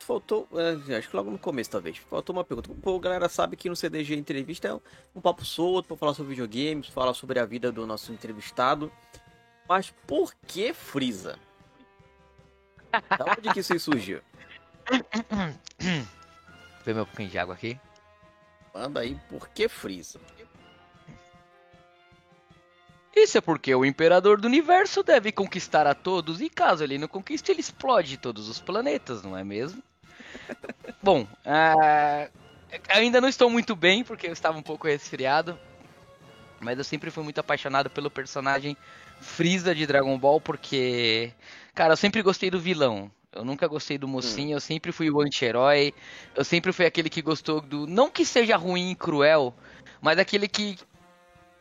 faltou, 0.00 0.48
é, 0.54 0.96
acho 0.96 1.08
que 1.08 1.16
logo 1.16 1.30
no 1.30 1.38
começo 1.38 1.70
talvez, 1.70 1.96
faltou 1.98 2.34
uma 2.34 2.44
pergunta. 2.44 2.70
Pô, 2.82 2.96
a 2.96 3.00
galera 3.00 3.28
sabe 3.28 3.56
que 3.56 3.68
no 3.68 3.76
CDG 3.76 4.14
Entrevista 4.14 4.68
é 4.68 4.74
um, 5.14 5.20
papo 5.20 5.44
solto 5.44 5.88
para 5.88 5.96
falar 5.96 6.14
sobre 6.14 6.30
videogames, 6.30 6.88
falar 6.88 7.14
sobre 7.14 7.38
a 7.38 7.44
vida 7.44 7.72
do 7.72 7.86
nosso 7.86 8.12
entrevistado. 8.12 8.90
Mas 9.68 9.92
por 10.06 10.32
que 10.46 10.72
Freeza? 10.72 11.38
Da 12.92 13.24
onde 13.36 13.52
que 13.52 13.60
isso 13.60 13.78
surgiu? 13.78 14.20
Vê 16.84 16.94
meu 16.94 17.06
pouquinho 17.06 17.28
de 17.28 17.38
água 17.38 17.54
aqui. 17.54 17.78
Manda 18.74 19.00
aí, 19.00 19.18
por 19.28 19.48
que 19.48 19.68
Freeza? 19.68 20.20
Isso 23.14 23.38
é 23.38 23.40
porque 23.40 23.74
o 23.74 23.84
Imperador 23.84 24.38
do 24.38 24.46
Universo 24.46 25.02
deve 25.02 25.32
conquistar 25.32 25.86
a 25.86 25.94
todos, 25.94 26.42
e 26.42 26.50
caso 26.50 26.84
ele 26.84 26.98
não 26.98 27.08
conquiste, 27.08 27.50
ele 27.50 27.60
explode 27.60 28.18
todos 28.18 28.46
os 28.46 28.60
planetas, 28.60 29.22
não 29.22 29.34
é 29.34 29.42
mesmo? 29.42 29.82
Bom, 31.02 31.26
ah, 31.42 32.28
ainda 32.90 33.18
não 33.18 33.28
estou 33.28 33.48
muito 33.48 33.74
bem, 33.74 34.04
porque 34.04 34.26
eu 34.26 34.32
estava 34.34 34.58
um 34.58 34.62
pouco 34.62 34.86
resfriado, 34.86 35.58
mas 36.60 36.76
eu 36.76 36.84
sempre 36.84 37.10
fui 37.10 37.24
muito 37.24 37.38
apaixonado 37.38 37.88
pelo 37.88 38.10
personagem 38.10 38.76
Freeza 39.18 39.74
de 39.74 39.86
Dragon 39.86 40.18
Ball, 40.18 40.38
porque, 40.38 41.32
cara, 41.74 41.94
eu 41.94 41.96
sempre 41.96 42.20
gostei 42.20 42.50
do 42.50 42.60
vilão. 42.60 43.10
Eu 43.36 43.44
nunca 43.44 43.66
gostei 43.66 43.98
do 43.98 44.08
mocinho, 44.08 44.56
eu 44.56 44.60
sempre 44.60 44.92
fui 44.92 45.10
o 45.10 45.20
anti-herói, 45.20 45.92
eu 46.34 46.44
sempre 46.44 46.72
fui 46.72 46.86
aquele 46.86 47.10
que 47.10 47.22
gostou 47.22 47.60
do. 47.60 47.86
Não 47.86 48.10
que 48.10 48.24
seja 48.24 48.56
ruim 48.56 48.90
e 48.90 48.94
cruel, 48.94 49.54
mas 50.00 50.18
aquele 50.18 50.48
que 50.48 50.76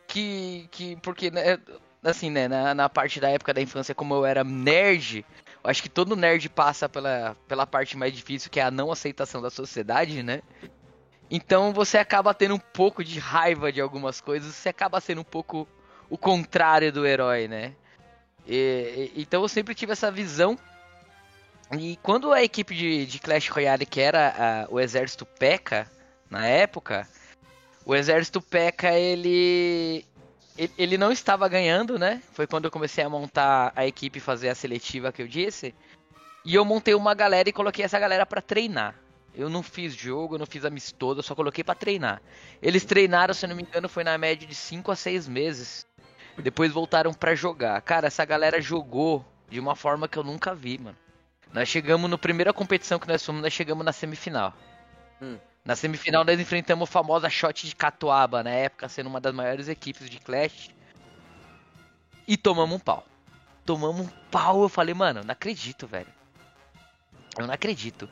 que, 0.07 0.67
que 0.71 0.95
porque 0.97 1.31
né, 1.31 1.59
assim 2.03 2.29
né 2.29 2.47
na, 2.47 2.73
na 2.73 2.89
parte 2.89 3.19
da 3.19 3.29
época 3.29 3.53
da 3.53 3.61
infância 3.61 3.95
como 3.95 4.13
eu 4.13 4.25
era 4.25 4.43
nerd 4.43 5.25
eu 5.63 5.69
acho 5.69 5.81
que 5.81 5.89
todo 5.89 6.15
nerd 6.15 6.47
passa 6.49 6.87
pela, 6.87 7.35
pela 7.47 7.65
parte 7.65 7.97
mais 7.97 8.13
difícil 8.13 8.51
que 8.51 8.59
é 8.59 8.63
a 8.63 8.71
não 8.71 8.91
aceitação 8.91 9.41
da 9.41 9.49
sociedade 9.49 10.21
né 10.21 10.41
então 11.29 11.73
você 11.73 11.97
acaba 11.97 12.33
tendo 12.33 12.55
um 12.55 12.59
pouco 12.59 13.03
de 13.03 13.19
raiva 13.19 13.71
de 13.71 13.81
algumas 13.81 14.21
coisas 14.21 14.53
você 14.53 14.69
acaba 14.69 15.01
sendo 15.01 15.21
um 15.21 15.25
pouco 15.25 15.67
o 16.09 16.17
contrário 16.17 16.91
do 16.91 17.05
herói 17.05 17.47
né 17.47 17.73
e, 18.47 19.11
e, 19.15 19.21
então 19.21 19.41
eu 19.41 19.47
sempre 19.47 19.73
tive 19.73 19.91
essa 19.91 20.11
visão 20.11 20.57
e 21.71 21.97
quando 22.03 22.31
a 22.31 22.43
equipe 22.43 22.75
de, 22.75 23.05
de 23.05 23.19
Clash 23.19 23.49
Royale 23.49 23.85
que 23.85 23.99
era 23.99 24.65
a, 24.67 24.73
o 24.73 24.79
exército 24.79 25.25
P.E.K.K.A 25.25 25.95
na 26.29 26.45
época 26.45 27.07
o 27.85 27.95
exército 27.95 28.41
P.E.K.K.A, 28.41 28.97
ele, 28.97 30.05
ele. 30.77 30.97
Não 30.97 31.11
estava 31.11 31.47
ganhando, 31.47 31.99
né? 31.99 32.21
Foi 32.33 32.47
quando 32.47 32.65
eu 32.65 32.71
comecei 32.71 33.03
a 33.03 33.09
montar 33.09 33.71
a 33.75 33.85
equipe 33.85 34.19
fazer 34.19 34.49
a 34.49 34.55
seletiva 34.55 35.11
que 35.11 35.21
eu 35.21 35.27
disse. 35.27 35.73
E 36.43 36.55
eu 36.55 36.65
montei 36.65 36.95
uma 36.95 37.13
galera 37.13 37.47
e 37.47 37.53
coloquei 37.53 37.85
essa 37.85 37.99
galera 37.99 38.25
para 38.25 38.41
treinar. 38.41 38.95
Eu 39.35 39.49
não 39.49 39.61
fiz 39.61 39.93
jogo, 39.93 40.35
eu 40.35 40.39
não 40.39 40.45
fiz 40.45 40.65
amistoso, 40.65 41.19
eu 41.19 41.23
só 41.23 41.35
coloquei 41.35 41.63
para 41.63 41.75
treinar. 41.75 42.21
Eles 42.61 42.85
treinaram, 42.85 43.33
se 43.33 43.45
eu 43.45 43.49
não 43.49 43.55
me 43.55 43.63
engano, 43.63 43.87
foi 43.87 44.03
na 44.03 44.17
média 44.17 44.47
de 44.47 44.55
5 44.55 44.91
a 44.91 44.95
6 44.95 45.27
meses. 45.27 45.85
Depois 46.37 46.71
voltaram 46.71 47.13
para 47.13 47.35
jogar. 47.35 47.79
Cara, 47.81 48.07
essa 48.07 48.25
galera 48.25 48.59
jogou 48.61 49.23
de 49.49 49.59
uma 49.59 49.75
forma 49.75 50.07
que 50.07 50.17
eu 50.17 50.23
nunca 50.23 50.55
vi, 50.55 50.79
mano. 50.79 50.97
Nós 51.55 51.69
chegamos 51.69 52.09
no 52.09 52.17
primeira 52.17 52.51
competição 52.51 52.99
que 52.99 53.07
nós 53.07 53.25
fomos, 53.25 53.41
nós 53.41 53.53
chegamos 53.53 53.85
na 53.85 53.93
semifinal. 53.93 54.53
Hum. 55.21 55.37
Na 55.63 55.73
semifinal 55.73 56.25
nós 56.25 56.37
enfrentamos 56.37 56.89
a 56.89 56.91
famosa 56.91 57.29
Shot 57.29 57.65
de 57.65 57.73
Catuaba, 57.73 58.43
na 58.43 58.49
época 58.49 58.89
sendo 58.89 59.07
uma 59.07 59.21
das 59.21 59.33
maiores 59.33 59.69
equipes 59.69 60.09
de 60.09 60.19
Clash. 60.19 60.69
E 62.27 62.35
tomamos 62.35 62.75
um 62.75 62.79
pau. 62.79 63.07
Tomamos 63.63 64.05
um 64.05 64.09
pau, 64.29 64.63
eu 64.63 64.67
falei, 64.67 64.93
mano, 64.93 65.21
não 65.23 65.31
acredito, 65.31 65.87
velho. 65.87 66.13
Eu 67.39 67.47
não 67.47 67.53
acredito. 67.53 68.09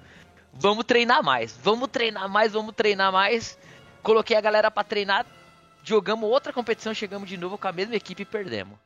Vamos 0.54 0.86
treinar 0.86 1.22
mais, 1.22 1.52
vamos 1.62 1.90
treinar 1.90 2.30
mais, 2.30 2.54
vamos 2.54 2.74
treinar 2.74 3.12
mais. 3.12 3.60
Coloquei 4.02 4.38
a 4.38 4.42
galera 4.42 4.72
pra 4.72 4.86
treinar, 4.86 5.26
jogamos 5.84 6.30
outra 6.30 6.54
competição, 6.54 6.94
chegamos 6.94 7.28
de 7.28 7.36
novo 7.36 7.58
com 7.58 7.68
a 7.68 7.74
mesma 7.74 7.96
equipe 7.98 8.22
e 8.22 8.26
perdemos. 8.26 8.80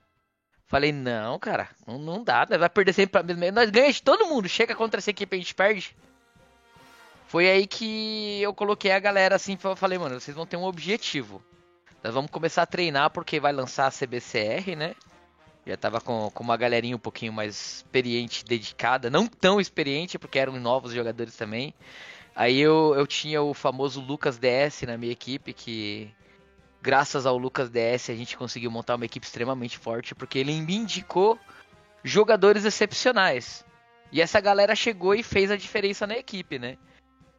Falei, 0.68 0.91
não, 0.91 1.39
cara, 1.39 1.70
não, 1.88 1.97
não 1.97 2.24
dá, 2.24 2.45
vai 2.45 2.70
perder 2.70 2.93
sempre 2.93 3.11
pra 3.13 3.24
mesma. 3.24 3.51
Nós 3.51 3.70
ganhamos 3.70 3.95
de 3.95 4.03
todo 4.03 4.28
mundo, 4.28 4.49
chega 4.49 4.76
contra 4.76 4.99
essa 4.99 5.09
equipe 5.09 5.36
a 5.36 5.39
gente 5.39 5.55
perde. 5.55 5.95
Foi 7.28 7.49
aí 7.49 7.65
que 7.65 8.41
eu 8.41 8.53
coloquei 8.53 8.91
a 8.91 8.99
galera 8.99 9.36
assim, 9.36 9.57
falei, 9.57 9.97
mano, 9.97 10.20
vocês 10.20 10.36
vão 10.36 10.45
ter 10.45 10.57
um 10.57 10.63
objetivo. 10.63 11.41
Nós 12.03 12.13
vamos 12.13 12.30
começar 12.30 12.63
a 12.63 12.65
treinar 12.65 13.09
porque 13.09 13.39
vai 13.39 13.53
lançar 13.53 13.88
a 13.88 13.91
CBCR, 13.91 14.76
né? 14.76 14.93
Já 15.65 15.76
tava 15.76 15.99
com, 15.99 16.30
com 16.32 16.43
uma 16.43 16.55
galerinha 16.55 16.95
um 16.95 16.99
pouquinho 16.99 17.34
mais 17.34 17.78
experiente, 17.78 18.45
dedicada. 18.45 19.09
Não 19.09 19.28
tão 19.28 19.59
experiente, 19.59 20.18
porque 20.18 20.39
eram 20.39 20.53
novos 20.59 20.93
jogadores 20.93 21.36
também. 21.36 21.74
Aí 22.36 22.59
eu, 22.59 22.93
eu 22.95 23.07
tinha 23.07 23.41
o 23.41 23.53
famoso 23.53 23.99
Lucas 23.99 24.38
DS 24.38 24.84
na 24.84 24.97
minha 24.97 25.11
equipe, 25.11 25.51
que 25.53 26.09
graças 26.82 27.25
ao 27.25 27.38
Lucas 27.38 27.69
DS 27.69 28.09
a 28.09 28.15
gente 28.15 28.38
conseguiu 28.38 28.71
montar 28.71 28.95
uma 28.95 29.05
equipe 29.05 29.25
extremamente 29.25 29.78
forte, 29.78 30.15
porque 30.15 30.39
ele 30.39 30.59
me 30.61 30.75
indicou 30.75 31.39
jogadores 32.03 32.65
excepcionais. 32.65 33.65
E 34.11 34.21
essa 34.21 34.39
galera 34.39 34.75
chegou 34.75 35.13
e 35.13 35.21
fez 35.21 35.51
a 35.51 35.57
diferença 35.57 36.07
na 36.07 36.15
equipe, 36.15 36.57
né? 36.57 36.78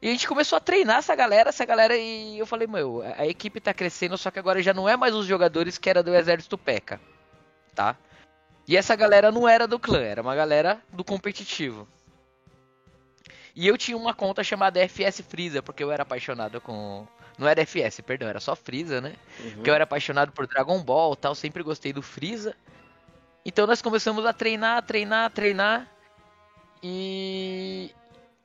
E 0.01 0.09
a 0.09 0.13
gente 0.13 0.29
começou 0.29 0.57
a 0.57 0.61
treinar 0.61 0.99
essa 0.99 1.15
galera, 1.15 1.49
essa 1.49 1.65
galera, 1.65 1.97
e 1.97 2.39
eu 2.39 2.47
falei, 2.47 2.69
meu, 2.69 3.03
a 3.17 3.27
equipe 3.27 3.61
tá 3.61 3.75
crescendo, 3.75 4.17
só 4.17 4.31
que 4.31 4.39
agora 4.39 4.63
já 4.63 4.73
não 4.73 4.89
é 4.89 4.97
mais 4.97 5.15
os 5.15 5.27
jogadores 5.27 5.77
que 5.77 5.91
era 5.91 6.03
do 6.03 6.15
exército 6.15 6.57
P.E.K.K.A, 6.57 7.01
tá? 7.75 7.97
E 8.67 8.77
essa 8.77 8.95
galera 8.95 9.33
não 9.33 9.49
era 9.49 9.67
do 9.67 9.79
clã, 9.79 10.01
era 10.01 10.23
uma 10.23 10.37
galera 10.37 10.81
do 10.93 11.03
competitivo. 11.03 11.89
E 13.57 13.67
eu 13.67 13.77
tinha 13.77 13.97
uma 13.97 14.15
conta 14.15 14.45
chamada 14.45 14.79
FS 14.87 15.21
Freeza, 15.23 15.61
porque 15.61 15.83
eu 15.83 15.91
era 15.91 16.05
apaixonado 16.05 16.61
com. 16.61 17.09
Não 17.39 17.47
era 17.47 17.63
FS, 17.65 18.01
perdão, 18.01 18.29
era 18.29 18.41
só 18.41 18.57
Freeza, 18.57 19.01
né? 19.01 19.15
Uhum. 19.39 19.51
Porque 19.53 19.71
eu 19.71 19.75
era 19.75 19.85
apaixonado 19.85 20.33
por 20.33 20.47
Dragon 20.47 20.83
Ball 20.83 21.15
tal, 21.15 21.35
sempre 21.35 21.63
gostei 21.63 21.93
do 21.93 22.03
Freeza. 22.03 22.55
Então 23.45 23.67
nós 23.67 23.81
começamos 23.81 24.27
a 24.27 24.33
treinar, 24.33 24.83
treinar, 24.83 25.31
treinar. 25.31 25.89
E. 26.83 27.91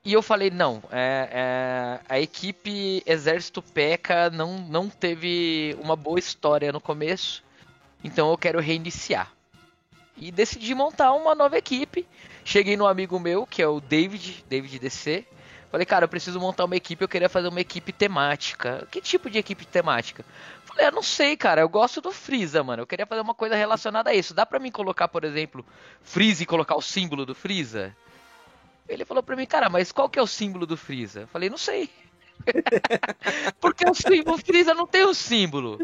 E 0.05 0.11
eu 0.11 0.21
falei, 0.21 0.51
não, 0.51 0.83
é, 0.91 1.29
é, 1.31 1.99
a 2.09 2.19
equipe 2.19 3.01
Exército 3.05 3.61
P.E.K.K.A 3.61 4.29
não, 4.29 4.57
não 4.57 4.89
teve 4.89 5.77
uma 5.79 5.95
boa 5.95 6.19
história 6.19 6.73
no 6.73 6.81
começo, 6.81 7.41
então 8.03 8.29
eu 8.29 8.37
quero 8.37 8.59
reiniciar. 8.59 9.31
E 10.17 10.29
decidi 10.29 10.75
montar 10.75 11.13
uma 11.13 11.33
nova 11.33 11.57
equipe. 11.57 12.05
Cheguei 12.43 12.75
no 12.75 12.85
amigo 12.85 13.17
meu, 13.17 13.47
que 13.47 13.61
é 13.61 13.67
o 13.67 13.79
David, 13.79 14.43
David 14.49 14.77
DC. 14.77 15.25
Falei, 15.73 15.87
cara, 15.87 16.05
eu 16.05 16.07
preciso 16.07 16.39
montar 16.39 16.65
uma 16.65 16.75
equipe, 16.75 17.03
eu 17.03 17.07
queria 17.07 17.27
fazer 17.27 17.47
uma 17.47 17.59
equipe 17.59 17.91
temática. 17.91 18.87
Que 18.91 19.01
tipo 19.01 19.27
de 19.27 19.39
equipe 19.39 19.65
temática? 19.65 20.23
Falei, 20.65 20.85
eu 20.85 20.91
não 20.91 21.01
sei, 21.01 21.35
cara, 21.35 21.61
eu 21.61 21.67
gosto 21.67 21.99
do 21.99 22.11
Freeza, 22.11 22.63
mano. 22.63 22.83
Eu 22.83 22.85
queria 22.85 23.07
fazer 23.07 23.21
uma 23.21 23.33
coisa 23.33 23.55
relacionada 23.55 24.11
a 24.11 24.13
isso. 24.13 24.35
Dá 24.35 24.45
pra 24.45 24.59
mim 24.59 24.69
colocar, 24.69 25.07
por 25.07 25.23
exemplo, 25.23 25.65
Freeza 26.03 26.43
e 26.43 26.45
colocar 26.45 26.75
o 26.75 26.81
símbolo 26.81 27.25
do 27.25 27.33
Freeza? 27.33 27.97
Ele 28.87 29.03
falou 29.03 29.23
pra 29.23 29.35
mim, 29.35 29.47
cara, 29.47 29.67
mas 29.67 29.91
qual 29.91 30.07
que 30.07 30.19
é 30.19 30.21
o 30.21 30.27
símbolo 30.27 30.67
do 30.67 30.77
Freeza? 30.77 31.21
Eu 31.21 31.27
falei, 31.27 31.49
não 31.49 31.57
sei. 31.57 31.89
Porque 33.59 33.89
o 33.89 33.95
símbolo 33.95 34.37
Freeza 34.37 34.75
não 34.75 34.85
tem 34.85 35.05
o 35.05 35.13
símbolo. 35.15 35.79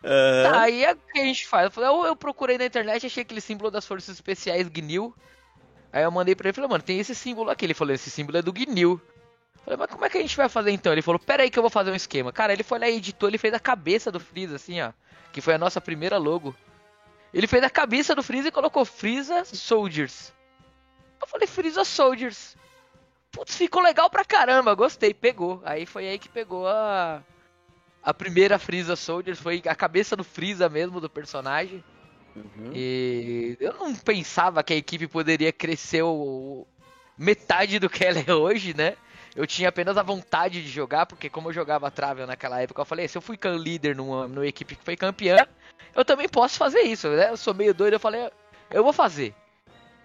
Tá, 0.00 0.62
aí 0.62 0.82
é 0.82 0.94
o 0.94 0.96
que 0.96 1.20
a 1.20 1.24
gente 1.24 1.46
faz? 1.46 1.66
Eu, 1.66 1.70
falei, 1.70 1.90
eu, 1.90 2.06
eu 2.06 2.16
procurei 2.16 2.56
na 2.56 2.64
internet, 2.64 3.04
achei 3.04 3.22
aquele 3.22 3.42
símbolo 3.42 3.70
das 3.70 3.86
forças 3.86 4.14
especiais 4.14 4.66
GNIL. 4.66 5.14
Aí 5.92 6.04
eu 6.04 6.10
mandei 6.10 6.34
pra 6.34 6.48
ele, 6.48 6.54
falei, 6.54 6.70
mano, 6.70 6.82
tem 6.82 6.98
esse 6.98 7.14
símbolo 7.14 7.50
aqui. 7.50 7.66
Ele 7.66 7.74
falou, 7.74 7.92
esse 7.92 8.08
símbolo 8.08 8.38
é 8.38 8.42
do 8.42 8.50
GNIL. 8.50 8.98
Falei, 9.66 9.76
mas 9.78 9.90
como 9.90 10.04
é 10.04 10.08
que 10.08 10.16
a 10.16 10.20
gente 10.20 10.36
vai 10.36 10.48
fazer 10.48 10.70
então? 10.70 10.92
Ele 10.92 11.02
falou, 11.02 11.18
pera 11.18 11.42
aí 11.42 11.50
que 11.50 11.58
eu 11.58 11.62
vou 11.62 11.68
fazer 11.68 11.90
um 11.90 11.96
esquema. 11.96 12.32
Cara, 12.32 12.52
ele 12.52 12.62
foi 12.62 12.78
lá 12.78 12.88
e 12.88 12.98
editou, 12.98 13.28
ele 13.28 13.36
fez 13.36 13.52
a 13.52 13.58
cabeça 13.58 14.12
do 14.12 14.20
Freeza, 14.20 14.54
assim, 14.54 14.80
ó. 14.80 14.92
Que 15.32 15.40
foi 15.40 15.54
a 15.54 15.58
nossa 15.58 15.80
primeira 15.80 16.18
logo. 16.18 16.54
Ele 17.34 17.48
fez 17.48 17.64
a 17.64 17.68
cabeça 17.68 18.14
do 18.14 18.22
Freeza 18.22 18.46
e 18.46 18.52
colocou 18.52 18.84
Freeza 18.84 19.44
Soldiers. 19.44 20.32
Eu 21.20 21.26
falei, 21.26 21.48
Freeza 21.48 21.84
Soldiers. 21.84 22.56
Putz, 23.32 23.56
ficou 23.56 23.82
legal 23.82 24.08
pra 24.08 24.24
caramba, 24.24 24.72
gostei, 24.72 25.12
pegou. 25.12 25.60
Aí 25.64 25.84
foi 25.84 26.08
aí 26.08 26.18
que 26.18 26.28
pegou 26.28 26.68
a. 26.68 27.24
A 28.04 28.14
primeira 28.14 28.56
Freeza 28.56 28.94
Soldiers, 28.94 29.40
foi 29.40 29.60
a 29.66 29.74
cabeça 29.74 30.14
do 30.14 30.22
Freeza 30.22 30.68
mesmo, 30.68 31.00
do 31.00 31.10
personagem. 31.10 31.82
Uhum. 32.36 32.70
E 32.72 33.56
eu 33.58 33.72
não 33.72 33.92
pensava 33.96 34.62
que 34.62 34.72
a 34.72 34.76
equipe 34.76 35.08
poderia 35.08 35.52
crescer 35.52 36.02
o... 36.02 36.64
metade 37.18 37.80
do 37.80 37.90
que 37.90 38.04
ela 38.04 38.22
é 38.24 38.32
hoje, 38.32 38.72
né? 38.76 38.96
Eu 39.36 39.46
tinha 39.46 39.68
apenas 39.68 39.98
a 39.98 40.02
vontade 40.02 40.62
de 40.62 40.68
jogar, 40.70 41.04
porque 41.04 41.28
como 41.28 41.50
eu 41.50 41.52
jogava 41.52 41.90
Travel 41.90 42.26
naquela 42.26 42.58
época, 42.60 42.80
eu 42.80 42.86
falei, 42.86 43.06
se 43.06 43.18
eu 43.18 43.22
fui 43.22 43.38
líder 43.58 43.94
numa, 43.94 44.26
numa 44.26 44.46
equipe 44.46 44.74
que 44.74 44.82
foi 44.82 44.96
campeã, 44.96 45.36
eu 45.94 46.06
também 46.06 46.26
posso 46.26 46.56
fazer 46.56 46.80
isso, 46.80 47.08
né? 47.10 47.30
Eu 47.30 47.36
sou 47.36 47.52
meio 47.52 47.74
doido, 47.74 47.92
eu 47.92 48.00
falei, 48.00 48.30
eu 48.70 48.82
vou 48.82 48.94
fazer. 48.94 49.34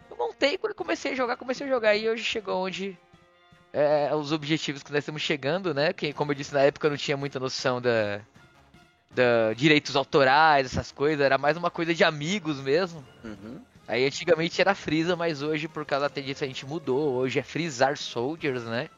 Eu 0.09 0.17
montei, 0.17 0.57
quando 0.57 0.75
comecei 0.75 1.13
a 1.13 1.15
jogar, 1.15 1.37
comecei 1.37 1.65
a 1.65 1.69
jogar 1.69 1.95
e 1.95 2.09
hoje 2.09 2.25
chegou 2.25 2.65
onde 2.65 2.97
é, 3.71 4.13
os 4.13 4.33
objetivos 4.33 4.83
que 4.83 4.91
nós 4.91 4.99
estamos 4.99 5.21
chegando, 5.21 5.73
né? 5.73 5.93
Que, 5.93 6.11
como 6.11 6.31
eu 6.31 6.35
disse, 6.35 6.53
na 6.53 6.63
época 6.63 6.87
eu 6.87 6.91
não 6.91 6.97
tinha 6.97 7.15
muita 7.15 7.39
noção 7.39 7.79
da, 7.79 8.19
da 9.11 9.53
direitos 9.55 9.95
autorais, 9.95 10.65
essas 10.65 10.91
coisas, 10.91 11.25
era 11.25 11.37
mais 11.37 11.55
uma 11.55 11.71
coisa 11.71 11.93
de 11.93 12.03
amigos 12.03 12.59
mesmo. 12.59 13.01
Uhum. 13.23 13.61
Aí 13.87 14.05
antigamente 14.05 14.59
era 14.59 14.75
Freeza, 14.75 15.15
mas 15.15 15.41
hoje, 15.41 15.69
por 15.69 15.85
causa 15.85 16.07
até 16.07 16.19
disso, 16.19 16.43
a 16.43 16.47
gente 16.47 16.65
mudou. 16.65 17.13
Hoje 17.13 17.39
é 17.39 17.43
Freezar 17.43 17.97
Soldiers, 17.97 18.63
né? 18.63 18.89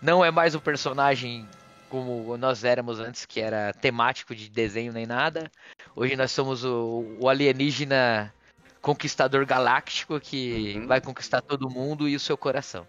Não 0.00 0.24
é 0.24 0.30
mais 0.30 0.54
um 0.54 0.60
personagem 0.60 1.48
como 1.88 2.36
nós 2.36 2.64
éramos 2.64 2.98
antes, 3.00 3.24
que 3.24 3.40
era 3.40 3.72
temático 3.72 4.34
de 4.34 4.48
desenho 4.48 4.92
nem 4.92 5.06
nada. 5.06 5.50
Hoje 5.94 6.16
nós 6.16 6.30
somos 6.32 6.64
o, 6.64 7.16
o 7.20 7.28
alienígena 7.28 8.32
conquistador 8.80 9.44
galáctico 9.46 10.20
que 10.20 10.74
Uhum. 10.76 10.86
vai 10.86 11.00
conquistar 11.00 11.40
todo 11.40 11.70
mundo 11.70 12.08
e 12.08 12.14
o 12.14 12.20
seu 12.20 12.36
coração. 12.36 12.86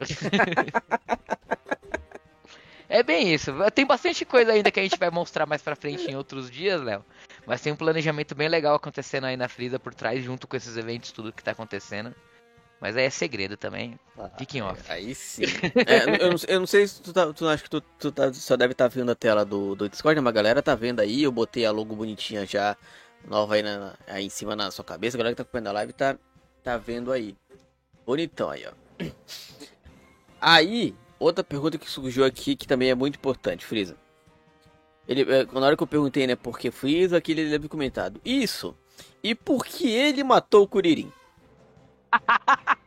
é 2.88 3.02
bem 3.02 3.32
isso. 3.32 3.52
Tem 3.74 3.86
bastante 3.86 4.24
coisa 4.24 4.52
ainda 4.52 4.70
que 4.70 4.80
a 4.80 4.82
gente 4.82 4.98
vai 4.98 5.10
mostrar 5.10 5.46
mais 5.46 5.62
pra 5.62 5.76
frente 5.76 6.10
em 6.10 6.16
outros 6.16 6.50
dias, 6.50 6.82
Léo. 6.82 7.04
Mas 7.46 7.60
tem 7.60 7.72
um 7.72 7.76
planejamento 7.76 8.34
bem 8.34 8.48
legal 8.48 8.74
acontecendo 8.74 9.24
aí 9.24 9.36
na 9.36 9.48
Freeza 9.48 9.78
por 9.78 9.94
trás, 9.94 10.22
junto 10.22 10.46
com 10.46 10.56
esses 10.56 10.76
eventos, 10.76 11.12
tudo 11.12 11.32
que 11.32 11.42
tá 11.42 11.52
acontecendo. 11.52 12.14
Mas 12.80 12.96
aí 12.96 13.04
é 13.04 13.10
segredo 13.10 13.56
também. 13.58 13.98
Fica 14.38 14.56
em 14.56 14.62
off. 14.62 14.82
Aí 14.90 15.14
sim. 15.14 15.42
É, 15.86 16.24
eu, 16.24 16.30
não, 16.30 16.36
eu 16.48 16.60
não 16.60 16.66
sei 16.66 16.88
se 16.88 17.02
tu, 17.02 17.12
tá, 17.12 17.30
tu 17.32 17.46
acha 17.46 17.62
que 17.62 17.68
tu, 17.68 17.80
tu 17.98 18.10
tá- 18.10 18.32
só 18.32 18.56
deve 18.56 18.72
estar 18.72 18.88
vendo 18.88 19.10
a 19.10 19.14
tela 19.14 19.44
do, 19.44 19.74
do 19.74 19.88
Discord, 19.88 20.16
né? 20.16 20.22
Mas 20.22 20.30
a 20.30 20.34
galera 20.34 20.62
tá 20.62 20.74
vendo 20.74 21.00
aí. 21.00 21.22
Eu 21.22 21.30
botei 21.30 21.66
a 21.66 21.70
logo 21.70 21.94
bonitinha 21.94 22.46
já, 22.46 22.74
nova 23.28 23.54
aí, 23.54 23.62
na- 23.62 23.94
aí 24.06 24.24
em 24.24 24.30
cima 24.30 24.56
na 24.56 24.70
sua 24.70 24.84
cabeça. 24.84 25.16
A 25.16 25.18
galera 25.18 25.34
que 25.34 25.36
tá 25.36 25.42
acompanhando 25.42 25.66
a 25.68 25.72
live 25.72 25.92
tá, 25.92 26.16
tá 26.62 26.78
vendo 26.78 27.12
aí. 27.12 27.36
Bonitão 28.06 28.48
aí, 28.48 28.64
ó. 28.66 28.72
Aí, 30.40 30.94
outra 31.18 31.44
pergunta 31.44 31.76
que 31.76 31.90
surgiu 31.90 32.24
aqui 32.24 32.56
que 32.56 32.66
também 32.66 32.88
é 32.90 32.94
muito 32.94 33.16
importante, 33.16 33.64
Freeza. 33.66 33.94
Ele, 35.06 35.22
é, 35.22 35.44
na 35.52 35.60
hora 35.66 35.76
que 35.76 35.82
eu 35.82 35.86
perguntei, 35.86 36.26
né, 36.26 36.34
por 36.36 36.58
que 36.58 36.70
Freeza, 36.70 37.18
aqui 37.18 37.32
ele 37.32 37.44
deve 37.44 37.64
ter 37.64 37.68
comentado. 37.68 38.20
Isso! 38.24 38.74
E 39.22 39.34
por 39.34 39.66
que 39.66 39.86
ele 39.90 40.24
matou 40.24 40.62
o 40.62 40.68
Kuririn? 40.68 41.12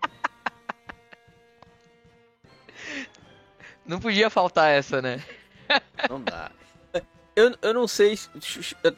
Não 3.85 3.99
podia 3.99 4.29
faltar 4.29 4.71
essa, 4.71 5.01
né? 5.01 5.21
Não 6.09 6.21
dá. 6.21 6.51
Eu, 7.35 7.55
eu 7.63 7.73
não 7.73 7.87
sei 7.87 8.15
se, 8.15 8.29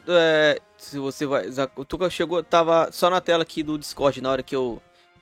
é, 0.08 0.60
se 0.76 0.98
você 0.98 1.24
vai. 1.26 1.46
O 1.74 1.84
Tuca 1.84 2.10
chegou, 2.10 2.42
tava 2.42 2.90
só 2.92 3.08
na 3.08 3.20
tela 3.20 3.42
aqui 3.42 3.62
do 3.62 3.78
Discord 3.78 4.20
na 4.20 4.30
hora 4.30 4.42
que 4.42 4.54
eu, 4.54 4.80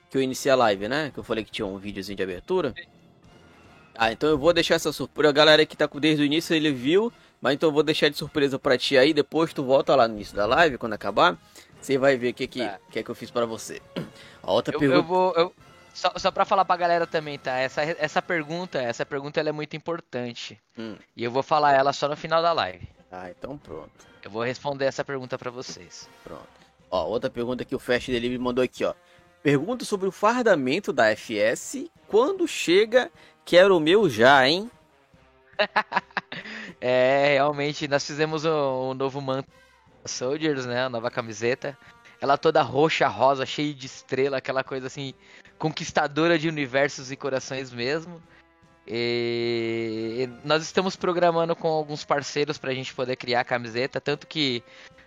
que 0.09 0.17
eu 0.17 0.21
iniciei 0.21 0.51
a 0.51 0.55
live, 0.55 0.87
né? 0.89 1.11
Que 1.13 1.19
eu 1.19 1.23
falei 1.23 1.43
que 1.45 1.51
tinha 1.51 1.65
um 1.65 1.77
videozinho 1.77 2.17
de 2.17 2.23
abertura. 2.23 2.73
Ah, 3.97 4.11
então 4.11 4.29
eu 4.29 4.37
vou 4.37 4.51
deixar 4.51 4.75
essa 4.75 4.91
surpresa. 4.91 5.29
A 5.29 5.33
galera 5.33 5.65
que 5.65 5.77
tá 5.77 5.87
com- 5.87 5.99
desde 5.99 6.21
o 6.21 6.25
início 6.25 6.53
ele 6.53 6.73
viu, 6.73 7.11
mas 7.41 7.53
então 7.53 7.69
eu 7.69 7.73
vou 7.73 7.83
deixar 7.83 8.09
de 8.09 8.17
surpresa 8.17 8.59
pra 8.59 8.77
ti 8.77 8.97
aí. 8.97 9.13
Depois 9.13 9.53
tu 9.53 9.63
volta 9.63 9.95
lá 9.95 10.07
no 10.09 10.15
início 10.15 10.35
da 10.35 10.45
live, 10.45 10.77
quando 10.77 10.93
acabar. 10.93 11.37
Você 11.79 11.97
vai 11.97 12.17
ver 12.17 12.31
o 12.31 12.33
que, 12.33 12.47
que, 12.47 12.59
Tá. 12.65 12.79
que 12.91 12.99
é 12.99 13.03
que 13.03 13.09
eu 13.09 13.15
fiz 13.15 13.31
pra 13.31 13.45
você. 13.45 13.81
A 14.45 14.51
outra 14.51 14.75
Eu, 14.75 14.79
pergunta. 14.79 14.99
eu 14.99 15.03
vou. 15.03 15.33
eu- 15.35 15.53
só, 15.93 16.11
só 16.17 16.29
pra 16.29 16.43
falar 16.45 16.65
pra 16.65 16.75
galera 16.75 17.07
também, 17.07 17.39
tá? 17.39 17.57
Essa, 17.57 17.81
essa 17.83 18.21
pergunta, 18.21 18.81
essa 18.81 19.05
pergunta 19.05 19.39
ela 19.39 19.49
é 19.49 19.51
muito 19.53 19.75
importante. 19.77 20.59
Hum. 20.77 20.95
E 21.15 21.23
eu 21.23 21.31
vou 21.31 21.41
falar 21.41 21.71
ela 21.73 21.93
só 21.93 22.07
no 22.09 22.17
final 22.17 22.41
da 22.41 22.51
live. 22.51 22.85
Ah, 23.11 23.29
então 23.29 23.57
pronto. 23.57 23.91
Eu 24.21 24.29
vou 24.29 24.43
responder 24.43 24.85
essa 24.85 25.05
pergunta 25.05 25.37
pra 25.37 25.49
vocês. 25.49 26.09
Pronto. 26.23 26.47
Ó, 26.91 27.05
outra 27.05 27.29
pergunta 27.29 27.63
que 27.63 27.73
o 27.75 27.79
Fast 27.79 28.11
Delivery 28.11 28.37
mandou 28.37 28.63
aqui, 28.63 28.83
ó. 28.83 28.93
Pergunta 29.41 29.85
sobre 29.85 30.07
o 30.07 30.11
fardamento 30.11 30.91
da 30.91 31.09
FS. 31.15 31.89
Quando 32.07 32.45
chega, 32.47 33.09
quero 33.45 33.77
o 33.77 33.79
meu 33.79 34.09
já, 34.09 34.47
hein? 34.47 34.69
É, 36.81 37.33
realmente, 37.35 37.87
nós 37.87 38.05
fizemos 38.05 38.43
o, 38.45 38.89
o 38.89 38.93
novo 38.93 39.21
manto 39.21 39.49
da 40.03 40.09
Soldiers, 40.09 40.65
né? 40.65 40.83
A 40.83 40.89
nova 40.89 41.09
camiseta. 41.09 41.77
Ela 42.21 42.37
toda 42.37 42.61
roxa, 42.61 43.07
rosa, 43.07 43.45
cheia 43.45 43.73
de 43.73 43.85
estrela, 43.85 44.37
aquela 44.37 44.63
coisa 44.63 44.87
assim, 44.87 45.13
conquistadora 45.57 46.37
de 46.37 46.47
universos 46.47 47.11
e 47.11 47.15
corações 47.15 47.71
mesmo. 47.71 48.21
E 48.87 50.29
nós 50.43 50.61
estamos 50.61 50.95
programando 50.95 51.55
com 51.55 51.67
alguns 51.67 52.05
parceiros 52.05 52.57
pra 52.57 52.73
gente 52.73 52.93
poder 52.93 53.15
criar 53.15 53.41
a 53.41 53.45
camiseta, 53.45 53.99
tanto 53.99 54.27
que 54.27 54.63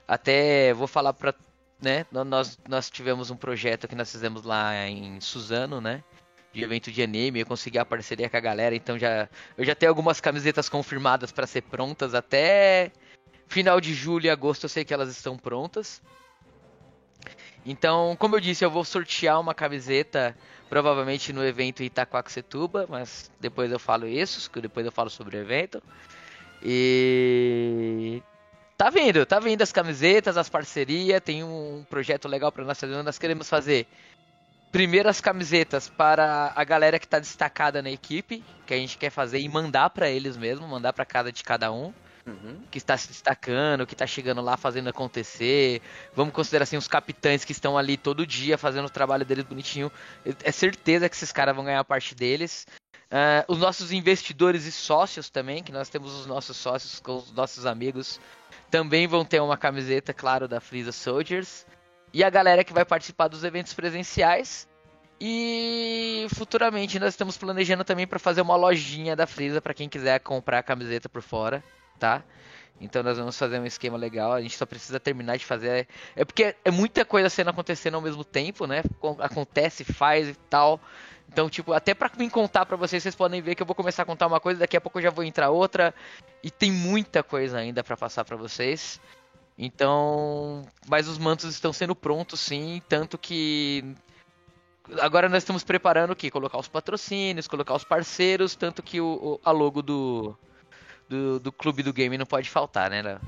até 0.06 0.72
vou 0.74 0.86
falar 0.86 1.12
pra. 1.12 1.34
Né? 1.80 2.04
Nós, 2.10 2.58
nós 2.68 2.90
tivemos 2.90 3.30
um 3.30 3.36
projeto 3.36 3.86
que 3.86 3.94
nós 3.94 4.10
fizemos 4.10 4.42
lá 4.42 4.88
em 4.88 5.20
Suzano, 5.20 5.80
né? 5.80 6.02
De 6.52 6.64
evento 6.64 6.90
de 6.90 7.00
anime, 7.02 7.40
eu 7.40 7.46
consegui 7.46 7.78
a 7.78 7.84
parceria 7.84 8.28
com 8.28 8.36
a 8.36 8.40
galera, 8.40 8.74
então 8.74 8.98
já 8.98 9.28
eu 9.56 9.64
já 9.64 9.76
tenho 9.76 9.90
algumas 9.90 10.20
camisetas 10.20 10.68
confirmadas 10.68 11.30
para 11.30 11.46
ser 11.46 11.62
prontas 11.62 12.14
até 12.14 12.90
final 13.46 13.80
de 13.80 13.94
julho 13.94 14.26
e 14.26 14.30
agosto, 14.30 14.64
eu 14.64 14.68
sei 14.68 14.84
que 14.84 14.92
elas 14.92 15.08
estão 15.08 15.36
prontas. 15.36 16.02
Então, 17.70 18.16
como 18.18 18.34
eu 18.34 18.40
disse, 18.40 18.64
eu 18.64 18.70
vou 18.70 18.82
sortear 18.82 19.38
uma 19.38 19.52
camiseta 19.52 20.34
provavelmente 20.70 21.34
no 21.34 21.44
evento 21.44 21.82
Itaquaquecetuba, 21.82 22.86
mas 22.88 23.30
depois 23.38 23.70
eu 23.70 23.78
falo 23.78 24.08
isso, 24.08 24.50
depois 24.58 24.86
eu 24.86 24.90
falo 24.90 25.10
sobre 25.10 25.36
o 25.36 25.40
evento. 25.40 25.82
E 26.62 28.22
tá 28.74 28.88
vindo, 28.88 29.26
tá 29.26 29.38
vindo 29.38 29.60
as 29.60 29.70
camisetas, 29.70 30.38
as 30.38 30.48
parcerias, 30.48 31.20
tem 31.20 31.44
um 31.44 31.84
projeto 31.90 32.26
legal 32.26 32.50
para 32.50 32.64
nós 32.64 32.80
fazer, 32.80 33.02
nós 33.02 33.18
queremos 33.18 33.46
fazer 33.50 33.86
primeiro 34.72 35.06
as 35.06 35.20
camisetas 35.20 35.90
para 35.90 36.54
a 36.56 36.64
galera 36.64 36.98
que 36.98 37.06
tá 37.06 37.18
destacada 37.18 37.82
na 37.82 37.90
equipe, 37.90 38.42
que 38.66 38.72
a 38.72 38.78
gente 38.78 38.96
quer 38.96 39.10
fazer 39.10 39.40
e 39.40 39.48
mandar 39.48 39.90
para 39.90 40.08
eles 40.08 40.38
mesmo, 40.38 40.66
mandar 40.66 40.94
para 40.94 41.04
casa 41.04 41.30
de 41.30 41.44
cada 41.44 41.70
um. 41.70 41.92
Uhum. 42.28 42.60
que 42.70 42.76
está 42.76 42.96
se 42.96 43.08
destacando, 43.08 43.86
que 43.86 43.94
está 43.94 44.06
chegando 44.06 44.42
lá 44.42 44.56
fazendo 44.56 44.88
acontecer. 44.88 45.80
Vamos 46.14 46.34
considerar 46.34 46.64
assim 46.64 46.76
os 46.76 46.86
capitães 46.86 47.44
que 47.44 47.52
estão 47.52 47.78
ali 47.78 47.96
todo 47.96 48.26
dia 48.26 48.58
fazendo 48.58 48.84
o 48.86 48.90
trabalho 48.90 49.24
deles 49.24 49.44
bonitinho. 49.44 49.90
É 50.44 50.52
certeza 50.52 51.08
que 51.08 51.16
esses 51.16 51.32
caras 51.32 51.56
vão 51.56 51.64
ganhar 51.64 51.80
a 51.80 51.84
parte 51.84 52.14
deles. 52.14 52.66
Uh, 53.10 53.50
os 53.50 53.58
nossos 53.58 53.92
investidores 53.92 54.66
e 54.66 54.72
sócios 54.72 55.30
também, 55.30 55.62
que 55.62 55.72
nós 55.72 55.88
temos 55.88 56.12
os 56.12 56.26
nossos 56.26 56.56
sócios 56.58 57.00
com 57.00 57.16
os 57.16 57.32
nossos 57.32 57.64
amigos, 57.64 58.20
também 58.70 59.06
vão 59.06 59.24
ter 59.24 59.40
uma 59.40 59.56
camiseta, 59.56 60.12
claro, 60.12 60.46
da 60.46 60.60
Freeza 60.60 60.92
Soldiers. 60.92 61.66
E 62.12 62.22
a 62.22 62.28
galera 62.28 62.62
que 62.62 62.72
vai 62.72 62.84
participar 62.84 63.28
dos 63.28 63.44
eventos 63.44 63.72
presenciais. 63.72 64.68
E 65.20 66.26
futuramente 66.34 66.98
nós 66.98 67.14
estamos 67.14 67.36
planejando 67.36 67.82
também 67.82 68.06
para 68.06 68.20
fazer 68.20 68.40
uma 68.40 68.54
lojinha 68.54 69.16
da 69.16 69.26
Freeza 69.26 69.60
para 69.60 69.74
quem 69.74 69.88
quiser 69.88 70.20
comprar 70.20 70.58
a 70.58 70.62
camiseta 70.62 71.08
por 71.08 71.22
fora 71.22 71.64
tá? 71.98 72.22
Então 72.80 73.02
nós 73.02 73.18
vamos 73.18 73.36
fazer 73.36 73.58
um 73.58 73.66
esquema 73.66 73.96
legal, 73.96 74.32
a 74.32 74.40
gente 74.40 74.56
só 74.56 74.64
precisa 74.64 75.00
terminar 75.00 75.36
de 75.36 75.44
fazer. 75.44 75.88
É 76.14 76.24
porque 76.24 76.54
é 76.64 76.70
muita 76.70 77.04
coisa 77.04 77.28
sendo 77.28 77.50
acontecendo 77.50 77.96
ao 77.96 78.00
mesmo 78.00 78.24
tempo, 78.24 78.66
né? 78.66 78.82
Acontece, 79.18 79.84
faz 79.84 80.28
e 80.28 80.34
tal. 80.48 80.80
Então, 81.30 81.50
tipo, 81.50 81.72
até 81.72 81.92
para 81.94 82.10
me 82.16 82.30
contar 82.30 82.64
para 82.64 82.76
vocês, 82.76 83.02
vocês 83.02 83.14
podem 83.14 83.42
ver 83.42 83.54
que 83.54 83.62
eu 83.62 83.66
vou 83.66 83.74
começar 83.74 84.02
a 84.02 84.06
contar 84.06 84.26
uma 84.26 84.40
coisa, 84.40 84.60
daqui 84.60 84.76
a 84.76 84.80
pouco 84.80 84.98
eu 84.98 85.02
já 85.02 85.10
vou 85.10 85.24
entrar 85.24 85.50
outra. 85.50 85.94
E 86.42 86.50
tem 86.50 86.72
muita 86.72 87.22
coisa 87.22 87.58
ainda 87.58 87.84
para 87.84 87.96
passar 87.96 88.24
para 88.24 88.36
vocês. 88.36 89.00
Então, 89.58 90.64
mas 90.86 91.08
os 91.08 91.18
mantos 91.18 91.50
estão 91.50 91.72
sendo 91.72 91.94
prontos 91.94 92.38
sim, 92.38 92.80
tanto 92.88 93.18
que 93.18 93.84
agora 95.00 95.28
nós 95.28 95.42
estamos 95.42 95.64
preparando 95.64 96.12
o 96.12 96.16
que? 96.16 96.30
Colocar 96.30 96.58
os 96.58 96.68
patrocínios, 96.68 97.48
colocar 97.48 97.74
os 97.74 97.82
parceiros, 97.82 98.54
tanto 98.54 98.82
que 98.82 99.00
o, 99.00 99.40
a 99.44 99.50
logo 99.50 99.82
do 99.82 100.36
do, 101.08 101.40
do 101.40 101.50
clube 101.50 101.82
do 101.82 101.92
game 101.92 102.18
não 102.18 102.26
pode 102.26 102.50
faltar, 102.50 102.90
né, 102.90 103.02
Léo? 103.02 103.20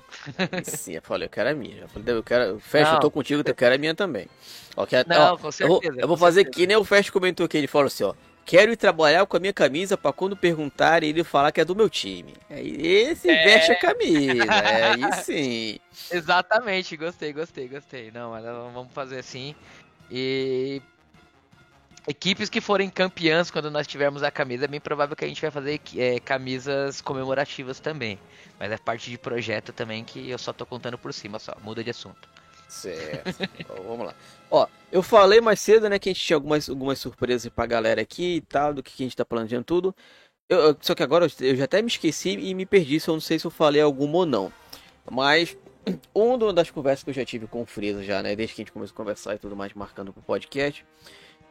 Sim, 0.64 0.94
eu 0.94 1.02
falei, 1.02 1.26
eu 1.26 1.30
quero 1.30 1.50
a 1.50 1.54
minha. 1.54 1.82
Eu 1.82 1.88
falei, 1.88 2.14
eu 2.14 2.22
quero. 2.22 2.58
Fecha, 2.60 2.94
eu 2.94 3.00
tô 3.00 3.10
contigo, 3.10 3.42
eu 3.44 3.54
quero 3.54 3.74
a 3.74 3.78
minha 3.78 3.94
também. 3.94 4.28
Ó, 4.76 4.86
quer, 4.86 5.06
não, 5.06 5.34
ó, 5.34 5.36
com 5.36 5.50
certeza. 5.50 5.86
Eu 5.86 5.92
vou, 5.92 6.00
eu 6.02 6.08
vou 6.08 6.16
fazer 6.16 6.42
certeza. 6.42 6.56
que 6.56 6.66
nem 6.66 6.76
o 6.76 6.84
Fest 6.84 7.10
comentou 7.10 7.46
aqui, 7.46 7.56
ele 7.56 7.66
falou 7.66 7.86
assim, 7.86 8.04
ó. 8.04 8.14
Quero 8.44 8.72
ir 8.72 8.76
trabalhar 8.76 9.24
com 9.26 9.36
a 9.36 9.40
minha 9.40 9.52
camisa 9.52 9.96
para 9.96 10.12
quando 10.12 10.36
perguntarem 10.36 11.08
ele 11.08 11.22
falar 11.22 11.52
que 11.52 11.60
é 11.60 11.64
do 11.64 11.76
meu 11.76 11.88
time. 11.88 12.34
Esse 12.50 13.30
é... 13.30 13.44
veste 13.44 13.72
a 13.72 13.78
camisa, 13.78 14.44
é 14.44 14.92
aí 14.92 15.12
sim. 15.22 15.78
Exatamente, 16.10 16.96
gostei, 16.96 17.32
gostei, 17.32 17.68
gostei. 17.68 18.10
Não, 18.10 18.30
mas 18.32 18.44
vamos 18.44 18.92
fazer 18.92 19.18
assim. 19.20 19.54
E 20.10 20.82
equipes 22.10 22.50
que 22.50 22.60
forem 22.60 22.90
campeãs 22.90 23.50
quando 23.50 23.70
nós 23.70 23.86
tivermos 23.86 24.22
a 24.22 24.30
camisa, 24.30 24.64
é 24.64 24.68
bem 24.68 24.80
provável 24.80 25.14
que 25.14 25.24
a 25.24 25.28
gente 25.28 25.40
vai 25.40 25.50
fazer 25.50 25.80
é, 25.96 26.18
camisas 26.18 27.00
comemorativas 27.00 27.78
também. 27.78 28.18
Mas 28.58 28.72
é 28.72 28.76
parte 28.76 29.10
de 29.10 29.16
projeto 29.16 29.72
também 29.72 30.04
que 30.04 30.28
eu 30.28 30.38
só 30.38 30.52
tô 30.52 30.66
contando 30.66 30.98
por 30.98 31.14
cima, 31.14 31.38
só. 31.38 31.56
Muda 31.62 31.82
de 31.82 31.90
assunto. 31.90 32.28
Certo. 32.68 33.48
então, 33.58 33.76
vamos 33.84 34.06
lá. 34.06 34.14
Ó, 34.50 34.66
eu 34.90 35.02
falei 35.02 35.40
mais 35.40 35.60
cedo, 35.60 35.88
né, 35.88 35.98
que 35.98 36.08
a 36.08 36.12
gente 36.12 36.24
tinha 36.24 36.36
algumas, 36.36 36.68
algumas 36.68 36.98
surpresas 36.98 37.50
pra 37.50 37.64
galera 37.64 38.02
aqui 38.02 38.36
e 38.36 38.40
tal, 38.40 38.74
do 38.74 38.82
que 38.82 39.02
a 39.02 39.06
gente 39.06 39.16
tá 39.16 39.24
planejando 39.24 39.64
tudo. 39.64 39.94
Eu, 40.48 40.76
só 40.80 40.94
que 40.94 41.02
agora 41.02 41.26
eu 41.40 41.56
já 41.56 41.64
até 41.64 41.80
me 41.80 41.88
esqueci 41.88 42.30
e 42.30 42.54
me 42.54 42.66
perdi, 42.66 42.98
eu 43.06 43.14
não 43.14 43.20
sei 43.20 43.38
se 43.38 43.46
eu 43.46 43.50
falei 43.50 43.80
alguma 43.80 44.18
ou 44.18 44.26
não. 44.26 44.52
Mas 45.08 45.56
uma 46.14 46.52
das 46.52 46.70
conversas 46.70 47.04
que 47.04 47.10
eu 47.10 47.14
já 47.14 47.24
tive 47.24 47.46
com 47.46 47.62
o 47.62 47.66
Freeza 47.66 48.02
já, 48.02 48.22
né, 48.22 48.34
desde 48.34 48.54
que 48.54 48.62
a 48.62 48.64
gente 48.64 48.72
começou 48.72 48.94
a 48.94 48.96
conversar 48.96 49.34
e 49.34 49.38
tudo 49.38 49.56
mais, 49.56 49.72
marcando 49.74 50.12
pro 50.12 50.22
podcast, 50.22 50.84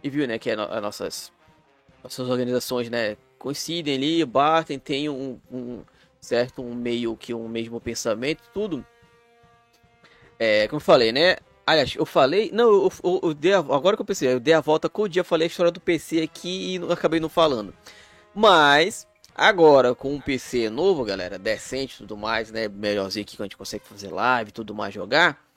e 0.04 0.10
viu, 0.10 0.28
né, 0.28 0.40
que 0.40 0.50
as 0.50 0.82
nossas, 0.82 1.32
nossas 2.04 2.30
organizações, 2.30 2.90
né, 2.90 3.18
coincidem 3.38 3.96
ali, 3.96 4.26
batem, 4.26 4.78
tem 4.80 5.10
um, 5.10 5.40
um 5.52 5.82
certo, 6.20 6.62
um 6.62 6.74
meio 6.74 7.16
que 7.16 7.34
um 7.34 7.48
mesmo 7.48 7.80
pensamento, 7.80 8.44
tudo. 8.54 8.86
É, 10.38 10.68
como 10.68 10.78
eu 10.78 10.82
falei, 10.84 11.12
né, 11.12 11.38
aliás, 11.66 11.96
eu 11.96 12.06
falei, 12.06 12.50
não, 12.54 12.70
eu, 12.70 12.94
eu, 13.04 13.20
eu 13.24 13.34
dei 13.34 13.54
a, 13.54 13.60
agora 13.60 13.96
que 13.96 14.02
eu 14.02 14.06
pensei, 14.06 14.34
eu 14.34 14.40
dei 14.40 14.54
a 14.54 14.62
volta 14.62 14.90
com 14.90 15.04
o 15.04 15.10
dia, 15.10 15.24
falei 15.24 15.46
a 15.46 15.50
história 15.50 15.72
do 15.72 15.80
PC 15.80 16.22
aqui 16.22 16.76
e 16.76 16.92
acabei 16.92 17.20
não 17.20 17.30
falando. 17.30 17.74
Mas, 18.34 19.08
agora 19.36 19.94
com 19.94 20.14
um 20.14 20.22
PC 20.22 20.70
novo, 20.70 21.04
galera, 21.04 21.38
decente 21.38 21.98
tudo 21.98 22.16
mais, 22.16 22.52
né, 22.52 22.68
melhorzinho 22.68 23.24
aqui 23.24 23.36
que 23.36 23.42
a 23.42 23.46
gente 23.46 23.58
consegue 23.58 23.86
fazer 23.86 24.10
live 24.10 24.52
tudo 24.52 24.74
mais, 24.74 24.94
jogar 24.94 25.49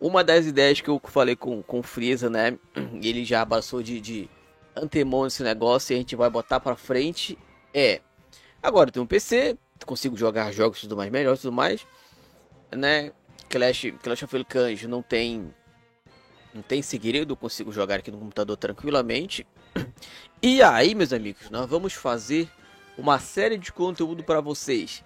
uma 0.00 0.22
das 0.22 0.46
ideias 0.46 0.80
que 0.80 0.88
eu 0.88 1.00
falei 1.04 1.34
com, 1.34 1.62
com 1.62 1.80
o 1.80 1.82
Freeza, 1.82 2.30
né? 2.30 2.58
Ele 3.02 3.24
já 3.24 3.42
abraçou 3.42 3.82
de, 3.82 4.00
de 4.00 4.30
antemão 4.76 5.26
esse 5.26 5.42
negócio 5.42 5.92
e 5.92 5.96
a 5.96 5.98
gente 5.98 6.16
vai 6.16 6.30
botar 6.30 6.60
pra 6.60 6.76
frente. 6.76 7.38
É. 7.74 8.00
Agora 8.62 8.90
tem 8.90 9.02
um 9.02 9.06
PC, 9.06 9.56
consigo 9.86 10.16
jogar 10.16 10.52
jogos 10.52 10.80
tudo 10.80 10.96
mais 10.96 11.10
melhor 11.10 11.36
tudo 11.36 11.52
mais. 11.52 11.86
Né? 12.74 13.12
Clash, 13.48 13.92
Clash 14.02 14.22
of 14.22 14.44
Clans 14.44 14.82
não 14.84 15.02
tem. 15.02 15.52
Não 16.54 16.62
tem 16.62 16.80
segredo, 16.82 17.32
eu 17.32 17.36
consigo 17.36 17.70
jogar 17.70 17.96
aqui 17.96 18.10
no 18.10 18.18
computador 18.18 18.56
tranquilamente. 18.56 19.46
E 20.42 20.62
aí, 20.62 20.94
meus 20.94 21.12
amigos, 21.12 21.50
nós 21.50 21.68
vamos 21.68 21.92
fazer 21.92 22.48
uma 22.96 23.18
série 23.18 23.58
de 23.58 23.72
conteúdo 23.72 24.24
para 24.24 24.40
vocês. 24.40 25.04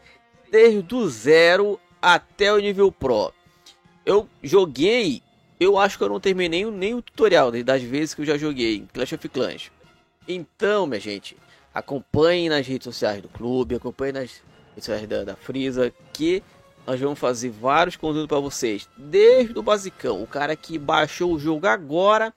Desde 0.51 0.95
o 0.95 1.09
zero 1.09 1.80
até 2.01 2.53
o 2.53 2.59
nível 2.59 2.93
Pro. 2.93 3.32
Eu 4.05 4.28
joguei, 4.42 5.22
eu 5.61 5.78
acho 5.78 5.96
que 5.96 6.05
eu 6.05 6.09
não 6.09 6.18
terminei 6.18 6.64
nem 6.70 6.94
o 6.94 7.03
tutorial 7.03 7.53
das 7.64 7.82
vezes 7.82 8.14
que 8.14 8.22
eu 8.22 8.26
já 8.26 8.36
joguei 8.36 8.84
Clash 8.92 9.12
of 9.12 9.28
Clans. 9.28 9.70
Então, 10.26 10.86
minha 10.86 11.00
gente, 11.00 11.36
acompanhe 11.72 12.48
nas 12.48 12.66
redes 12.66 12.84
sociais 12.84 13.22
do 13.22 13.28
clube, 13.28 13.76
acompanhe 13.76 14.12
nas 14.12 14.42
redes 14.74 14.84
sociais 14.84 15.07
da, 15.09 15.24
da 15.24 15.36
Freeza, 15.36 15.92
que 16.12 16.42
nós 16.86 17.00
vamos 17.00 17.18
fazer 17.18 17.50
vários 17.50 17.96
conteúdos 17.96 18.26
para 18.26 18.40
vocês. 18.40 18.88
Desde 18.96 19.57
o 19.57 19.62
basicão, 19.62 20.22
o 20.22 20.26
cara 20.26 20.57
que 20.57 20.78
baixou 20.78 21.32
o 21.32 21.38
jogo 21.38 21.66
agora 21.66 22.32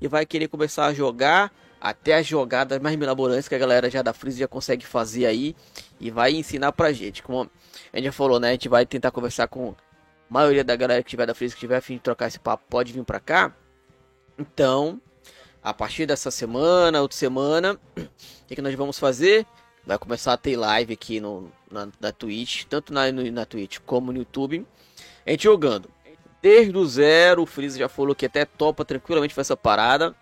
e 0.00 0.08
vai 0.08 0.24
querer 0.24 0.48
começar 0.48 0.86
a 0.86 0.94
jogar, 0.94 1.52
até 1.78 2.14
as 2.14 2.26
jogadas 2.26 2.78
mais 2.80 2.96
milaborantes 2.96 3.48
que 3.48 3.54
a 3.54 3.58
galera 3.58 3.90
já 3.90 4.00
da 4.00 4.12
Freeza 4.12 4.38
já 4.38 4.48
consegue 4.48 4.86
fazer 4.86 5.26
aí 5.26 5.54
e 6.00 6.10
vai 6.10 6.32
ensinar 6.32 6.72
pra 6.72 6.92
gente. 6.92 7.22
Como 7.22 7.50
a 7.92 7.96
gente 7.96 8.06
já 8.06 8.12
falou, 8.12 8.40
né? 8.40 8.48
A 8.48 8.52
gente 8.52 8.68
vai 8.68 8.86
tentar 8.86 9.10
conversar 9.10 9.48
com 9.48 9.74
maioria 10.30 10.64
da 10.64 10.76
galera 10.76 11.02
que 11.02 11.10
tiver 11.10 11.26
da 11.26 11.34
Freeza, 11.34 11.54
que 11.54 11.60
tiver 11.60 11.76
afim 11.76 11.94
de 11.94 12.00
trocar 12.00 12.28
esse 12.28 12.38
papo, 12.38 12.64
pode 12.70 12.92
vir 12.92 13.04
pra 13.04 13.18
cá. 13.18 13.54
Então, 14.38 15.00
a 15.62 15.74
partir 15.74 16.06
dessa 16.06 16.30
semana, 16.30 17.02
outra 17.02 17.18
semana, 17.18 17.78
o 17.96 18.46
que, 18.46 18.54
que 18.54 18.62
nós 18.62 18.74
vamos 18.74 18.98
fazer? 18.98 19.44
Vai 19.84 19.98
começar 19.98 20.32
a 20.32 20.36
ter 20.36 20.56
live 20.56 20.94
aqui 20.94 21.20
no, 21.20 21.50
na, 21.70 21.88
na 22.00 22.12
Twitch, 22.12 22.64
tanto 22.64 22.92
na, 22.92 23.10
no, 23.10 23.28
na 23.32 23.44
Twitch 23.44 23.78
como 23.84 24.12
no 24.12 24.18
YouTube. 24.18 24.64
A 25.26 25.30
gente 25.30 25.44
jogando 25.44 25.90
desde 26.40 26.76
o 26.76 26.86
zero. 26.86 27.42
O 27.42 27.46
Freeza 27.46 27.78
já 27.78 27.88
falou 27.88 28.14
que 28.14 28.26
até 28.26 28.44
topa 28.44 28.84
tranquilamente 28.84 29.34
com 29.34 29.40
essa 29.40 29.56
parada. 29.56 30.14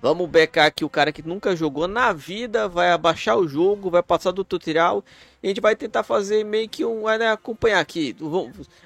Vamos 0.00 0.28
becar 0.28 0.66
aqui 0.66 0.84
o 0.84 0.90
cara 0.90 1.12
que 1.12 1.22
nunca 1.22 1.54
jogou 1.54 1.86
na 1.86 2.12
vida, 2.12 2.68
vai 2.68 2.90
abaixar 2.90 3.36
o 3.38 3.46
jogo, 3.46 3.88
vai 3.88 4.02
passar 4.02 4.32
do 4.32 4.42
tutorial. 4.42 5.04
A 5.42 5.46
gente 5.48 5.60
vai 5.60 5.74
tentar 5.74 6.04
fazer 6.04 6.44
meio 6.44 6.68
que 6.68 6.84
um. 6.84 7.04
Né, 7.06 7.30
acompanhar 7.30 7.80
aqui. 7.80 8.16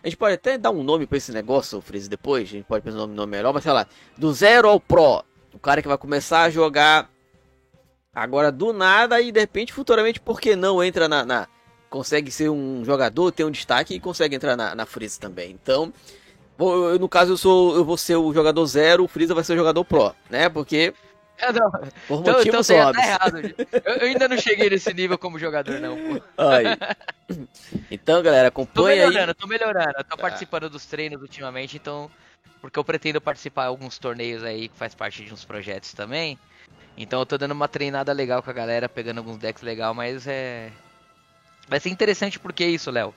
A 0.03 0.09
gente 0.09 0.17
pode 0.17 0.35
até 0.35 0.57
dar 0.57 0.71
um 0.71 0.83
nome 0.83 1.07
para 1.07 1.19
esse 1.19 1.31
negócio, 1.31 1.81
Freeze, 1.83 2.09
depois. 2.09 2.49
A 2.49 2.53
gente 2.53 2.65
pode 2.65 2.83
pensar 2.83 3.05
um 3.05 3.07
nome, 3.07 3.31
melhor, 3.31 3.53
mas 3.53 3.63
sei 3.63 3.73
lá. 3.73 3.87
Do 4.17 4.33
zero 4.33 4.69
ao 4.69 4.81
pro. 4.81 5.23
O 5.53 5.59
cara 5.59 5.83
que 5.83 5.89
vai 5.89 5.99
começar 5.99 6.43
a 6.43 6.51
jogar 6.51 7.11
agora 8.15 8.51
do 8.51 8.73
nada 8.73 9.21
e 9.21 9.31
de 9.31 9.41
repente, 9.41 9.73
futuramente, 9.73 10.19
por 10.19 10.41
que 10.41 10.57
não 10.57 10.83
entra 10.83 11.07
na. 11.07 11.27
na 11.27 11.49
consegue 11.91 12.31
ser 12.31 12.49
um 12.49 12.85
jogador, 12.85 13.31
ter 13.33 13.45
um 13.45 13.51
destaque 13.51 13.95
e 13.95 14.01
consegue 14.01 14.35
entrar 14.35 14.57
na, 14.57 14.75
na 14.75 14.87
Freeze 14.87 15.21
também. 15.21 15.51
Então. 15.51 15.93
Eu, 16.59 16.99
no 16.99 17.07
caso, 17.07 17.35
eu 17.35 17.37
sou 17.37 17.77
eu 17.77 17.85
vou 17.85 17.99
ser 17.99 18.17
o 18.17 18.33
jogador 18.33 18.65
zero, 18.65 19.05
o 19.05 19.09
Freeza 19.09 19.35
vai 19.35 19.45
ser 19.45 19.53
o 19.53 19.57
jogador 19.57 19.85
pro, 19.85 20.15
né? 20.31 20.49
Porque 20.49 20.95
não. 21.53 21.71
Por 22.09 22.21
então, 22.21 22.35
motivos 22.35 22.71
então, 22.71 22.87
óbvios. 22.87 23.07
Tá 23.07 23.13
errado. 23.13 23.39
Eu, 23.85 23.95
eu, 23.95 24.07
ainda 24.07 24.29
não 24.29 24.39
cheguei 24.39 24.71
nesse 24.71 24.93
nível 24.95 25.19
como 25.19 25.39
jogador, 25.39 25.81
não. 25.81 25.97
Então, 27.91 28.23
galera, 28.23 28.49
acompanha 28.49 29.05
tô 29.05 29.09
melhorando, 29.09 29.31
aí. 29.31 29.35
Tô 29.35 29.47
melhorando, 29.47 29.95
tô 29.95 30.05
tá. 30.05 30.17
participando 30.17 30.71
dos 30.71 30.87
treinos 30.87 31.21
ultimamente, 31.21 31.77
então... 31.77 32.11
Porque 32.61 32.79
eu 32.79 32.85
pretendo 32.85 33.21
participar 33.21 33.63
de 33.63 33.69
alguns 33.69 33.99
torneios 33.99 34.43
aí, 34.43 34.69
que 34.69 34.77
faz 34.77 34.95
parte 34.95 35.25
de 35.25 35.33
uns 35.33 35.45
projetos 35.45 35.93
também. 35.93 36.39
Então 36.97 37.21
eu 37.21 37.27
tô 37.27 37.37
dando 37.37 37.53
uma 37.53 37.69
treinada 37.69 38.13
legal 38.13 38.43
com 38.43 38.51
a 38.51 38.53
galera, 38.53 38.89
pegando 38.89 39.19
alguns 39.19 39.37
decks 39.37 39.63
legal, 39.63 39.93
mas 39.93 40.27
é... 40.27 40.73
Vai 41.69 41.81
ser 41.81 41.91
interessante 41.91 42.39
porque 42.39 42.65
é 42.65 42.69
isso, 42.69 42.91
Léo. 42.91 43.15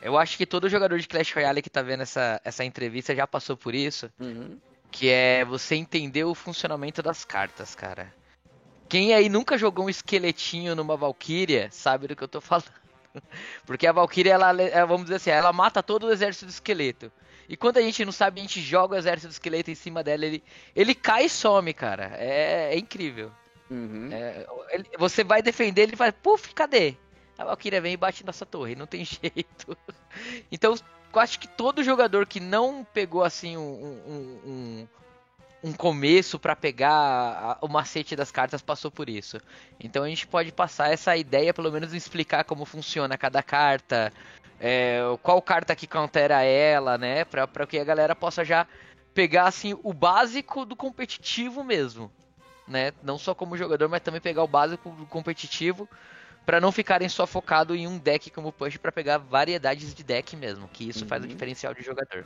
Eu 0.00 0.16
acho 0.16 0.36
que 0.36 0.46
todo 0.46 0.68
jogador 0.68 0.98
de 0.98 1.08
Clash 1.08 1.32
Royale 1.32 1.62
que 1.62 1.70
tá 1.70 1.82
vendo 1.82 2.02
essa, 2.02 2.40
essa 2.44 2.64
entrevista 2.64 3.14
já 3.14 3.26
passou 3.26 3.56
por 3.56 3.74
isso. 3.74 4.10
Uhum. 4.20 4.56
Que 4.98 5.10
é 5.10 5.44
você 5.44 5.74
entender 5.74 6.24
o 6.24 6.34
funcionamento 6.34 7.02
das 7.02 7.24
cartas, 7.24 7.74
cara. 7.74 8.14
Quem 8.88 9.12
aí 9.12 9.28
nunca 9.28 9.58
jogou 9.58 9.86
um 9.86 9.90
esqueletinho 9.90 10.74
numa 10.74 10.96
Valkyria 10.96 11.68
sabe 11.70 12.06
do 12.06 12.16
que 12.16 12.24
eu 12.24 12.28
tô 12.28 12.40
falando. 12.40 12.72
Porque 13.66 13.86
a 13.86 13.92
Valkyria, 13.92 14.32
ela, 14.34 14.52
vamos 14.86 15.02
dizer 15.04 15.16
assim, 15.16 15.30
ela 15.30 15.52
mata 15.52 15.82
todo 15.82 16.06
o 16.06 16.12
exército 16.12 16.46
do 16.46 16.50
esqueleto. 16.50 17.12
E 17.48 17.56
quando 17.56 17.76
a 17.76 17.82
gente 17.82 18.04
não 18.04 18.12
sabe, 18.12 18.40
a 18.40 18.42
gente 18.42 18.60
joga 18.60 18.94
o 18.94 18.98
exército 18.98 19.28
do 19.28 19.32
esqueleto 19.32 19.70
em 19.70 19.74
cima 19.74 20.02
dela, 20.02 20.24
ele, 20.24 20.42
ele 20.74 20.94
cai 20.94 21.26
e 21.26 21.28
some, 21.28 21.72
cara. 21.74 22.12
É, 22.14 22.74
é 22.74 22.78
incrível. 22.78 23.30
Uhum. 23.70 24.08
É, 24.12 24.46
ele- 24.70 24.88
você 24.98 25.22
vai 25.22 25.42
defender, 25.42 25.82
ele 25.82 25.96
vai, 25.96 26.10
puf, 26.10 26.54
cadê? 26.54 26.96
A 27.36 27.44
Valkyria 27.44 27.80
vem 27.80 27.92
e 27.92 27.96
bate 27.98 28.24
nessa 28.24 28.46
torre, 28.46 28.74
não 28.74 28.86
tem 28.86 29.04
jeito. 29.04 29.76
Então, 30.50 30.74
eu 31.16 31.22
acho 31.22 31.38
que 31.38 31.48
todo 31.48 31.82
jogador 31.82 32.26
que 32.26 32.40
não 32.40 32.84
pegou 32.84 33.24
assim 33.24 33.56
um, 33.56 33.62
um, 33.62 34.40
um, 34.46 34.88
um 35.64 35.72
começo 35.72 36.38
pra 36.38 36.54
pegar 36.54 37.58
o 37.60 37.68
macete 37.68 38.14
das 38.14 38.30
cartas 38.30 38.62
passou 38.62 38.90
por 38.90 39.08
isso. 39.08 39.40
Então 39.80 40.04
a 40.04 40.08
gente 40.08 40.26
pode 40.26 40.52
passar 40.52 40.92
essa 40.92 41.16
ideia, 41.16 41.54
pelo 41.54 41.72
menos 41.72 41.94
explicar 41.94 42.44
como 42.44 42.64
funciona 42.64 43.16
cada 43.16 43.42
carta, 43.42 44.12
é, 44.60 45.00
qual 45.22 45.40
carta 45.40 45.74
que 45.74 45.86
countera 45.86 46.42
ela, 46.42 46.98
né? 46.98 47.24
Pra, 47.24 47.46
pra 47.46 47.66
que 47.66 47.78
a 47.78 47.84
galera 47.84 48.14
possa 48.14 48.44
já 48.44 48.66
pegar 49.14 49.46
assim 49.46 49.78
o 49.82 49.94
básico 49.94 50.66
do 50.66 50.76
competitivo 50.76 51.64
mesmo 51.64 52.10
né? 52.66 52.92
Não 53.02 53.18
só 53.18 53.34
como 53.34 53.56
jogador, 53.56 53.88
mas 53.88 54.02
também 54.02 54.20
pegar 54.20 54.42
o 54.42 54.48
básico 54.48 54.90
do 54.90 55.06
competitivo 55.06 55.88
para 56.46 56.60
não 56.60 56.70
ficarem 56.70 57.08
só 57.08 57.26
focado 57.26 57.74
em 57.74 57.88
um 57.88 57.98
deck 57.98 58.30
como 58.30 58.52
push 58.52 58.76
para 58.76 58.92
pegar 58.92 59.18
variedades 59.18 59.92
de 59.92 60.04
deck 60.04 60.36
mesmo, 60.36 60.68
que 60.72 60.88
isso 60.88 61.04
faz 61.04 61.22
o 61.22 61.26
Uhum. 61.26 61.32
diferencial 61.32 61.74
de 61.74 61.82
jogador. 61.82 62.24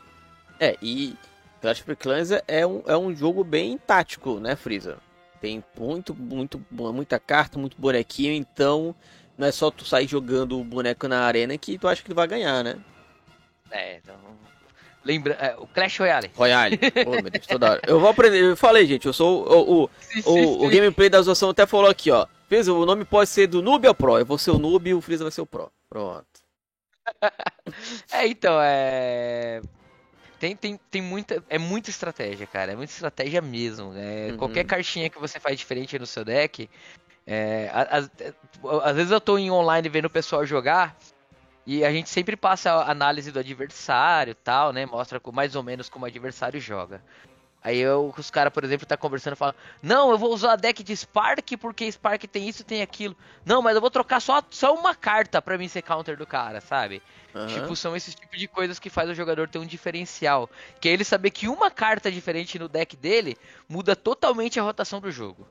É, 0.61 0.77
e 0.83 1.17
Clash 1.63 1.81
of 1.81 1.97
Clans 1.97 2.31
é 2.47 2.67
um, 2.67 2.83
é 2.87 2.97
um 2.97 3.17
jogo 3.17 3.43
bem 3.43 3.79
tático, 3.79 4.39
né, 4.39 4.55
Freeza? 4.55 4.99
Tem 5.41 5.65
muito, 5.79 6.15
muito, 6.15 6.63
muita 6.71 7.19
carta, 7.19 7.59
muito 7.59 7.77
bonequinho, 7.81 8.35
então 8.35 8.95
não 9.39 9.47
é 9.47 9.53
só 9.53 9.71
tu 9.71 9.87
sair 9.87 10.07
jogando 10.07 10.61
o 10.61 10.65
boneco 10.65 11.09
na 11.09 11.21
arena 11.23 11.57
que 11.57 11.79
tu 11.79 11.89
acha 11.89 12.03
que 12.03 12.11
tu 12.11 12.15
vai 12.15 12.29
ganhar, 12.29 12.63
né? 12.63 12.77
É, 13.71 13.97
então 13.97 14.15
lembra, 15.03 15.33
é, 15.41 15.57
o 15.57 15.67
Clash 15.67 15.99
Royale. 15.99 16.31
Royale. 16.37 16.79
meu 17.23 17.31
Deus, 17.31 17.47
toda 17.47 17.71
hora. 17.71 17.81
Eu 17.87 17.99
vou 17.99 18.11
aprender, 18.11 18.43
eu 18.43 18.57
falei, 18.57 18.85
gente, 18.87 19.07
eu 19.07 19.15
sou 19.15 19.49
o, 19.49 19.85
o, 19.85 19.91
o, 20.27 20.67
o 20.67 20.69
gameplay 20.69 21.09
da 21.09 21.23
zoação 21.23 21.49
até 21.51 21.67
falou 21.67 21.89
aqui, 21.89 22.11
ó. 22.11 22.27
O 22.73 22.87
nome 22.87 23.05
pode 23.05 23.31
ser 23.31 23.47
do 23.47 23.63
noob 23.63 23.87
ao 23.87 23.95
pro. 23.95 24.19
Eu 24.19 24.27
vou 24.27 24.39
ser 24.39 24.51
o 24.51 24.59
noob 24.59 24.91
e 24.91 24.95
o 24.95 25.01
Freeza 25.01 25.25
vai 25.25 25.31
ser 25.31 25.41
o 25.41 25.47
pro. 25.47 25.71
Pronto. 25.89 26.27
É, 28.13 28.27
então, 28.27 28.59
é. 28.61 29.61
Tem, 30.41 30.57
tem, 30.57 30.81
tem 30.91 31.01
muita. 31.01 31.45
É 31.49 31.59
muita 31.59 31.91
estratégia, 31.91 32.47
cara. 32.47 32.73
É 32.73 32.77
muita 32.77 32.93
estratégia 32.93 33.41
mesmo. 33.41 33.93
É, 33.95 34.31
Uhum. 34.31 34.37
Qualquer 34.39 34.65
cartinha 34.65 35.09
que 35.09 35.19
você 35.19 35.39
faz 35.39 35.59
diferente 35.59 35.99
no 35.99 36.07
seu 36.07 36.25
deck. 36.25 36.69
é, 37.27 37.71
às, 37.73 38.11
às 38.83 38.97
vezes 38.97 39.13
eu 39.13 39.21
tô 39.21 39.39
em 39.39 39.51
online 39.51 39.89
vendo 39.89 40.07
o 40.07 40.11
pessoal 40.11 40.45
jogar. 40.45 40.97
E 41.67 41.85
a 41.85 41.93
gente 41.93 42.09
sempre 42.09 42.37
passa 42.37 42.73
a 42.73 42.91
análise 42.91 43.31
do 43.31 43.39
adversário 43.39 44.35
tal, 44.35 44.73
né? 44.73 44.87
Mostra 44.87 45.21
mais 45.33 45.55
ou 45.55 45.63
menos 45.63 45.89
como 45.89 46.05
o 46.05 46.09
adversário 46.09 46.59
joga. 46.61 47.03
Aí 47.63 47.79
eu, 47.79 48.13
os 48.17 48.31
caras, 48.31 48.53
por 48.53 48.65
exemplo, 48.65 48.87
tá 48.87 48.97
conversando 48.97 49.35
e 49.35 49.37
falam: 49.37 49.55
Não, 49.83 50.11
eu 50.11 50.17
vou 50.17 50.33
usar 50.33 50.53
a 50.53 50.57
deck 50.57 50.83
de 50.83 50.97
Spark 50.97 51.57
porque 51.59 51.91
Spark 51.93 52.25
tem 52.25 52.49
isso 52.49 52.65
tem 52.65 52.81
aquilo. 52.81 53.15
Não, 53.45 53.61
mas 53.61 53.75
eu 53.75 53.81
vou 53.81 53.91
trocar 53.91 54.21
só, 54.21 54.43
só 54.51 54.75
uma 54.75 54.95
carta 54.95 55.43
pra 55.43 55.59
mim 55.59 55.69
ser 55.69 55.83
counter 55.83 56.17
do 56.17 56.27
cara, 56.27 56.61
sabe? 56.61 57.03
Aham. 57.35 57.47
Tipo, 57.49 57.77
são 57.77 57.95
esses 57.95 58.15
tipos 58.15 58.39
de 58.39 58.49
coisas 58.49 58.79
que 58.79 58.89
faz 58.89 59.11
o 59.11 59.15
jogador 59.15 59.47
ter 59.49 59.59
um 59.59 59.67
diferencial. 59.67 60.49
Que 60.81 60.89
é 60.89 60.93
ele 60.93 61.05
saber 61.05 61.31
que 61.31 61.49
uma 61.49 61.71
carta 61.71 62.11
diferente 62.11 62.59
no 62.59 62.69
deck 62.69 62.97
dele 62.97 63.37
muda 63.69 63.95
totalmente 63.95 64.59
a 64.59 64.63
rotação 64.63 64.99
do 64.99 65.11
jogo. 65.11 65.47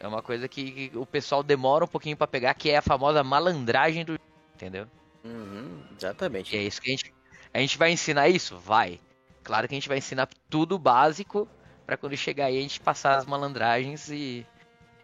É 0.00 0.08
uma 0.08 0.22
coisa 0.22 0.48
que, 0.48 0.88
que 0.88 0.98
o 0.98 1.04
pessoal 1.04 1.42
demora 1.42 1.84
um 1.84 1.88
pouquinho 1.88 2.16
pra 2.16 2.26
pegar, 2.26 2.54
que 2.54 2.70
é 2.70 2.78
a 2.78 2.82
famosa 2.82 3.22
malandragem 3.22 4.02
do 4.02 4.12
jogo, 4.12 4.24
entendeu? 4.54 4.86
Uhum, 5.22 5.82
exatamente. 5.94 6.56
E 6.56 6.58
é 6.58 6.62
isso 6.62 6.80
que 6.80 6.88
a 6.88 6.92
gente. 6.92 7.14
A 7.52 7.58
gente 7.58 7.76
vai 7.76 7.90
ensinar 7.90 8.28
isso? 8.28 8.56
Vai. 8.58 8.98
Claro 9.42 9.66
que 9.68 9.74
a 9.74 9.76
gente 9.76 9.88
vai 9.88 9.98
ensinar 9.98 10.28
tudo 10.48 10.78
básico 10.78 11.48
pra 11.86 11.96
quando 11.96 12.16
chegar 12.16 12.46
aí 12.46 12.58
a 12.58 12.62
gente 12.62 12.80
passar 12.80 13.16
as 13.16 13.26
malandragens 13.26 14.08
e. 14.10 14.46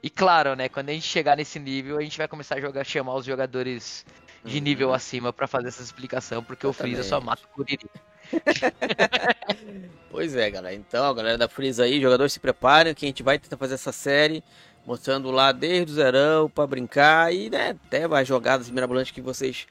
E 0.03 0.11
claro, 0.11 0.55
né? 0.55 0.69
Quando 0.69 0.91
a 0.91 0.93
gente 0.93 1.07
chegar 1.07 1.37
nesse 1.37 1.59
nível, 1.59 1.99
a 1.99 2.03
gente 2.03 2.17
vai 2.19 2.29
começar 2.29 2.57
a 2.57 2.61
jogar, 2.61 2.85
chamar 2.85 3.15
os 3.15 3.25
jogadores 3.25 4.05
de 4.45 4.59
Uhum. 4.59 4.63
nível 4.63 4.95
acima 4.95 5.33
pra 5.33 5.49
fazer 5.49 5.69
essa 5.69 5.83
explicação, 5.83 6.45
porque 6.45 6.67
o 6.67 6.73
Freeza 6.73 7.03
só 7.03 7.17
Exatamente. 7.17 7.27
mata 7.27 7.43
o 7.45 7.49
Kuririn. 7.57 7.89
Pois 10.11 10.35
é, 10.35 10.51
galera. 10.51 10.75
Então, 10.75 11.05
a 11.05 11.13
galera 11.13 11.37
da 11.37 11.49
Freeza 11.49 11.85
aí, 11.85 12.01
jogadores 12.01 12.33
se 12.33 12.41
preparem 12.41 12.95
que 12.95 13.05
a 13.05 13.09
gente 13.09 13.23
vai 13.23 13.39
tentar 13.39 13.57
fazer 13.57 13.75
essa 13.75 13.93
série 13.93 14.43
mostrando 14.87 15.31
lá 15.31 15.51
desde 15.53 15.93
o 15.93 15.95
zerão 15.95 16.49
pra 16.49 16.67
brincar 16.67 17.35
e 17.35 17.51
né, 17.51 17.71
até 17.71 18.07
vai 18.07 18.25
jogadas 18.25 18.71
mirabolantes 18.71 19.11
que 19.11 19.21
vocês 19.21 19.67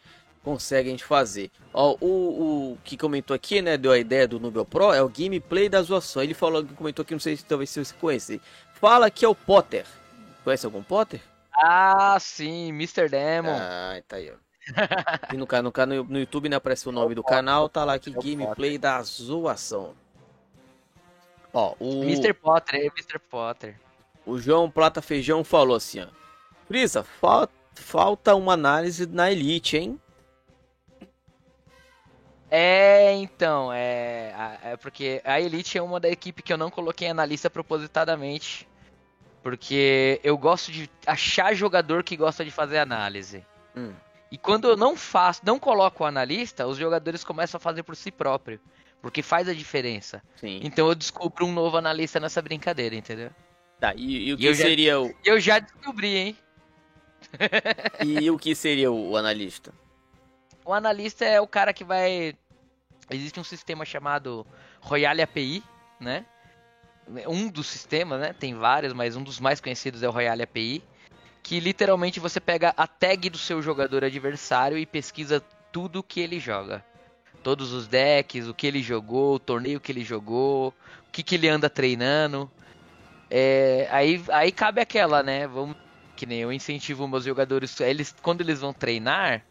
conseguem 0.45 0.95
fazer. 0.99 1.49
Ó, 1.73 1.97
o, 1.99 2.73
o 2.73 2.77
que 2.83 2.95
comentou 2.95 3.33
aqui, 3.35 3.63
né, 3.63 3.75
deu 3.75 3.91
a 3.91 3.97
ideia 3.97 4.27
do 4.27 4.39
Nubel 4.39 4.63
Pro 4.63 4.93
é 4.93 5.01
o 5.01 5.09
gameplay 5.09 5.67
da 5.67 5.81
zoação. 5.81 6.21
Ele 6.21 6.35
falou, 6.35 6.63
comentou 6.77 7.01
aqui, 7.01 7.13
não 7.13 7.19
sei 7.19 7.35
se 7.35 7.43
talvez 7.43 7.71
se 7.71 7.83
você 7.83 7.95
conhece. 7.95 8.39
Fala 8.75 9.09
que 9.09 9.25
é 9.25 9.27
o 9.27 9.33
Potter. 9.33 9.85
Conhece 10.43 10.67
algum 10.67 10.83
Potter? 10.83 11.19
Ah, 11.51 12.15
sim, 12.19 12.69
Mr. 12.69 13.09
Demon. 13.09 13.57
Ah, 13.59 13.99
tá 14.07 14.17
aí, 14.17 14.31
ó. 14.31 14.35
E 15.33 15.37
no, 15.37 15.47
no, 15.47 15.85
no, 15.85 16.03
no 16.03 16.19
YouTube 16.19 16.49
não 16.49 16.57
aparece 16.57 16.87
o 16.87 16.91
nome 16.91 17.15
do 17.15 17.23
canal, 17.23 17.67
tá 17.67 17.83
lá 17.83 17.95
aqui, 17.95 18.13
É 18.13 18.17
o 18.17 18.21
gameplay 18.21 18.77
da 18.77 19.01
zoação. 19.01 19.95
Ó, 21.53 21.73
o, 21.79 22.03
Mr. 22.03 22.33
Potter, 22.33 22.81
é 22.81 22.85
Mr. 22.85 23.17
Potter. 23.29 23.79
o 24.25 24.37
João 24.37 24.69
Plata 24.69 25.01
Feijão 25.01 25.43
falou 25.43 25.75
assim, 25.75 26.01
ó. 26.01 26.07
Frisa, 26.67 27.03
fal- 27.03 27.49
falta 27.75 28.35
uma 28.35 28.53
análise 28.53 29.05
na 29.05 29.31
Elite, 29.31 29.77
hein? 29.77 29.99
É, 32.49 33.13
então, 33.13 33.71
é, 33.73 34.33
é 34.63 34.77
porque 34.77 35.21
a 35.23 35.41
Elite 35.41 35.77
é 35.77 35.81
uma 35.81 35.99
da 35.99 36.09
equipe 36.09 36.41
que 36.43 36.53
eu 36.53 36.57
não 36.57 36.69
coloquei 36.69 37.11
na 37.13 37.25
lista 37.25 37.49
propositadamente. 37.49 38.67
Porque 39.41 40.19
eu 40.23 40.37
gosto 40.37 40.71
de 40.71 40.89
achar 41.05 41.53
jogador 41.53 42.03
que 42.03 42.15
gosta 42.17 42.43
de 42.43 42.49
fazer 42.49 42.79
análise. 42.79 43.45
Hum. 43.75 43.93
E 44.31 44.37
quando 44.39 44.67
eu 44.67 44.75
não 44.75 44.97
faço, 44.97 45.41
não 45.45 45.59
coloco 45.59 46.03
o 46.03 46.07
analista, 46.07 46.65
os 46.65 46.77
jogadores 46.77 47.23
começam 47.23 47.57
a 47.57 47.61
fazer 47.61 47.83
por 47.83 47.95
si 47.95 48.11
próprio. 48.11 48.59
Porque 49.01 49.21
faz 49.21 49.47
a 49.47 49.53
diferença. 49.53 50.21
Sim. 50.35 50.61
Então 50.63 50.87
eu 50.87 50.95
descubro 50.95 51.45
um 51.45 51.51
novo 51.53 51.77
analista 51.77 52.19
nessa 52.19 52.41
brincadeira, 52.41 52.95
entendeu? 52.95 53.29
Tá, 53.79 53.93
e, 53.95 54.29
e 54.29 54.33
o 54.33 54.35
E 54.35 54.37
que 54.37 54.53
já- 54.55 54.65
seria 54.65 54.99
o, 54.99 55.07
E 55.09 55.15
eu 55.25 55.39
já 55.39 55.59
descobri, 55.59 56.15
hein? 56.17 56.37
e 58.03 58.29
o 58.31 58.37
que 58.37 58.55
seria 58.55 58.91
o, 58.91 59.11
o 59.11 59.17
analista? 59.17 59.71
O 60.65 60.73
analista 60.73 61.23
é 61.23 61.39
o 61.39 61.47
cara 61.47 61.71
que 61.71 61.83
vai. 61.83 62.35
Existe 63.11 63.39
um 63.39 63.43
sistema 63.43 63.85
chamado 63.85 64.45
Royale 64.81 65.21
API, 65.21 65.63
né? 65.99 66.25
Um 67.27 67.47
dos 67.49 67.67
sistemas, 67.67 68.19
né? 68.19 68.33
Tem 68.33 68.55
vários, 68.55 68.91
mas 68.91 69.15
um 69.15 69.21
dos 69.21 69.39
mais 69.39 69.61
conhecidos 69.61 70.01
é 70.01 70.09
o 70.09 70.11
Royale 70.11 70.41
API. 70.41 70.83
Que 71.43 71.59
literalmente 71.59 72.19
você 72.19 72.39
pega 72.39 72.73
a 72.75 72.87
tag 72.87 73.29
do 73.29 73.37
seu 73.37 73.61
jogador 73.61 74.03
adversário 74.03 74.75
e 74.75 74.87
pesquisa 74.87 75.39
tudo 75.71 76.01
que 76.01 76.19
ele 76.19 76.39
joga. 76.39 76.83
Todos 77.43 77.71
os 77.71 77.87
decks, 77.87 78.47
o 78.47 78.53
que 78.55 78.65
ele 78.65 78.81
jogou, 78.81 79.35
o 79.35 79.39
torneio 79.39 79.79
que 79.79 79.91
ele 79.91 80.03
jogou, 80.03 80.69
o 81.07 81.11
que, 81.11 81.21
que 81.21 81.35
ele 81.35 81.47
anda 81.47 81.69
treinando. 81.69 82.49
É, 83.29 83.87
aí, 83.91 84.23
aí 84.29 84.51
cabe 84.51 84.81
aquela, 84.81 85.21
né? 85.21 85.45
Vamos, 85.45 85.77
que 86.15 86.25
nem 86.25 86.39
eu 86.39 86.51
incentivo 86.51 87.07
meus 87.07 87.23
jogadores, 87.23 87.79
eles, 87.79 88.15
quando 88.19 88.41
eles 88.41 88.61
vão 88.61 88.73
treinar, 88.73 89.43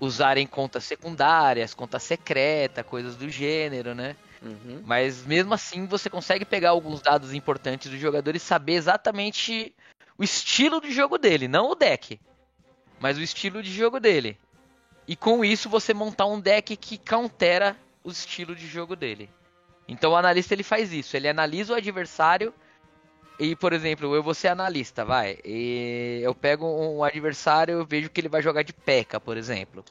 usarem 0.00 0.46
contas 0.46 0.84
secundárias, 0.84 1.74
conta 1.74 1.98
secreta, 1.98 2.82
coisas 2.82 3.14
do 3.16 3.28
gênero, 3.28 3.94
né? 3.94 4.16
Uhum. 4.42 4.82
Mas 4.86 5.24
mesmo 5.26 5.52
assim 5.52 5.86
você 5.86 6.08
consegue 6.08 6.44
pegar 6.44 6.70
alguns 6.70 7.02
dados 7.02 7.34
importantes 7.34 7.90
do 7.90 7.98
jogador 7.98 8.34
e 8.34 8.40
saber 8.40 8.72
exatamente 8.72 9.74
o 10.16 10.24
estilo 10.24 10.80
de 10.80 10.90
jogo 10.90 11.18
dele, 11.18 11.46
não 11.46 11.70
o 11.70 11.74
deck, 11.74 12.18
mas 12.98 13.18
o 13.18 13.22
estilo 13.22 13.62
de 13.62 13.72
jogo 13.72 14.00
dele. 14.00 14.38
E 15.06 15.14
com 15.14 15.44
isso 15.44 15.68
você 15.68 15.92
montar 15.92 16.26
um 16.26 16.40
deck 16.40 16.76
que 16.76 16.96
countera 16.96 17.76
o 18.02 18.10
estilo 18.10 18.54
de 18.54 18.66
jogo 18.66 18.96
dele. 18.96 19.28
Então 19.86 20.12
o 20.12 20.16
analista 20.16 20.54
ele 20.54 20.62
faz 20.62 20.92
isso, 20.92 21.16
ele 21.16 21.28
analisa 21.28 21.74
o 21.74 21.76
adversário 21.76 22.54
e, 23.40 23.56
por 23.56 23.72
exemplo, 23.72 24.14
eu 24.14 24.22
vou 24.22 24.34
ser 24.34 24.48
analista, 24.48 25.02
vai. 25.02 25.38
E 25.42 26.20
eu 26.22 26.34
pego 26.34 26.66
um 26.66 27.02
adversário, 27.02 27.78
eu 27.78 27.86
vejo 27.86 28.10
que 28.10 28.20
ele 28.20 28.28
vai 28.28 28.42
jogar 28.42 28.62
de 28.62 28.74
P.E.K.K.A, 28.74 29.18
por 29.18 29.38
exemplo. 29.38 29.82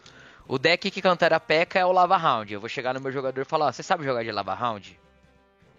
O 0.47 0.59
deck 0.59 0.91
que 0.91 1.01
countera 1.01 1.39
P.E.K.K.A 1.39 1.81
é 1.81 1.85
o 1.85 1.91
Lava 1.91 2.15
Round. 2.15 2.53
Eu 2.53 2.59
vou 2.59 2.69
chegar 2.69 2.93
no 2.93 3.01
meu 3.01 3.11
jogador 3.11 3.41
e 3.41 3.45
falar, 3.45 3.65
ó, 3.65 3.71
você 3.71 3.81
sabe 3.81 4.03
jogar 4.03 4.23
de 4.23 4.31
Lava 4.31 4.53
Round? 4.53 4.99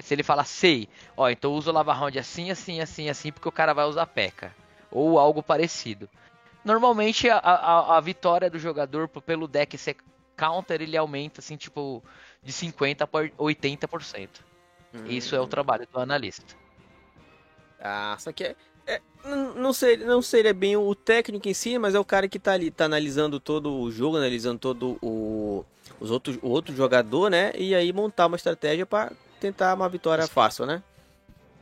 Se 0.00 0.12
ele 0.12 0.24
falar, 0.24 0.42
sei, 0.46 0.88
ó, 1.16 1.30
então 1.30 1.52
usa 1.52 1.70
o 1.70 1.72
Lava 1.72 1.92
Round 1.92 2.18
assim, 2.18 2.50
assim, 2.50 2.80
assim, 2.80 3.08
assim, 3.08 3.30
porque 3.30 3.48
o 3.48 3.52
cara 3.52 3.72
vai 3.72 3.84
usar 3.84 4.04
P.E.K.K.A. 4.06 4.50
Ou 4.90 5.16
algo 5.16 5.40
parecido. 5.40 6.10
Normalmente 6.64 7.30
a, 7.30 7.38
a, 7.38 7.96
a 7.98 8.00
vitória 8.00 8.50
do 8.50 8.58
jogador 8.58 9.06
pelo 9.06 9.46
deck 9.46 9.78
ser 9.78 9.96
counter, 10.36 10.82
ele 10.82 10.96
aumenta 10.96 11.40
assim, 11.40 11.56
tipo, 11.56 12.02
de 12.42 12.52
50% 12.52 13.06
por 13.06 13.30
80%. 13.38 14.28
Isso 15.06 15.36
é 15.36 15.40
o 15.40 15.46
trabalho 15.46 15.86
do 15.92 16.00
analista. 16.00 16.56
Ah, 17.80 18.16
só 18.18 18.30
que 18.32 18.44
é, 18.44 18.56
N- 19.24 19.54
Não 19.56 19.72
seria, 19.72 20.06
não 20.06 20.22
seria 20.22 20.52
bem 20.54 20.76
o 20.76 20.94
técnico 20.94 21.48
em 21.48 21.54
si, 21.54 21.78
mas 21.78 21.94
é 21.94 21.98
o 22.00 22.04
cara 22.04 22.28
que 22.28 22.38
tá 22.38 22.52
ali, 22.52 22.70
tá 22.70 22.84
analisando 22.86 23.38
todo 23.40 23.72
o 23.80 23.90
jogo, 23.90 24.16
analisando 24.16 24.58
todo 24.58 24.98
o, 25.02 25.64
os 25.98 26.10
outros, 26.10 26.38
o 26.42 26.48
outro 26.48 26.74
jogador, 26.74 27.30
né? 27.30 27.52
E 27.54 27.74
aí 27.74 27.92
montar 27.92 28.26
uma 28.26 28.36
estratégia 28.36 28.86
pra 28.86 29.12
tentar 29.38 29.74
uma 29.74 29.88
vitória 29.88 30.26
fácil, 30.26 30.66
né? 30.66 30.82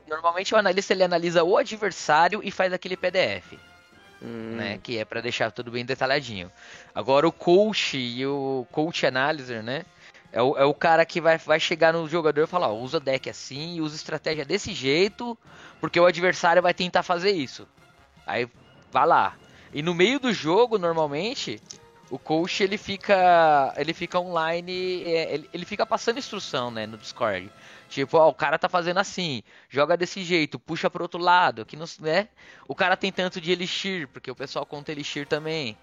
Normalmente 0.08 0.54
o 0.54 0.56
analista 0.58 0.92
ele 0.94 1.04
analisa 1.04 1.44
o 1.44 1.56
adversário 1.56 2.40
e 2.42 2.50
faz 2.50 2.72
aquele 2.72 2.96
PDF, 2.96 3.58
Hum, 4.22 4.56
né? 4.56 4.78
Que 4.82 4.98
é 4.98 5.04
pra 5.04 5.20
deixar 5.20 5.50
tudo 5.52 5.70
bem 5.70 5.84
detalhadinho. 5.84 6.50
Agora 6.94 7.28
o 7.28 7.32
coach 7.32 7.96
e 7.96 8.26
o 8.26 8.66
coach 8.72 9.06
analyzer, 9.06 9.62
né? 9.62 9.84
É 10.32 10.42
o, 10.42 10.56
é 10.58 10.64
o 10.64 10.74
cara 10.74 11.04
que 11.06 11.20
vai, 11.20 11.38
vai 11.38 11.58
chegar 11.58 11.92
no 11.92 12.08
jogador 12.08 12.42
e 12.42 12.46
falar, 12.46 12.68
usa 12.68 13.00
deck 13.00 13.30
assim, 13.30 13.80
usa 13.80 13.96
estratégia 13.96 14.44
desse 14.44 14.72
jeito, 14.74 15.36
porque 15.80 15.98
o 15.98 16.06
adversário 16.06 16.60
vai 16.62 16.74
tentar 16.74 17.02
fazer 17.02 17.30
isso. 17.30 17.66
Aí 18.26 18.48
vai 18.92 19.06
lá. 19.06 19.36
E 19.72 19.82
no 19.82 19.94
meio 19.94 20.20
do 20.20 20.32
jogo, 20.32 20.78
normalmente, 20.78 21.60
o 22.10 22.18
coach 22.18 22.62
ele 22.62 22.76
fica 22.76 23.72
ele 23.76 23.92
fica 23.92 24.18
online, 24.18 25.02
é, 25.04 25.34
ele, 25.34 25.50
ele 25.52 25.64
fica 25.64 25.86
passando 25.86 26.18
instrução, 26.18 26.70
né, 26.70 26.86
no 26.86 26.98
Discord. 26.98 27.50
Tipo, 27.88 28.18
ó, 28.18 28.28
o 28.28 28.34
cara 28.34 28.58
tá 28.58 28.68
fazendo 28.68 28.98
assim, 28.98 29.42
joga 29.68 29.96
desse 29.96 30.22
jeito, 30.22 30.58
puxa 30.58 30.90
pro 30.90 31.04
outro 31.04 31.18
lado, 31.18 31.64
que 31.64 31.74
não, 31.76 31.86
né? 32.00 32.28
O 32.66 32.74
cara 32.74 32.96
tem 32.98 33.10
tanto 33.10 33.40
de 33.40 33.50
elixir, 33.50 34.06
porque 34.08 34.30
o 34.30 34.36
pessoal 34.36 34.66
conta 34.66 34.92
elixir 34.92 35.26
também. 35.26 35.76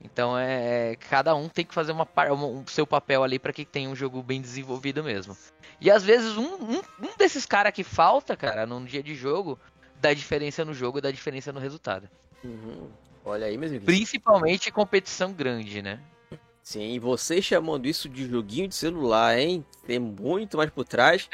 Então 0.00 0.38
é, 0.38 0.96
cada 1.10 1.34
um 1.34 1.48
tem 1.48 1.64
que 1.64 1.74
fazer 1.74 1.92
uma 1.92 2.08
um, 2.32 2.64
seu 2.66 2.86
papel 2.86 3.24
ali 3.24 3.38
para 3.38 3.52
que 3.52 3.64
tenha 3.64 3.90
um 3.90 3.96
jogo 3.96 4.22
bem 4.22 4.40
desenvolvido 4.40 5.02
mesmo. 5.02 5.36
E 5.80 5.90
às 5.90 6.04
vezes 6.04 6.36
um, 6.36 6.54
um, 6.54 6.82
um 7.02 7.16
desses 7.16 7.44
caras 7.44 7.72
que 7.72 7.82
falta, 7.82 8.36
cara, 8.36 8.64
num 8.64 8.84
dia 8.84 9.02
de 9.02 9.14
jogo, 9.14 9.58
dá 10.00 10.14
diferença 10.14 10.64
no 10.64 10.72
jogo, 10.72 11.00
dá 11.00 11.10
diferença 11.10 11.52
no 11.52 11.60
resultado. 11.60 12.08
uhum. 12.44 12.88
Olha 13.24 13.46
aí, 13.46 13.58
meus 13.58 13.70
amigos. 13.70 13.84
Principalmente 13.84 14.70
competição 14.70 15.32
grande, 15.32 15.82
né? 15.82 16.00
Sim, 16.62 16.92
e 16.92 16.98
você 16.98 17.42
chamando 17.42 17.86
isso 17.86 18.08
de 18.08 18.26
joguinho 18.26 18.68
de 18.68 18.74
celular, 18.74 19.38
hein? 19.38 19.64
Tem 19.86 19.98
muito 19.98 20.56
mais 20.56 20.70
por 20.70 20.84
trás. 20.84 21.28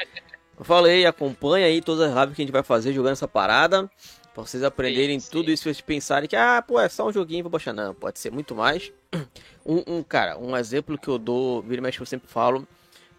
Eu 0.57 0.65
falei, 0.65 1.05
acompanha 1.05 1.67
aí 1.67 1.81
todas 1.81 2.09
as 2.09 2.15
lives 2.15 2.35
que 2.35 2.41
a 2.41 2.45
gente 2.45 2.53
vai 2.53 2.63
fazer 2.63 2.93
jogando 2.93 3.13
essa 3.13 3.27
parada. 3.27 3.89
Pra 4.35 4.45
vocês 4.45 4.61
aprenderem 4.63 5.17
Sim, 5.17 5.27
sim. 5.27 5.31
tudo 5.31 5.49
isso 5.49 5.63
e 5.63 5.73
vocês 5.73 5.79
pensarem 5.79 6.27
que, 6.27 6.35
ah, 6.35 6.61
pô, 6.61 6.77
é 6.77 6.89
só 6.89 7.07
um 7.07 7.13
joguinho, 7.13 7.43
vou 7.43 7.49
baixar. 7.49 7.71
Não, 7.71 7.95
pode 7.95 8.19
ser 8.19 8.31
muito 8.31 8.53
mais. 8.53 8.91
Um, 9.67 9.81
um, 9.95 10.03
cara, 10.03 10.37
um 10.37 10.55
exemplo 10.55 10.95
que 10.95 11.07
eu 11.07 11.17
dou, 11.17 11.59
vira 11.59 11.81
mexe 11.81 11.97
que 11.97 12.03
eu 12.03 12.05
sempre 12.05 12.29
falo, 12.29 12.67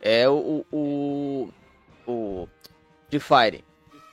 é 0.00 0.28
o, 0.28 0.64
o, 0.70 1.48
o 2.06 2.48
Free 3.10 3.18
Fire, 3.18 3.64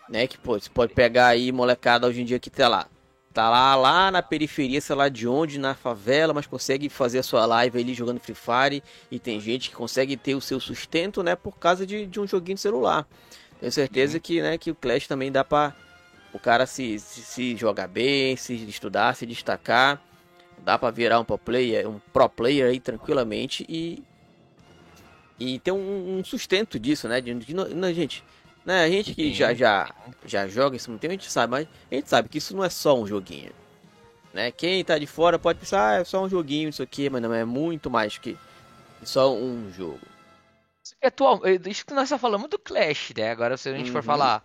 né? 0.09 0.25
Que, 0.25 0.39
pô, 0.39 0.59
você 0.59 0.67
pode 0.67 0.95
pegar 0.95 1.27
aí 1.27 1.51
molecada 1.51 2.07
hoje 2.07 2.23
em 2.23 2.25
dia 2.25 2.39
que 2.39 2.49
tá 2.49 2.67
lá. 2.67 2.87
Tá 3.31 3.51
lá, 3.51 3.75
lá 3.75 4.09
na 4.09 4.23
periferia, 4.23 4.81
sei 4.81 4.95
lá 4.95 5.09
de 5.09 5.27
onde, 5.27 5.59
na 5.59 5.75
favela, 5.75 6.33
mas 6.33 6.47
consegue 6.47 6.89
fazer 6.89 7.19
a 7.19 7.23
sua 7.23 7.45
live 7.45 7.79
ali 7.79 7.93
jogando 7.93 8.19
Free 8.19 8.33
Fire. 8.33 8.83
E 9.11 9.19
tem 9.19 9.39
gente 9.39 9.69
que 9.69 9.75
consegue 9.75 10.17
ter 10.17 10.33
o 10.33 10.41
seu 10.41 10.59
sustento, 10.59 11.21
né? 11.21 11.35
Por 11.35 11.59
causa 11.59 11.85
de, 11.85 12.07
de 12.07 12.19
um 12.19 12.25
joguinho 12.25 12.55
de 12.55 12.61
celular. 12.61 13.07
Tenho 13.59 13.71
certeza 13.71 14.19
que, 14.19 14.41
né, 14.41 14.57
que 14.57 14.71
o 14.71 14.75
Clash 14.75 15.05
também 15.05 15.31
dá 15.31 15.43
pra 15.43 15.75
o 16.33 16.39
cara 16.39 16.65
se, 16.65 16.99
se, 16.99 17.21
se 17.21 17.55
jogar 17.55 17.87
bem, 17.87 18.35
se 18.35 18.53
estudar, 18.67 19.15
se 19.15 19.25
destacar. 19.25 20.01
Dá 20.59 20.77
pra 20.79 20.89
virar 20.91 21.19
um 21.19 21.25
pro 21.25 21.37
player, 21.37 21.87
um 21.89 21.99
pro 22.11 22.29
player 22.29 22.69
aí 22.69 22.79
tranquilamente 22.79 23.65
e 23.67 24.03
e 25.39 25.59
ter 25.59 25.71
um, 25.71 26.19
um 26.19 26.23
sustento 26.23 26.79
disso, 26.79 27.07
né? 27.07 27.19
De, 27.19 27.33
de, 27.33 27.53
não, 27.53 27.93
gente, 27.93 28.23
né? 28.65 28.83
A 28.83 28.89
gente 28.89 29.13
que 29.13 29.33
já 29.33 29.53
já 29.53 29.93
já 30.25 30.47
joga 30.47 30.75
isso 30.77 30.89
muito 30.89 31.01
tempo, 31.01 31.11
a 31.11 31.17
gente 31.17 31.31
sabe, 31.31 31.51
mas 31.51 31.67
a 31.91 31.95
gente 31.95 32.09
sabe 32.09 32.29
que 32.29 32.37
isso 32.37 32.55
não 32.55 32.63
é 32.63 32.69
só 32.69 32.97
um 32.97 33.05
joguinho, 33.05 33.51
né? 34.33 34.51
Quem 34.51 34.83
tá 34.85 34.97
de 34.97 35.07
fora 35.07 35.37
pode 35.37 35.59
pensar, 35.59 35.89
ah, 35.97 35.99
é 36.01 36.03
só 36.03 36.23
um 36.23 36.29
joguinho, 36.29 36.69
isso 36.69 36.81
aqui, 36.83 37.09
mas 37.09 37.21
não 37.21 37.33
é 37.33 37.43
muito 37.43 37.89
mais 37.89 38.17
que 38.17 38.37
só 39.03 39.33
um 39.33 39.71
jogo. 39.71 39.99
Atual, 41.03 41.41
eh, 41.45 41.59
isso 41.65 41.85
que 41.85 41.93
nós 41.93 42.07
só 42.09 42.17
falamos 42.17 42.49
do 42.49 42.59
Clash, 42.59 43.11
né? 43.17 43.31
Agora 43.31 43.57
se 43.57 43.67
a 43.69 43.73
gente 43.75 43.91
for 43.91 43.97
Uhum. 43.97 44.03
falar 44.03 44.43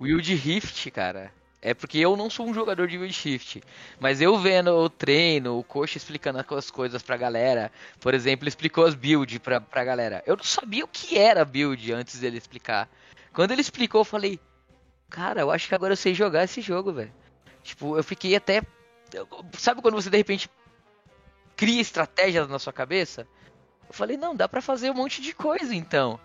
Wild 0.00 0.34
Rift, 0.34 0.90
cara, 0.90 1.32
é 1.60 1.74
porque 1.74 1.98
eu 1.98 2.16
não 2.16 2.30
sou 2.30 2.46
um 2.46 2.54
jogador 2.54 2.86
de 2.86 2.96
Wild 2.96 3.20
Rift, 3.28 3.62
mas 3.98 4.20
eu 4.20 4.38
vendo 4.38 4.70
o 4.70 4.88
treino, 4.88 5.58
o 5.58 5.64
coach 5.64 5.96
explicando 5.96 6.44
as 6.54 6.70
coisas 6.70 7.02
pra 7.02 7.16
galera, 7.16 7.72
por 7.98 8.14
exemplo, 8.14 8.44
ele 8.44 8.48
explicou 8.48 8.86
as 8.86 8.94
builds 8.94 9.38
pra, 9.38 9.60
pra 9.60 9.84
galera. 9.84 10.22
Eu 10.24 10.36
não 10.36 10.44
sabia 10.44 10.84
o 10.84 10.88
que 10.88 11.18
era 11.18 11.44
build 11.44 11.92
antes 11.92 12.20
dele 12.20 12.38
explicar. 12.38 12.88
Quando 13.32 13.50
ele 13.50 13.60
explicou, 13.60 14.02
eu 14.02 14.04
falei, 14.04 14.38
cara, 15.10 15.40
eu 15.40 15.50
acho 15.50 15.66
que 15.68 15.74
agora 15.74 15.92
eu 15.92 15.96
sei 15.96 16.14
jogar 16.14 16.44
esse 16.44 16.60
jogo, 16.60 16.92
velho. 16.92 17.12
Tipo, 17.62 17.96
eu 17.96 18.04
fiquei 18.04 18.36
até. 18.36 18.62
Sabe 19.58 19.82
quando 19.82 19.94
você 19.94 20.08
de 20.08 20.16
repente 20.16 20.48
cria 21.56 21.80
estratégias 21.80 22.48
na 22.48 22.58
sua 22.58 22.72
cabeça? 22.72 23.26
Eu 23.88 23.94
falei, 23.94 24.16
não, 24.16 24.34
dá 24.34 24.48
pra 24.48 24.60
fazer 24.60 24.90
um 24.90 24.94
monte 24.94 25.20
de 25.20 25.34
coisa 25.34 25.74
então. 25.74 26.20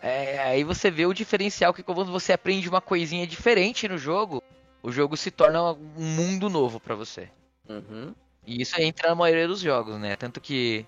É, 0.00 0.38
aí 0.40 0.64
você 0.64 0.90
vê 0.90 1.06
o 1.06 1.12
diferencial 1.12 1.74
que 1.74 1.82
quando 1.82 2.04
você 2.06 2.32
aprende 2.32 2.68
uma 2.68 2.80
coisinha 2.80 3.26
diferente 3.26 3.88
no 3.88 3.98
jogo, 3.98 4.42
o 4.82 4.92
jogo 4.92 5.16
se 5.16 5.30
torna 5.30 5.72
um 5.72 6.04
mundo 6.04 6.48
novo 6.48 6.78
pra 6.78 6.94
você. 6.94 7.28
Uhum. 7.68 8.14
E 8.46 8.62
isso 8.62 8.80
entra 8.80 9.08
na 9.08 9.14
maioria 9.14 9.48
dos 9.48 9.60
jogos, 9.60 9.98
né? 9.98 10.16
Tanto 10.16 10.40
que 10.40 10.86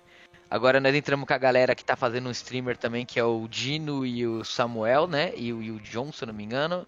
agora 0.49 0.79
nós 0.79 0.95
entramos 0.95 1.27
com 1.27 1.33
a 1.33 1.37
galera 1.37 1.75
que 1.75 1.83
tá 1.83 1.95
fazendo 1.95 2.27
um 2.27 2.31
streamer 2.31 2.77
também, 2.77 3.05
que 3.05 3.19
é 3.19 3.23
o 3.23 3.47
Dino 3.47 4.05
e 4.05 4.25
o 4.25 4.43
Samuel, 4.43 5.07
né? 5.07 5.33
E 5.35 5.51
o, 5.53 5.61
e 5.61 5.71
o 5.71 5.79
John, 5.79 6.11
se 6.11 6.23
eu 6.23 6.27
não 6.27 6.33
me 6.33 6.43
engano. 6.43 6.87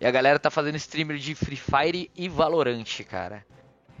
E 0.00 0.06
a 0.06 0.10
galera 0.10 0.38
tá 0.38 0.50
fazendo 0.50 0.76
streamer 0.76 1.16
de 1.16 1.34
Free 1.34 1.56
Fire 1.56 2.10
e 2.16 2.28
Valorant, 2.28 3.04
cara. 3.08 3.46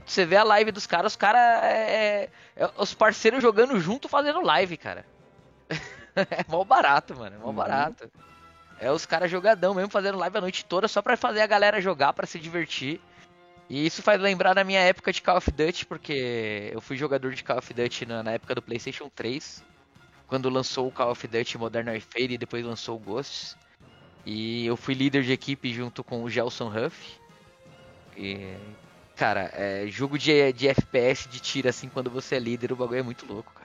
Você 0.04 0.26
vê 0.26 0.36
a 0.36 0.42
live 0.42 0.72
dos 0.72 0.86
caras, 0.86 1.12
os 1.12 1.16
caras 1.16 1.40
é, 1.62 2.28
é 2.56 2.70
os 2.76 2.92
parceiros 2.92 3.40
jogando 3.40 3.78
junto 3.78 4.08
fazendo 4.08 4.40
live, 4.40 4.76
cara. 4.76 5.06
é 6.30 6.44
mó 6.48 6.64
barato, 6.64 7.16
mano. 7.16 7.36
É 7.36 7.38
mó 7.38 7.46
Uhum. 7.46 7.52
barato. 7.54 8.10
É 8.78 8.90
os 8.90 9.06
caras 9.06 9.30
jogadão 9.30 9.74
mesmo 9.74 9.90
fazendo 9.90 10.18
live 10.18 10.38
a 10.38 10.40
noite 10.40 10.64
toda 10.64 10.88
só 10.88 11.00
pra 11.00 11.16
fazer 11.16 11.40
a 11.40 11.46
galera 11.46 11.80
jogar, 11.80 12.12
pra 12.12 12.26
se 12.26 12.38
divertir. 12.38 13.00
E 13.70 13.86
isso 13.86 14.02
faz 14.02 14.20
lembrar 14.20 14.54
da 14.54 14.64
minha 14.64 14.80
época 14.80 15.12
de 15.12 15.22
Call 15.22 15.36
of 15.38 15.50
Duty, 15.50 15.86
porque 15.86 16.70
eu 16.72 16.80
fui 16.80 16.96
jogador 16.96 17.32
de 17.32 17.44
Call 17.44 17.58
of 17.58 17.72
Duty 17.72 18.06
na, 18.06 18.22
na 18.22 18.32
época 18.32 18.54
do 18.54 18.60
PlayStation 18.60 19.08
3, 19.14 19.62
quando 20.26 20.50
lançou 20.50 20.88
o 20.88 20.92
Call 20.92 21.12
of 21.12 21.26
Duty 21.26 21.56
Modern 21.58 21.88
Warfare 21.88 22.34
e 22.34 22.38
depois 22.38 22.64
lançou 22.64 22.96
o 22.96 22.98
Ghosts. 22.98 23.56
E 24.26 24.66
eu 24.66 24.76
fui 24.76 24.94
líder 24.94 25.22
de 25.22 25.32
equipe 25.32 25.72
junto 25.72 26.02
com 26.04 26.22
o 26.22 26.28
Gelson 26.28 26.68
Huff. 26.68 27.18
E, 28.16 28.52
cara, 29.16 29.50
é, 29.54 29.86
jogo 29.86 30.18
de, 30.18 30.52
de 30.52 30.68
FPS 30.68 31.28
de 31.28 31.40
tiro 31.40 31.68
assim, 31.68 31.88
quando 31.88 32.10
você 32.10 32.34
é 32.36 32.38
líder, 32.40 32.72
o 32.72 32.76
bagulho 32.76 33.00
é 33.00 33.02
muito 33.02 33.24
louco, 33.26 33.52
cara. 33.54 33.61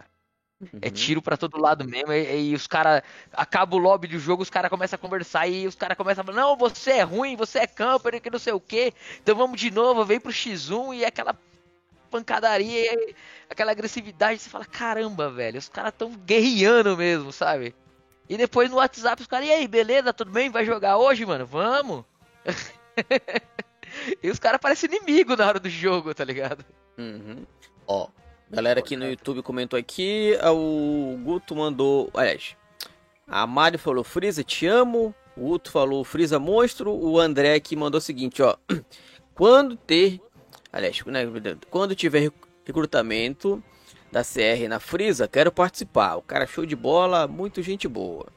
É 0.82 0.88
Uhum. 0.88 0.92
tiro 0.92 1.22
pra 1.22 1.38
todo 1.38 1.62
lado 1.62 1.86
mesmo, 1.86 2.12
e, 2.12 2.50
e 2.50 2.56
os 2.56 2.66
caras. 2.66 3.04
Acaba 3.32 3.76
o 3.76 3.80
lobby 3.80 4.08
do 4.08 4.18
jogo, 4.18 4.42
os 4.42 4.50
caras 4.50 4.72
começam 4.72 4.98
a 4.98 5.00
conversar 5.00 5.48
e 5.48 5.68
os 5.68 5.76
caras 5.76 5.96
começam 5.96 6.24
a 6.24 6.26
falar: 6.26 6.42
Não, 6.42 6.58
você 6.58 6.94
é 6.94 7.04
ruim, 7.04 7.36
você 7.36 7.60
é 7.60 7.68
camper, 7.68 8.20
que 8.20 8.30
não 8.32 8.40
sei 8.40 8.54
o 8.54 8.60
que. 8.60 8.92
Então 9.22 9.36
vamos 9.36 9.60
de 9.60 9.70
novo, 9.70 10.04
vem 10.04 10.20
pro 10.20 10.32
X1 10.32 10.96
e 10.96 11.06
aquela 11.06 11.38
pancadaria, 12.10 12.92
e 12.92 13.16
aquela 13.48 13.72
agressividade. 13.72 14.42
Você 14.42 14.50
fala: 14.50 14.66
Caramba, 14.66 15.30
velho, 15.30 15.60
os 15.60 15.70
caras 15.70 15.94
tão 15.96 16.12
guerreando 16.12 16.98
mesmo, 16.98 17.32
sabe? 17.32 17.76
E 18.28 18.36
depois 18.36 18.70
no 18.72 18.78
WhatsApp 18.78 19.22
os 19.22 19.28
caras: 19.28 19.48
E 19.48 19.52
aí, 19.52 19.68
beleza, 19.68 20.12
tudo 20.12 20.32
bem? 20.32 20.50
Vai 20.50 20.66
jogar 20.66 20.98
hoje, 20.98 21.24
mano? 21.24 21.46
Vamos! 21.46 22.04
e 24.24 24.30
os 24.32 24.40
caras 24.40 24.60
parecem 24.60 24.90
inimigo 24.90 25.36
na 25.36 25.46
hora 25.46 25.60
do 25.60 25.70
jogo, 25.70 26.16
tá 26.16 26.24
ligado? 26.24 26.66
Uhum. 26.98 27.46
Ó, 27.86 28.10
galera 28.50 28.80
aqui 28.80 28.96
no 28.96 29.10
YouTube 29.10 29.42
comentou 29.42 29.78
aqui, 29.78 30.38
ah, 30.42 30.52
o 30.52 31.20
Guto 31.24 31.56
mandou, 31.56 32.10
aliás, 32.14 32.56
a 33.28 33.46
Mari 33.46 33.78
falou, 33.78 34.04
Freeza, 34.04 34.44
te 34.44 34.66
amo, 34.66 35.14
o 35.36 35.50
Guto 35.50 35.70
falou, 35.70 36.04
Freeza 36.04 36.40
monstro, 36.40 36.94
o 36.94 37.20
André 37.20 37.56
aqui 37.56 37.76
mandou 37.76 37.98
o 37.98 38.02
seguinte, 38.02 38.42
ó, 38.42 38.56
quando 39.36 39.76
ter, 39.76 40.22
aliás, 40.72 41.04
né, 41.06 41.22
quando 41.70 41.96
tiver 41.96 42.32
recrutamento 42.66 43.62
da 44.12 44.24
CR 44.24 44.68
na 44.70 44.80
Freeza, 44.80 45.28
quero 45.28 45.52
participar, 45.52 46.16
o 46.16 46.22
cara 46.22 46.46
é 46.46 46.48
show 46.48 46.66
de 46.66 46.76
bola, 46.76 47.28
muito 47.28 47.62
gente 47.62 47.88
boa. 47.88 48.28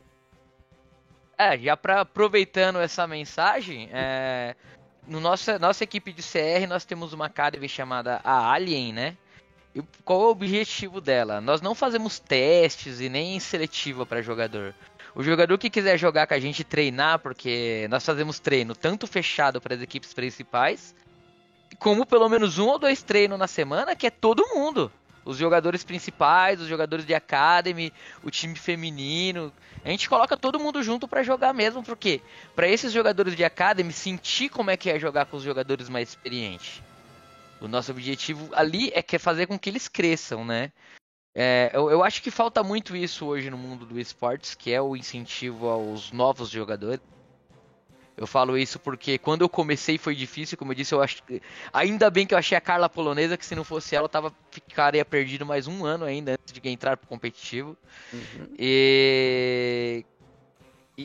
É, 1.38 1.56
já 1.56 1.76
pra, 1.76 2.02
aproveitando 2.02 2.80
essa 2.80 3.06
mensagem, 3.06 3.88
é, 3.92 4.54
no 5.06 5.20
nossa, 5.20 5.58
nossa 5.58 5.84
equipe 5.84 6.12
de 6.12 6.22
CR 6.22 6.68
nós 6.68 6.84
temos 6.84 7.14
uma 7.14 7.26
academy 7.26 7.66
chamada 7.66 8.20
a 8.22 8.52
Alien, 8.52 8.92
né? 8.92 9.16
E 9.74 9.82
qual 10.04 10.22
é 10.22 10.24
o 10.24 10.30
objetivo 10.30 11.00
dela? 11.00 11.40
Nós 11.40 11.60
não 11.60 11.74
fazemos 11.74 12.18
testes 12.18 13.00
e 13.00 13.08
nem 13.08 13.38
seletiva 13.38 14.04
para 14.04 14.20
jogador. 14.20 14.74
O 15.14 15.22
jogador 15.22 15.58
que 15.58 15.70
quiser 15.70 15.98
jogar 15.98 16.26
com 16.26 16.34
a 16.34 16.40
gente 16.40 16.64
treinar, 16.64 17.18
porque 17.18 17.86
nós 17.90 18.04
fazemos 18.04 18.38
treino 18.38 18.74
tanto 18.74 19.06
fechado 19.06 19.60
para 19.60 19.74
as 19.74 19.82
equipes 19.82 20.12
principais, 20.12 20.94
como 21.78 22.04
pelo 22.04 22.28
menos 22.28 22.58
um 22.58 22.66
ou 22.66 22.78
dois 22.78 23.02
treinos 23.02 23.38
na 23.38 23.46
semana, 23.46 23.94
que 23.94 24.06
é 24.06 24.10
todo 24.10 24.54
mundo. 24.54 24.90
Os 25.24 25.36
jogadores 25.36 25.84
principais, 25.84 26.60
os 26.60 26.66
jogadores 26.66 27.04
de 27.04 27.14
academy, 27.14 27.92
o 28.22 28.30
time 28.30 28.56
feminino. 28.56 29.52
A 29.84 29.90
gente 29.90 30.08
coloca 30.08 30.36
todo 30.36 30.58
mundo 30.58 30.82
junto 30.82 31.06
para 31.06 31.22
jogar 31.22 31.52
mesmo, 31.52 31.82
porque 31.82 32.20
para 32.56 32.68
esses 32.68 32.92
jogadores 32.92 33.36
de 33.36 33.44
academy 33.44 33.92
sentir 33.92 34.48
como 34.48 34.70
é 34.70 34.76
que 34.76 34.90
é 34.90 34.98
jogar 34.98 35.26
com 35.26 35.36
os 35.36 35.42
jogadores 35.42 35.88
mais 35.88 36.08
experientes. 36.08 36.82
O 37.60 37.68
nosso 37.68 37.92
objetivo 37.92 38.48
ali 38.52 38.90
é 38.94 39.02
que 39.02 39.16
é 39.16 39.18
fazer 39.18 39.46
com 39.46 39.58
que 39.58 39.68
eles 39.68 39.88
cresçam, 39.88 40.44
né? 40.44 40.72
É, 41.34 41.70
eu, 41.72 41.90
eu 41.90 42.02
acho 42.02 42.22
que 42.22 42.30
falta 42.30 42.62
muito 42.62 42.96
isso 42.96 43.26
hoje 43.26 43.50
no 43.50 43.58
mundo 43.58 43.86
do 43.86 44.00
esportes, 44.00 44.54
que 44.54 44.72
é 44.72 44.80
o 44.80 44.96
incentivo 44.96 45.68
aos 45.68 46.10
novos 46.10 46.48
jogadores. 46.50 47.00
Eu 48.16 48.26
falo 48.26 48.58
isso 48.58 48.78
porque 48.78 49.16
quando 49.16 49.40
eu 49.40 49.48
comecei 49.48 49.96
foi 49.96 50.14
difícil, 50.14 50.58
como 50.58 50.72
eu 50.72 50.76
disse, 50.76 50.94
eu 50.94 51.00
acho 51.00 51.22
ainda 51.72 52.10
bem 52.10 52.26
que 52.26 52.34
eu 52.34 52.38
achei 52.38 52.56
a 52.56 52.60
Carla 52.60 52.88
polonesa, 52.88 53.36
que 53.36 53.46
se 53.46 53.54
não 53.54 53.64
fosse 53.64 53.96
ela, 53.96 54.04
eu 54.04 54.10
tava 54.10 54.34
ficaria 54.50 55.04
perdido 55.04 55.46
mais 55.46 55.66
um 55.66 55.86
ano 55.86 56.04
ainda 56.04 56.32
antes 56.32 56.52
de 56.52 56.68
entrar 56.68 56.98
pro 56.98 57.08
competitivo. 57.08 57.76
Uhum. 58.12 58.46
E... 58.58 60.04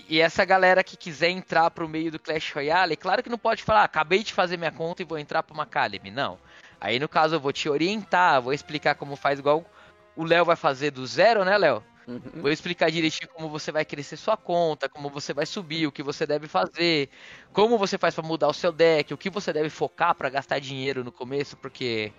e 0.10 0.20
essa 0.20 0.44
galera 0.44 0.84
que 0.84 0.98
quiser 0.98 1.30
entrar 1.30 1.70
pro 1.72 1.88
meio 1.88 2.12
do 2.12 2.20
Clash 2.20 2.52
Royale, 2.52 2.98
claro 2.98 3.22
que 3.22 3.30
não 3.30 3.38
pode 3.38 3.62
falar, 3.64 3.82
ah, 3.82 3.86
acabei 3.86 4.24
de 4.24 4.34
fazer 4.34 4.58
minha 4.58 4.72
conta 4.72 5.02
e 5.02 5.06
vou 5.06 5.20
entrar 5.20 5.44
para 5.44 5.54
uma 5.54 5.64
academy, 5.64 6.10
não. 6.10 6.40
Aí 6.82 7.00
no 7.00 7.08
caso 7.08 7.36
eu 7.36 7.40
vou 7.40 7.54
te 7.54 7.70
orientar, 7.70 8.42
vou 8.42 8.54
explicar 8.54 8.96
como 8.96 9.16
faz 9.16 9.40
igual 9.40 9.64
o 10.16 10.24
Léo 10.24 10.46
vai 10.46 10.56
fazer 10.56 10.92
do 10.92 11.06
zero, 11.06 11.44
né, 11.44 11.58
Léo? 11.58 11.84
Uhum. 12.08 12.22
Vou 12.36 12.52
explicar 12.52 12.92
direitinho 12.92 13.30
como 13.30 13.50
você 13.50 13.72
vai 13.72 13.84
crescer 13.84 14.16
sua 14.16 14.38
conta, 14.38 14.88
como 14.88 15.10
você 15.10 15.34
vai 15.34 15.46
subir, 15.46 15.88
o 15.88 15.92
que 15.92 16.04
você 16.04 16.26
deve 16.26 16.48
fazer, 16.48 17.10
como 17.52 17.78
você 17.78 17.98
faz 17.98 18.14
para 18.14 18.26
mudar 18.26 18.48
o 18.48 18.54
seu 18.54 18.72
deck, 18.72 19.14
o 19.14 19.18
que 19.18 19.30
você 19.30 19.52
deve 19.52 19.70
focar 19.70 20.14
para 20.14 20.30
gastar 20.30 20.60
dinheiro 20.60 21.04
no 21.04 21.12
começo, 21.12 21.58
porque 21.58 22.14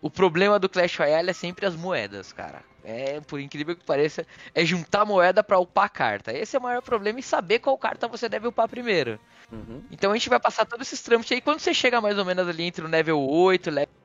o 0.00 0.10
problema 0.10 0.58
do 0.58 0.68
Clash 0.68 0.96
Royale 0.96 1.30
é 1.30 1.32
sempre 1.32 1.66
as 1.66 1.76
moedas, 1.76 2.32
cara. 2.32 2.62
É, 2.82 3.20
por 3.20 3.38
incrível 3.38 3.76
que 3.76 3.84
pareça, 3.84 4.26
é 4.54 4.64
juntar 4.64 5.04
moeda 5.04 5.44
para 5.44 5.58
upar 5.58 5.84
a 5.84 5.88
carta. 5.88 6.32
Esse 6.32 6.56
é 6.56 6.58
o 6.58 6.62
maior 6.62 6.80
problema 6.80 7.20
e 7.20 7.22
saber 7.22 7.58
qual 7.58 7.76
carta 7.76 8.08
você 8.08 8.28
deve 8.28 8.48
upar 8.48 8.68
primeiro. 8.68 9.20
Uhum. 9.52 9.82
Então 9.90 10.10
a 10.10 10.14
gente 10.14 10.30
vai 10.30 10.40
passar 10.40 10.64
todos 10.64 10.86
esses 10.86 11.02
trâmites 11.02 11.32
aí. 11.32 11.40
Quando 11.40 11.60
você 11.60 11.74
chega 11.74 12.00
mais 12.00 12.16
ou 12.16 12.24
menos 12.24 12.48
ali 12.48 12.64
entre 12.64 12.84
o 12.84 12.88
level 12.88 13.20
8, 13.20 13.70
level 13.70 14.00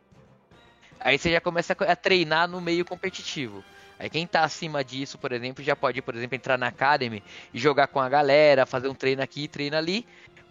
Aí 0.99 1.19
você 1.19 1.31
já 1.31 1.39
começa 1.39 1.73
a 1.73 1.95
treinar 1.95 2.47
no 2.47 2.59
meio 2.59 2.83
competitivo. 2.83 3.63
Aí 3.99 4.09
quem 4.09 4.25
tá 4.25 4.43
acima 4.43 4.83
disso, 4.83 5.17
por 5.17 5.31
exemplo, 5.31 5.63
já 5.63 5.75
pode, 5.75 6.01
por 6.01 6.15
exemplo, 6.15 6.35
entrar 6.35 6.57
na 6.57 6.67
Academy 6.67 7.23
e 7.53 7.59
jogar 7.59 7.87
com 7.87 7.99
a 7.99 8.09
galera, 8.09 8.65
fazer 8.65 8.87
um 8.87 8.93
treino 8.95 9.21
aqui, 9.21 9.47
treino 9.47 9.77
ali. 9.77 10.05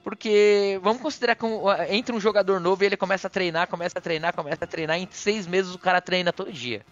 Porque 0.04 0.78
vamos 0.82 1.00
considerar 1.00 1.34
que 1.34 1.46
entra 1.88 2.14
um 2.14 2.20
jogador 2.20 2.60
novo 2.60 2.84
e 2.84 2.86
ele 2.86 2.96
começa 2.96 3.26
a 3.26 3.30
treinar, 3.30 3.66
começa 3.66 3.98
a 3.98 4.02
treinar, 4.02 4.34
começa 4.34 4.64
a 4.64 4.68
treinar. 4.68 4.98
Em 4.98 5.08
seis 5.10 5.46
meses 5.46 5.74
o 5.74 5.78
cara 5.78 6.00
treina 6.00 6.30
todo 6.30 6.52
dia. 6.52 6.84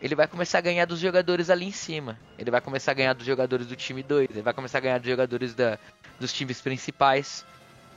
Ele 0.00 0.14
vai 0.14 0.28
começar 0.28 0.58
a 0.58 0.60
ganhar 0.60 0.84
dos 0.84 1.00
jogadores 1.00 1.48
ali 1.48 1.66
em 1.66 1.72
cima. 1.72 2.18
Ele 2.38 2.50
vai 2.50 2.60
começar 2.60 2.92
a 2.92 2.94
ganhar 2.94 3.14
dos 3.14 3.26
jogadores 3.26 3.66
do 3.66 3.74
time 3.74 4.02
2. 4.02 4.28
Ele 4.30 4.42
vai 4.42 4.52
começar 4.52 4.78
a 4.78 4.80
ganhar 4.82 4.98
dos 4.98 5.08
jogadores 5.08 5.54
da, 5.54 5.78
dos 6.20 6.32
times 6.32 6.60
principais 6.60 7.44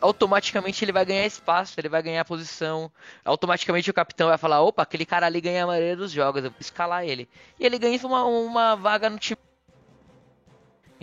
automaticamente 0.02 0.84
ele 0.84 0.92
vai 0.92 1.06
ganhar 1.06 1.26
espaço, 1.26 1.80
ele 1.80 1.88
vai 1.88 2.02
ganhar 2.02 2.26
posição. 2.26 2.92
Automaticamente 3.24 3.90
o 3.90 3.94
capitão 3.94 4.30
vai 4.30 4.38
falar: 4.38 4.62
opa, 4.62 4.82
aquele 4.82 5.06
cara 5.06 5.28
ali 5.28 5.40
ganha 5.40 5.64
a 5.64 5.68
maioria 5.68 5.96
dos 5.96 6.12
jogos, 6.12 6.44
eu 6.44 6.50
vou 6.50 6.60
escalar 6.60 7.06
ele. 7.06 7.30
E 7.60 7.66
ele 7.66 7.78
ganha 7.78 8.00
uma, 8.04 8.26
uma 8.26 8.76
vaga 8.76 9.10
no 9.10 9.20
time. 9.20 9.38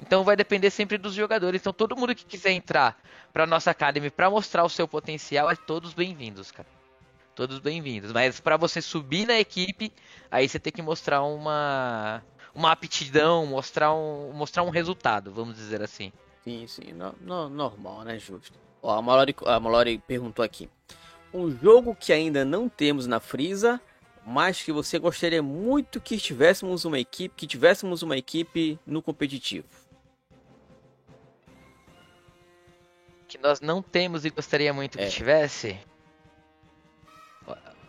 Então 0.01 0.23
vai 0.23 0.37
depender 0.37 0.71
sempre 0.71 0.97
dos 0.97 1.13
jogadores. 1.13 1.61
Então 1.61 1.73
todo 1.73 1.97
mundo 1.97 2.15
que 2.15 2.25
quiser 2.25 2.53
entrar 2.53 2.99
para 3.33 3.47
nossa 3.47 3.71
academy 3.71 4.11
para 4.11 4.31
mostrar 4.31 4.65
o 4.65 4.69
seu 4.69 4.87
potencial 4.87 5.51
é 5.51 5.57
todos 5.57 5.93
bem-vindos, 5.93 6.51
cara. 6.51 6.69
Todos 7.35 7.59
bem-vindos. 7.59 8.13
Mas 8.13 8.41
para 8.41 8.57
você 8.57 8.81
subir 8.81 9.27
na 9.27 9.39
equipe, 9.39 9.93
aí 10.31 10.49
você 10.49 10.59
tem 10.59 10.73
que 10.73 10.83
mostrar 10.83 11.23
uma 11.23 12.23
uma 12.55 12.73
aptidão, 12.73 13.45
mostrar 13.47 13.93
um 13.93 14.33
mostrar 14.33 14.63
um 14.63 14.71
resultado, 14.71 15.33
vamos 15.33 15.57
dizer 15.57 15.83
assim. 15.83 16.13
Sim, 16.45 16.67
sim, 16.67 16.93
no, 16.93 17.15
no, 17.21 17.49
normal, 17.49 18.05
né, 18.05 18.19
justo. 18.19 18.59
Ó, 18.81 18.97
a 18.97 19.03
Mallory, 19.03 19.35
a 19.45 20.07
perguntou 20.07 20.45
aqui. 20.45 20.71
Um 21.35 21.51
jogo 21.51 21.95
que 21.95 22.13
ainda 22.13 22.45
não 22.45 22.69
temos 22.69 23.07
na 23.07 23.21
Frisa, 23.21 23.81
mas 24.25 24.63
que 24.63 24.73
você 24.73 24.99
gostaria 24.99 25.43
muito 25.43 26.01
que 26.01 26.17
tivéssemos 26.17 26.85
uma 26.85 26.99
equipe, 26.99 27.35
que 27.37 27.47
tivéssemos 27.47 28.03
uma 28.03 28.17
equipe 28.17 28.79
no 28.87 29.03
competitivo. 29.03 29.67
Que 33.29 33.39
nós 33.39 33.61
não 33.61 33.83
temos 33.83 34.25
e 34.25 34.31
gostaria 34.31 34.73
muito 34.73 34.99
é. 34.99 35.05
que 35.05 35.11
tivesse. 35.11 35.79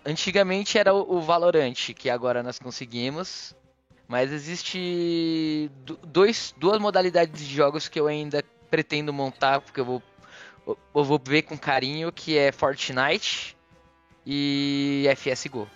Antigamente 0.06 0.78
era 0.78 0.94
o 0.94 1.22
Valorant, 1.22 1.94
que 1.96 2.10
agora 2.10 2.44
nós 2.44 2.60
conseguimos. 2.60 3.56
Mas 4.08 4.32
existe 4.32 5.72
dois, 6.04 6.54
duas 6.58 6.80
modalidades 6.80 7.48
de 7.48 7.54
jogos 7.54 7.88
que 7.88 8.00
eu 8.00 8.08
ainda 8.08 8.44
pretendo 8.70 9.14
montar, 9.14 9.62
porque 9.62 9.80
eu 9.80 9.86
vou 9.86 10.04
eu 10.68 11.04
vou 11.04 11.20
ver 11.24 11.44
com 11.44 11.58
carinho 11.58 12.12
que 12.12 12.38
é 12.38 12.52
Fortnite 12.52 13.56
e 14.26 15.06
FSGO. 15.16 15.68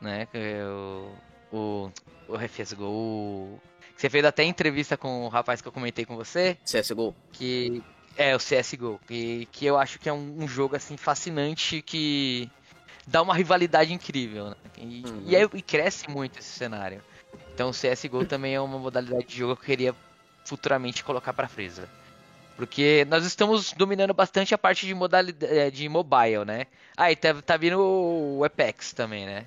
Né? 0.00 0.26
É 0.32 0.64
o, 0.64 1.12
o, 1.56 1.92
o 2.28 2.48
FSGO. 2.48 2.84
O, 2.84 3.60
você 3.96 4.10
fez 4.10 4.24
até 4.24 4.42
entrevista 4.42 4.96
com 4.96 5.24
o 5.24 5.28
rapaz 5.28 5.60
que 5.60 5.68
eu 5.68 5.72
comentei 5.72 6.04
com 6.04 6.16
você. 6.16 6.56
CSGO. 6.64 7.14
Que 7.32 7.82
é 8.16 8.34
o 8.34 8.38
CSGO. 8.38 9.00
Que, 9.06 9.46
que 9.52 9.66
eu 9.66 9.78
acho 9.78 9.98
que 9.98 10.08
é 10.08 10.12
um, 10.12 10.42
um 10.42 10.48
jogo 10.48 10.76
assim 10.76 10.96
fascinante 10.96 11.82
que 11.82 12.50
dá 13.06 13.22
uma 13.22 13.34
rivalidade 13.34 13.92
incrível. 13.92 14.50
Né? 14.50 14.56
E, 14.78 15.02
uhum. 15.06 15.22
e, 15.26 15.36
é, 15.36 15.42
e 15.54 15.62
cresce 15.62 16.08
muito 16.10 16.38
esse 16.38 16.48
cenário. 16.48 17.02
Então 17.54 17.70
o 17.70 17.72
CSGO 17.72 18.24
também 18.26 18.54
é 18.54 18.60
uma 18.60 18.78
modalidade 18.78 19.26
de 19.26 19.36
jogo 19.36 19.56
que 19.56 19.62
eu 19.62 19.66
queria 19.66 19.94
futuramente 20.44 21.04
colocar 21.04 21.32
pra 21.32 21.48
fresa. 21.48 21.88
Porque 22.56 23.06
nós 23.08 23.24
estamos 23.24 23.72
dominando 23.72 24.12
bastante 24.12 24.54
a 24.54 24.58
parte 24.58 24.86
de 24.86 24.94
modalidade 24.94 25.52
é, 25.52 25.70
de 25.70 25.88
mobile, 25.88 26.44
né? 26.44 26.66
Ah, 26.96 27.10
e 27.10 27.16
tá, 27.16 27.34
tá 27.40 27.56
vindo 27.56 27.80
o 27.80 28.44
Apex 28.44 28.92
também, 28.92 29.24
né? 29.24 29.46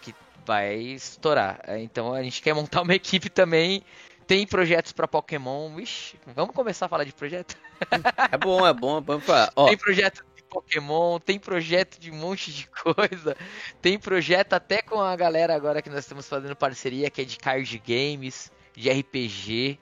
Que 0.00 0.14
vai 0.46 0.74
estourar. 0.74 1.60
É, 1.66 1.78
então 1.80 2.14
a 2.14 2.22
gente 2.22 2.40
quer 2.40 2.54
montar 2.54 2.82
uma 2.82 2.94
equipe 2.96 3.28
também. 3.28 3.82
Tem 4.26 4.46
projetos 4.46 4.92
para 4.92 5.06
Pokémon. 5.06 5.74
Vixe, 5.74 6.18
vamos 6.34 6.54
começar 6.54 6.86
a 6.86 6.88
falar 6.88 7.04
de 7.04 7.12
projeto? 7.12 7.56
É 8.32 8.38
bom, 8.38 8.66
é 8.66 8.72
bom, 8.72 9.00
vamos 9.00 9.24
falar. 9.24 9.52
Ó. 9.54 9.66
Tem 9.66 9.76
projeto 9.76 10.24
de 10.34 10.42
Pokémon, 10.44 11.18
tem 11.18 11.38
projeto 11.38 11.98
de 11.98 12.10
um 12.10 12.14
monte 12.14 12.52
de 12.52 12.66
coisa. 12.68 13.36
Tem 13.82 13.98
projeto 13.98 14.54
até 14.54 14.80
com 14.80 15.00
a 15.00 15.14
galera 15.14 15.54
agora 15.54 15.82
que 15.82 15.90
nós 15.90 16.00
estamos 16.00 16.28
fazendo 16.28 16.56
parceria, 16.56 17.10
que 17.10 17.20
é 17.20 17.24
de 17.24 17.36
card 17.36 17.82
games, 17.86 18.50
de 18.74 18.90
RPG. 18.90 19.78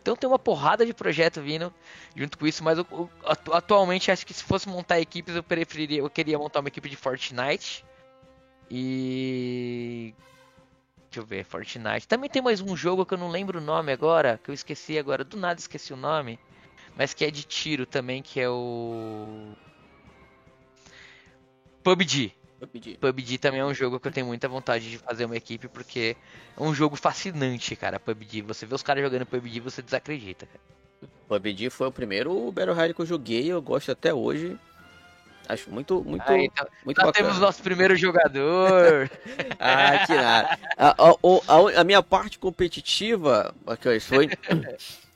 Então 0.00 0.14
tem 0.14 0.28
uma 0.28 0.38
porrada 0.38 0.86
de 0.86 0.94
projeto 0.94 1.42
vindo 1.42 1.74
junto 2.14 2.38
com 2.38 2.46
isso, 2.46 2.62
mas 2.62 2.78
eu, 2.78 2.86
eu, 2.92 3.10
atualmente 3.52 4.10
acho 4.10 4.24
que 4.24 4.32
se 4.32 4.44
fosse 4.44 4.68
montar 4.68 5.00
equipes 5.00 5.34
eu 5.34 5.42
preferiria, 5.42 5.98
eu 5.98 6.08
queria 6.08 6.38
montar 6.38 6.60
uma 6.60 6.68
equipe 6.68 6.88
de 6.88 6.96
Fortnite 6.96 7.84
e 8.70 10.14
deixa 11.16 11.20
eu 11.20 11.24
ver, 11.24 11.44
Fortnite. 11.44 12.06
Também 12.06 12.28
tem 12.28 12.42
mais 12.42 12.60
um 12.60 12.76
jogo 12.76 13.06
que 13.06 13.14
eu 13.14 13.18
não 13.18 13.28
lembro 13.28 13.58
o 13.58 13.62
nome 13.62 13.90
agora, 13.90 14.38
que 14.42 14.50
eu 14.50 14.54
esqueci 14.54 14.98
agora, 14.98 15.24
do 15.24 15.36
nada 15.36 15.58
esqueci 15.58 15.92
o 15.92 15.96
nome, 15.96 16.38
mas 16.94 17.14
que 17.14 17.24
é 17.24 17.30
de 17.30 17.42
tiro 17.42 17.86
também, 17.86 18.22
que 18.22 18.38
é 18.38 18.48
o 18.48 19.54
PUBG. 21.82 22.32
PUBG. 22.60 22.98
PUBG 22.98 23.38
também 23.38 23.60
é 23.60 23.64
um 23.64 23.72
jogo 23.72 23.98
que 23.98 24.08
eu 24.08 24.12
tenho 24.12 24.26
muita 24.26 24.48
vontade 24.48 24.90
de 24.90 24.98
fazer 24.98 25.24
uma 25.24 25.36
equipe, 25.36 25.68
porque 25.68 26.16
é 26.56 26.62
um 26.62 26.74
jogo 26.74 26.96
fascinante, 26.96 27.74
cara, 27.76 27.98
PUBG. 27.98 28.42
Você 28.42 28.66
vê 28.66 28.74
os 28.74 28.82
caras 28.82 29.02
jogando 29.02 29.24
PUBG, 29.24 29.60
você 29.60 29.80
desacredita, 29.80 30.46
cara. 30.46 30.60
PUBG 31.28 31.70
foi 31.70 31.86
o 31.86 31.92
primeiro 31.92 32.52
Battle 32.52 32.74
Royale 32.74 32.94
que 32.94 33.00
eu 33.00 33.06
joguei, 33.06 33.50
eu 33.50 33.62
gosto 33.62 33.90
até 33.90 34.12
hoje. 34.12 34.58
Acho 35.48 35.70
muito, 35.70 36.02
muito, 36.02 36.24
ah, 36.26 36.38
então, 36.38 36.66
muito 36.84 36.98
nós 36.98 37.06
bacana. 37.06 37.28
temos 37.28 37.40
nosso 37.40 37.62
primeiro 37.62 37.94
jogador. 37.94 39.08
ah, 39.60 40.04
que 40.04 40.14
nada. 40.14 40.58
A, 40.76 40.88
a, 40.88 41.10
a, 41.10 41.80
a, 41.80 41.84
minha 41.84 42.02
parte 42.02 42.38
competitiva, 42.38 43.54
foi 44.00 44.28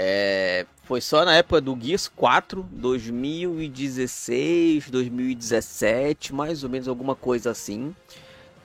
É, 0.00 0.64
foi 0.84 1.00
só 1.00 1.24
na 1.24 1.34
época 1.34 1.60
do 1.60 1.76
Gears 1.76 2.06
4, 2.06 2.62
2016, 2.70 4.90
2017, 4.90 6.32
mais 6.32 6.62
ou 6.62 6.70
menos 6.70 6.86
alguma 6.86 7.16
coisa 7.16 7.50
assim. 7.50 7.92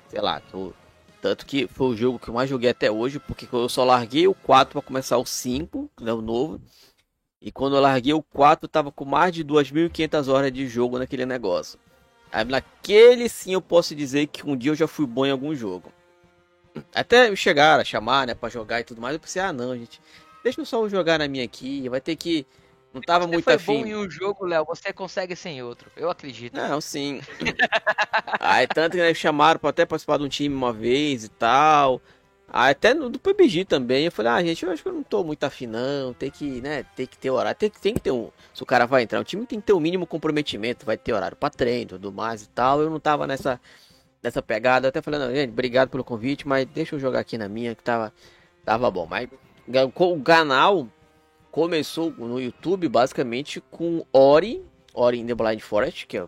Sei 0.10 0.22
lá, 0.22 0.40
tô, 0.40 0.74
tanto 1.20 1.44
que 1.44 1.68
foi 1.68 1.88
o 1.88 1.98
jogo 1.98 2.20
que 2.20 2.30
eu 2.30 2.36
mais 2.36 2.48
joguei 2.48 2.70
até 2.70 2.92
hoje, 2.92 3.18
porque 3.18 3.48
eu 3.52 3.68
só 3.68 3.84
larguei 3.84 4.28
o 4.28 4.36
4 4.36 4.74
para 4.74 4.82
começar 4.84 5.18
o 5.18 5.26
5, 5.26 5.90
né, 6.00 6.14
o 6.14 6.22
novo. 6.22 6.62
E 7.44 7.52
quando 7.52 7.76
eu 7.76 7.82
larguei 7.82 8.14
o 8.14 8.24
4, 8.24 8.66
eu 8.66 8.70
tava 8.70 8.90
com 8.90 9.04
mais 9.04 9.34
de 9.34 9.44
2.500 9.44 10.30
horas 10.30 10.52
de 10.52 10.66
jogo 10.66 10.98
naquele 10.98 11.26
negócio. 11.26 11.78
Aí 12.32 12.46
naquele 12.46 13.28
sim 13.28 13.52
eu 13.54 13.62
posso 13.62 13.94
dizer 13.94 14.28
que 14.28 14.48
um 14.50 14.56
dia 14.56 14.72
eu 14.72 14.76
já 14.76 14.88
fui 14.88 15.06
bom 15.06 15.26
em 15.26 15.32
algum 15.32 15.54
jogo. 15.54 15.92
Até 16.96 17.30
me 17.30 17.36
chegaram 17.36 17.82
a 17.82 17.86
chamar, 17.86 18.26
né, 18.26 18.34
pra 18.34 18.48
jogar 18.50 18.80
e 18.80 18.84
tudo 18.86 19.02
mais. 19.02 19.14
Eu 19.14 19.20
pensei, 19.20 19.42
ah 19.42 19.52
não, 19.52 19.78
gente. 19.78 20.02
Deixa 20.42 20.62
eu 20.62 20.66
só 20.66 20.88
jogar 20.88 21.20
na 21.20 21.28
minha 21.28 21.44
aqui. 21.44 21.88
Vai 21.90 22.00
ter 22.02 22.16
que 22.16 22.48
Não 22.94 23.02
tava 23.02 23.26
Você 23.26 23.32
muito 23.34 23.44
foi 23.44 23.54
afim. 23.56 23.82
bom 23.82 23.88
em 23.88 23.96
um 23.96 24.10
jogo, 24.10 24.46
Léo, 24.46 24.66
você 24.66 24.94
consegue 24.94 25.36
sem 25.36 25.62
outro. 25.62 25.92
Eu 25.98 26.10
acredito. 26.10 26.56
Não, 26.56 26.80
sim. 26.80 27.22
Aí 28.40 28.68
tanto 28.68 28.94
que 28.94 28.98
né, 28.98 29.10
me 29.10 29.16
chamaram 29.16 29.60
pra 29.60 29.70
até 29.72 29.86
participar 29.86 30.18
de 30.18 30.24
um 30.24 30.30
time 30.30 30.56
uma 30.56 30.72
vez 30.72 31.26
e 31.26 31.30
tal. 31.30 32.02
Até 32.54 32.94
no 32.94 33.10
do 33.10 33.18
PUBG 33.18 33.66
também. 33.66 34.06
Eu 34.06 34.12
falei, 34.12 34.32
ah, 34.32 34.44
gente, 34.44 34.64
eu 34.64 34.72
acho 34.72 34.84
que 34.84 34.88
eu 34.88 34.94
não 34.94 35.02
tô 35.02 35.24
muito 35.24 35.44
afim, 35.44 35.66
não. 35.66 36.14
Tem 36.14 36.30
que, 36.30 36.62
né, 36.62 36.84
tem 36.96 37.08
que 37.08 37.18
ter 37.18 37.32
horário. 37.32 37.58
Tem, 37.58 37.72
tem 37.72 37.96
que 37.96 38.00
ter 38.00 38.12
um. 38.12 38.30
Se 38.54 38.62
o 38.62 38.66
cara 38.66 38.86
vai 38.86 39.02
entrar, 39.02 39.20
o 39.20 39.24
time 39.24 39.44
tem 39.48 39.60
que 39.60 39.66
ter 39.66 39.74
o 39.74 39.80
mínimo 39.80 40.06
comprometimento. 40.06 40.86
Vai 40.86 40.96
ter 40.96 41.14
horário 41.14 41.36
pra 41.36 41.50
treino 41.50 41.90
tudo 41.90 42.12
mais 42.12 42.44
e 42.44 42.50
tal. 42.50 42.80
Eu 42.80 42.92
não 42.92 43.00
tava 43.00 43.26
nessa, 43.26 43.60
nessa 44.22 44.40
pegada. 44.40 44.86
Eu 44.86 44.90
até 44.90 45.02
falei, 45.02 45.20
não, 45.20 45.34
gente, 45.34 45.50
obrigado 45.50 45.90
pelo 45.90 46.04
convite, 46.04 46.48
mas 46.48 46.68
deixa 46.68 46.96
eu 46.96 47.00
jogar 47.00 47.22
aqui 47.22 47.40
na 47.40 47.50
minha 47.50 47.74
que 47.74 47.84
tava, 47.84 48.14
tava 48.64 48.92
bom. 48.92 49.08
Mas 49.08 49.28
o 50.00 50.22
canal 50.22 50.88
começou 51.50 52.12
no 52.12 52.40
YouTube 52.40 52.88
basicamente 52.88 53.62
com 53.72 54.06
Ori, 54.14 54.64
Ori 54.94 55.20
in 55.20 55.26
the 55.26 55.34
Blind 55.34 55.60
Forest, 55.60 56.06
que 56.06 56.20
é, 56.20 56.28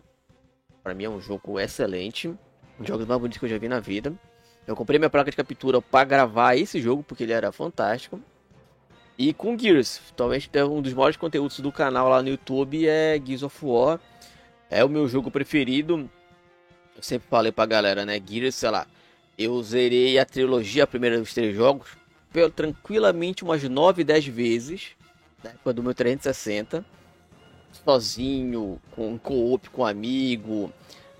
pra 0.82 0.92
mim 0.92 1.04
é 1.04 1.08
um 1.08 1.20
jogo 1.20 1.60
excelente, 1.60 2.26
um 2.26 2.36
dos 2.80 2.88
jogos 2.88 3.06
mais 3.06 3.20
bonitos 3.20 3.38
que 3.38 3.44
eu 3.44 3.48
já 3.48 3.58
vi 3.58 3.68
na 3.68 3.78
vida. 3.78 4.12
Eu 4.66 4.74
comprei 4.74 4.98
minha 4.98 5.10
placa 5.10 5.30
de 5.30 5.36
captura 5.36 5.80
pra 5.80 6.04
gravar 6.04 6.56
esse 6.56 6.80
jogo 6.80 7.02
porque 7.02 7.22
ele 7.22 7.32
era 7.32 7.52
fantástico. 7.52 8.20
E 9.18 9.32
com 9.32 9.56
Gears, 9.58 10.00
talvez 10.14 10.48
um 10.68 10.82
dos 10.82 10.92
maiores 10.92 11.16
conteúdos 11.16 11.60
do 11.60 11.72
canal 11.72 12.08
lá 12.08 12.22
no 12.22 12.28
YouTube 12.28 12.86
é 12.86 13.20
Gears 13.24 13.42
of 13.42 13.64
War. 13.64 14.00
É 14.68 14.84
o 14.84 14.88
meu 14.88 15.08
jogo 15.08 15.30
preferido. 15.30 16.10
Eu 16.94 17.02
sempre 17.02 17.28
falei 17.28 17.52
pra 17.52 17.64
galera, 17.64 18.04
né? 18.04 18.20
Gears, 18.24 18.56
sei 18.56 18.70
lá. 18.70 18.86
Eu 19.38 19.62
zerei 19.62 20.18
a 20.18 20.24
trilogia, 20.24 20.84
a 20.84 20.86
primeira 20.86 21.18
dos 21.18 21.32
três 21.32 21.54
jogos, 21.54 21.88
tranquilamente 22.54 23.44
umas 23.44 23.62
9, 23.62 24.02
10 24.02 24.26
vezes. 24.26 24.88
Na 25.44 25.50
época 25.50 25.72
do 25.72 25.82
meu 25.82 25.94
360. 25.94 26.84
Sozinho, 27.84 28.80
com 28.90 29.18
co-op, 29.18 29.70
com 29.70 29.84
amigo. 29.84 30.72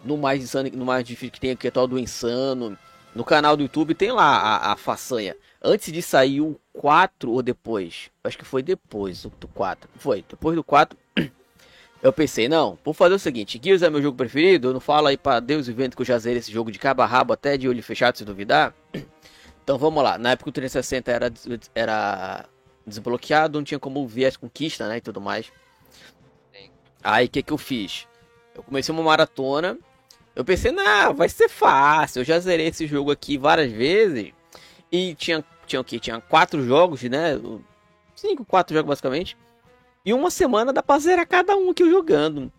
No 0.04 0.16
mais 0.16 0.42
insano, 0.42 0.70
no 0.72 0.84
mais 0.84 1.04
difícil 1.04 1.32
que 1.32 1.40
tem 1.40 1.50
aqui 1.52 1.68
é 1.68 1.70
tal 1.70 1.86
do 1.86 1.98
insano. 1.98 2.76
No 3.16 3.24
canal 3.24 3.56
do 3.56 3.62
YouTube 3.62 3.94
tem 3.94 4.12
lá 4.12 4.36
a, 4.36 4.72
a 4.72 4.76
façanha. 4.76 5.34
Antes 5.64 5.90
de 5.90 6.02
sair 6.02 6.42
o 6.42 6.60
4 6.74 7.32
ou 7.32 7.42
depois? 7.42 8.10
Acho 8.22 8.36
que 8.36 8.44
foi 8.44 8.62
depois 8.62 9.22
do 9.22 9.48
4. 9.48 9.88
Foi, 9.96 10.22
depois 10.28 10.54
do 10.54 10.62
4. 10.62 10.98
Eu 12.02 12.12
pensei, 12.12 12.46
não, 12.46 12.78
vou 12.84 12.92
fazer 12.92 13.14
o 13.14 13.18
seguinte, 13.18 13.58
Gears 13.60 13.80
é 13.80 13.88
meu 13.88 14.02
jogo 14.02 14.18
preferido, 14.18 14.68
eu 14.68 14.72
não 14.74 14.80
falo 14.80 15.06
aí 15.06 15.16
pra 15.16 15.40
Deus 15.40 15.66
e 15.66 15.72
vento 15.72 15.96
que 15.96 16.02
eu 16.02 16.06
já 16.06 16.18
zerei 16.18 16.38
esse 16.38 16.52
jogo 16.52 16.70
de 16.70 16.78
cabo 16.78 17.00
a 17.00 17.06
rabo 17.06 17.32
até 17.32 17.56
de 17.56 17.66
olho 17.66 17.82
fechado 17.82 18.18
se 18.18 18.24
duvidar. 18.24 18.74
Então 19.64 19.76
vamos 19.78 20.04
lá, 20.04 20.16
na 20.16 20.30
época 20.30 20.50
o 20.50 20.52
360 20.52 21.10
era, 21.10 21.32
era 21.74 22.44
desbloqueado, 22.86 23.58
não 23.58 23.64
tinha 23.64 23.80
como 23.80 24.06
ver 24.06 24.26
as 24.26 24.36
conquistas, 24.36 24.86
né, 24.88 24.98
e 24.98 25.00
tudo 25.00 25.20
mais. 25.20 25.50
Aí 27.02 27.26
o 27.26 27.28
que 27.28 27.42
que 27.42 27.52
eu 27.52 27.58
fiz? 27.58 28.06
Eu 28.54 28.62
comecei 28.62 28.94
uma 28.94 29.02
maratona, 29.02 29.76
eu 30.36 30.44
pensei, 30.44 30.70
não, 30.70 31.14
vai 31.14 31.30
ser 31.30 31.48
fácil, 31.48 32.20
eu 32.20 32.24
já 32.24 32.38
zerei 32.38 32.66
esse 32.66 32.86
jogo 32.86 33.10
aqui 33.10 33.38
várias 33.38 33.72
vezes. 33.72 34.32
E 34.92 35.14
tinha, 35.14 35.42
tinha 35.66 35.80
o 35.80 35.84
quê? 35.84 35.98
Tinha 35.98 36.20
quatro 36.20 36.62
jogos, 36.62 37.02
né, 37.04 37.40
cinco, 38.14 38.44
quatro 38.44 38.76
jogos 38.76 38.90
basicamente. 38.90 39.36
E 40.04 40.12
uma 40.12 40.30
semana 40.30 40.74
dá 40.74 40.82
pra 40.82 40.98
zerar 40.98 41.26
cada 41.26 41.56
um 41.56 41.72
que 41.72 41.82
eu 41.82 41.90
jogando. 41.90 42.52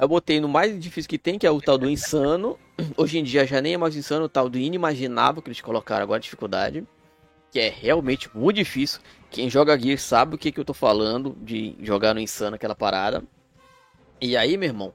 Eu 0.00 0.08
botei 0.08 0.40
no 0.40 0.48
mais 0.48 0.78
difícil 0.80 1.08
que 1.08 1.18
tem, 1.18 1.38
que 1.38 1.46
é 1.46 1.50
o 1.50 1.60
tal 1.60 1.76
do 1.76 1.90
insano. 1.90 2.58
Hoje 2.96 3.18
em 3.18 3.22
dia 3.22 3.46
já 3.46 3.60
nem 3.60 3.74
é 3.74 3.76
mais 3.76 3.94
insano, 3.94 4.24
o 4.24 4.28
tal 4.28 4.48
do 4.48 4.58
inimaginável 4.58 5.42
que 5.42 5.48
eles 5.48 5.60
colocaram 5.60 6.02
agora, 6.02 6.20
dificuldade. 6.20 6.86
Que 7.52 7.60
é 7.60 7.68
realmente 7.68 8.30
muito 8.34 8.56
difícil. 8.56 9.00
Quem 9.30 9.50
joga 9.50 9.78
Gear 9.78 9.98
sabe 9.98 10.34
o 10.34 10.38
que, 10.38 10.50
que 10.50 10.58
eu 10.58 10.64
tô 10.64 10.74
falando 10.74 11.36
de 11.40 11.76
jogar 11.82 12.14
no 12.14 12.20
insano 12.20 12.56
aquela 12.56 12.74
parada. 12.74 13.22
E 14.20 14.36
aí, 14.36 14.56
meu 14.56 14.68
irmão. 14.68 14.94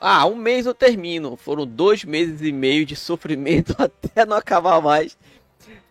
Ah, 0.00 0.24
um 0.24 0.34
mês 0.34 0.64
eu 0.64 0.72
termino. 0.72 1.36
Foram 1.36 1.66
dois 1.66 2.04
meses 2.04 2.40
e 2.40 2.50
meio 2.50 2.86
de 2.86 2.96
sofrimento 2.96 3.74
até 3.78 4.24
não 4.24 4.36
acabar 4.36 4.80
mais. 4.80 5.16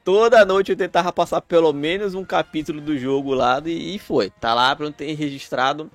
Toda 0.03 0.43
noite 0.43 0.71
eu 0.71 0.75
tentava 0.75 1.13
passar 1.13 1.41
pelo 1.41 1.71
menos 1.71 2.15
um 2.15 2.25
capítulo 2.25 2.81
do 2.81 2.97
jogo 2.97 3.35
lá 3.35 3.61
e, 3.63 3.99
foi. 3.99 4.31
Tá 4.31 4.55
lá 4.55 4.75
pra 4.75 4.85
não 4.85 4.91
ter 4.91 5.13
registrado. 5.13 5.91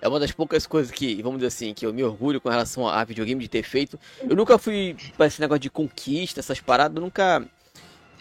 É 0.00 0.08
uma 0.08 0.18
das 0.18 0.32
poucas 0.32 0.66
coisas 0.66 0.90
que, 0.90 1.20
vamos 1.22 1.40
dizer 1.40 1.48
assim, 1.48 1.74
que 1.74 1.84
eu 1.84 1.92
me 1.92 2.02
orgulho 2.02 2.40
com 2.40 2.48
relação 2.48 2.88
a 2.88 3.04
videogame 3.04 3.42
de 3.42 3.50
ter 3.50 3.62
feito. 3.62 4.00
Eu 4.22 4.34
nunca 4.34 4.56
fui 4.56 4.96
pra 5.14 5.26
esse 5.26 5.38
negócio 5.38 5.60
de 5.60 5.68
conquista, 5.68 6.40
essas 6.40 6.58
paradas, 6.58 6.96
eu 6.96 7.02
nunca. 7.02 7.44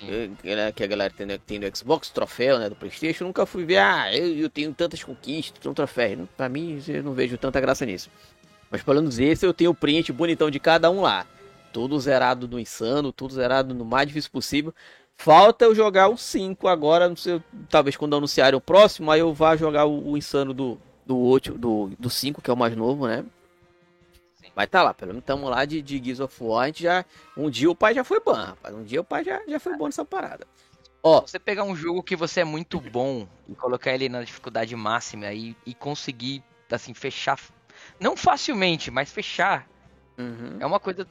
Eh, 0.04 0.30
né, 0.44 0.74
Que 0.74 0.84
a 0.84 0.88
galera 0.88 1.14
tem, 1.16 1.26
né, 1.26 1.38
tem 1.38 1.58
do 1.58 1.78
Xbox, 1.78 2.10
troféu, 2.10 2.60
né? 2.60 2.68
Do 2.68 2.76
Playstation, 2.76 3.24
nunca 3.24 3.46
fui 3.46 3.64
ver, 3.64 3.78
ah, 3.78 4.14
eu, 4.14 4.36
eu 4.36 4.50
tenho 4.50 4.74
tantas 4.74 5.02
conquistas, 5.02 5.66
um 5.66 5.74
troféu. 5.74 6.28
Pra 6.36 6.50
mim, 6.50 6.84
eu 6.86 7.02
não 7.02 7.14
vejo 7.14 7.38
tanta 7.38 7.62
graça 7.62 7.86
nisso. 7.86 8.10
Mas 8.70 8.84
pelo 8.84 9.00
menos 9.00 9.20
esse 9.20 9.46
eu 9.46 9.54
tenho 9.54 9.72
o 9.72 9.76
print 9.76 10.12
bonitão 10.12 10.50
de 10.50 10.60
cada 10.60 10.90
um 10.90 11.02
lá. 11.02 11.26
Tudo 11.74 12.00
zerado 12.00 12.48
no 12.48 12.60
insano, 12.60 13.12
tudo 13.12 13.34
zerado 13.34 13.74
no 13.74 13.86
mais 13.86 14.08
difícil 14.08 14.32
possível. 14.32 14.74
Falta 15.16 15.66
eu 15.66 15.76
jogar 15.76 16.08
o 16.08 16.18
5 16.18 16.68
agora, 16.68 17.10
não 17.10 17.16
sei, 17.16 17.42
talvez 17.70 17.98
quando 17.98 18.16
anunciarem 18.16 18.58
o 18.58 18.62
próximo, 18.62 19.12
aí 19.12 19.20
eu 19.20 19.34
vá 19.34 19.56
jogar 19.56 19.86
o, 19.86 20.12
o 20.12 20.18
insano 20.18 20.54
do 20.54 20.80
do 21.10 21.18
8, 21.18 21.58
do, 21.58 21.92
do 21.98 22.08
5, 22.08 22.40
que 22.40 22.52
é 22.52 22.54
o 22.54 22.58
mais 22.58 22.76
novo, 22.76 23.08
né? 23.08 23.26
Sim. 24.36 24.52
Mas 24.56 24.70
tá 24.70 24.84
lá, 24.84 24.94
pelo 24.94 25.10
menos 25.10 25.24
estamos 25.24 25.50
lá 25.50 25.66
de, 25.66 25.82
de 25.82 25.98
Gears 26.04 26.20
of 26.20 26.44
War, 26.44 26.66
a 26.66 26.68
gente 26.68 26.84
já, 26.84 27.04
um 27.36 27.50
dia 27.50 27.72
o 27.72 27.76
pai 27.76 27.96
já 27.96 28.04
foi 28.04 28.20
bom, 28.20 28.34
rapaz, 28.34 28.76
um 28.76 28.84
dia 28.84 29.02
o 29.02 29.04
pai 29.04 29.24
já, 29.24 29.42
já 29.48 29.60
foi 29.60 29.76
bom 29.76 29.86
nessa 29.86 30.06
parada. 30.06 30.46
Ó, 31.02 31.22
Você 31.22 31.40
pegar 31.40 31.64
um 31.64 31.76
jogo 31.76 32.04
que 32.04 32.16
você 32.16 32.42
é 32.42 32.44
muito 32.44 32.80
bom 32.80 33.28
e 33.48 33.56
colocar 33.56 33.92
ele 33.92 34.08
na 34.08 34.22
dificuldade 34.22 34.76
máxima 34.76 35.34
e, 35.34 35.56
e 35.66 35.74
conseguir, 35.74 36.44
assim, 36.70 36.94
fechar. 36.94 37.40
Não 38.00 38.16
facilmente, 38.16 38.90
mas 38.90 39.12
fechar. 39.12 39.68
uhum, 40.18 40.58
É 40.60 40.66
uma 40.66 40.80
coisa 40.80 41.08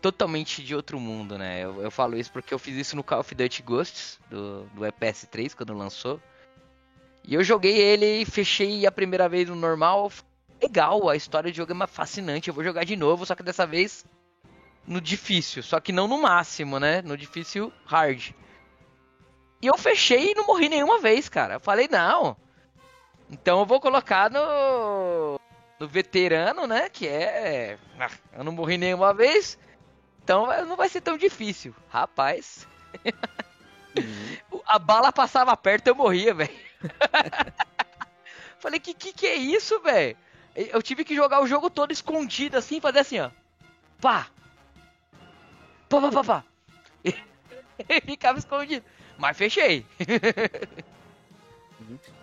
totalmente 0.00 0.62
de 0.62 0.74
outro 0.74 0.98
mundo, 0.98 1.38
né? 1.38 1.60
Eu, 1.62 1.80
eu 1.80 1.90
falo 1.90 2.16
isso 2.16 2.32
porque 2.32 2.52
eu 2.52 2.58
fiz 2.58 2.76
isso 2.76 2.96
no 2.96 3.04
Call 3.04 3.20
of 3.20 3.34
Duty 3.34 3.62
Ghosts, 3.62 4.18
do, 4.28 4.64
do 4.74 4.80
EPS3, 4.82 5.54
quando 5.54 5.72
lançou. 5.72 6.20
E 7.24 7.34
eu 7.34 7.44
joguei 7.44 7.76
ele 7.78 8.22
e 8.22 8.24
fechei 8.24 8.84
a 8.84 8.90
primeira 8.90 9.28
vez 9.28 9.48
no 9.48 9.54
normal. 9.54 10.10
Legal, 10.60 11.08
a 11.08 11.14
história 11.14 11.52
do 11.52 11.54
jogo 11.56 11.70
é 11.70 11.74
uma 11.74 11.86
fascinante. 11.86 12.48
Eu 12.48 12.54
vou 12.54 12.64
jogar 12.64 12.84
de 12.84 12.96
novo, 12.96 13.24
só 13.24 13.34
que 13.36 13.42
dessa 13.44 13.64
vez 13.64 14.04
no 14.86 15.00
difícil. 15.00 15.62
Só 15.62 15.78
que 15.78 15.92
não 15.92 16.08
no 16.08 16.20
máximo, 16.20 16.80
né? 16.80 17.00
No 17.02 17.16
difícil 17.16 17.72
hard. 17.86 18.30
E 19.60 19.66
eu 19.68 19.78
fechei 19.78 20.32
e 20.32 20.34
não 20.34 20.46
morri 20.48 20.68
nenhuma 20.68 20.98
vez, 21.00 21.28
cara. 21.28 21.54
Eu 21.54 21.60
falei, 21.60 21.86
não. 21.88 22.36
Então 23.30 23.60
eu 23.60 23.66
vou 23.66 23.80
colocar 23.80 24.28
no. 24.28 25.38
No 25.82 25.88
veterano, 25.88 26.64
né? 26.64 26.88
Que 26.88 27.08
é. 27.08 27.76
ah, 27.98 28.08
Eu 28.38 28.44
não 28.44 28.52
morri 28.52 28.78
nenhuma 28.78 29.12
vez. 29.12 29.58
Então 30.22 30.46
não 30.64 30.76
vai 30.76 30.88
ser 30.88 31.00
tão 31.00 31.18
difícil. 31.18 31.74
Rapaz. 31.88 32.68
uhum. 33.98 34.60
A 34.64 34.78
bala 34.78 35.10
passava 35.12 35.56
perto 35.56 35.88
eu 35.88 35.94
morria, 35.96 36.32
velho. 36.32 36.54
Falei, 38.60 38.78
que, 38.78 38.94
que 38.94 39.12
que 39.12 39.26
é 39.26 39.34
isso, 39.34 39.80
velho? 39.80 40.16
Eu 40.54 40.80
tive 40.80 41.04
que 41.04 41.16
jogar 41.16 41.42
o 41.42 41.48
jogo 41.48 41.68
todo 41.68 41.90
escondido 41.90 42.56
assim, 42.56 42.80
fazer 42.80 43.00
assim, 43.00 43.18
ó. 43.18 43.28
Pá! 44.00 44.28
Pá, 45.88 46.00
pá, 46.00 46.10
pá, 46.12 46.24
pá. 46.24 46.44
E 47.88 48.00
ficava 48.02 48.38
escondido. 48.38 48.86
Mas 49.18 49.36
fechei. 49.36 49.84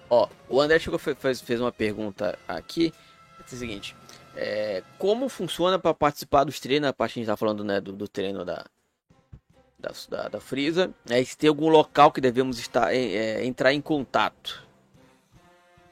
Ó, 0.10 0.30
o 0.48 0.62
André 0.62 0.80
chegou, 0.80 0.98
fe- 0.98 1.14
fez, 1.16 1.42
fez 1.42 1.60
uma 1.60 1.74
pergunta 1.74 2.40
aqui. 2.48 2.94
É 3.52 3.56
o 3.56 3.60
seguinte: 3.60 3.96
é, 4.36 4.84
como 4.98 5.28
funciona 5.30 5.80
para 5.80 5.94
participar 5.94 6.44
dos 6.44 6.60
treinos? 6.60 6.90
A 6.90 6.94
parte 6.94 7.14
que 7.14 7.20
a 7.20 7.22
gente 7.24 7.30
tá 7.30 7.38
falando, 7.38 7.64
né, 7.64 7.82
do, 7.82 7.92
do 7.92 8.08
treino 8.08 8.46
da, 8.46 8.66
da, 9.80 9.92
da, 10.10 10.28
da 10.28 10.40
Freeza. 10.40 10.94
É, 11.10 11.24
se 11.24 11.38
tem 11.38 11.48
algum 11.48 11.70
local 11.70 12.12
que 12.12 12.22
devemos 12.22 12.60
estar, 12.60 12.94
é, 12.94 12.98
é, 12.98 13.46
entrar 13.46 13.74
em 13.74 13.82
contato. 13.82 14.68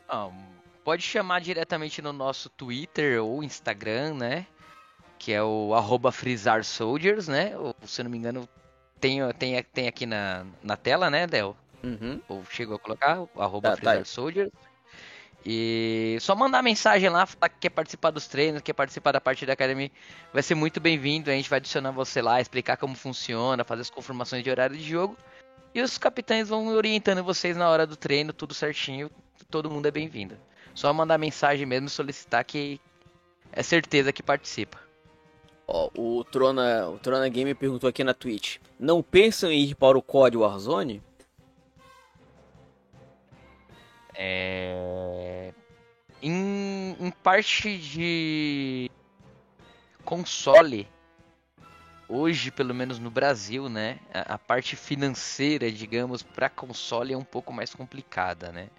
Ah, 0.07 0.29
pode 0.83 1.03
chamar 1.03 1.41
diretamente 1.41 2.01
no 2.01 2.13
nosso 2.13 2.49
Twitter 2.49 3.23
ou 3.23 3.43
Instagram, 3.43 4.13
né? 4.13 4.45
Que 5.17 5.33
é 5.33 5.41
o 5.41 5.73
arroba 5.73 6.11
FreezarSoldiers, 6.11 7.27
né? 7.27 7.57
Ou, 7.57 7.75
se 7.85 8.01
eu 8.01 8.03
não 8.03 8.11
me 8.11 8.17
engano, 8.17 8.47
tem, 8.99 9.19
tem, 9.33 9.63
tem 9.63 9.87
aqui 9.87 10.05
na, 10.05 10.45
na 10.61 10.77
tela, 10.77 11.09
né, 11.09 11.25
Del? 11.25 11.55
Uhum. 11.83 12.19
ou 12.27 12.43
chegou 12.49 12.75
a 12.75 12.79
colocar, 12.79 13.23
arroba 13.37 13.77
Tá, 13.77 13.77
tá. 13.77 14.03
E 15.45 16.17
só 16.19 16.35
mandar 16.35 16.61
mensagem 16.61 17.09
lá, 17.09 17.25
falar 17.25 17.49
que 17.49 17.59
quer 17.61 17.69
participar 17.69 18.11
dos 18.11 18.27
treinos, 18.27 18.61
quer 18.61 18.73
participar 18.73 19.13
da 19.13 19.21
parte 19.21 19.45
da 19.45 19.53
Academy, 19.53 19.91
vai 20.33 20.43
ser 20.43 20.55
muito 20.55 20.79
bem-vindo. 20.79 21.29
A 21.29 21.33
gente 21.33 21.49
vai 21.49 21.57
adicionar 21.57 21.91
você 21.91 22.21
lá, 22.21 22.41
explicar 22.41 22.77
como 22.77 22.95
funciona, 22.95 23.63
fazer 23.63 23.81
as 23.81 23.89
confirmações 23.89 24.43
de 24.43 24.49
horário 24.49 24.75
de 24.75 24.83
jogo. 24.83 25.15
E 25.73 25.81
os 25.81 25.97
capitães 25.97 26.49
vão 26.49 26.67
orientando 26.67 27.23
vocês 27.23 27.55
na 27.55 27.69
hora 27.69 27.85
do 27.85 27.95
treino, 27.95 28.33
tudo 28.33 28.53
certinho. 28.53 29.09
Todo 29.49 29.69
mundo 29.69 29.85
é 29.85 29.91
bem-vindo. 29.91 30.37
Só 30.73 30.91
mandar 30.91 31.17
mensagem 31.17 31.65
mesmo 31.65 31.89
solicitar 31.89 32.43
que 32.43 32.81
é 33.51 33.63
certeza 33.63 34.11
que 34.11 34.21
participa. 34.21 34.79
Ó, 35.67 35.89
o 35.95 36.23
Trona, 36.23 36.87
o 36.89 36.97
Trona 36.97 37.27
Game 37.29 37.53
perguntou 37.53 37.89
aqui 37.89 38.03
na 38.03 38.13
Twitch: 38.13 38.57
Não 38.79 39.03
pensam 39.03 39.51
em 39.51 39.63
ir 39.63 39.75
para 39.75 39.97
o 39.97 40.01
COD 40.01 40.37
Warzone? 40.37 41.01
É... 44.17 45.53
em, 46.21 46.97
em 46.99 47.11
parte 47.11 47.77
de 47.77 48.89
console, 50.03 50.87
hoje, 52.09 52.49
pelo 52.49 52.73
menos 52.73 52.97
no 52.97 53.11
Brasil, 53.11 53.69
né, 53.69 53.99
a, 54.13 54.33
a 54.35 54.37
parte 54.37 54.75
financeira, 54.75 55.71
digamos, 55.71 56.23
para 56.23 56.49
console 56.49 57.13
é 57.13 57.17
um 57.17 57.23
pouco 57.23 57.53
mais 57.53 57.73
complicada, 57.73 58.51
né? 58.51 58.69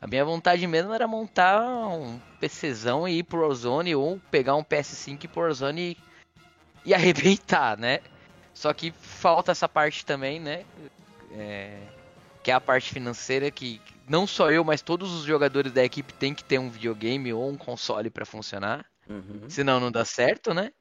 A 0.00 0.06
minha 0.06 0.24
vontade 0.24 0.66
mesmo 0.66 0.92
era 0.92 1.08
montar 1.08 1.62
um 1.62 2.20
PCzão 2.38 3.08
e 3.08 3.20
ir 3.20 3.22
pro 3.22 3.40
Warzone 3.40 3.94
ou 3.94 4.20
pegar 4.30 4.54
um 4.54 4.62
PS5 4.62 5.24
e 5.24 5.28
pro 5.28 5.42
Warzone 5.42 5.80
e, 5.80 6.90
e 6.90 6.94
arrebentar, 6.94 7.78
né? 7.78 8.00
Só 8.52 8.74
que 8.74 8.90
falta 8.90 9.52
essa 9.52 9.66
parte 9.66 10.04
também, 10.04 10.38
né? 10.38 10.64
É, 11.32 11.80
que 12.42 12.50
é 12.50 12.54
a 12.54 12.60
parte 12.60 12.92
financeira 12.92 13.50
que 13.50 13.80
não 14.08 14.26
só 14.26 14.50
eu, 14.50 14.64
mas 14.64 14.82
todos 14.82 15.12
os 15.12 15.24
jogadores 15.24 15.72
da 15.72 15.84
equipe 15.84 16.12
tem 16.12 16.34
que 16.34 16.44
ter 16.44 16.58
um 16.58 16.70
videogame 16.70 17.32
ou 17.32 17.48
um 17.48 17.56
console 17.56 18.10
para 18.10 18.24
funcionar. 18.24 18.84
Uhum. 19.08 19.48
Senão 19.48 19.80
não 19.80 19.92
dá 19.92 20.04
certo, 20.04 20.54
né? 20.54 20.72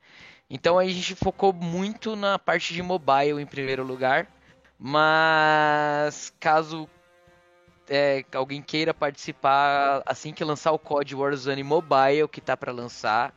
Então 0.49 0.77
a 0.77 0.85
gente 0.85 1.15
focou 1.15 1.51
muito 1.51 2.15
na 2.15 2.37
parte 2.37 2.73
de 2.73 2.81
mobile 2.81 3.41
em 3.41 3.45
primeiro 3.45 3.83
lugar. 3.83 4.27
Mas 4.77 6.33
caso 6.39 6.89
é, 7.89 8.23
alguém 8.33 8.61
queira 8.61 8.93
participar 8.93 10.03
assim 10.05 10.33
que 10.33 10.43
lançar 10.43 10.71
o 10.71 10.79
COD 10.79 11.15
Warzone 11.15 11.63
Mobile 11.63 12.27
que 12.27 12.41
tá 12.41 12.57
para 12.57 12.71
lançar, 12.71 13.33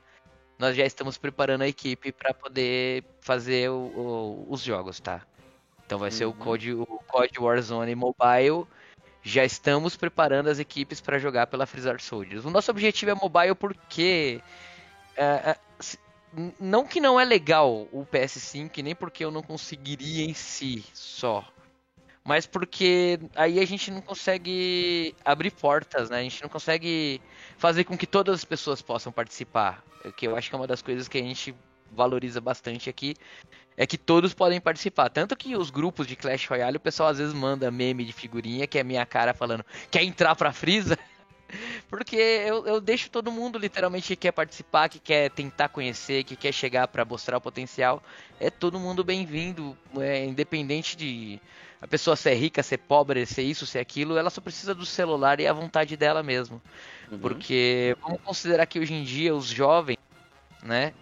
nós 0.58 0.76
já 0.76 0.84
estamos 0.84 1.18
preparando 1.18 1.62
a 1.62 1.68
equipe 1.68 2.12
para 2.12 2.32
poder 2.32 3.04
fazer 3.20 3.70
o, 3.70 3.74
o, 3.74 4.46
os 4.48 4.62
jogos, 4.62 4.98
tá? 5.00 5.22
Então 5.84 5.98
vai 5.98 6.10
uhum. 6.10 6.16
ser 6.16 6.24
o 6.24 6.32
COD, 6.32 6.74
o 6.74 6.86
COD 7.06 7.38
Warzone 7.38 7.94
Mobile. 7.94 8.66
Já 9.28 9.44
estamos 9.44 9.97
preparando 9.97 10.48
as 10.48 10.61
equipes 10.61 11.01
para 11.01 11.19
jogar 11.19 11.48
pela 11.48 11.66
Freezer 11.66 12.01
Soldiers. 12.01 12.44
O 12.44 12.51
nosso 12.51 12.70
objetivo 12.70 13.11
é 13.11 13.15
mobile 13.16 13.57
porque 13.57 14.40
é, 15.16 15.24
é, 15.24 15.57
não 16.61 16.86
que 16.86 17.01
não 17.01 17.19
é 17.19 17.24
legal 17.24 17.89
o 17.90 18.07
PS5, 18.07 18.85
nem 18.85 18.94
porque 18.94 19.24
eu 19.24 19.32
não 19.32 19.43
conseguiria 19.43 20.24
em 20.24 20.32
si 20.32 20.85
só 20.94 21.44
mas 22.23 22.44
porque 22.44 23.20
aí 23.36 23.61
a 23.61 23.65
gente 23.65 23.89
não 23.89 24.01
consegue 24.01 25.15
abrir 25.24 25.53
portas, 25.53 26.11
né? 26.11 26.19
A 26.19 26.23
gente 26.23 26.43
não 26.43 26.48
consegue 26.48 27.23
fazer 27.57 27.85
com 27.85 27.97
que 27.97 28.05
todas 28.07 28.35
as 28.35 28.44
pessoas 28.44 28.82
possam 28.82 29.12
participar. 29.12 29.81
Que 30.16 30.27
eu 30.27 30.36
acho 30.36 30.48
que 30.48 30.57
é 30.57 30.59
uma 30.59 30.66
das 30.66 30.82
coisas 30.82 31.07
que 31.07 31.19
a 31.19 31.23
gente 31.23 31.55
valoriza 31.93 32.40
bastante 32.40 32.90
aqui 32.90 33.15
é 33.77 33.86
que 33.86 33.98
todos 33.98 34.32
podem 34.32 34.61
participar. 34.61 35.09
Tanto 35.09 35.36
que 35.36 35.57
os 35.57 35.70
grupos 35.70 36.07
de 36.07 36.16
Clash 36.16 36.47
Royale, 36.47 36.77
o 36.77 36.81
pessoal 36.81 37.11
às 37.11 37.19
vezes 37.19 37.35
manda 37.35 37.70
meme 37.70 38.05
de 38.05 38.12
figurinha 38.12 38.66
que 38.66 38.78
é 38.78 38.85
minha 38.85 39.05
cara 39.05 39.35
falando: 39.35 39.65
"Quer 39.90 40.03
entrar 40.03 40.35
pra 40.35 40.53
Freeza?" 40.53 40.98
Porque 41.89 42.16
eu, 42.16 42.66
eu 42.66 42.81
deixo 42.81 43.09
todo 43.09 43.31
mundo 43.31 43.59
literalmente 43.59 44.09
que 44.09 44.16
quer 44.16 44.32
participar, 44.32 44.89
que 44.89 44.98
quer 44.98 45.31
tentar 45.31 45.69
conhecer, 45.69 46.24
que 46.24 46.35
quer 46.35 46.53
chegar 46.53 46.89
para 46.89 47.05
mostrar 47.05 47.36
o 47.36 47.40
potencial. 47.40 48.03
É 48.40 48.51
todo 48.51 48.81
mundo 48.81 49.05
bem-vindo, 49.05 49.77
é, 49.97 50.24
independente 50.24 50.97
de 50.97 51.40
a 51.81 51.86
pessoa 51.86 52.16
ser 52.16 52.35
rica, 52.35 52.62
ser 52.62 52.78
pobre, 52.78 53.24
ser 53.27 53.43
isso, 53.43 53.66
ser 53.66 53.78
aquilo, 53.78 54.16
ela 54.16 54.31
só 54.31 54.40
precisa 54.40 54.74
do 54.74 54.85
celular 54.85 55.39
e 55.39 55.47
a 55.47 55.53
vontade 55.53 55.97
dela 55.97 56.23
mesmo. 56.23 56.61
Uhum. 57.11 57.19
Porque 57.19 57.97
vamos 58.03 58.20
considerar 58.23 58.66
que 58.66 58.81
hoje 58.81 58.94
em 58.94 59.05
dia 59.05 59.35
os 59.35 59.47
jovens, 59.47 59.98
né? 60.62 60.93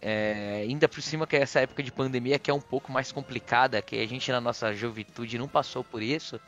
É, 0.00 0.62
ainda 0.62 0.88
por 0.88 1.00
cima 1.00 1.26
que 1.26 1.36
essa 1.36 1.60
época 1.60 1.82
de 1.82 1.90
pandemia 1.90 2.38
que 2.38 2.50
é 2.50 2.54
um 2.54 2.60
pouco 2.60 2.92
mais 2.92 3.10
complicada, 3.10 3.80
que 3.80 3.96
a 3.96 4.06
gente 4.06 4.30
na 4.30 4.40
nossa 4.40 4.74
juventude 4.74 5.38
não 5.38 5.48
passou 5.48 5.82
por 5.82 6.02
isso. 6.02 6.40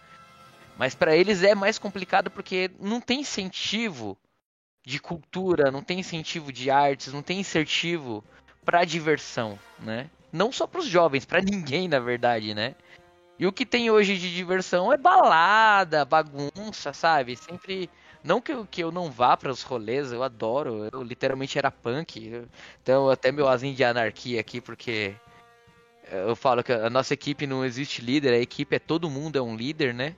Mas 0.76 0.94
para 0.94 1.16
eles 1.16 1.42
é 1.42 1.54
mais 1.54 1.78
complicado 1.78 2.30
porque 2.30 2.70
não 2.78 3.00
tem 3.00 3.20
incentivo 3.20 4.16
de 4.86 5.00
cultura, 5.00 5.70
não 5.70 5.82
tem 5.82 5.98
incentivo 5.98 6.52
de 6.52 6.70
artes, 6.70 7.12
não 7.12 7.22
tem 7.22 7.40
incentivo 7.40 8.24
para 8.64 8.84
diversão, 8.84 9.58
né? 9.80 10.08
Não 10.32 10.52
só 10.52 10.66
para 10.66 10.80
os 10.80 10.86
jovens, 10.86 11.24
para 11.24 11.40
ninguém 11.40 11.88
na 11.88 11.98
verdade, 11.98 12.54
né? 12.54 12.74
E 13.38 13.46
o 13.46 13.52
que 13.52 13.64
tem 13.64 13.90
hoje 13.90 14.18
de 14.18 14.34
diversão 14.34 14.92
é 14.92 14.96
balada, 14.96 16.04
bagunça, 16.04 16.92
sabe? 16.92 17.36
Sempre 17.36 17.88
não 18.28 18.40
que 18.40 18.52
eu, 18.52 18.66
que 18.70 18.82
eu 18.82 18.92
não 18.92 19.10
vá 19.10 19.36
para 19.36 19.50
os 19.50 19.62
rolês, 19.62 20.12
eu 20.12 20.22
adoro. 20.22 20.88
Eu 20.92 21.02
literalmente 21.02 21.58
era 21.58 21.70
punk. 21.70 22.46
Então 22.82 23.08
até 23.08 23.32
meu 23.32 23.48
azinho 23.48 23.74
de 23.74 23.82
anarquia 23.82 24.40
aqui 24.40 24.60
porque 24.60 25.14
eu 26.10 26.36
falo 26.36 26.62
que 26.62 26.72
a 26.72 26.90
nossa 26.90 27.14
equipe 27.14 27.46
não 27.46 27.64
existe 27.64 28.02
líder, 28.02 28.32
a 28.32 28.38
equipe 28.38 28.76
é 28.76 28.78
todo 28.78 29.10
mundo 29.10 29.36
é 29.36 29.42
um 29.42 29.56
líder, 29.56 29.92
né? 29.94 30.14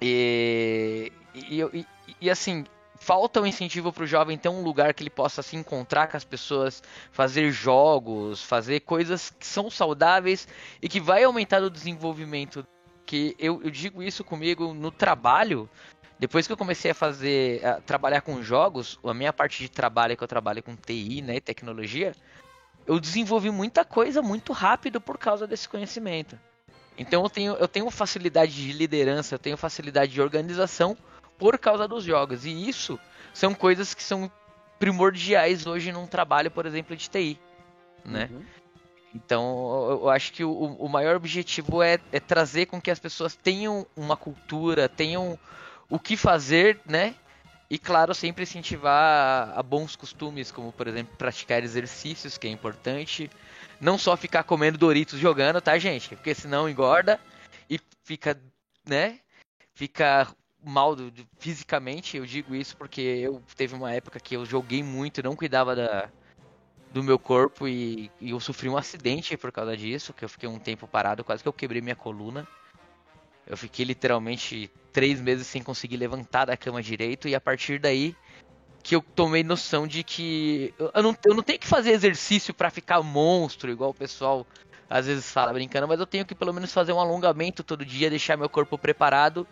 E, 0.00 1.12
e, 1.34 1.62
e, 1.62 1.86
e 2.20 2.30
assim, 2.30 2.64
falta 2.98 3.40
um 3.40 3.46
incentivo 3.46 3.92
para 3.92 4.04
o 4.04 4.06
jovem 4.06 4.36
ter 4.36 4.48
um 4.48 4.62
lugar 4.62 4.94
que 4.94 5.02
ele 5.02 5.10
possa 5.10 5.42
se 5.42 5.56
encontrar 5.56 6.08
com 6.08 6.16
as 6.16 6.24
pessoas, 6.24 6.82
fazer 7.12 7.50
jogos, 7.50 8.42
fazer 8.42 8.80
coisas 8.80 9.30
que 9.30 9.46
são 9.46 9.70
saudáveis 9.70 10.48
e 10.82 10.88
que 10.88 11.00
vai 11.00 11.24
aumentar 11.24 11.62
o 11.62 11.70
desenvolvimento. 11.70 12.66
Que 13.06 13.36
eu, 13.38 13.62
eu 13.62 13.70
digo 13.70 14.02
isso 14.02 14.24
comigo 14.24 14.72
no 14.72 14.90
trabalho. 14.90 15.68
Depois 16.18 16.46
que 16.46 16.52
eu 16.52 16.56
comecei 16.56 16.90
a 16.90 16.94
fazer, 16.94 17.64
a 17.64 17.80
trabalhar 17.80 18.20
com 18.20 18.42
jogos, 18.42 18.98
a 19.04 19.14
minha 19.14 19.32
parte 19.32 19.62
de 19.62 19.68
trabalho 19.68 20.12
é 20.12 20.16
que 20.16 20.22
eu 20.22 20.28
trabalho 20.28 20.62
com 20.62 20.76
TI, 20.76 21.20
né, 21.22 21.40
tecnologia, 21.40 22.14
eu 22.86 23.00
desenvolvi 23.00 23.50
muita 23.50 23.84
coisa 23.84 24.22
muito 24.22 24.52
rápido 24.52 25.00
por 25.00 25.18
causa 25.18 25.46
desse 25.46 25.68
conhecimento. 25.68 26.38
Então 26.96 27.22
eu 27.24 27.30
tenho, 27.30 27.52
eu 27.54 27.66
tenho 27.66 27.90
facilidade 27.90 28.52
de 28.54 28.72
liderança, 28.72 29.34
eu 29.34 29.38
tenho 29.38 29.56
facilidade 29.56 30.12
de 30.12 30.20
organização 30.20 30.96
por 31.38 31.58
causa 31.58 31.88
dos 31.88 32.04
jogos. 32.04 32.44
E 32.44 32.68
isso 32.68 32.98
são 33.32 33.52
coisas 33.52 33.94
que 33.94 34.02
são 34.02 34.30
primordiais 34.78 35.66
hoje 35.66 35.90
num 35.90 36.06
trabalho, 36.06 36.50
por 36.50 36.66
exemplo, 36.66 36.94
de 36.94 37.08
TI. 37.08 37.38
Né? 38.04 38.28
Uhum. 38.30 38.42
Então 39.14 39.88
eu 39.90 40.08
acho 40.08 40.32
que 40.32 40.44
o, 40.44 40.52
o 40.52 40.88
maior 40.88 41.16
objetivo 41.16 41.82
é, 41.82 41.98
é, 42.12 42.20
trazer 42.20 42.66
com 42.66 42.80
que 42.80 42.90
as 42.90 42.98
pessoas 42.98 43.34
tenham 43.34 43.86
uma 43.96 44.16
cultura, 44.16 44.88
tenham 44.88 45.38
o 45.88 45.98
que 45.98 46.16
fazer, 46.16 46.80
né? 46.86 47.14
E 47.70 47.78
claro, 47.78 48.14
sempre 48.14 48.42
incentivar 48.42 49.52
a, 49.58 49.62
bons 49.62 49.96
costumes, 49.96 50.52
como 50.52 50.72
por 50.72 50.86
exemplo 50.86 51.16
praticar 51.16 51.62
exercícios, 51.64 52.38
que 52.38 52.46
é 52.46 52.50
importante, 52.50 53.30
não 53.80 53.98
só 53.98 54.16
ficar 54.16 54.44
comendo 54.44 54.78
Doritos 54.78 55.18
jogando, 55.18 55.60
tá, 55.60 55.78
gente? 55.78 56.14
Porque 56.14 56.34
senão 56.34 56.68
engorda 56.68 57.18
e 57.68 57.80
fica, 58.04 58.40
né? 58.86 59.18
Fica 59.74 60.28
mal 60.62 60.94
do, 60.94 61.10
do, 61.10 61.26
fisicamente. 61.38 62.16
Eu 62.16 62.26
digo 62.26 62.54
isso 62.54 62.76
porque 62.76 63.00
eu 63.00 63.42
teve 63.56 63.74
uma 63.74 63.92
época 63.92 64.20
que 64.20 64.36
eu 64.36 64.44
joguei 64.44 64.82
muito 64.82 65.22
não 65.22 65.34
cuidava 65.34 65.74
da, 65.74 66.08
do 66.92 67.02
meu 67.02 67.18
corpo 67.18 67.66
e, 67.66 68.10
e, 68.20 68.30
eu 68.30 68.40
sofri 68.40 68.68
um 68.68 68.76
acidente 68.76 69.36
por 69.36 69.50
causa 69.50 69.76
disso, 69.76 70.12
que 70.12 70.24
eu 70.24 70.28
fiquei 70.28 70.48
um 70.48 70.58
tempo 70.58 70.86
parado, 70.86 71.24
quase 71.24 71.42
que 71.42 71.48
eu 71.48 71.52
quebrei 71.52 71.80
minha 71.80 71.96
coluna. 71.96 72.46
Eu 73.46 73.56
fiquei 73.56 73.84
literalmente 73.84 74.70
três 74.92 75.20
meses 75.20 75.46
sem 75.46 75.62
conseguir 75.62 75.96
levantar 75.96 76.46
da 76.46 76.56
cama 76.56 76.82
direito 76.82 77.28
e 77.28 77.34
a 77.34 77.40
partir 77.40 77.78
daí 77.78 78.16
que 78.82 78.94
eu 78.94 79.02
tomei 79.14 79.42
noção 79.42 79.86
de 79.86 80.04
que 80.04 80.74
eu 80.78 81.02
não, 81.02 81.16
eu 81.24 81.34
não 81.34 81.42
tenho 81.42 81.58
que 81.58 81.66
fazer 81.66 81.90
exercício 81.90 82.52
para 82.52 82.70
ficar 82.70 83.02
monstro, 83.02 83.70
igual 83.70 83.90
o 83.90 83.94
pessoal 83.94 84.46
às 84.88 85.06
vezes 85.06 85.30
fala 85.30 85.52
brincando, 85.52 85.88
mas 85.88 85.98
eu 85.98 86.06
tenho 86.06 86.26
que 86.26 86.34
pelo 86.34 86.52
menos 86.52 86.72
fazer 86.72 86.92
um 86.92 87.00
alongamento 87.00 87.64
todo 87.64 87.84
dia, 87.84 88.10
deixar 88.10 88.36
meu 88.36 88.48
corpo 88.48 88.76
preparado, 88.76 89.46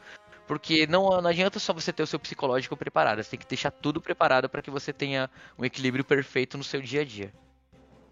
porque 0.47 0.87
não, 0.87 1.09
não 1.21 1.31
adianta 1.31 1.59
só 1.59 1.73
você 1.73 1.93
ter 1.93 2.03
o 2.03 2.07
seu 2.07 2.19
psicológico 2.19 2.77
preparado, 2.77 3.23
você 3.23 3.31
tem 3.31 3.41
que 3.41 3.47
deixar 3.47 3.71
tudo 3.71 4.01
preparado 4.01 4.49
para 4.49 4.61
que 4.61 4.71
você 4.71 4.93
tenha 4.93 5.31
um 5.59 5.65
equilíbrio 5.65 6.05
perfeito 6.05 6.59
no 6.59 6.65
seu 6.65 6.83
dia 6.83 7.01
a 7.01 7.05
dia. 7.05 7.33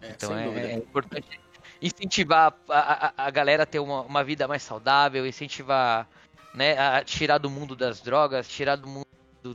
É, 0.01 0.09
então 0.09 0.35
é, 0.35 0.71
é, 0.71 0.73
importante 0.73 1.39
incentivar 1.81 2.53
a, 2.69 3.07
a, 3.07 3.27
a 3.27 3.29
galera 3.31 3.63
a 3.63 3.65
ter 3.65 3.79
uma, 3.79 4.01
uma 4.01 4.23
vida 4.23 4.47
mais 4.47 4.61
saudável, 4.61 5.25
incentivar 5.25 6.07
né, 6.53 6.77
a 6.77 7.03
tirar 7.03 7.37
do 7.37 7.49
mundo 7.49 7.75
das 7.75 8.01
drogas, 8.01 8.47
tirar 8.47 8.75
do 8.75 8.87
mundo 8.87 9.05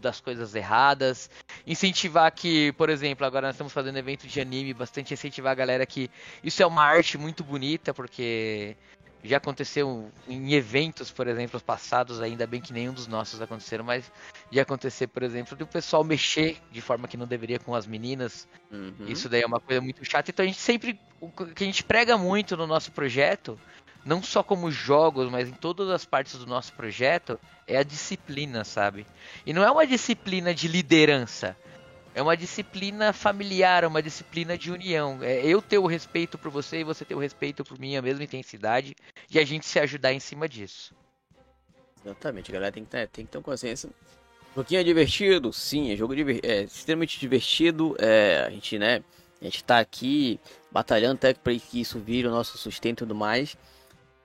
das 0.01 0.21
coisas 0.21 0.55
erradas, 0.55 1.31
incentivar 1.65 2.31
que, 2.33 2.73
por 2.73 2.91
exemplo, 2.91 3.25
agora 3.25 3.47
nós 3.47 3.55
estamos 3.55 3.73
fazendo 3.73 3.97
evento 3.99 4.27
de 4.27 4.41
anime, 4.41 4.75
bastante 4.75 5.15
incentivar 5.15 5.53
a 5.53 5.55
galera 5.55 5.87
que 5.87 6.11
isso 6.43 6.63
é 6.63 6.67
uma 6.67 6.83
arte 6.83 7.17
muito 7.17 7.45
bonita, 7.45 7.95
porque 7.95 8.77
já 9.27 9.39
aconteceu 9.39 10.11
em 10.29 10.55
eventos, 10.55 11.11
por 11.11 11.27
exemplo, 11.27 11.61
passados, 11.61 12.21
ainda 12.21 12.47
bem 12.47 12.61
que 12.61 12.73
nenhum 12.73 12.93
dos 12.93 13.07
nossos 13.07 13.41
aconteceram, 13.41 13.85
mas 13.85 14.11
de 14.51 14.61
acontecer, 14.61 15.07
por 15.07 15.23
exemplo, 15.23 15.57
do 15.57 15.67
pessoal 15.67 16.05
mexer 16.05 16.59
de 16.71 16.81
forma 16.81 17.09
que 17.09 17.17
não 17.17 17.27
deveria 17.27 17.59
com 17.59 17.75
as 17.75 17.87
meninas. 17.87 18.49
Uhum. 18.71 19.07
Isso 19.09 19.29
daí 19.29 19.43
é 19.43 19.47
uma 19.47 19.61
coisa 19.61 19.81
muito 19.81 20.05
chata. 20.05 20.31
Então 20.31 20.45
a 20.45 20.47
gente 20.47 20.61
sempre. 20.61 20.99
O 21.21 21.31
que 21.31 21.65
a 21.65 21.67
gente 21.67 21.83
prega 21.83 22.19
muito 22.19 22.57
no 22.57 22.67
nosso 22.67 22.93
projeto 22.93 23.59
não 24.07 24.23
só 24.23 24.41
como 24.41 24.71
jogos, 24.71 25.29
mas 25.29 25.49
em 25.49 25.53
todas 25.53 25.91
as 25.91 26.05
partes 26.05 26.39
do 26.39 26.47
nosso 26.47 26.73
projeto, 26.75 27.41
é 27.67 27.77
a 27.77 27.83
disciplina, 27.83 28.63
sabe? 28.63 29.05
E 29.45 29.53
não 29.53 29.65
é 29.65 29.71
uma 29.71 29.85
disciplina 29.85 30.55
de 30.55 30.69
liderança. 30.69 31.57
É 32.17 32.23
uma 32.23 32.35
disciplina 32.35 33.13
familiar, 33.13 33.85
uma 33.85 34.03
disciplina 34.03 34.57
de 34.57 34.73
união. 34.73 35.19
É 35.23 35.45
eu 35.45 35.61
ter 35.61 35.77
o 35.77 35.87
respeito 35.87 36.39
por 36.39 36.51
você 36.51 36.79
e 36.79 36.85
você 36.85 37.05
ter 37.05 37.15
o 37.15 37.19
respeito 37.19 37.63
por 37.63 37.79
mim, 37.79 37.95
a 37.95 38.01
mesma 38.01 38.25
intensidade, 38.25 38.97
e 39.31 39.39
a 39.39 39.45
gente 39.45 39.67
se 39.67 39.79
ajudar 39.79 40.15
em 40.15 40.19
cima 40.19 40.49
disso. 40.49 40.95
Exatamente, 42.03 42.51
galera 42.51 42.73
tem 42.73 42.85
que 42.85 42.91
ter, 42.91 43.07
tem 43.09 43.27
que 43.27 43.33
ter 43.33 43.43
consciência 43.43 43.91
Joguinho 44.57 44.81
é 44.81 44.85
divertido? 44.85 45.53
Sim, 45.53 45.93
é 45.93 45.97
jogo 45.97 46.15
é 46.43 46.63
extremamente 46.63 47.21
divertido. 47.21 47.95
É, 47.99 48.45
a 48.47 48.51
gente, 48.51 48.79
né? 48.79 49.05
A 49.39 49.45
gente 49.45 49.63
tá 49.63 49.79
aqui 49.79 50.41
batalhando 50.73 51.17
até 51.17 51.35
para 51.35 51.53
que 51.55 51.83
isso 51.83 51.99
vire 51.99 52.27
o 52.27 52.31
nosso 52.31 52.57
sustento 52.57 53.01
e 53.01 53.05
tudo 53.05 53.15
mais. 53.15 53.55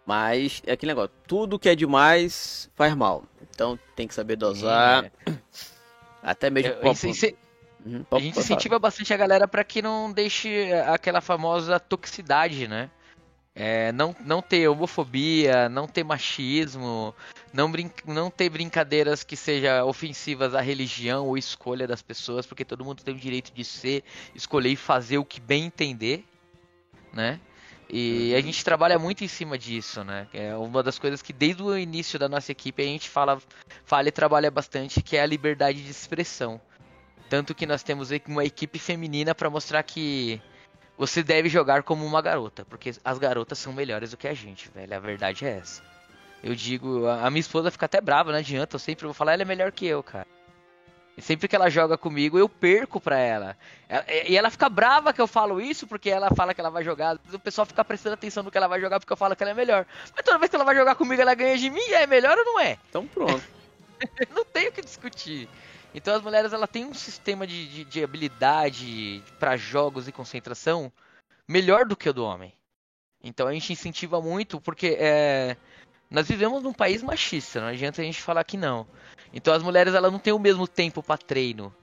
Mas 0.06 0.64
é 0.66 0.72
aquele 0.72 0.92
negócio, 0.94 1.12
tudo 1.28 1.60
que 1.60 1.68
é 1.68 1.76
demais 1.76 2.70
faz 2.74 2.96
mal. 2.96 3.26
Então 3.54 3.78
tem 3.94 4.08
que 4.08 4.14
saber 4.14 4.38
dosar. 4.38 5.12
É. 5.26 5.34
Até 6.24 6.50
mesmo. 6.50 6.72
Eu- 6.82 6.92
isso- 6.94 7.08
isso- 7.10 7.41
Uhum, 7.86 8.06
A 8.12 8.20
gente 8.20 8.40
incentiva 8.40 8.78
bastante 8.78 9.14
a 9.14 9.18
galera 9.18 9.48
para 9.48 9.64
que 9.64 9.82
não 9.82 10.12
deixe 10.12 10.72
aquela 10.88 11.22
famosa 11.22 11.80
toxicidade, 11.80 12.68
né? 12.68 12.90
É, 13.54 13.92
não, 13.92 14.16
não 14.22 14.42
ter 14.42 14.68
homofobia, 14.70 15.68
não 15.68 15.86
ter 15.86 16.06
machismo, 16.06 17.14
não, 17.52 17.70
brin 17.70 17.92
não 18.08 18.32
ter 18.32 18.50
brincadeiras 18.50 19.24
que 19.24 19.36
sejam 19.36 19.86
ofensivas 19.88 20.56
à 20.56 20.62
religião 20.62 21.28
ou 21.28 21.38
escolha 21.38 21.86
das 21.86 22.02
pessoas, 22.02 22.46
porque 22.46 22.64
todo 22.64 22.86
mundo 22.86 23.04
tem 23.04 23.14
o 23.14 23.18
direito 23.18 23.52
de 23.54 23.66
ser, 23.66 24.06
escolher 24.34 24.70
e 24.70 24.76
fazer 24.78 25.18
o 25.18 25.26
que 25.26 25.42
bem 25.42 25.66
entender, 25.66 26.24
né? 27.12 27.40
E 27.94 28.34
a 28.36 28.40
gente 28.40 28.64
trabalha 28.64 28.98
muito 28.98 29.22
em 29.22 29.28
cima 29.28 29.58
disso, 29.58 30.02
né? 30.02 30.26
É 30.34 30.56
uma 30.56 30.82
das 30.82 30.98
coisas 30.98 31.22
que 31.22 31.34
desde 31.34 31.62
o 31.62 31.78
início 31.78 32.18
da 32.18 32.30
nossa 32.30 32.54
equipe 32.54 32.82
a 32.82 32.86
gente 32.86 33.10
fala, 33.10 33.42
fala 33.84 34.08
e 34.08 34.12
trabalha 34.12 34.50
bastante, 34.50 35.04
que 35.04 35.18
é 35.18 35.22
a 35.22 35.26
liberdade 35.26 35.84
de 35.84 35.92
expressão. 35.92 36.62
Tanto 37.32 37.56
que 37.56 37.66
nós 37.66 37.82
temos 37.82 38.10
uma 38.28 38.44
equipe 38.44 38.78
feminina 38.78 39.34
para 39.34 39.50
mostrar 39.50 39.82
que 39.84 40.42
você 40.98 41.24
deve 41.24 41.48
jogar 41.48 41.82
como 41.82 42.06
uma 42.06 42.22
garota, 42.22 42.66
porque 42.66 42.94
as 43.06 43.18
garotas 43.18 43.58
são 43.58 43.72
melhores 43.72 44.12
do 44.12 44.18
que 44.18 44.28
a 44.28 44.34
gente, 44.34 44.70
velho. 44.70 44.94
A 44.94 45.00
verdade 45.00 45.46
é 45.46 45.52
essa. 45.60 45.82
Eu 46.44 46.54
digo, 46.54 47.08
a 47.08 47.30
minha 47.30 47.40
esposa 47.40 47.72
fica 47.72 47.86
até 47.86 48.02
brava, 48.02 48.34
não 48.34 48.40
adianta, 48.40 48.76
eu 48.76 48.80
sempre 48.80 49.06
vou 49.06 49.14
falar, 49.14 49.32
ela 49.32 49.44
é 49.44 49.46
melhor 49.46 49.72
que 49.72 49.86
eu, 49.86 50.04
cara. 50.04 50.28
E 51.18 51.22
sempre 51.22 51.48
que 51.48 51.56
ela 51.56 51.70
joga 51.70 51.98
comigo, 51.98 52.38
eu 52.38 52.50
perco 52.50 53.00
pra 53.00 53.18
ela. 53.18 53.58
Ela- 53.88 54.06
E 54.28 54.36
ela 54.36 54.50
fica 54.50 54.68
brava 54.68 55.14
que 55.14 55.22
eu 55.22 55.28
falo 55.28 55.62
isso, 55.62 55.88
porque 55.88 56.10
ela 56.10 56.36
fala 56.36 56.54
que 56.54 56.60
ela 56.60 56.70
vai 56.70 56.84
jogar. 56.84 57.18
O 57.32 57.40
pessoal 57.40 57.66
fica 57.66 57.86
prestando 57.86 58.16
atenção 58.16 58.44
no 58.44 58.52
que 58.52 58.58
ela 58.58 58.68
vai 58.68 58.82
jogar, 58.82 59.00
porque 59.00 59.14
eu 59.14 59.18
falo 59.18 59.38
que 59.38 59.44
ela 59.44 59.52
é 59.52 59.56
melhor. 59.56 59.86
Mas 60.14 60.26
toda 60.26 60.38
vez 60.38 60.50
que 60.50 60.56
ela 60.58 60.66
vai 60.66 60.76
jogar 60.76 60.96
comigo, 60.96 61.22
ela 61.22 61.34
ganha 61.34 61.58
de 61.58 61.70
mim, 61.70 61.92
é 61.92 62.06
melhor 62.06 62.38
ou 62.38 62.44
não 62.44 62.60
é? 62.60 62.78
Então 62.90 63.08
pronto. 63.08 63.42
não 64.36 64.44
tem 64.44 64.68
o 64.68 64.72
que 64.74 64.82
discutir. 64.82 65.48
Então 65.94 66.16
as 66.16 66.22
mulheres 66.22 66.54
ela 66.54 66.68
têm 66.68 66.86
um 66.86 66.94
sistema 66.94 67.46
de, 67.46 67.68
de, 67.68 67.86
de 67.86 68.04
habilidade 68.04 69.24
para 69.40 69.58
jogos 69.58 70.08
e 70.08 70.12
concentração 70.12 70.92
melhor 71.48 71.86
do 71.86 71.98
que 71.98 72.10
o 72.10 72.14
do 72.14 72.24
homem. 72.24 72.54
Então 73.24 73.48
a 73.48 73.54
gente 73.54 73.74
incentiva 73.74 74.22
muito 74.22 74.60
porque 74.60 74.98
é, 75.00 75.58
nós 76.10 76.28
vivemos 76.28 76.64
num 76.64 76.74
país 76.74 77.04
machista, 77.04 77.60
não 77.60 77.68
adianta 77.68 78.02
a 78.02 78.06
gente 78.06 78.22
falar 78.22 78.44
que 78.44 78.58
não. 78.58 78.88
Então 79.34 79.54
as 79.54 79.62
mulheres 79.62 79.94
ela 79.94 80.10
não 80.10 80.20
têm 80.20 80.34
o 80.34 80.40
mesmo 80.40 80.68
tempo 80.68 81.04
para 81.04 81.18
treino. 81.18 81.74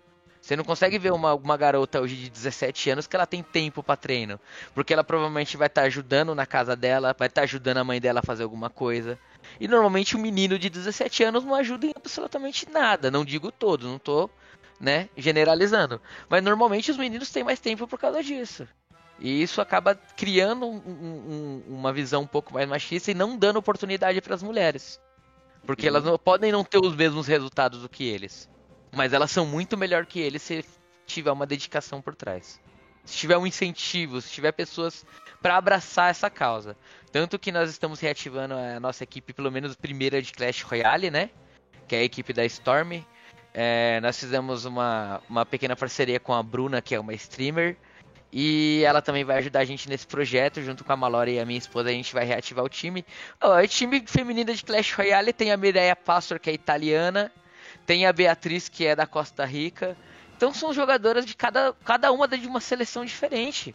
Você 0.41 0.57
não 0.57 0.65
consegue 0.65 0.99
ver 0.99 1.13
uma, 1.13 1.35
uma 1.35 1.57
garota 1.57 2.01
hoje 2.01 2.17
de 2.17 2.31
17 2.31 2.91
anos 2.91 3.07
que 3.07 3.15
ela 3.15 3.27
tem 3.27 3.43
tempo 3.43 3.83
para 3.83 3.97
treino, 3.97 4.41
porque 4.75 4.95
ela 4.95 5.05
provavelmente 5.05 5.57
vai 5.57 5.67
estar 5.67 5.83
ajudando 5.83 6.35
na 6.35 6.47
casa 6.47 6.75
dela, 6.75 7.15
vai 7.19 7.29
estar 7.29 7.43
ajudando 7.43 7.79
a 7.79 7.85
mãe 7.85 8.01
dela 8.01 8.21
a 8.21 8.27
fazer 8.27 8.45
alguma 8.45 8.71
coisa. 8.71 9.19
E 9.61 9.67
normalmente 9.69 10.17
o 10.17 10.19
menino 10.19 10.59
de 10.59 10.69
17 10.71 11.25
anos 11.25 11.45
não 11.45 11.55
ajuda 11.55 11.87
em 11.87 11.93
absolutamente 11.97 12.69
nada. 12.71 13.11
Não 13.11 13.25
digo 13.25 13.51
todos, 13.51 13.87
não 13.87 13.99
tô, 13.99 14.29
né, 14.81 15.09
generalizando. 15.17 16.01
Mas 16.29 16.43
normalmente 16.43 16.91
os 16.91 16.97
meninos 16.97 17.31
têm 17.31 17.45
mais 17.45 17.61
tempo 17.61 17.87
por 17.87 17.99
causa 17.99 18.23
disso. 18.23 18.67
E 19.19 19.43
isso 19.43 19.61
acaba 19.61 19.95
criando 19.95 20.67
um- 20.67 20.77
um- 20.87 21.63
um- 21.69 21.75
uma 21.77 21.93
visão 21.93 22.23
um 22.23 22.27
pouco 22.27 22.55
mais 22.55 22.69
machista 22.69 23.11
e 23.11 23.15
não 23.15 23.37
dando 23.37 23.59
oportunidade 23.59 24.21
para 24.21 24.35
as 24.35 24.43
mulheres. 24.43 25.01
Porque 25.67 25.89
elas 25.89 26.05
não, 26.05 26.17
podem 26.17 26.53
não 26.53 26.63
ter 26.63 26.79
os 26.79 26.95
mesmos 26.95 27.27
resultados 27.27 27.83
do 27.83 27.89
que 27.89 28.05
eles. 28.05 28.49
Mas 28.95 29.13
elas 29.13 29.31
são 29.31 29.45
muito 29.45 29.77
melhor 29.77 30.07
que 30.07 30.21
eles 30.21 30.41
se 30.43 30.65
tiver 31.05 31.33
uma 31.33 31.47
dedicação 31.47 32.01
por 32.01 32.15
trás. 32.15 32.61
Se 33.09 33.17
tiver 33.17 33.39
um 33.39 33.47
incentivo, 33.47 34.21
se 34.21 34.31
tiver 34.31 34.53
pessoas 34.53 35.07
para 35.41 35.57
abraçar 35.57 36.11
essa 36.11 36.29
causa. 36.29 36.77
Tanto 37.11 37.39
que 37.39 37.51
nós 37.51 37.71
estamos 37.71 38.01
reativando 38.01 38.53
a 38.53 38.79
nossa 38.79 39.03
equipe, 39.03 39.33
pelo 39.33 39.51
menos 39.51 39.75
primeira 39.75 40.21
de 40.21 40.31
Clash 40.31 40.61
Royale, 40.61 41.11
né? 41.11 41.31
Que 41.87 41.97
é 41.97 42.01
a 42.01 42.05
equipe 42.05 42.35
da 42.35 42.45
Storm. 42.45 43.03
É, 43.55 43.99
nós 44.03 44.21
fizemos 44.21 44.67
uma, 44.67 45.23
uma 45.27 45.47
pequena 45.47 45.75
parceria 45.75 46.21
com 46.21 46.35
a 46.35 46.43
Bruna, 46.43 46.83
que 46.83 46.95
é 46.95 47.01
uma 47.01 47.15
streamer. 47.15 47.79
E 48.31 48.83
ela 48.85 49.01
também 49.01 49.25
vai 49.25 49.39
ajudar 49.39 49.61
a 49.61 49.65
gente 49.65 49.89
nesse 49.89 50.07
projeto, 50.07 50.61
junto 50.61 50.85
com 50.85 50.93
a 50.93 50.97
Malora 50.97 51.31
e 51.31 51.41
a 51.41 51.47
minha 51.47 51.59
esposa, 51.59 51.89
a 51.89 51.93
gente 51.93 52.13
vai 52.13 52.27
reativar 52.27 52.63
o 52.63 52.69
time. 52.69 53.07
A 53.41 53.67
time 53.67 54.05
feminina 54.07 54.53
de 54.53 54.63
Clash 54.63 54.93
Royale 54.93 55.33
tem 55.33 55.51
a 55.51 55.57
Mireia 55.57 55.97
Pastor, 55.97 56.39
que 56.39 56.51
é 56.51 56.53
italiana, 56.53 57.33
tem 57.87 58.05
a 58.05 58.13
Beatriz, 58.13 58.69
que 58.69 58.85
é 58.85 58.95
da 58.95 59.07
Costa 59.07 59.47
Rica. 59.47 59.97
Então 60.39 60.55
são 60.55 60.73
jogadoras 60.73 61.27
de 61.27 61.35
cada, 61.35 61.73
cada 61.85 62.13
uma 62.13 62.29
de 62.29 62.47
uma 62.47 62.61
seleção 62.61 63.05
diferente. 63.05 63.75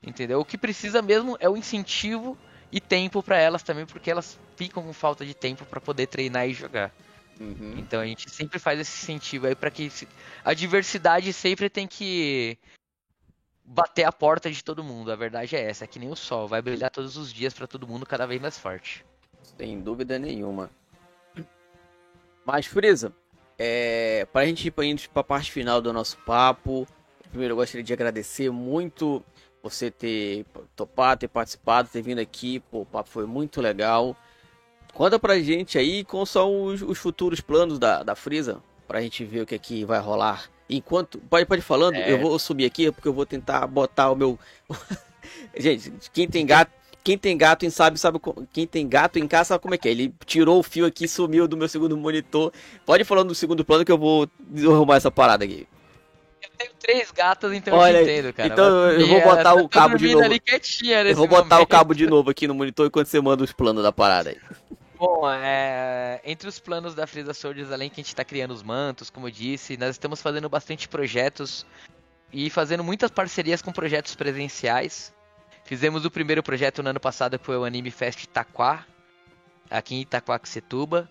Entendeu? 0.00 0.38
O 0.38 0.44
que 0.44 0.56
precisa 0.56 1.02
mesmo 1.02 1.36
é 1.40 1.48
o 1.48 1.56
incentivo 1.56 2.38
e 2.70 2.80
tempo 2.80 3.20
para 3.24 3.36
elas 3.36 3.64
também, 3.64 3.84
porque 3.84 4.08
elas 4.08 4.38
ficam 4.54 4.84
com 4.84 4.92
falta 4.92 5.26
de 5.26 5.34
tempo 5.34 5.64
para 5.64 5.80
poder 5.80 6.06
treinar 6.06 6.48
e 6.48 6.52
jogar. 6.52 6.94
Uhum. 7.40 7.74
Então 7.76 8.00
a 8.00 8.06
gente 8.06 8.30
sempre 8.30 8.60
faz 8.60 8.78
esse 8.78 9.02
incentivo 9.02 9.48
aí 9.48 9.56
para 9.56 9.68
que 9.68 9.90
a 10.44 10.54
diversidade 10.54 11.32
sempre 11.32 11.68
tem 11.68 11.88
que 11.88 12.56
bater 13.64 14.04
a 14.04 14.12
porta 14.12 14.48
de 14.48 14.62
todo 14.62 14.84
mundo. 14.84 15.10
A 15.10 15.16
verdade 15.16 15.56
é 15.56 15.60
essa, 15.68 15.82
é 15.82 15.88
que 15.88 15.98
nem 15.98 16.08
o 16.08 16.14
sol, 16.14 16.46
vai 16.46 16.62
brilhar 16.62 16.90
todos 16.90 17.16
os 17.16 17.32
dias 17.32 17.52
para 17.52 17.66
todo 17.66 17.88
mundo 17.88 18.06
cada 18.06 18.28
vez 18.28 18.40
mais 18.40 18.56
forte. 18.56 19.04
Sem 19.58 19.80
dúvida 19.80 20.20
nenhuma. 20.20 20.70
Mas, 22.44 22.66
Frieza, 22.66 23.12
é, 23.62 24.26
para 24.32 24.40
a 24.40 24.46
gente 24.46 24.66
ir 24.66 24.84
indo 24.84 25.02
para 25.10 25.20
a 25.20 25.24
parte 25.24 25.52
final 25.52 25.82
do 25.82 25.92
nosso 25.92 26.16
papo, 26.24 26.86
primeiro 27.28 27.52
eu 27.52 27.56
gostaria 27.56 27.84
de 27.84 27.92
agradecer 27.92 28.50
muito 28.50 29.22
você 29.62 29.90
ter 29.90 30.46
topado, 30.74 31.20
ter 31.20 31.28
participado, 31.28 31.90
ter 31.92 32.00
vindo 32.00 32.20
aqui. 32.20 32.60
Pô, 32.70 32.80
o 32.80 32.86
papo 32.86 33.10
foi 33.10 33.26
muito 33.26 33.60
legal. 33.60 34.16
Conta 34.94 35.18
pra 35.18 35.38
gente 35.38 35.76
aí 35.76 36.02
quais 36.04 36.30
são 36.30 36.64
os, 36.64 36.80
os 36.80 36.96
futuros 36.96 37.42
planos 37.42 37.78
da, 37.78 38.02
da 38.02 38.14
Frieza, 38.14 38.62
pra 38.88 39.02
gente 39.02 39.26
ver 39.26 39.42
o 39.42 39.46
que 39.46 39.54
aqui 39.54 39.84
vai 39.84 40.00
rolar. 40.00 40.50
Enquanto. 40.66 41.18
Pode, 41.18 41.44
pode 41.44 41.60
ir 41.60 41.62
falando, 41.62 41.96
É. 41.96 42.10
eu 42.10 42.18
vou 42.18 42.38
subir 42.38 42.64
aqui 42.64 42.90
porque 42.90 43.08
eu 43.08 43.12
vou 43.12 43.26
tentar 43.26 43.66
botar 43.66 44.10
o 44.10 44.16
meu. 44.16 44.38
gente, 45.54 45.92
quem 46.14 46.26
tem 46.26 46.46
gato. 46.46 46.72
Quem 47.02 47.16
tem 47.16 47.36
gato 47.36 47.64
em 47.64 47.70
sabe, 47.70 47.98
sabe 47.98 48.20
quem 48.52 48.66
tem 48.66 48.86
gato 48.86 49.18
em 49.18 49.26
casa 49.26 49.48
sabe 49.48 49.62
como 49.62 49.74
é 49.74 49.78
que 49.78 49.88
é. 49.88 49.90
Ele 49.90 50.14
tirou 50.26 50.58
o 50.58 50.62
fio 50.62 50.84
aqui 50.84 51.04
e 51.04 51.08
sumiu 51.08 51.48
do 51.48 51.56
meu 51.56 51.68
segundo 51.68 51.96
monitor. 51.96 52.52
Pode 52.84 53.02
ir 53.02 53.06
falando 53.06 53.28
do 53.28 53.34
segundo 53.34 53.64
plano 53.64 53.84
que 53.84 53.92
eu 53.92 53.98
vou 53.98 54.28
arrumar 54.56 54.96
essa 54.96 55.10
parada 55.10 55.44
aqui. 55.44 55.66
Eu 56.42 56.50
tenho 56.56 56.70
três 56.78 57.10
gatas, 57.10 57.52
então 57.52 57.76
Olha 57.76 57.98
eu 57.98 58.02
entendo, 58.02 58.32
cara. 58.32 58.48
então 58.48 58.90
eu 58.90 59.06
vou 59.06 59.20
botar 59.22 59.50
ela 59.50 59.62
o 59.62 59.68
tá 59.68 59.80
cabo 59.80 59.96
de 59.96 60.12
novo. 60.14 60.24
Eu 61.06 61.16
vou 61.16 61.28
botar 61.28 61.56
o 61.56 61.58
momento. 61.58 61.68
cabo 61.68 61.94
de 61.94 62.06
novo 62.06 62.30
aqui 62.30 62.46
no 62.46 62.54
monitor 62.54 62.86
enquanto 62.86 63.06
você 63.06 63.20
manda 63.20 63.44
os 63.44 63.52
planos 63.52 63.82
da 63.82 63.92
parada 63.92 64.30
aí. 64.30 64.38
Bom, 64.98 65.22
é, 65.30 66.20
entre 66.24 66.46
os 66.46 66.58
planos 66.58 66.94
da 66.94 67.06
Frisa 67.06 67.32
Soldiers, 67.32 67.72
além 67.72 67.88
que 67.88 67.94
a 67.94 68.02
gente 68.02 68.08
está 68.08 68.22
criando 68.22 68.50
os 68.50 68.62
mantos, 68.62 69.08
como 69.08 69.28
eu 69.28 69.30
disse, 69.30 69.78
nós 69.78 69.90
estamos 69.90 70.20
fazendo 70.20 70.46
bastante 70.46 70.86
projetos 70.86 71.64
e 72.30 72.50
fazendo 72.50 72.84
muitas 72.84 73.10
parcerias 73.10 73.62
com 73.62 73.72
projetos 73.72 74.14
presenciais. 74.14 75.14
Fizemos 75.70 76.04
o 76.04 76.10
primeiro 76.10 76.42
projeto 76.42 76.82
no 76.82 76.90
ano 76.90 76.98
passado, 76.98 77.38
que 77.38 77.44
foi 77.44 77.56
o 77.56 77.62
Anime 77.62 77.92
Fest 77.92 78.24
Itaquá, 78.24 78.84
aqui 79.70 79.94
em 79.94 80.00
Itaquaquecetuba. 80.00 81.08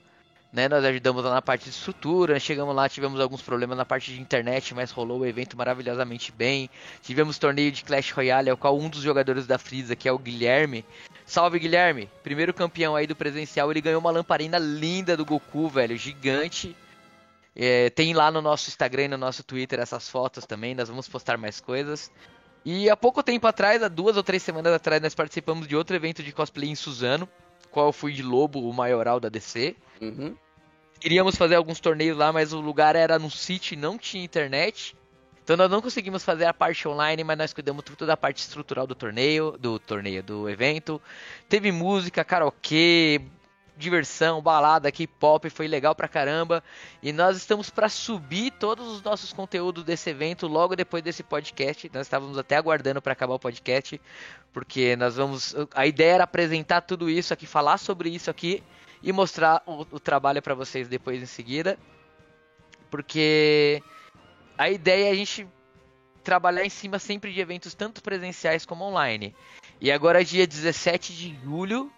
Né, 0.51 0.67
nós 0.67 0.83
ajudamos 0.83 1.23
lá 1.23 1.35
na 1.35 1.41
parte 1.41 1.63
de 1.63 1.69
estrutura, 1.69 2.37
chegamos 2.41 2.75
lá, 2.75 2.89
tivemos 2.89 3.21
alguns 3.21 3.41
problemas 3.41 3.77
na 3.77 3.85
parte 3.85 4.13
de 4.13 4.19
internet, 4.19 4.75
mas 4.75 4.91
rolou 4.91 5.19
o 5.19 5.25
evento 5.25 5.55
maravilhosamente 5.55 6.33
bem. 6.33 6.69
Tivemos 7.01 7.39
torneio 7.39 7.71
de 7.71 7.85
Clash 7.85 8.11
Royale, 8.11 8.49
ao 8.49 8.57
qual 8.57 8.77
um 8.77 8.89
dos 8.89 9.01
jogadores 9.01 9.47
da 9.47 9.57
Frisa, 9.57 9.95
que 9.95 10.09
é 10.09 10.11
o 10.11 10.19
Guilherme, 10.19 10.83
Salve 11.25 11.57
Guilherme, 11.57 12.09
primeiro 12.21 12.53
campeão 12.53 12.97
aí 12.97 13.07
do 13.07 13.15
presencial, 13.15 13.71
ele 13.71 13.79
ganhou 13.79 14.01
uma 14.01 14.11
lamparina 14.11 14.57
linda 14.57 15.15
do 15.15 15.23
Goku, 15.23 15.69
velho, 15.69 15.95
gigante. 15.95 16.75
É, 17.55 17.89
tem 17.91 18.13
lá 18.13 18.29
no 18.29 18.41
nosso 18.41 18.67
Instagram 18.67 19.03
e 19.05 19.07
no 19.07 19.17
nosso 19.17 19.41
Twitter 19.41 19.79
essas 19.79 20.09
fotos 20.09 20.45
também, 20.45 20.75
nós 20.75 20.89
vamos 20.89 21.07
postar 21.07 21.37
mais 21.37 21.61
coisas. 21.61 22.11
E 22.63 22.89
há 22.89 22.97
pouco 22.97 23.23
tempo 23.23 23.47
atrás, 23.47 23.81
há 23.81 23.87
duas 23.87 24.17
ou 24.17 24.23
três 24.23 24.43
semanas 24.43 24.73
atrás, 24.73 25.01
nós 25.01 25.15
participamos 25.15 25.67
de 25.67 25.75
outro 25.75 25.95
evento 25.95 26.21
de 26.21 26.31
cosplay 26.31 26.69
em 26.69 26.75
Suzano, 26.75 27.27
qual 27.71 27.87
eu 27.87 27.93
fui 27.93 28.13
de 28.13 28.21
Lobo, 28.21 28.67
o 28.67 28.73
maioral 28.73 29.19
da 29.19 29.29
DC. 29.29 29.75
Uhum. 30.01 30.35
Queríamos 30.99 31.35
fazer 31.35 31.55
alguns 31.55 31.79
torneios 31.79 32.17
lá, 32.17 32.33
mas 32.33 32.51
o 32.51 32.59
lugar 32.59 32.95
era 32.95 33.17
no 33.17 33.31
sítio 33.31 33.73
e 33.73 33.77
não 33.77 33.97
tinha 33.97 34.23
internet. 34.23 34.95
Então 35.41 35.55
nós 35.57 35.71
não 35.71 35.81
conseguimos 35.81 36.23
fazer 36.23 36.45
a 36.45 36.53
parte 36.53 36.87
online, 36.87 37.23
mas 37.23 37.37
nós 37.37 37.53
cuidamos 37.53 37.83
tudo 37.83 38.05
da 38.05 38.17
parte 38.17 38.37
estrutural 38.37 38.85
do 38.85 38.93
torneio, 38.93 39.55
do 39.57 39.79
torneio, 39.79 40.21
do 40.21 40.49
evento. 40.49 41.01
Teve 41.47 41.71
música, 41.71 42.23
karaokê, 42.23 43.21
diversão, 43.79 44.41
balada, 44.41 44.91
K-pop, 44.91 45.49
foi 45.49 45.67
legal 45.67 45.95
pra 45.95 46.07
caramba. 46.07 46.63
E 47.01 47.11
nós 47.11 47.37
estamos 47.37 47.69
pra 47.69 47.89
subir 47.89 48.51
todos 48.51 48.87
os 48.87 49.01
nossos 49.01 49.33
conteúdos 49.33 49.83
desse 49.83 50.09
evento 50.09 50.47
logo 50.47 50.75
depois 50.75 51.01
desse 51.01 51.23
podcast. 51.23 51.89
Nós 51.93 52.05
estávamos 52.05 52.37
até 52.37 52.57
aguardando 52.57 53.01
pra 53.01 53.13
acabar 53.13 53.35
o 53.35 53.39
podcast, 53.39 53.99
porque 54.53 54.95
nós 54.95 55.15
vamos. 55.15 55.55
A 55.73 55.87
ideia 55.87 56.15
era 56.15 56.23
apresentar 56.25 56.81
tudo 56.81 57.09
isso 57.09 57.33
aqui, 57.33 57.47
falar 57.47 57.77
sobre 57.77 58.09
isso 58.09 58.29
aqui 58.29 58.61
e 59.01 59.11
mostrar 59.11 59.63
o, 59.65 59.81
o 59.91 59.99
trabalho 59.99 60.41
pra 60.41 60.53
vocês 60.53 60.87
depois 60.87 61.21
em 61.21 61.25
seguida. 61.25 61.77
porque 62.89 63.81
a 64.57 64.69
ideia 64.69 65.07
é 65.09 65.11
a 65.11 65.15
gente 65.15 65.47
trabalhar 66.23 66.65
em 66.65 66.69
cima 66.69 66.99
sempre 66.99 67.31
de 67.33 67.39
eventos 67.39 67.73
tanto 67.73 68.03
presenciais 68.03 68.65
como 68.65 68.83
online. 68.83 69.35
E 69.81 69.91
agora, 69.91 70.23
dia 70.25 70.45
17 70.45 71.15
de 71.15 71.39
julho, 71.43 71.91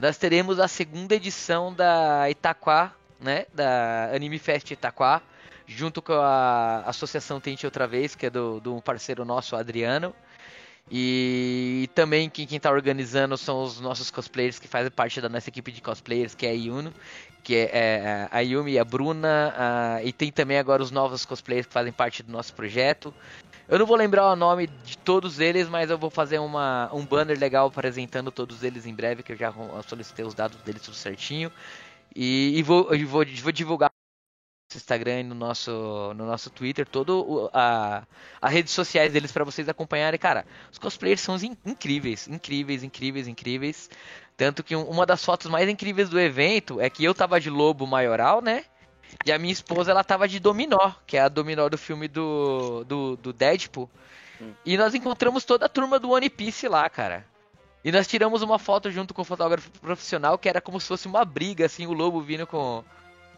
nós 0.00 0.16
teremos 0.16 0.58
a 0.58 0.66
segunda 0.66 1.14
edição 1.14 1.72
da 1.72 2.28
Itaquá, 2.30 2.92
né? 3.20 3.44
Da 3.52 4.10
Anime 4.14 4.38
Fest 4.38 4.70
Itaquá, 4.70 5.20
junto 5.66 6.00
com 6.00 6.14
a 6.14 6.82
Associação 6.86 7.38
Tente 7.38 7.66
Outra 7.66 7.86
Vez, 7.86 8.14
que 8.14 8.26
é 8.26 8.30
do, 8.30 8.60
do 8.60 8.80
parceiro 8.80 9.24
nosso, 9.24 9.54
Adriano. 9.54 10.14
E 10.90 11.88
também 11.94 12.28
quem, 12.30 12.46
quem 12.46 12.58
tá 12.58 12.70
organizando 12.70 13.36
são 13.36 13.62
os 13.62 13.78
nossos 13.78 14.10
cosplayers 14.10 14.58
que 14.58 14.66
fazem 14.66 14.90
parte 14.90 15.20
da 15.20 15.28
nossa 15.28 15.48
equipe 15.48 15.70
de 15.70 15.80
cosplayers, 15.80 16.34
que 16.34 16.46
é 16.46 16.50
a 16.50 16.54
Yuno, 16.54 16.92
que 17.44 17.54
é, 17.54 17.70
é 17.72 18.28
a 18.30 18.40
Yumi, 18.40 18.78
a 18.78 18.84
Bruna, 18.84 19.54
a, 19.56 20.02
e 20.02 20.12
tem 20.12 20.32
também 20.32 20.58
agora 20.58 20.82
os 20.82 20.90
novos 20.90 21.24
cosplayers 21.26 21.66
que 21.66 21.72
fazem 21.72 21.92
parte 21.92 22.22
do 22.22 22.32
nosso 22.32 22.54
projeto. 22.54 23.14
Eu 23.70 23.78
não 23.78 23.86
vou 23.86 23.96
lembrar 23.96 24.32
o 24.32 24.34
nome 24.34 24.66
de 24.66 24.98
todos 24.98 25.38
eles, 25.38 25.68
mas 25.68 25.90
eu 25.90 25.96
vou 25.96 26.10
fazer 26.10 26.40
uma, 26.40 26.90
um 26.92 27.06
banner 27.06 27.38
legal 27.38 27.68
apresentando 27.68 28.32
todos 28.32 28.64
eles 28.64 28.84
em 28.84 28.92
breve, 28.92 29.22
que 29.22 29.30
eu 29.30 29.36
já 29.36 29.54
solicitei 29.86 30.24
os 30.24 30.34
dados 30.34 30.60
deles 30.62 30.82
tudo 30.82 30.96
certinho. 30.96 31.52
E, 32.14 32.58
e 32.58 32.62
vou, 32.64 32.88
vou, 33.06 33.24
vou 33.24 33.52
divulgar 33.52 33.88
no 34.72 34.76
Instagram 34.76 35.20
e 35.20 35.22
no 35.22 35.36
nosso, 35.36 35.70
no 36.16 36.26
nosso 36.26 36.50
Twitter, 36.50 36.84
todo 36.84 37.48
a 37.52 38.04
redes 38.42 38.72
sociais 38.72 39.12
deles 39.12 39.30
para 39.30 39.44
vocês 39.44 39.68
acompanharem. 39.68 40.18
Cara, 40.18 40.44
os 40.72 40.78
cosplayers 40.78 41.20
são 41.20 41.36
incríveis, 41.64 42.26
incríveis, 42.26 42.82
incríveis, 42.82 43.28
incríveis. 43.28 43.88
Tanto 44.36 44.64
que 44.64 44.74
uma 44.74 45.06
das 45.06 45.24
fotos 45.24 45.48
mais 45.48 45.68
incríveis 45.68 46.08
do 46.08 46.18
evento 46.18 46.80
é 46.80 46.90
que 46.90 47.04
eu 47.04 47.14
tava 47.14 47.40
de 47.40 47.48
lobo 47.48 47.86
maioral, 47.86 48.42
né? 48.42 48.64
E 49.24 49.32
a 49.32 49.38
minha 49.38 49.52
esposa, 49.52 49.90
ela 49.90 50.04
tava 50.04 50.26
de 50.26 50.38
Dominó, 50.38 50.92
que 51.06 51.16
é 51.16 51.20
a 51.20 51.28
Dominó 51.28 51.68
do 51.68 51.78
filme 51.78 52.08
do, 52.08 52.84
do, 52.84 53.16
do 53.16 53.32
Deadpool. 53.32 53.90
Hum. 54.40 54.52
E 54.64 54.76
nós 54.76 54.94
encontramos 54.94 55.44
toda 55.44 55.66
a 55.66 55.68
turma 55.68 55.98
do 55.98 56.10
One 56.10 56.30
Piece 56.30 56.68
lá, 56.68 56.88
cara. 56.88 57.26
E 57.84 57.90
nós 57.90 58.06
tiramos 58.06 58.42
uma 58.42 58.58
foto 58.58 58.90
junto 58.90 59.14
com 59.14 59.22
o 59.22 59.24
fotógrafo 59.24 59.70
profissional, 59.80 60.36
que 60.38 60.48
era 60.48 60.60
como 60.60 60.80
se 60.80 60.86
fosse 60.86 61.06
uma 61.06 61.24
briga, 61.24 61.64
assim, 61.64 61.86
o 61.86 61.92
lobo 61.92 62.20
vindo 62.20 62.46
com, 62.46 62.84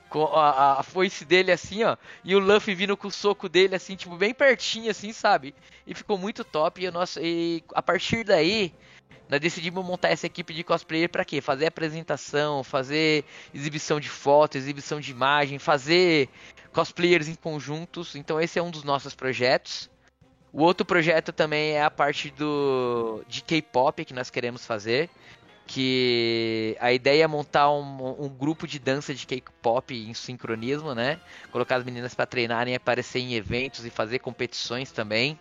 com 0.09 0.27
a, 0.27 0.81
a 0.81 0.83
foice 0.83 1.25
dele, 1.25 1.53
assim, 1.53 1.85
ó. 1.85 1.97
E 2.25 2.35
o 2.35 2.41
Luffy 2.41 2.75
vindo 2.75 2.97
com 2.97 3.07
o 3.09 3.13
soco 3.13 3.49
dele, 3.49 3.77
assim, 3.77 3.95
tipo, 3.95 4.17
bem 4.17 4.35
pertinho, 4.35 4.91
assim, 4.91 5.13
sabe? 5.13 5.55
E 5.87 5.95
ficou 5.95 6.19
muito 6.19 6.45
top. 6.45 6.85
E, 6.85 6.91
nosso, 6.91 7.21
e 7.21 7.63
a 7.73 7.81
partir 7.81 8.25
daí, 8.25 8.75
nós 9.29 9.41
decidimos 9.41 9.85
montar 9.85 10.11
essa 10.11 10.27
equipe 10.27 10.53
de 10.53 10.63
cosplayer 10.63 11.09
para 11.09 11.25
quê? 11.25 11.41
Fazer 11.41 11.67
apresentação, 11.67 12.63
fazer 12.63 13.25
exibição 13.55 13.99
de 13.99 14.09
foto, 14.09 14.59
exibição 14.59 15.01
de 15.01 15.11
imagem, 15.11 15.59
fazer 15.59 16.29
cosplayers 16.73 17.29
em 17.29 17.35
conjuntos. 17.35 18.15
Então 18.15 18.41
esse 18.41 18.59
é 18.59 18.63
um 18.63 18.71
dos 18.71 18.85
nossos 18.85 19.15
projetos. 19.15 19.91
O 20.53 20.63
outro 20.63 20.85
projeto 20.85 21.33
também 21.33 21.73
é 21.73 21.83
a 21.83 21.91
parte 21.91 22.31
do 22.31 23.25
de 23.27 23.43
K-pop 23.43 24.05
que 24.05 24.13
nós 24.13 24.29
queremos 24.29 24.67
fazer, 24.67 25.09
que 25.67 26.77
a 26.79 26.93
ideia 26.93 27.25
é 27.25 27.27
montar 27.27 27.71
um, 27.71 28.25
um 28.25 28.29
grupo 28.29 28.67
de 28.67 28.79
dança 28.79 29.15
de 29.15 29.27
K-pop 29.27 29.95
em 29.95 30.13
sincronismo, 30.13 30.95
né? 30.95 31.19
Colocar 31.51 31.77
as 31.77 31.85
meninas 31.85 32.15
para 32.15 32.27
treinarem, 32.27 32.75
aparecer 32.75 33.21
em 33.21 33.33
eventos 33.33 33.87
e 33.87 33.91
fazer 33.91 34.19
competições 34.19 34.93
também. 34.93 35.39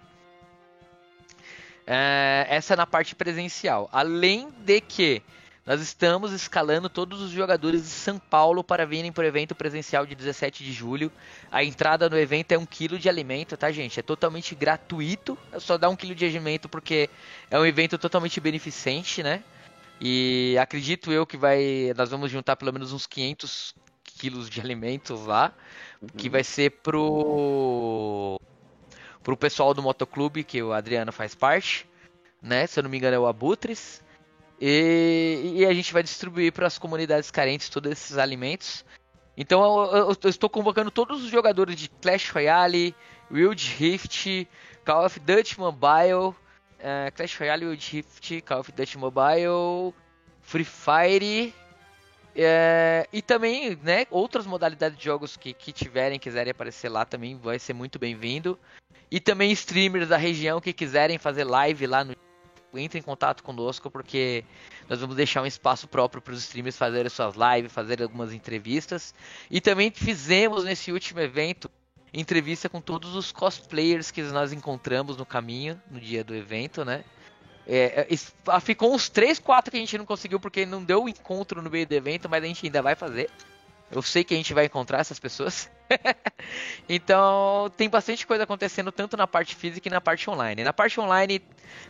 É, 1.93 2.45
essa 2.47 2.73
é 2.73 2.77
na 2.77 2.87
parte 2.87 3.13
presencial. 3.13 3.89
Além 3.91 4.49
de 4.63 4.79
que 4.79 5.21
nós 5.65 5.81
estamos 5.81 6.31
escalando 6.31 6.87
todos 6.87 7.19
os 7.19 7.31
jogadores 7.31 7.81
de 7.81 7.89
São 7.89 8.17
Paulo 8.17 8.63
para 8.63 8.85
virem 8.85 9.11
para 9.11 9.25
o 9.25 9.27
evento 9.27 9.53
presencial 9.53 10.05
de 10.05 10.15
17 10.15 10.63
de 10.63 10.71
julho. 10.71 11.11
A 11.51 11.65
entrada 11.65 12.09
no 12.09 12.17
evento 12.17 12.53
é 12.53 12.57
um 12.57 12.65
quilo 12.65 12.97
de 12.97 13.09
alimento, 13.09 13.57
tá, 13.57 13.69
gente? 13.73 13.99
É 13.99 14.03
totalmente 14.03 14.55
gratuito. 14.55 15.37
É 15.51 15.59
só 15.59 15.77
dar 15.77 15.89
um 15.89 15.95
quilo 15.97 16.15
de 16.15 16.25
alimento 16.25 16.69
porque 16.69 17.09
é 17.49 17.59
um 17.59 17.65
evento 17.65 17.97
totalmente 17.97 18.39
beneficente, 18.39 19.21
né? 19.21 19.43
E 19.99 20.55
acredito 20.59 21.11
eu 21.11 21.27
que 21.27 21.35
vai, 21.35 21.91
nós 21.97 22.09
vamos 22.09 22.31
juntar 22.31 22.55
pelo 22.55 22.71
menos 22.71 22.93
uns 22.93 23.05
500 23.05 23.75
quilos 24.05 24.49
de 24.49 24.61
alimentos 24.61 25.25
lá, 25.25 25.53
que 26.15 26.29
vai 26.29 26.43
ser 26.43 26.71
pro 26.81 28.39
pro 29.23 29.37
pessoal 29.37 29.73
do 29.73 29.81
motoclube, 29.81 30.43
que 30.43 30.61
o 30.61 30.73
Adriano 30.73 31.11
faz 31.11 31.35
parte, 31.35 31.87
né? 32.41 32.65
Se 32.67 32.79
eu 32.79 32.83
não 32.83 32.89
me 32.89 32.97
engano 32.97 33.15
é 33.15 33.19
o 33.19 33.27
Abutres. 33.27 34.03
E, 34.59 35.53
e 35.55 35.65
a 35.65 35.73
gente 35.73 35.91
vai 35.91 36.03
distribuir 36.03 36.51
para 36.53 36.67
as 36.67 36.77
comunidades 36.77 37.31
carentes 37.31 37.69
todos 37.69 37.91
esses 37.91 38.17
alimentos. 38.17 38.85
Então 39.35 39.63
eu, 39.63 39.95
eu, 39.95 40.17
eu, 40.23 40.29
estou 40.29 40.49
convocando 40.49 40.91
todos 40.91 41.23
os 41.23 41.29
jogadores 41.29 41.75
de 41.75 41.89
Clash 41.89 42.29
Royale, 42.29 42.95
Wild 43.31 43.75
Rift, 43.77 44.47
Call 44.85 45.05
of 45.05 45.19
Duty 45.19 45.59
Mobile, 45.59 46.27
uh, 46.27 47.11
Clash 47.15 47.39
Royale, 47.39 47.65
Wild 47.65 47.91
Rift, 47.91 48.41
Call 48.41 48.59
of 48.59 48.71
Duty 48.71 48.97
Mobile, 48.97 49.93
Free 50.41 50.65
Fire 50.65 51.53
é, 52.35 53.07
e 53.11 53.21
também, 53.21 53.77
né, 53.83 54.05
outras 54.09 54.45
modalidades 54.45 54.97
de 54.97 55.03
jogos 55.03 55.35
que, 55.35 55.53
que 55.53 55.71
tiverem, 55.71 56.19
quiserem 56.19 56.51
aparecer 56.51 56.89
lá 56.89 57.05
também 57.05 57.37
vai 57.37 57.59
ser 57.59 57.73
muito 57.73 57.99
bem-vindo. 57.99 58.57
E 59.09 59.19
também 59.19 59.51
streamers 59.51 60.07
da 60.07 60.17
região 60.17 60.61
que 60.61 60.71
quiserem 60.71 61.17
fazer 61.17 61.43
live 61.43 61.85
lá 61.85 62.03
no 62.03 62.15
entre 62.73 62.99
em 62.99 63.01
contato 63.01 63.43
conosco 63.43 63.91
porque 63.91 64.45
nós 64.87 65.01
vamos 65.01 65.17
deixar 65.17 65.41
um 65.41 65.45
espaço 65.45 65.89
próprio 65.89 66.21
para 66.21 66.33
os 66.33 66.39
streamers 66.39 66.77
fazerem 66.77 67.09
suas 67.09 67.35
lives, 67.35 67.71
fazerem 67.71 68.03
algumas 68.03 68.31
entrevistas. 68.31 69.13
E 69.49 69.59
também 69.59 69.91
fizemos 69.91 70.63
nesse 70.63 70.89
último 70.89 71.19
evento 71.19 71.69
entrevista 72.13 72.69
com 72.69 72.81
todos 72.81 73.15
os 73.15 73.31
cosplayers 73.31 74.11
que 74.11 74.21
nós 74.23 74.53
encontramos 74.53 75.17
no 75.17 75.25
caminho, 75.25 75.81
no 75.89 75.99
dia 75.99 76.23
do 76.23 76.35
evento, 76.35 76.83
né? 76.83 77.03
É, 77.67 78.07
é 78.09 78.59
ficou 78.59 78.93
uns 78.93 79.09
3, 79.09 79.39
4 79.39 79.71
que 79.71 79.77
a 79.77 79.79
gente 79.79 79.97
não 79.97 80.05
conseguiu 80.05 80.39
porque 80.39 80.65
não 80.65 80.83
deu 80.83 81.07
encontro 81.07 81.61
no 81.61 81.69
meio 81.69 81.85
do 81.85 81.93
evento, 81.93 82.29
mas 82.29 82.43
a 82.43 82.47
gente 82.47 82.65
ainda 82.65 82.81
vai 82.81 82.95
fazer. 82.95 83.29
Eu 83.91 84.01
sei 84.01 84.23
que 84.23 84.33
a 84.33 84.37
gente 84.37 84.53
vai 84.53 84.65
encontrar 84.65 84.99
essas 84.99 85.19
pessoas. 85.19 85.69
então, 86.87 87.69
tem 87.75 87.89
bastante 87.89 88.25
coisa 88.25 88.45
acontecendo 88.45 88.89
tanto 88.89 89.17
na 89.17 89.27
parte 89.27 89.53
física 89.53 89.89
e 89.89 89.91
na 89.91 89.99
parte 89.99 90.29
online. 90.29 90.63
Na 90.63 90.71
parte 90.71 90.99
online, 90.99 91.41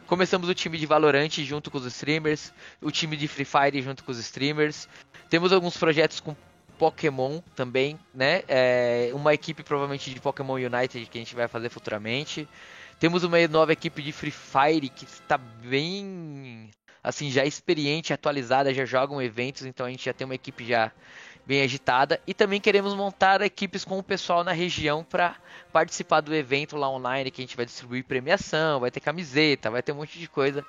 começamos 0.08 0.50
o 0.50 0.54
time 0.56 0.80
de 0.80 0.88
Valorant 0.88 1.30
junto 1.44 1.70
com 1.70 1.78
os 1.78 1.86
streamers, 1.86 2.52
o 2.82 2.90
time 2.90 3.16
de 3.16 3.28
Free 3.28 3.46
Fire 3.46 3.82
junto 3.84 4.04
com 4.04 4.12
os 4.12 4.18
streamers. 4.18 4.90
Temos 5.30 5.54
alguns 5.54 5.78
projetos 5.78 6.20
com 6.20 6.36
Pokémon 6.80 7.40
também, 7.56 8.00
né? 8.12 8.42
É, 8.48 9.12
uma 9.14 9.36
equipe 9.36 9.62
provavelmente 9.62 10.12
de 10.12 10.20
Pokémon 10.20 10.56
United 10.56 11.06
que 11.06 11.20
a 11.20 11.22
gente 11.22 11.36
vai 11.36 11.48
fazer 11.48 11.70
futuramente. 11.70 12.48
Temos 13.02 13.24
uma 13.24 13.48
nova 13.48 13.74
equipe 13.74 14.00
de 14.00 14.12
Free 14.12 14.30
Fire 14.30 14.88
que 14.88 15.06
está 15.06 15.36
bem 15.36 16.70
assim, 17.04 17.32
já 17.32 17.44
experiente, 17.44 18.14
atualizada, 18.14 18.72
já 18.76 18.86
jogam 18.86 19.20
eventos, 19.20 19.66
então 19.66 19.88
a 19.88 19.90
gente 19.90 20.06
já 20.06 20.14
tem 20.14 20.24
uma 20.24 20.36
equipe 20.36 20.64
já 20.64 20.92
bem 21.44 21.64
agitada. 21.64 22.22
E 22.28 22.34
também 22.36 22.62
queremos 22.62 22.94
montar 22.94 23.42
equipes 23.42 23.84
com 23.84 23.98
o 23.98 24.04
pessoal 24.04 24.44
na 24.44 24.52
região 24.52 25.04
para 25.04 25.36
participar 25.74 26.22
do 26.22 26.32
evento 26.36 26.78
lá 26.78 26.88
online, 26.92 27.32
que 27.32 27.42
a 27.42 27.44
gente 27.44 27.58
vai 27.58 27.66
distribuir 27.66 28.06
premiação, 28.06 28.80
vai 28.80 28.92
ter 28.92 29.00
camiseta, 29.00 29.72
vai 29.72 29.82
ter 29.82 29.94
um 29.94 29.96
monte 29.96 30.20
de 30.20 30.30
coisa, 30.30 30.64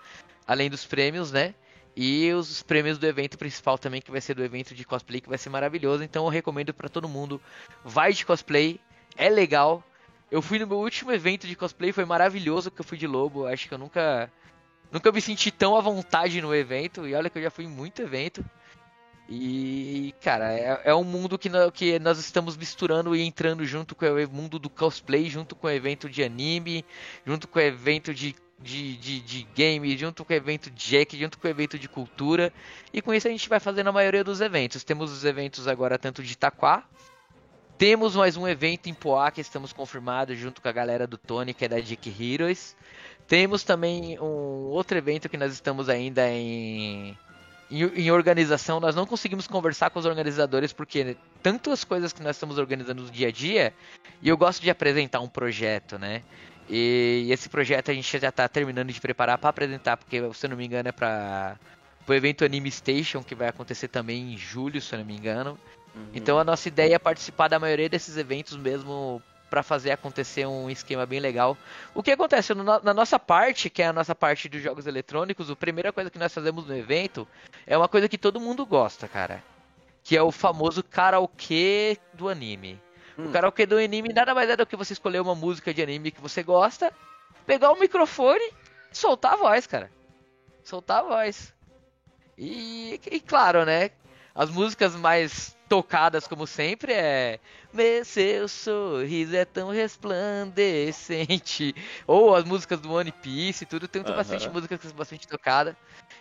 além 0.47 0.71
dos 0.71 0.87
prêmios, 0.87 1.31
né? 1.31 1.55
E 1.95 2.33
os 2.33 2.63
prêmios 2.63 2.97
do 2.97 3.07
evento 3.07 3.37
principal 3.37 3.77
também, 3.77 4.01
que 4.01 4.11
vai 4.11 4.23
ser 4.23 4.33
do 4.33 4.43
evento 4.43 4.75
de 4.75 4.87
cosplay, 4.87 5.21
que 5.21 5.29
vai 5.29 5.37
ser 5.37 5.51
maravilhoso. 5.51 6.03
Então 6.03 6.25
eu 6.25 6.31
recomendo 6.31 6.73
para 6.73 6.89
todo 6.89 7.07
mundo, 7.07 7.39
vai 7.85 8.15
de 8.15 8.25
cosplay, 8.25 8.81
é 9.19 9.29
legal. 9.29 9.85
Eu 10.33 10.41
fui 10.41 10.59
no 10.59 10.67
meu 10.67 10.79
último 10.79 11.13
evento 11.13 11.47
de 11.47 11.55
cosplay, 11.55 11.93
foi 11.93 12.07
maravilhoso, 12.07 12.71
que 12.71 12.81
eu 12.81 12.85
fui 12.85 12.97
de 12.97 13.07
lobo. 13.07 13.47
Acho 13.47 13.69
que 13.69 13.75
eu 13.75 13.79
nunca 13.79 14.33
nunca 14.91 15.13
me 15.13 15.21
senti 15.21 15.51
tão 15.51 15.77
à 15.77 15.81
vontade 15.83 16.41
no 16.41 16.55
evento. 16.55 17.07
E 17.07 17.15
olha 17.15 17.29
que 17.29 17.39
eu 17.39 17.43
já 17.43 17.51
fui 17.51 17.67
em 17.67 17.69
muito 17.69 18.01
evento. 18.01 18.43
E, 19.29 20.15
cara, 20.23 20.51
é, 20.55 20.81
é 20.85 20.95
um 20.95 21.05
mundo 21.05 21.39
que, 21.39 21.51
que 21.75 21.99
nós 21.99 22.19
estamos 22.19 22.57
misturando 22.57 23.15
e 23.15 23.21
entrando 23.21 23.63
junto 23.67 23.95
com 23.95 24.07
o 24.07 24.31
mundo 24.31 24.59
do 24.59 24.71
cosplay, 24.71 25.29
junto 25.29 25.55
com 25.55 25.67
o 25.67 25.71
evento 25.71 26.09
de 26.09 26.25
anime, 26.25 26.83
junto 27.27 27.47
com 27.47 27.59
o 27.59 27.63
evento 27.63 28.15
de, 28.15 28.35
de, 28.59 28.97
de, 28.97 29.21
de 29.21 29.43
game, 29.55 29.99
junto 29.99 30.25
com 30.25 30.33
o 30.33 30.37
evento 30.37 30.71
Jack, 30.71 31.15
junto 31.19 31.39
com 31.39 31.47
o 31.47 31.51
evento 31.51 31.79
de 31.79 31.91
cultura. 31.91 32.51
E 32.91 33.03
com 33.03 33.13
isso 33.13 33.29
a 33.29 33.31
gente 33.31 33.51
vai 33.51 33.61
fazendo 33.61 33.89
a 33.89 33.93
maioria 33.93 34.25
dos 34.25 34.41
eventos. 34.41 34.83
Temos 34.83 35.13
os 35.13 35.27
eventos 35.27 35.69
agora 35.69 35.99
tanto 35.99 36.23
de 36.23 36.33
Itaquá, 36.33 36.89
temos 37.83 38.15
mais 38.15 38.37
um 38.37 38.47
evento 38.47 38.89
em 38.89 38.95
Poá 38.95 39.29
que 39.33 39.41
estamos 39.41 39.73
confirmados 39.73 40.39
junto 40.39 40.63
com 40.63 40.69
a 40.69 40.73
galera 40.73 41.05
do 41.05 41.19
Tony, 41.19 41.53
que 41.53 41.65
é 41.65 41.69
da 41.69 41.81
Dick 41.81 42.15
Heroes. 42.17 42.77
Temos 43.27 43.65
também 43.65 44.17
um 44.21 44.71
outro 44.71 44.97
evento 44.97 45.29
que 45.29 45.37
nós 45.37 45.53
estamos 45.53 45.89
ainda 45.89 46.31
em 46.31 47.19
em, 47.69 47.83
em, 47.83 48.11
organização, 48.13 48.79
nós 48.79 48.95
não 48.95 49.05
conseguimos 49.05 49.49
conversar 49.49 49.91
com 49.91 49.99
os 49.99 50.07
organizadores 50.07 50.73
porque 50.73 51.17
tantas 51.43 51.83
coisas 51.83 52.13
que 52.13 52.23
nós 52.23 52.37
estamos 52.37 52.57
organizando 52.57 53.03
no 53.03 53.11
dia 53.11 53.27
a 53.27 53.33
dia, 53.33 53.75
e 54.21 54.29
eu 54.29 54.37
gosto 54.37 54.63
de 54.63 54.71
apresentar 54.71 55.19
um 55.19 55.29
projeto, 55.29 55.99
né? 55.99 56.23
E, 56.71 57.27
esse 57.33 57.49
projeto 57.49 57.91
a 57.91 57.95
gente 57.95 58.17
já 58.17 58.29
está 58.29 58.47
terminando 58.47 58.93
de 58.93 59.01
preparar 59.01 59.39
para 59.39 59.51
apresentar, 59.51 59.97
porque 59.97 60.23
se 60.35 60.47
eu 60.47 60.51
não 60.51 60.57
me 60.57 60.65
engano 60.65 60.89
é 60.89 60.93
para 60.93 61.59
o 62.07 62.15
evento 62.15 62.45
Anime 62.45 62.71
Station, 62.71 63.25
que 63.25 63.35
vai 63.35 63.49
acontecer 63.49 63.89
também 63.89 64.35
em 64.35 64.39
julho, 64.39 64.81
se 64.81 64.95
eu 64.95 65.01
não 65.01 65.07
me 65.07 65.17
engano. 65.17 65.59
Então 66.15 66.39
a 66.39 66.45
nossa 66.45 66.69
ideia 66.69 66.95
é 66.95 66.99
participar 66.99 67.49
da 67.49 67.59
maioria 67.59 67.89
desses 67.89 68.17
eventos 68.17 68.57
mesmo 68.57 69.23
para 69.51 69.63
fazer 69.63 69.91
acontecer 69.91 70.47
um 70.47 70.71
esquema 70.71 71.05
bem 71.05 71.21
legal. 71.21 71.57
O 71.95 72.03
que 72.03 72.11
acontece 72.11 72.55
no- 72.55 72.65
na 72.65 72.95
nossa 72.95 73.19
parte, 73.19 73.69
que 73.69 73.83
é 73.83 73.87
a 73.87 73.93
nossa 73.93 74.15
parte 74.15 74.49
dos 74.49 74.63
jogos 74.63 74.87
eletrônicos, 74.87 75.51
a 75.51 75.57
primeira 75.57 75.93
coisa 75.93 76.09
que 76.11 76.19
nós 76.19 76.33
fazemos 76.33 76.67
no 76.67 76.75
evento 76.77 77.29
é 77.67 77.77
uma 77.77 77.89
coisa 77.89 78.09
que 78.09 78.17
todo 78.17 78.41
mundo 78.41 78.65
gosta, 78.65 79.07
cara, 79.07 79.43
que 80.03 80.17
é 80.17 80.23
o 80.23 80.33
famoso 80.33 80.83
karaokê 80.83 81.99
do 82.15 82.29
anime. 82.31 82.81
O 83.19 83.23
Hum. 83.25 83.33
karaokê 83.33 83.67
do 83.67 83.77
anime 83.77 84.09
nada 84.15 84.35
mais 84.35 84.49
é 84.49 84.57
do 84.57 84.65
que 84.65 84.75
você 84.77 84.95
escolher 84.95 85.21
uma 85.21 85.35
música 85.35 85.75
de 85.75 85.83
anime 85.83 86.11
que 86.11 86.21
você 86.21 86.43
gosta, 86.43 86.91
pegar 87.47 87.71
o 87.73 87.79
microfone 87.79 88.45
e 88.91 88.97
soltar 88.97 89.35
a 89.35 89.37
voz, 89.37 89.67
cara. 89.67 89.91
Soltar 90.65 91.01
a 91.01 91.03
voz. 91.03 91.53
E, 92.39 92.99
e 93.11 93.21
claro, 93.21 93.67
né? 93.67 93.91
As 94.35 94.49
músicas 94.49 94.97
mais 94.97 95.55
tocadas, 95.73 96.27
como 96.27 96.47
sempre, 96.47 96.93
é 96.93 97.41
Meu 97.73 98.05
seu 98.05 98.47
sorriso 98.47 99.35
é 99.35 99.47
tão 99.47 99.71
resplandecente. 99.71 101.75
Ou 102.07 102.35
as 102.35 102.45
músicas 102.45 102.79
do 102.79 102.93
One 102.93 103.11
Piece, 103.11 103.65
tudo. 103.65 103.89
Tem, 103.89 104.03
tem 104.03 104.15
bastante 104.15 104.45
Aham. 104.45 104.53
músicas 104.53 104.79
que 104.79 104.87
são 104.87 104.95
bastante 104.95 105.27
tocadas. 105.27 105.75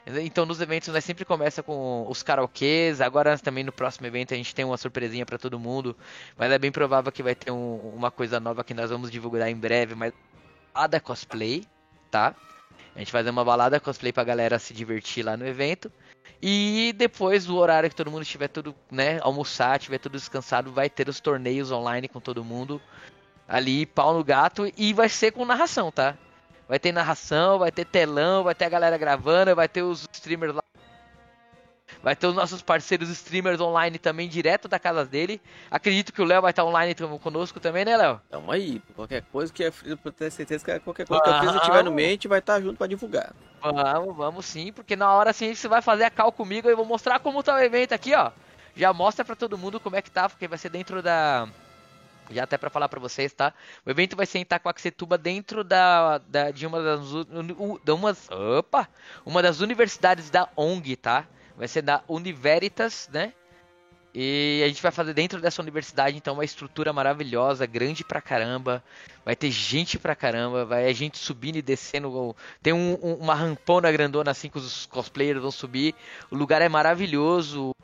Então 0.05 0.45
nos 0.45 0.61
eventos 0.61 0.87
nós 0.87 1.03
sempre 1.03 1.25
começa 1.25 1.61
com 1.61 2.05
os 2.07 2.23
karaokês. 2.23 3.01
Agora 3.01 3.37
também 3.37 3.65
no 3.65 3.73
próximo 3.73 4.07
evento 4.07 4.33
a 4.33 4.37
gente 4.37 4.55
tem 4.55 4.63
uma 4.63 4.77
surpresinha 4.77 5.25
pra 5.25 5.37
todo 5.37 5.59
mundo. 5.59 5.97
Mas 6.37 6.49
é 6.49 6.57
bem 6.57 6.71
provável 6.71 7.11
que 7.11 7.21
vai 7.21 7.35
ter 7.35 7.51
um- 7.51 7.91
uma 7.93 8.09
coisa 8.09 8.39
nova 8.39 8.63
que 8.63 8.73
nós 8.73 8.89
vamos 8.89 9.11
divulgar 9.11 9.49
em 9.49 9.55
breve. 9.57 9.95
Mas 9.95 10.13
balada 10.73 10.97
cosplay, 11.01 11.65
tá? 12.09 12.33
A 12.95 12.99
gente 12.99 13.11
vai 13.11 13.21
fazer 13.21 13.31
uma 13.31 13.43
balada 13.43 13.81
cosplay 13.81 14.13
pra 14.13 14.23
galera 14.23 14.57
se 14.57 14.73
divertir 14.73 15.25
lá 15.25 15.35
no 15.35 15.45
evento. 15.45 15.91
E 16.41 16.93
depois, 16.97 17.45
do 17.45 17.57
horário 17.57 17.89
que 17.89 17.95
todo 17.95 18.11
mundo 18.11 18.23
estiver 18.23 18.47
tudo, 18.47 18.75
né, 18.91 19.19
almoçar, 19.21 19.79
tiver 19.79 19.97
tudo 19.97 20.13
descansado, 20.13 20.71
vai 20.71 20.89
ter 20.89 21.09
os 21.09 21.19
torneios 21.19 21.71
online 21.71 22.07
com 22.07 22.19
todo 22.19 22.43
mundo. 22.43 22.81
Ali, 23.47 23.85
pau 23.85 24.13
no 24.13 24.23
gato. 24.23 24.71
E 24.77 24.93
vai 24.93 25.09
ser 25.09 25.31
com 25.31 25.45
narração, 25.45 25.91
tá? 25.91 26.15
Vai 26.67 26.79
ter 26.79 26.91
narração, 26.91 27.59
vai 27.59 27.71
ter 27.71 27.85
telão, 27.85 28.43
vai 28.43 28.55
ter 28.55 28.65
a 28.65 28.69
galera 28.69 28.97
gravando, 28.97 29.55
vai 29.55 29.67
ter 29.67 29.81
os 29.81 30.07
streamers 30.13 30.53
lá. 30.55 30.63
Vai 32.01 32.15
ter 32.15 32.27
os 32.27 32.35
nossos 32.35 32.61
parceiros 32.61 33.09
streamers 33.09 33.59
online 33.59 33.99
também, 33.99 34.27
direto 34.27 34.67
da 34.67 34.79
casa 34.79 35.05
dele. 35.05 35.41
Acredito 35.69 36.11
que 36.11 36.21
o 36.21 36.25
Léo 36.25 36.41
vai 36.41 36.51
estar 36.51 36.63
online 36.63 36.95
conosco 37.21 37.59
também, 37.59 37.85
né, 37.85 37.95
Léo? 37.95 38.19
Tamo 38.29 38.51
aí. 38.51 38.81
Qualquer 38.95 39.23
coisa 39.31 39.53
que 39.53 39.69
Frisa, 39.71 39.97
pra 39.97 40.11
ter 40.11 40.31
certeza 40.31 40.65
que 40.65 40.79
qualquer 40.79 41.05
coisa 41.05 41.23
que 41.23 41.29
a 41.29 41.39
Frisa 41.39 41.59
tiver 41.59 41.83
no 41.83 41.91
mente 41.91 42.27
vai 42.27 42.39
estar 42.39 42.59
junto 42.61 42.77
pra 42.77 42.87
divulgar. 42.87 43.33
Vamos, 43.61 44.17
vamos 44.17 44.45
sim, 44.45 44.73
porque 44.73 44.95
na 44.95 45.13
hora 45.13 45.31
sim 45.33 45.53
você 45.53 45.67
vai 45.67 45.81
fazer 45.81 46.05
a 46.05 46.09
cal 46.09 46.31
comigo 46.31 46.67
e 46.67 46.71
eu 46.71 46.77
vou 46.77 46.85
mostrar 46.85 47.19
como 47.19 47.43
tá 47.43 47.55
o 47.55 47.59
evento 47.59 47.93
aqui, 47.93 48.15
ó. 48.15 48.31
Já 48.75 48.93
mostra 48.93 49.23
pra 49.23 49.35
todo 49.35 49.57
mundo 49.57 49.79
como 49.79 49.95
é 49.95 50.01
que 50.01 50.09
tá, 50.09 50.29
porque 50.29 50.47
vai 50.47 50.57
ser 50.57 50.69
dentro 50.69 51.01
da. 51.01 51.47
Já 52.31 52.43
até 52.43 52.57
pra 52.57 52.69
falar 52.69 52.87
pra 52.87 52.99
vocês, 52.99 53.33
tá? 53.33 53.53
O 53.85 53.89
evento 53.89 54.15
vai 54.15 54.25
ser 54.25 54.39
em 54.39 54.41
Itacoaxetuba 54.41 55.17
dentro 55.17 55.63
da, 55.63 56.17
da 56.19 56.49
de 56.49 56.65
uma 56.65 56.81
das 56.81 57.01
umas, 57.89 58.29
opa, 58.31 58.87
uma 59.25 59.41
das 59.43 59.59
universidades 59.59 60.29
da 60.29 60.47
ONG, 60.55 60.95
tá? 60.95 61.25
Vai 61.61 61.67
ser 61.67 61.83
da 61.83 62.01
Univeritas, 62.07 63.07
né? 63.13 63.33
E 64.15 64.63
a 64.65 64.67
gente 64.67 64.81
vai 64.81 64.91
fazer 64.91 65.13
dentro 65.13 65.39
dessa 65.39 65.61
universidade, 65.61 66.17
então, 66.17 66.33
uma 66.33 66.43
estrutura 66.43 66.91
maravilhosa, 66.91 67.67
grande 67.67 68.03
pra 68.03 68.19
caramba. 68.19 68.83
Vai 69.23 69.35
ter 69.35 69.51
gente 69.51 69.99
pra 69.99 70.15
caramba, 70.15 70.65
vai 70.65 70.87
a 70.87 70.91
gente 70.91 71.19
subindo 71.19 71.57
e 71.57 71.61
descendo. 71.61 72.35
Tem 72.63 72.73
um- 72.73 72.97
um- 72.99 73.13
uma 73.13 73.35
rampona 73.35 73.91
grandona 73.91 74.31
assim 74.31 74.49
que 74.49 74.57
os 74.57 74.87
cosplayers 74.87 75.39
vão 75.39 75.51
subir. 75.51 75.93
O 76.31 76.35
lugar 76.35 76.63
é 76.63 76.67
maravilhoso. 76.67 77.75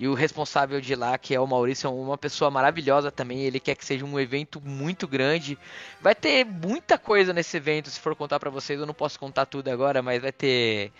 E 0.00 0.06
o 0.06 0.14
responsável 0.14 0.80
de 0.80 0.94
lá, 0.94 1.18
que 1.18 1.34
é 1.34 1.40
o 1.40 1.46
Maurício, 1.46 1.88
é 1.88 1.90
uma 1.90 2.16
pessoa 2.16 2.50
maravilhosa 2.50 3.10
também. 3.10 3.40
Ele 3.40 3.58
quer 3.58 3.74
que 3.74 3.84
seja 3.84 4.04
um 4.04 4.18
evento 4.18 4.60
muito 4.64 5.08
grande. 5.08 5.58
Vai 6.00 6.14
ter 6.14 6.44
muita 6.44 6.96
coisa 6.96 7.32
nesse 7.32 7.56
evento, 7.56 7.90
se 7.90 7.98
for 7.98 8.14
contar 8.14 8.38
pra 8.38 8.48
vocês. 8.48 8.78
Eu 8.78 8.86
não 8.86 8.94
posso 8.94 9.18
contar 9.18 9.44
tudo 9.44 9.68
agora, 9.68 10.00
mas 10.00 10.22
vai 10.22 10.30
ter. 10.32 10.92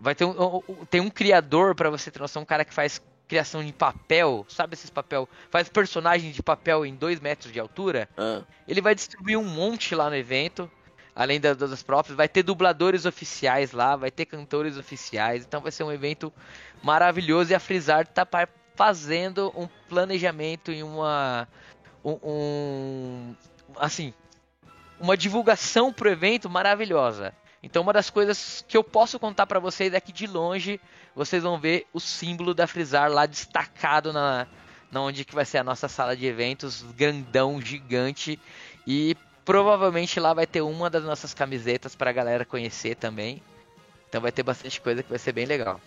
Vai 0.00 0.14
ter 0.14 0.24
um, 0.24 0.62
tem 0.88 1.00
um 1.00 1.10
criador, 1.10 1.74
pra 1.74 1.90
você 1.90 2.10
ter 2.10 2.18
noção, 2.20 2.42
um 2.42 2.46
cara 2.46 2.64
que 2.64 2.72
faz 2.72 3.00
criação 3.28 3.62
de 3.64 3.72
papel. 3.72 4.44
Sabe 4.48 4.74
esses 4.74 4.90
papel? 4.90 5.28
Faz 5.50 5.68
personagem 5.68 6.32
de 6.32 6.42
papel 6.42 6.84
em 6.86 6.94
2 6.94 7.20
metros 7.20 7.52
de 7.52 7.60
altura. 7.60 8.08
Ah, 8.16 8.42
Ele 8.66 8.80
vai 8.80 8.94
distribuir 8.94 9.38
um 9.38 9.44
monte 9.44 9.94
lá 9.94 10.08
no 10.08 10.16
evento, 10.16 10.70
além 11.14 11.38
da- 11.38 11.54
das 11.54 11.82
próprias. 11.82 12.16
Vai 12.16 12.28
ter 12.28 12.42
dubladores 12.42 13.04
oficiais 13.04 13.72
lá, 13.72 13.94
vai 13.94 14.10
ter 14.10 14.24
cantores 14.24 14.76
oficiais. 14.78 15.44
Então 15.44 15.60
vai 15.60 15.70
ser 15.70 15.84
um 15.84 15.92
evento 15.92 16.32
maravilhoso. 16.82 17.52
E 17.52 17.54
a 17.54 17.60
Frisar 17.60 18.06
tá 18.06 18.26
fazendo 18.74 19.52
um 19.54 19.68
planejamento 19.88 20.72
e 20.72 20.82
uma. 20.82 21.46
Um, 22.02 22.18
um- 22.24 23.36
assim. 23.76 24.14
Uma 24.98 25.16
divulgação 25.16 25.92
pro 25.92 26.10
evento 26.10 26.48
maravilhosa. 26.50 27.32
Então 27.62 27.82
uma 27.82 27.92
das 27.92 28.08
coisas 28.08 28.64
que 28.66 28.76
eu 28.76 28.82
posso 28.82 29.18
contar 29.18 29.46
pra 29.46 29.58
vocês 29.58 29.92
é 29.92 30.00
que 30.00 30.12
de 30.12 30.26
longe 30.26 30.80
vocês 31.14 31.42
vão 31.42 31.60
ver 31.60 31.86
o 31.92 32.00
símbolo 32.00 32.54
da 32.54 32.66
Frisar 32.66 33.10
lá 33.10 33.26
destacado 33.26 34.12
na, 34.12 34.46
na 34.90 35.02
onde 35.02 35.24
que 35.24 35.34
vai 35.34 35.44
ser 35.44 35.58
a 35.58 35.64
nossa 35.64 35.88
sala 35.88 36.16
de 36.16 36.26
eventos, 36.26 36.82
grandão, 36.96 37.60
gigante. 37.60 38.38
E 38.86 39.16
provavelmente 39.44 40.18
lá 40.18 40.32
vai 40.32 40.46
ter 40.46 40.62
uma 40.62 40.88
das 40.88 41.04
nossas 41.04 41.34
camisetas 41.34 41.94
pra 41.94 42.12
galera 42.12 42.44
conhecer 42.44 42.96
também. 42.96 43.42
Então 44.08 44.20
vai 44.20 44.32
ter 44.32 44.42
bastante 44.42 44.80
coisa 44.80 45.02
que 45.02 45.10
vai 45.10 45.18
ser 45.18 45.32
bem 45.32 45.44
legal. 45.46 45.80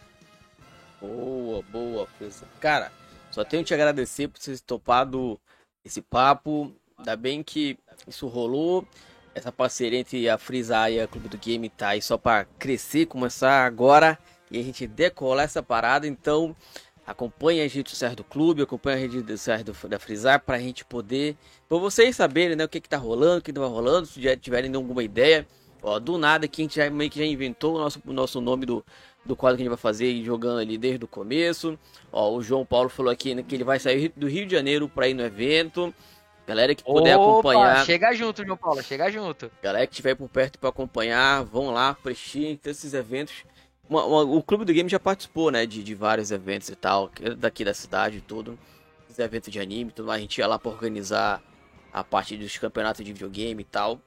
boa, 1.02 1.64
boa, 1.72 2.08
Frisa. 2.18 2.46
Cara, 2.60 2.92
só 3.32 3.44
tenho 3.44 3.64
que 3.64 3.68
te 3.68 3.74
agradecer 3.74 4.28
por 4.28 4.40
vocês 4.40 4.62
topado 4.62 5.40
esse 5.84 6.02
papo. 6.02 6.74
Ainda 6.98 7.16
bem 7.18 7.44
que 7.44 7.78
isso 8.08 8.28
rolou. 8.28 8.88
Essa 9.36 9.52
parceria 9.52 10.00
entre 10.00 10.30
a 10.30 10.38
Frisa 10.38 10.90
e 10.90 11.00
a 11.00 11.08
Clube 11.08 11.28
do 11.28 11.38
Game 11.38 11.68
tá 11.70 11.90
aí 11.90 12.02
só 12.02 12.18
pra 12.18 12.46
crescer, 12.60 13.08
começar 13.08 13.66
agora 13.66 14.18
e 14.52 14.60
a 14.60 14.64
gente 14.64 14.86
decolar 14.86 15.46
essa 15.46 15.64
parada. 15.64 16.08
Então, 16.08 16.56
acompanhe 17.06 17.62
as 17.62 17.74
redes 17.74 17.92
sociais 17.92 18.16
do 18.16 18.24
clube, 18.24 18.62
acompanhe 18.62 19.06
as 19.06 19.14
redes 19.14 19.40
sociais 19.40 19.64
do, 19.64 19.74
da 19.88 20.00
Frisar 20.00 20.40
pra 20.40 20.60
gente 20.60 20.86
poder, 20.86 21.36
pra 21.68 21.78
vocês 21.78 22.16
saberem, 22.16 22.56
né, 22.56 22.64
o 22.64 22.70
que 22.70 22.80
que 22.80 22.88
tá 22.88 22.98
rolando, 22.98 23.40
o 23.40 23.42
que 23.42 23.52
não 23.52 23.64
tá 23.64 23.68
rolando, 23.68 24.06
se 24.06 24.22
já 24.22 24.38
tiverem 24.38 24.74
alguma 24.76 25.04
ideia. 25.04 25.48
Ó, 25.82 26.00
do 26.00 26.18
nada 26.18 26.46
aqui 26.46 26.62
a 26.62 26.64
gente 26.64 26.76
já, 26.78 26.90
meio 26.90 27.10
que 27.10 27.20
já 27.20 27.26
inventou 27.26 27.76
o 27.76 27.80
nosso, 27.80 28.02
o 28.06 28.14
nosso 28.14 28.40
nome 28.40 28.66
do, 28.66 28.86
do 29.26 29.36
quadro 29.36 29.58
que 29.58 29.64
a 29.64 29.66
gente 29.66 29.70
vai 29.70 29.78
fazer 29.78 30.24
jogando 30.24 30.60
ali 30.60 30.78
desde 30.78 31.04
o 31.04 31.08
começo. 31.08 31.78
Ó, 32.10 32.34
o 32.34 32.42
João 32.42 32.66
Paulo 32.66 32.88
falou 32.88 33.12
aqui 33.12 33.36
né, 33.36 33.44
que 33.44 33.54
ele 33.54 33.66
vai 33.66 33.80
sair 33.80 34.14
do 34.16 34.28
Rio 34.28 34.46
de 34.46 34.56
Janeiro 34.56 34.88
pra 34.88 35.10
ir 35.10 35.14
no 35.14 35.24
evento. 35.24 35.94
Galera 36.46 36.76
que 36.76 36.84
puder 36.84 37.18
Opa, 37.18 37.32
acompanhar, 37.32 37.86
Chega 37.86 38.14
junto, 38.14 38.46
João 38.46 38.58
Paulo, 38.58 38.84
chega 38.84 39.10
junto. 39.10 39.50
galera 39.62 39.88
que 39.88 39.94
estiver 39.94 40.14
por 40.16 40.28
perto 40.28 40.60
para 40.60 40.70
acompanhar, 40.70 41.44
vão 41.44 41.72
lá, 41.72 41.96
prestiem 42.04 42.60
esses 42.66 42.94
eventos. 42.94 43.46
Uma- 43.90 44.06
uma- 44.06 44.22
o 44.24 44.44
Clube 44.44 44.66
do 44.66 44.74
Game 44.74 44.90
já 44.90 45.00
participou, 45.00 45.50
né, 45.52 45.66
de, 45.66 45.82
de 45.84 45.96
vários 45.96 46.32
eventos 46.32 46.68
e 46.70 46.76
tal, 46.76 47.10
é 47.22 47.30
daqui 47.32 47.64
da 47.64 47.74
cidade 47.74 48.18
e 48.18 48.22
tudo. 48.22 48.58
Esses 49.08 49.20
eventos 49.20 49.52
de 49.54 49.60
anime, 49.60 49.92
tudo 49.92 50.08
mais, 50.08 50.18
a 50.20 50.22
gente 50.22 50.38
ia 50.38 50.48
lá 50.48 50.60
para 50.60 50.72
organizar 50.72 51.42
a 51.94 52.04
parte 52.04 52.36
dos 52.36 52.58
campeonatos 52.58 53.06
de 53.06 53.14
videogame 53.14 53.62
e 53.62 53.66
tal. 53.66 54.00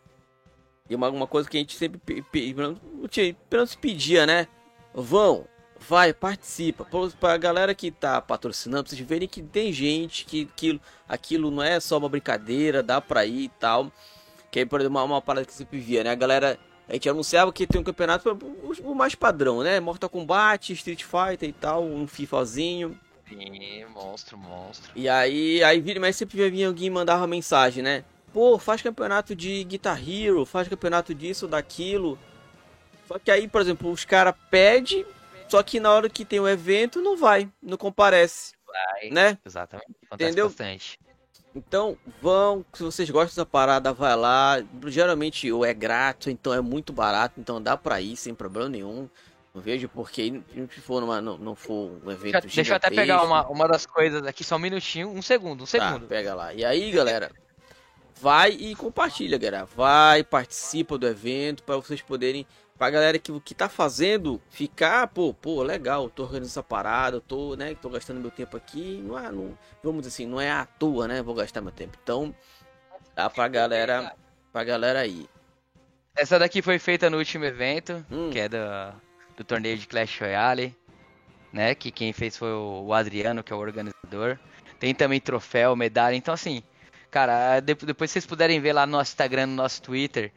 E 0.90 0.94
uma, 0.94 1.08
uma 1.08 1.26
coisa 1.26 1.48
que 1.48 1.56
a 1.56 1.60
gente 1.60 1.74
sempre 1.76 1.98
pe- 1.98 2.22
pe- 2.22 2.54
menos 3.50 3.74
pedia, 3.74 4.26
né? 4.26 4.46
Vão, 4.92 5.46
vai, 5.80 6.12
participa. 6.12 6.84
Pra- 6.84 7.08
Pra 7.18 7.36
galera 7.36 7.74
que 7.74 7.90
tá 7.90 8.20
patrocinando, 8.20 8.84
pra 8.84 8.90
vocês 8.96 9.06
verem 9.06 9.28
que 9.28 9.42
tem 9.42 9.72
gente 9.72 10.24
que 10.24 10.48
aquilo, 10.52 10.80
aquilo 11.08 11.50
não 11.50 11.62
é 11.62 11.78
só 11.80 11.98
uma 11.98 12.08
brincadeira, 12.08 12.82
dá 12.82 13.00
pra 13.00 13.24
ir 13.26 13.44
e 13.44 13.48
tal. 13.48 13.90
Que 14.50 14.60
aí, 14.60 14.66
por 14.66 14.80
exemplo, 14.80 14.96
uma, 14.98 15.04
uma 15.04 15.22
parada 15.22 15.44
que 15.46 15.52
sempre 15.52 15.78
via, 15.78 16.02
né? 16.04 16.10
A 16.10 16.14
galera. 16.14 16.58
A 16.88 16.92
gente 16.92 17.08
anunciava 17.08 17.52
que 17.52 17.66
tem 17.66 17.80
um 17.80 17.84
campeonato 17.84 18.30
o, 18.30 18.90
o 18.92 18.94
mais 18.94 19.14
padrão, 19.16 19.60
né? 19.60 19.80
Mortal 19.80 20.08
Kombat, 20.08 20.72
Street 20.72 21.02
Fighter 21.02 21.48
e 21.48 21.52
tal, 21.52 21.82
um 21.84 22.06
FIFAzinho. 22.06 22.96
Sim, 23.28 23.84
monstro, 23.92 24.38
monstro. 24.38 24.92
E 24.94 25.08
aí, 25.08 25.64
aí 25.64 25.80
vira, 25.80 25.98
mas 25.98 26.14
sempre 26.14 26.48
vinha 26.48 26.68
alguém 26.68 26.86
e 26.86 26.90
mandava 26.90 27.26
mensagem, 27.26 27.82
né? 27.82 28.04
Pô, 28.32 28.56
faz 28.56 28.82
campeonato 28.82 29.34
de 29.34 29.64
Guitar 29.64 30.00
Hero, 30.00 30.46
faz 30.46 30.68
campeonato 30.68 31.12
disso, 31.12 31.48
daquilo. 31.48 32.16
Só 33.08 33.18
que 33.18 33.32
aí, 33.32 33.48
por 33.48 33.60
exemplo, 33.60 33.90
os 33.90 34.04
caras 34.04 34.34
pedem, 34.48 35.04
só 35.48 35.62
que 35.62 35.78
na 35.80 35.90
hora 35.92 36.08
que 36.08 36.24
tem 36.24 36.40
o 36.40 36.48
evento 36.48 37.00
não 37.00 37.16
vai, 37.16 37.48
não 37.62 37.76
comparece, 37.76 38.52
Vai. 38.66 39.10
né? 39.10 39.38
Exatamente, 39.44 39.86
acontece 40.06 40.30
Entendeu? 40.30 40.48
bastante. 40.48 40.98
Então, 41.54 41.96
vão, 42.20 42.64
se 42.74 42.82
vocês 42.82 43.08
gostam 43.08 43.28
dessa 43.42 43.46
parada, 43.46 43.90
vai 43.92 44.14
lá. 44.14 44.62
Geralmente 44.88 45.50
ou 45.50 45.64
é 45.64 45.72
grátis, 45.72 46.28
então 46.28 46.52
é 46.52 46.60
muito 46.60 46.92
barato, 46.92 47.40
então 47.40 47.62
dá 47.62 47.76
pra 47.78 47.98
ir 48.00 48.14
sem 48.16 48.34
problema 48.34 48.68
nenhum. 48.68 49.08
Não 49.54 49.62
vejo 49.62 49.88
porque 49.88 50.42
se 50.74 50.80
for 50.82 51.00
numa, 51.00 51.18
não, 51.22 51.38
não 51.38 51.54
for 51.54 51.98
um 52.04 52.10
evento 52.10 52.42
Deixa, 52.42 52.56
deixa 52.56 52.72
eu 52.72 52.76
até 52.76 52.90
pegar 52.90 53.22
uma, 53.22 53.46
uma 53.48 53.66
das 53.66 53.86
coisas 53.86 54.22
aqui, 54.26 54.44
só 54.44 54.56
um 54.56 54.58
minutinho, 54.58 55.08
um 55.08 55.22
segundo, 55.22 55.62
um 55.62 55.66
Tá, 55.66 55.92
segundo. 55.92 56.06
pega 56.06 56.34
lá. 56.34 56.52
E 56.52 56.62
aí, 56.62 56.90
galera, 56.90 57.30
vai 58.20 58.50
e 58.50 58.74
compartilha, 58.76 59.38
galera. 59.38 59.64
Vai, 59.64 60.22
participa 60.22 60.98
do 60.98 61.06
evento 61.06 61.62
para 61.62 61.76
vocês 61.76 62.02
poderem 62.02 62.46
pra 62.78 62.90
galera 62.90 63.18
que, 63.18 63.38
que 63.40 63.54
tá 63.54 63.68
fazendo 63.68 64.40
ficar, 64.50 65.06
pô, 65.08 65.32
pô, 65.34 65.62
legal, 65.62 66.08
tô 66.10 66.22
organizando 66.24 66.50
essa 66.52 66.62
parada, 66.62 67.20
tô, 67.20 67.54
né, 67.56 67.74
tô 67.74 67.88
gastando 67.88 68.20
meu 68.20 68.30
tempo 68.30 68.56
aqui, 68.56 69.02
não 69.04 69.18
é, 69.18 69.30
não, 69.30 69.56
vamos 69.82 70.02
dizer 70.02 70.14
assim, 70.14 70.26
não 70.26 70.40
é 70.40 70.50
à 70.50 70.64
toa, 70.66 71.08
né, 71.08 71.22
vou 71.22 71.34
gastar 71.34 71.60
meu 71.60 71.72
tempo. 71.72 71.96
Então, 72.02 72.34
dá 73.14 73.28
pra 73.30 73.48
galera, 73.48 74.12
pra 74.52 74.62
galera 74.64 75.00
aí. 75.00 75.26
Essa 76.16 76.38
daqui 76.38 76.62
foi 76.62 76.78
feita 76.78 77.10
no 77.10 77.18
último 77.18 77.44
evento, 77.44 78.04
Hum. 78.10 78.30
que 78.30 78.38
é 78.40 78.48
do, 78.48 78.56
do 79.36 79.44
torneio 79.44 79.76
de 79.76 79.86
Clash 79.86 80.18
Royale, 80.20 80.74
né? 81.52 81.74
Que 81.74 81.90
quem 81.90 82.12
fez 82.12 82.36
foi 82.36 82.52
o 82.52 82.92
Adriano, 82.92 83.42
que 83.42 83.52
é 83.52 83.56
o 83.56 83.58
organizador. 83.58 84.38
Tem 84.78 84.94
também 84.94 85.20
troféu, 85.20 85.76
medalha. 85.76 86.14
Então, 86.16 86.32
assim, 86.34 86.62
cara, 87.10 87.60
de- 87.60 87.74
depois 87.74 88.10
vocês 88.10 88.24
puderem 88.26 88.60
ver 88.60 88.72
lá 88.72 88.86
no 88.86 88.92
nosso 88.92 89.10
Instagram, 89.12 89.46
no 89.46 89.54
nosso 89.56 89.80
Twitter. 89.82 90.32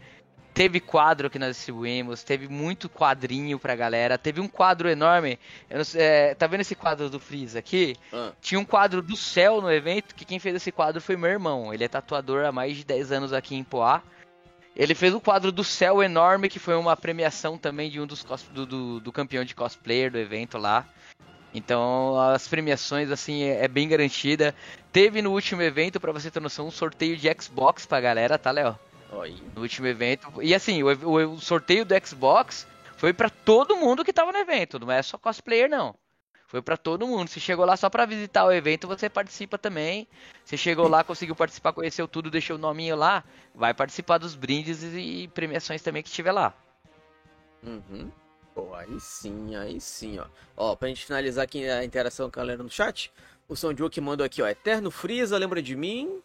Teve 0.60 0.81
quadro 0.81 1.30
que 1.30 1.40
nós 1.40 1.56
distribuímos, 1.56 2.22
teve 2.22 2.49
muito 2.49 2.90
quadrinho 2.90 3.57
pra 3.57 3.77
galera, 3.77 4.18
teve 4.18 4.41
um 4.41 4.48
quadro 4.49 4.90
enorme. 4.90 5.40
sei, 5.86 6.02
é, 6.02 6.36
tá 6.36 6.48
vendo 6.48 6.60
esse 6.60 6.76
quadro 6.76 7.10
do 7.10 7.18
Freeza 7.18 7.60
aqui? 7.60 7.95
Ah, 8.11 8.34
Tinha 8.41 8.60
um 8.60 8.65
quadro 8.65 9.02
do 9.02 9.15
céu 9.15 9.61
no 9.61 9.72
evento, 9.72 10.14
que 10.14 10.26
quem 10.26 10.38
fez 10.38 10.53
esse 10.56 10.69
quadro 10.69 10.99
foi 10.99 11.15
meu 11.15 11.30
irmão. 11.30 11.73
Ele 11.73 11.86
é 11.86 11.88
tatuador 11.88 12.44
há 12.44 12.52
mais 12.52 12.76
de 12.76 12.84
10 12.84 13.10
anos 13.14 13.31
aqui 13.31 13.56
em 13.56 13.64
Poá. 13.64 14.02
Ele 14.76 14.94
fez 14.94 15.14
um 15.14 15.19
quadro 15.22 15.49
do 15.49 15.64
céu 15.64 16.03
enorme, 16.03 16.49
que 16.49 16.60
foi 16.60 16.76
uma 16.76 16.98
premiação 16.98 17.57
também 17.57 17.90
de 17.90 18.02
um 18.02 18.06
dos 18.06 18.26
do, 18.52 18.65
do, 18.65 18.99
do 18.99 19.11
campeão 19.14 19.45
de 19.45 19.56
cosplayer 19.56 20.11
do 20.11 20.18
evento 20.18 20.57
lá. 20.57 20.86
Então 21.53 22.19
as 22.19 22.49
premiações 22.49 23.10
assim 23.11 23.44
é, 23.44 23.64
é 23.64 23.68
bem 23.69 23.88
garantida. 23.88 24.53
Teve 24.91 25.22
no 25.22 25.31
último 25.31 25.61
evento, 25.61 26.02
pra 26.02 26.11
você 26.11 26.30
ter 26.30 26.41
noção, 26.41 26.68
um 26.68 26.72
sorteio 26.72 27.15
de 27.15 27.34
Xbox 27.41 27.86
pra 27.86 28.02
galera, 28.02 28.38
tá, 28.38 28.52
Léo? 28.52 28.77
No 29.56 29.61
último 29.61 29.88
evento. 29.88 30.27
E 30.41 30.53
assim, 30.53 30.84
o, 30.84 30.88
o- 30.88 31.34
o 31.34 31.40
sorteio 31.40 31.84
do 31.86 31.94
Xbox 32.06 32.68
foi 32.98 33.14
pra 33.14 33.30
todo 33.30 33.76
mundo 33.77 34.03
que 34.06 34.14
tava 34.14 34.31
no 34.31 34.38
evento, 34.38 34.80
não 34.80 34.91
é 34.91 35.02
só 35.02 35.18
cosplayer 35.18 35.69
não. 35.69 35.95
Foi 36.48 36.61
pra 36.64 36.76
todo 36.76 37.06
mundo. 37.06 37.27
Se 37.27 37.40
chegou 37.40 37.64
lá 37.64 37.77
só 37.77 37.91
pra 37.91 38.07
visitar 38.07 38.44
o 38.44 38.52
evento, 38.52 38.88
você 38.88 39.07
participa 39.07 39.56
também. 39.57 40.07
Se 40.44 40.57
chegou 40.57 40.88
lá, 40.88 41.03
conseguiu 41.03 41.36
participar, 41.36 41.73
conheceu 41.73 42.07
tudo, 42.07 42.31
deixou 42.31 42.56
o 42.56 42.60
nominho 42.60 42.95
lá, 42.95 43.23
vai 43.53 43.72
participar 43.72 44.18
dos 44.18 44.34
brindes 44.34 44.81
e 44.84 45.30
premiações 45.34 45.81
também 45.84 46.02
que 46.02 46.10
tiver 46.10 46.31
lá. 46.31 46.52
Uhum. 47.64 48.11
Pô, 48.56 48.73
aí 48.73 48.99
sim, 48.99 49.56
aí 49.56 49.80
sim, 49.80 50.18
ó. 50.19 50.26
Ó, 50.57 50.76
pra 50.76 50.88
gente 50.88 51.06
finalizar 51.06 51.44
aqui 51.44 51.69
a 51.69 51.84
interação 51.86 52.31
com 52.31 52.40
a 52.40 52.44
galera 52.44 52.64
no 52.64 52.69
chat, 52.69 53.11
o 53.48 53.56
São 53.56 53.76
Joe 53.77 53.90
mandou 54.02 54.26
aqui, 54.26 54.41
ó, 54.41 54.48
Eterno 54.48 54.90
Freeza, 54.90 55.38
lembra 55.38 55.61
de 55.61 55.76
mim? 55.76 56.19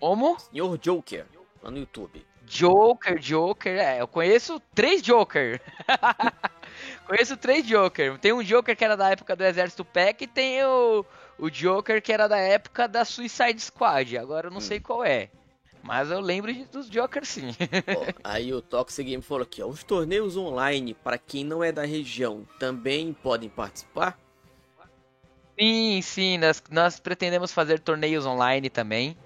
Como? 0.00 0.38
Senhor 0.40 0.78
Joker, 0.78 1.26
lá 1.62 1.70
no 1.70 1.78
YouTube. 1.78 2.26
Joker, 2.46 3.18
Joker, 3.20 3.78
é, 3.78 4.00
eu 4.00 4.08
conheço 4.08 4.60
três 4.74 5.02
Joker. 5.02 5.60
conheço 7.06 7.36
três 7.36 7.64
Joker. 7.64 8.18
Tem 8.18 8.32
um 8.32 8.42
Joker 8.42 8.76
que 8.76 8.84
era 8.84 8.96
da 8.96 9.10
época 9.10 9.36
do 9.36 9.44
Exército 9.44 9.84
Pack 9.84 10.24
e 10.24 10.26
tem 10.26 10.64
o, 10.64 11.04
o 11.38 11.48
Joker 11.48 12.02
que 12.02 12.12
era 12.12 12.26
da 12.26 12.38
época 12.38 12.88
da 12.88 13.04
Suicide 13.04 13.60
Squad. 13.60 14.18
Agora 14.18 14.48
eu 14.48 14.50
não 14.50 14.60
sei 14.60 14.80
qual 14.80 15.04
é. 15.04 15.30
Mas 15.82 16.10
eu 16.10 16.20
lembro 16.20 16.52
dos 16.66 16.88
Jokers 16.88 17.28
sim. 17.28 17.54
Aí 18.24 18.52
o 18.52 18.60
Toxic 18.60 19.08
Game 19.08 19.22
falou 19.22 19.44
aqui, 19.44 19.62
ó, 19.62 19.66
os 19.66 19.82
torneios 19.82 20.36
online, 20.36 20.94
para 20.94 21.18
quem 21.18 21.44
não 21.44 21.62
é 21.64 21.72
da 21.72 21.84
região, 21.84 22.46
também 22.58 23.12
podem 23.12 23.48
participar? 23.48 24.18
Sim, 25.58 26.00
sim, 26.02 26.38
nós, 26.38 26.62
nós 26.70 27.00
pretendemos 27.00 27.52
fazer 27.52 27.80
torneios 27.80 28.26
online 28.26 28.68
também, 28.68 29.16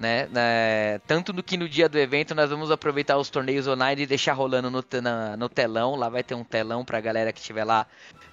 né? 0.00 0.26
né, 0.32 0.98
Tanto 1.06 1.32
no 1.32 1.42
que 1.42 1.56
no 1.58 1.68
dia 1.68 1.88
do 1.88 1.98
evento 1.98 2.34
nós 2.34 2.48
vamos 2.48 2.70
aproveitar 2.70 3.18
os 3.18 3.28
torneios 3.28 3.68
online 3.68 4.02
e 4.02 4.06
deixar 4.06 4.32
rolando 4.32 4.70
no, 4.70 4.82
na- 5.02 5.36
no 5.36 5.48
telão. 5.48 5.94
Lá 5.94 6.08
vai 6.08 6.22
ter 6.24 6.34
um 6.34 6.42
telão 6.42 6.84
pra 6.84 7.00
galera 7.00 7.32
que 7.32 7.38
estiver 7.38 7.64
lá 7.64 7.86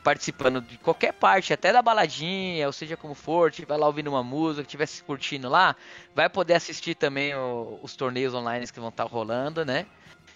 participando 0.03 0.61
de 0.61 0.77
qualquer 0.77 1.11
parte, 1.11 1.51
até 1.51 1.73
da 1.73 1.81
baladinha, 1.81 2.65
ou 2.65 2.71
seja 2.71 2.95
como 2.95 3.13
for, 3.13 3.49
estiver 3.49 3.75
lá 3.75 3.85
ouvindo 3.87 4.07
uma 4.07 4.23
música, 4.23 4.61
estiver 4.61 4.85
se 4.85 5.03
curtindo 5.03 5.49
lá, 5.49 5.75
vai 6.15 6.29
poder 6.29 6.53
assistir 6.53 6.95
também 6.95 7.35
o- 7.35 7.77
os 7.83 7.93
torneios 7.95 8.33
online 8.33 8.65
que 8.65 8.79
vão 8.79 8.87
estar 8.89 9.03
rolando, 9.03 9.65
né? 9.65 9.85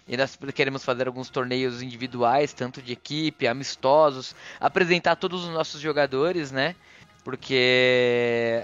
E 0.07 0.17
nós 0.17 0.37
queremos 0.53 0.83
fazer 0.83 1.07
alguns 1.07 1.29
torneios 1.29 1.81
individuais, 1.81 2.51
tanto 2.51 2.81
de 2.81 2.91
equipe, 2.91 3.47
amistosos, 3.47 4.35
apresentar 4.59 5.15
todos 5.15 5.45
os 5.45 5.49
nossos 5.51 5.79
jogadores, 5.79 6.51
né? 6.51 6.75
Porque 7.23 8.61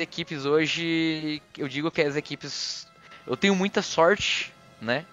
equipes 0.00 0.44
hoje, 0.44 1.42
eu 1.56 1.68
digo 1.68 1.90
que 1.90 2.02
as 2.02 2.16
equipes. 2.16 2.88
Eu 3.26 3.36
tenho 3.36 3.54
muita 3.54 3.82
sorte, 3.82 4.52
né? 4.80 5.06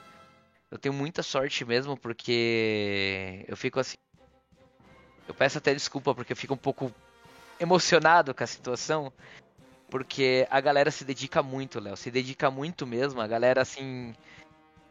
Eu 0.71 0.77
tenho 0.77 0.93
muita 0.93 1.21
sorte 1.21 1.63
mesmo, 1.63 1.95
porque 1.95 3.45
eu 3.47 3.55
fico 3.55 3.79
assim. 3.79 3.97
Eu 5.27 5.33
peço 5.33 5.57
até 5.57 5.73
desculpa, 5.73 6.15
porque 6.15 6.33
eu 6.33 6.37
fico 6.37 6.53
um 6.53 6.57
pouco 6.57 6.93
emocionado 7.59 8.33
com 8.33 8.43
a 8.43 8.47
situação. 8.47 9.11
Porque 9.89 10.47
a 10.49 10.59
galera 10.59 10.91
se 10.91 11.05
dedica 11.05 11.41
muito, 11.41 11.79
Léo. 11.79 11.95
Se 11.95 12.11
dedica 12.11 12.51
muito 12.51 12.85
mesmo. 12.85 13.21
A 13.21 13.27
galera, 13.27 13.61
assim. 13.61 14.13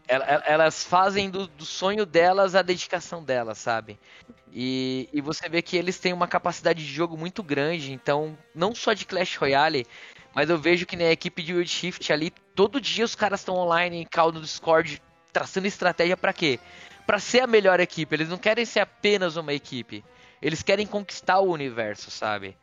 Ela- 0.08 0.24
ela- 0.24 0.44
Elas 0.46 0.84
fazem 0.84 1.30
do, 1.30 1.46
do 1.46 1.64
sonho 1.64 2.06
delas 2.06 2.54
a 2.54 2.62
dedicação 2.62 3.22
delas, 3.22 3.58
sabe? 3.58 3.98
E, 4.52 5.08
e 5.12 5.20
você 5.20 5.48
vê 5.48 5.60
que 5.62 5.76
eles 5.76 5.98
têm 5.98 6.12
uma 6.12 6.28
capacidade 6.28 6.84
de 6.84 6.92
jogo 6.92 7.16
muito 7.16 7.42
grande, 7.42 7.92
então, 7.92 8.36
não 8.54 8.74
só 8.74 8.92
de 8.92 9.04
Clash 9.04 9.36
Royale, 9.36 9.86
mas 10.34 10.48
eu 10.50 10.58
vejo 10.58 10.86
que 10.86 10.96
na 10.96 11.04
equipe 11.10 11.42
de 11.42 11.52
Wild 11.54 11.68
Shift 11.70 12.12
ali, 12.12 12.30
todo 12.54 12.80
dia 12.80 13.04
os 13.04 13.14
caras 13.14 13.40
estão 13.40 13.56
online 13.56 13.98
em 13.98 14.04
call 14.04 14.32
no 14.32 14.40
Discord, 14.40 15.02
traçando 15.32 15.66
estratégia 15.66 16.16
pra 16.16 16.32
quê? 16.32 16.58
Pra 17.06 17.18
ser 17.18 17.40
a 17.40 17.46
melhor 17.46 17.80
equipe, 17.80 18.14
eles 18.14 18.28
não 18.28 18.38
querem 18.38 18.64
ser 18.64 18.80
apenas 18.80 19.36
uma 19.36 19.52
equipe, 19.52 20.04
eles 20.40 20.62
querem 20.62 20.86
conquistar 20.86 21.38
o 21.40 21.50
universo, 21.52 22.10
sabe? 22.10 22.56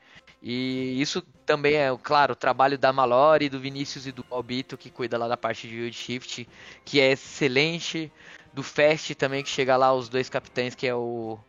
E 0.45 1.01
isso 1.01 1.21
também 1.45 1.75
é, 1.75 1.87
claro, 2.03 2.33
o 2.33 2.35
trabalho 2.35 2.77
da 2.77 2.91
Malore, 2.91 3.47
do 3.47 3.61
Vinícius 3.61 4.05
e 4.05 4.11
do 4.11 4.25
Albito, 4.29 4.77
que 4.77 4.89
cuida 4.89 5.17
lá 5.17 5.25
da 5.27 5.37
parte 5.37 5.69
de 5.69 5.75
Wild 5.79 5.95
Shift, 5.95 6.47
que 6.83 6.99
é 6.99 7.13
excelente, 7.13 8.11
do 8.53 8.61
Fast 8.61 9.15
também, 9.15 9.41
que 9.41 9.49
chega 9.49 9.77
lá 9.77 9.93
os 9.93 10.09
dois 10.09 10.27
capitães, 10.29 10.75
que 10.75 10.85
é 10.85 10.93
o 10.93 11.39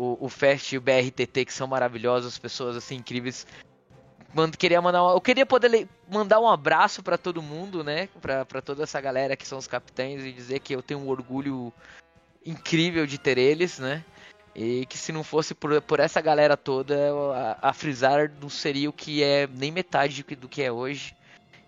o, 0.00 0.16
o 0.26 0.28
Fest 0.28 0.70
e 0.72 0.78
o 0.78 0.80
BRTT, 0.80 1.44
que 1.44 1.52
são 1.52 1.66
maravilhosos, 1.66 2.38
pessoas 2.38 2.76
assim 2.76 2.94
incríveis. 2.94 3.44
Queria 4.56 4.80
mandar 4.80 5.02
uma- 5.02 5.12
eu 5.12 5.20
queria 5.20 5.44
poder 5.44 5.66
le- 5.68 5.88
mandar 6.08 6.38
um 6.38 6.46
abraço 6.48 7.02
pra 7.02 7.18
todo 7.18 7.42
mundo, 7.42 7.82
né? 7.82 8.08
Pra 8.20 8.62
toda 8.62 8.84
essa 8.84 9.00
galera 9.00 9.36
que 9.36 9.44
são 9.48 9.58
os 9.58 9.66
capitães 9.66 10.24
e 10.24 10.30
dizer 10.30 10.60
que 10.60 10.72
eu 10.72 10.82
tenho 10.82 11.00
um 11.00 11.08
orgulho 11.08 11.72
incrível 12.46 13.08
de 13.08 13.18
ter 13.18 13.38
eles, 13.38 13.80
né? 13.80 14.04
E 14.60 14.86
que 14.86 14.98
se 14.98 15.12
não 15.12 15.22
fosse 15.22 15.54
por, 15.54 15.80
por 15.82 16.00
essa 16.00 16.20
galera 16.20 16.56
toda, 16.56 16.96
a, 17.62 17.68
a 17.68 17.72
Frisar 17.72 18.28
não 18.40 18.48
seria 18.48 18.90
o 18.90 18.92
que 18.92 19.22
é 19.22 19.46
nem 19.46 19.70
metade 19.70 20.20
do 20.20 20.26
que, 20.26 20.34
do 20.34 20.48
que 20.48 20.60
é 20.60 20.72
hoje. 20.72 21.14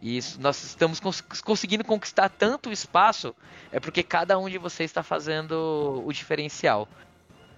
E 0.02 0.16
isso, 0.16 0.40
nós 0.40 0.60
estamos 0.64 0.98
cons- 0.98 1.20
conseguindo 1.20 1.84
conquistar 1.84 2.28
tanto 2.28 2.72
espaço, 2.72 3.32
é 3.70 3.78
porque 3.78 4.02
cada 4.02 4.36
um 4.36 4.48
de 4.50 4.58
vocês 4.58 4.90
está 4.90 5.04
fazendo 5.04 6.02
o 6.04 6.12
diferencial. 6.12 6.88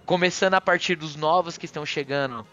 Começando 0.05 0.53
a 0.53 0.61
partir 0.61 0.95
dos 0.95 1.15
novos 1.15 1.57
que 1.57 1.65
estão 1.65 1.83
chegando 1.83 2.45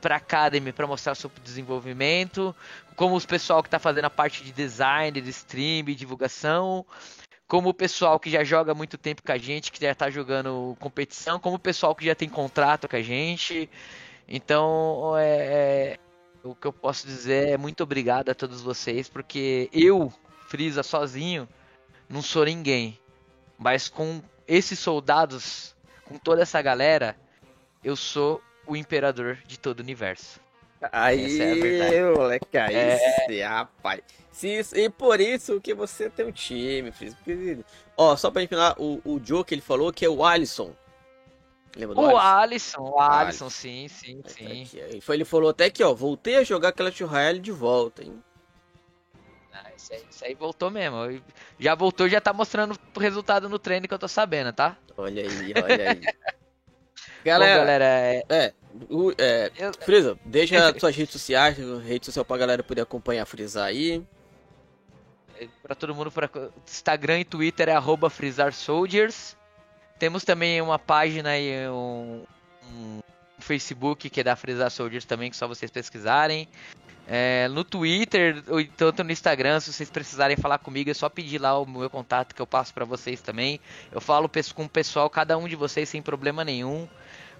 para 0.00 0.14
Academy 0.14 0.72
para 0.72 0.86
mostrar 0.86 1.16
seu 1.16 1.32
desenvolvimento, 1.42 2.54
como 2.94 3.16
os 3.16 3.26
pessoal 3.26 3.60
que 3.60 3.66
está 3.66 3.80
fazendo 3.80 4.04
a 4.04 4.10
parte 4.10 4.44
de 4.44 4.52
design, 4.52 5.20
de 5.20 5.30
stream, 5.30 5.84
divulgação, 5.86 6.86
como 7.54 7.68
o 7.68 7.74
pessoal 7.74 8.18
que 8.18 8.28
já 8.28 8.42
joga 8.42 8.74
muito 8.74 8.98
tempo 8.98 9.22
com 9.22 9.30
a 9.30 9.38
gente, 9.38 9.70
que 9.70 9.80
já 9.80 9.92
está 9.92 10.10
jogando 10.10 10.76
competição, 10.80 11.38
como 11.38 11.54
o 11.54 11.58
pessoal 11.58 11.94
que 11.94 12.04
já 12.04 12.12
tem 12.12 12.28
contrato 12.28 12.88
com 12.88 12.96
a 12.96 13.00
gente. 13.00 13.70
Então, 14.26 15.16
é, 15.16 15.36
é, 15.36 15.98
o 16.42 16.52
que 16.52 16.66
eu 16.66 16.72
posso 16.72 17.06
dizer 17.06 17.50
é 17.50 17.56
muito 17.56 17.84
obrigado 17.84 18.28
a 18.28 18.34
todos 18.34 18.60
vocês, 18.60 19.08
porque 19.08 19.70
eu, 19.72 20.12
Frieza, 20.48 20.82
sozinho, 20.82 21.48
não 22.08 22.22
sou 22.22 22.44
ninguém. 22.44 22.98
Mas 23.56 23.88
com 23.88 24.20
esses 24.48 24.80
soldados, 24.80 25.76
com 26.06 26.18
toda 26.18 26.42
essa 26.42 26.60
galera, 26.60 27.16
eu 27.84 27.94
sou 27.94 28.42
o 28.66 28.74
imperador 28.74 29.38
de 29.46 29.60
todo 29.60 29.78
o 29.78 29.82
universo. 29.84 30.40
Aí, 30.92 31.40
é 31.40 32.10
moleque, 32.10 32.58
aí 32.58 32.74
É. 32.74 32.98
sim, 33.26 33.40
rapaz. 33.40 34.00
Se 34.30 34.48
isso- 34.48 34.76
e 34.76 34.90
por 34.90 35.20
isso 35.20 35.60
que 35.60 35.72
você 35.72 36.10
tem 36.10 36.26
um 36.26 36.32
time. 36.32 36.92
Porque- 36.92 37.58
Ó, 37.96 38.16
só 38.16 38.30
pra 38.30 38.42
empinar, 38.42 38.74
o, 38.78 39.00
o 39.04 39.20
Joe 39.24 39.44
que 39.44 39.54
ele 39.54 39.62
falou 39.62 39.92
que 39.92 40.04
é 40.04 40.08
o 40.08 40.24
Alisson. 40.24 40.74
Lembra 41.76 41.94
do 41.94 42.00
O 42.02 42.04
Alisson? 42.18 42.20
Alisson, 42.20 42.80
o 42.82 43.00
Alisson, 43.00 43.50
sim, 43.50 43.88
sim, 43.88 44.16
Aí 44.16 44.22
tá 44.22 44.28
sim. 44.28 44.62
aqui, 44.62 44.80
aí 44.82 45.00
foi- 45.00 45.16
Ele 45.16 45.24
falou 45.24 45.50
até 45.50 45.70
que, 45.70 45.82
ó, 45.82 45.94
voltei 45.94 46.36
a 46.36 46.44
jogar 46.44 46.72
Clash 46.72 47.00
Royale 47.00 47.38
de 47.38 47.50
volta, 47.52 48.02
hein? 48.02 48.22
Ah, 49.52 49.70
isso, 49.76 49.92
aí, 49.92 50.02
isso 50.10 50.24
aí 50.24 50.34
voltou 50.34 50.70
mesmo. 50.70 51.22
Já 51.58 51.74
voltou, 51.74 52.08
já 52.08 52.20
tá 52.20 52.32
mostrando 52.32 52.76
o 52.94 52.98
resultado 53.00 53.48
no 53.48 53.58
treino 53.58 53.86
que 53.88 53.94
eu 53.94 53.98
tô 53.98 54.08
sabendo, 54.08 54.52
tá? 54.52 54.76
Olha 54.96 55.22
aí, 55.22 55.54
olha 55.62 55.90
aí. 55.90 56.00
Bom, 57.24 57.30
galera, 57.30 57.56
galera, 57.58 57.84
é, 57.84 58.24
é, 58.28 58.52
o, 58.90 59.12
é, 59.18 59.50
eu- 59.56 59.72
Frieza, 59.80 60.18
deixa 60.24 60.56
suas 60.78 60.96
redes 60.96 61.12
sociais, 61.12 61.56
rede 61.84 62.06
social 62.06 62.24
pra 62.24 62.36
galera 62.36 62.62
poder 62.62 62.82
acompanhar 62.82 63.22
a 63.22 63.26
Frisar 63.26 63.66
aí. 63.66 64.02
Pra 65.62 65.74
todo 65.74 65.94
mundo, 65.94 66.10
pra... 66.10 66.30
Instagram 66.66 67.20
e 67.20 67.24
Twitter 67.24 67.68
é 67.68 67.72
arroba 67.72 68.08
Frisar 68.08 68.52
Soldiers. 68.52 69.36
Temos 69.98 70.24
também 70.24 70.60
uma 70.60 70.78
página 70.78 71.30
aí, 71.30 71.68
um, 71.68 72.24
um 72.72 73.00
Facebook 73.38 74.08
que 74.08 74.20
é 74.20 74.24
da 74.24 74.36
Frisar 74.36 74.70
Soldiers 74.70 75.04
também, 75.04 75.30
que 75.30 75.36
é 75.36 75.38
só 75.38 75.46
vocês 75.48 75.70
pesquisarem. 75.70 76.48
É, 77.06 77.48
no 77.48 77.62
Twitter, 77.64 78.42
ou 78.48 78.64
tanto 78.64 79.04
no 79.04 79.12
Instagram, 79.12 79.60
se 79.60 79.72
vocês 79.72 79.90
precisarem 79.90 80.36
falar 80.36 80.58
comigo, 80.58 80.90
é 80.90 80.94
só 80.94 81.08
pedir 81.08 81.38
lá 81.38 81.58
o 81.58 81.66
meu 81.66 81.90
contato 81.90 82.34
que 82.34 82.40
eu 82.40 82.46
passo 82.46 82.72
para 82.72 82.84
vocês 82.84 83.20
também. 83.20 83.60
Eu 83.92 84.00
falo 84.00 84.30
com 84.54 84.64
o 84.64 84.68
pessoal, 84.68 85.10
cada 85.10 85.36
um 85.36 85.46
de 85.46 85.54
vocês 85.54 85.88
sem 85.88 86.00
problema 86.00 86.44
nenhum. 86.44 86.88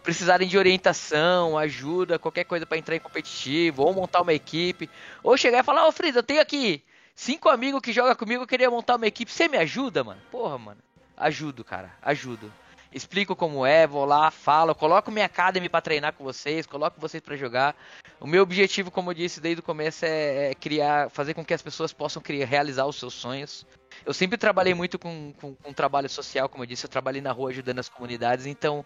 Precisarem 0.04 0.46
de 0.46 0.56
orientação, 0.56 1.58
ajuda, 1.58 2.18
qualquer 2.18 2.44
coisa 2.44 2.64
para 2.64 2.78
entrar 2.78 2.94
em 2.94 3.00
competitivo, 3.00 3.82
ou 3.82 3.92
montar 3.92 4.20
uma 4.20 4.32
equipe, 4.32 4.88
ou 5.22 5.36
chegar 5.36 5.58
e 5.58 5.64
falar: 5.64 5.88
Ô 5.88 5.92
Frida, 5.92 6.20
eu 6.20 6.22
tenho 6.22 6.40
aqui 6.40 6.84
cinco 7.14 7.48
amigos 7.48 7.80
que 7.80 7.92
jogam 7.92 8.14
comigo, 8.14 8.44
eu 8.44 8.46
queria 8.46 8.70
montar 8.70 8.96
uma 8.96 9.06
equipe, 9.06 9.32
você 9.32 9.48
me 9.48 9.56
ajuda, 9.56 10.04
mano? 10.04 10.20
Porra, 10.30 10.58
mano. 10.58 10.80
Ajudo, 11.16 11.64
cara, 11.64 11.92
ajudo 12.02 12.52
explico 12.94 13.34
como 13.34 13.66
é, 13.66 13.86
vou 13.86 14.04
lá, 14.04 14.30
falo, 14.30 14.72
coloco 14.74 15.10
minha 15.10 15.26
academy 15.26 15.68
para 15.68 15.80
treinar 15.80 16.12
com 16.12 16.22
vocês, 16.22 16.64
coloco 16.64 17.00
vocês 17.00 17.20
para 17.20 17.36
jogar. 17.36 17.74
O 18.20 18.26
meu 18.26 18.42
objetivo, 18.42 18.90
como 18.90 19.10
eu 19.10 19.14
disse 19.14 19.40
desde 19.40 19.60
o 19.60 19.64
começo, 19.64 20.04
é, 20.04 20.50
é, 20.50 20.54
criar, 20.54 21.10
fazer 21.10 21.34
com 21.34 21.44
que 21.44 21.52
as 21.52 21.60
pessoas 21.60 21.92
possam 21.92 22.22
criar, 22.22 22.46
realizar 22.46 22.86
os 22.86 22.96
seus 22.96 23.12
sonhos. 23.12 23.66
Eu 24.06 24.14
sempre 24.14 24.38
trabalhei 24.38 24.74
muito 24.74 24.98
com, 24.98 25.34
com, 25.40 25.54
com 25.56 25.72
trabalho 25.72 26.08
social, 26.08 26.48
como 26.48 26.62
eu 26.62 26.68
disse, 26.68 26.86
eu 26.86 26.90
trabalhei 26.90 27.20
na 27.20 27.32
rua 27.32 27.50
ajudando 27.50 27.80
as 27.80 27.88
comunidades, 27.88 28.46
então 28.46 28.84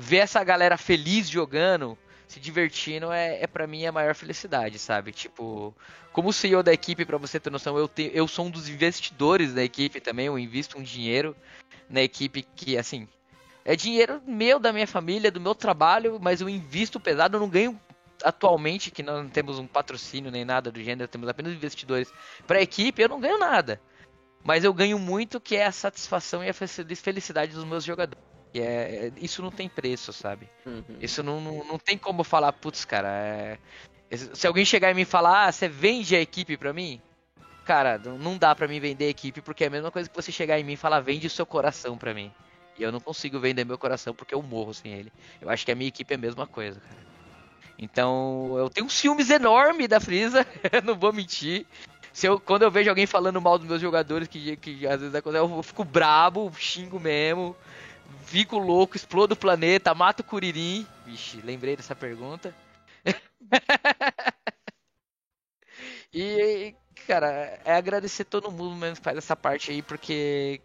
ver 0.00 0.18
essa 0.18 0.44
galera 0.44 0.76
feliz 0.76 1.28
jogando, 1.28 1.98
se 2.28 2.38
divertindo, 2.38 3.10
é, 3.10 3.42
é 3.42 3.46
para 3.48 3.66
mim 3.66 3.84
a 3.84 3.90
maior 3.90 4.14
felicidade, 4.14 4.78
sabe? 4.78 5.10
Tipo, 5.10 5.74
como 6.12 6.32
CEO 6.32 6.62
da 6.62 6.72
equipe, 6.72 7.04
para 7.04 7.18
você 7.18 7.40
ter 7.40 7.50
noção, 7.50 7.76
eu, 7.76 7.88
te, 7.88 8.08
eu 8.14 8.28
sou 8.28 8.46
um 8.46 8.50
dos 8.50 8.68
investidores 8.68 9.52
da 9.52 9.64
equipe 9.64 10.00
também, 10.00 10.26
eu 10.26 10.38
invisto 10.38 10.78
um 10.78 10.82
dinheiro 10.84 11.36
na 11.90 12.00
equipe 12.00 12.46
que, 12.54 12.78
assim, 12.78 13.08
é 13.64 13.74
dinheiro 13.74 14.22
meu, 14.24 14.60
da 14.60 14.72
minha 14.72 14.86
família, 14.86 15.32
do 15.32 15.40
meu 15.40 15.54
trabalho, 15.54 16.20
mas 16.22 16.40
eu 16.40 16.48
invisto 16.48 17.00
pesado, 17.00 17.36
eu 17.36 17.40
não 17.40 17.48
ganho 17.48 17.78
atualmente, 18.22 18.92
que 18.92 19.02
não 19.02 19.28
temos 19.28 19.58
um 19.58 19.66
patrocínio 19.66 20.30
nem 20.30 20.44
nada 20.44 20.70
do 20.70 20.80
gênero, 20.80 21.08
temos 21.08 21.28
apenas 21.28 21.52
investidores 21.52 22.12
para 22.46 22.60
a 22.60 22.62
equipe, 22.62 23.02
eu 23.02 23.08
não 23.08 23.18
ganho 23.18 23.38
nada. 23.38 23.80
Mas 24.44 24.62
eu 24.62 24.72
ganho 24.72 24.96
muito, 24.96 25.40
que 25.40 25.56
é 25.56 25.66
a 25.66 25.72
satisfação 25.72 26.44
e 26.44 26.48
a 26.48 26.54
felicidade 26.54 27.52
dos 27.52 27.64
meus 27.64 27.82
jogadores. 27.82 28.27
E 28.52 28.60
é, 28.60 29.12
isso 29.18 29.42
não 29.42 29.50
tem 29.50 29.68
preço, 29.68 30.12
sabe? 30.12 30.48
Uhum. 30.64 30.96
Isso 31.00 31.22
não, 31.22 31.40
não, 31.40 31.64
não, 31.64 31.78
tem 31.78 31.98
como 31.98 32.24
falar, 32.24 32.52
putz, 32.52 32.84
cara. 32.84 33.08
É... 33.08 33.58
Se 34.10 34.46
alguém 34.46 34.64
chegar 34.64 34.90
em 34.90 34.94
mim 34.94 35.02
e 35.02 35.04
falar, 35.04 35.46
ah, 35.46 35.52
você 35.52 35.68
vende 35.68 36.16
a 36.16 36.20
equipe 36.20 36.56
pra 36.56 36.72
mim? 36.72 37.00
Cara, 37.64 37.98
não 37.98 38.38
dá 38.38 38.54
pra 38.54 38.66
mim 38.66 38.80
vender 38.80 39.04
a 39.04 39.10
equipe, 39.10 39.42
porque 39.42 39.64
é 39.64 39.66
a 39.66 39.70
mesma 39.70 39.90
coisa 39.90 40.08
que 40.08 40.16
você 40.16 40.32
chegar 40.32 40.58
em 40.58 40.64
mim 40.64 40.72
e 40.72 40.76
falar, 40.76 41.00
vende 41.00 41.26
o 41.26 41.30
seu 41.30 41.44
coração 41.44 41.98
pra 41.98 42.14
mim. 42.14 42.32
E 42.78 42.82
eu 42.82 42.90
não 42.90 43.00
consigo 43.00 43.38
vender 43.38 43.64
meu 43.64 43.76
coração 43.76 44.14
porque 44.14 44.34
eu 44.34 44.40
morro 44.40 44.72
sem 44.72 44.92
ele. 44.92 45.12
Eu 45.40 45.50
acho 45.50 45.66
que 45.66 45.72
a 45.72 45.74
minha 45.74 45.88
equipe 45.88 46.14
é 46.14 46.16
a 46.16 46.20
mesma 46.20 46.46
coisa, 46.46 46.80
cara. 46.80 47.08
Então, 47.78 48.56
eu 48.58 48.68
tenho 48.68 48.88
ciúmes 48.90 49.30
enorme 49.30 49.86
da 49.86 50.00
Frieza, 50.00 50.44
não 50.84 50.98
vou 50.98 51.12
mentir. 51.12 51.64
Se 52.12 52.26
eu, 52.26 52.40
quando 52.40 52.62
eu 52.62 52.70
vejo 52.70 52.90
alguém 52.90 53.06
falando 53.06 53.40
mal 53.40 53.58
dos 53.58 53.68
meus 53.68 53.80
jogadores, 53.80 54.26
que, 54.26 54.56
que 54.56 54.86
às 54.86 55.00
vezes 55.00 55.14
acontece, 55.14 55.44
eu 55.44 55.62
fico 55.62 55.84
brabo, 55.84 56.52
xingo 56.58 56.98
mesmo, 56.98 57.54
fico 58.22 58.58
louco, 58.58 58.96
explodo 58.96 59.34
o 59.34 59.36
planeta, 59.36 59.94
mato 59.94 60.20
o 60.20 60.24
Curirim. 60.24 60.86
Vixe, 61.04 61.40
lembrei 61.42 61.76
dessa 61.76 61.94
pergunta. 61.94 62.54
e, 66.12 66.74
cara, 67.06 67.60
é 67.64 67.74
agradecer 67.74 68.24
todo 68.24 68.50
mundo 68.50 68.76
mesmo 68.76 68.96
que 68.96 69.02
faz 69.02 69.16
essa 69.16 69.36
parte 69.36 69.70
aí, 69.70 69.82
porque 69.82 70.60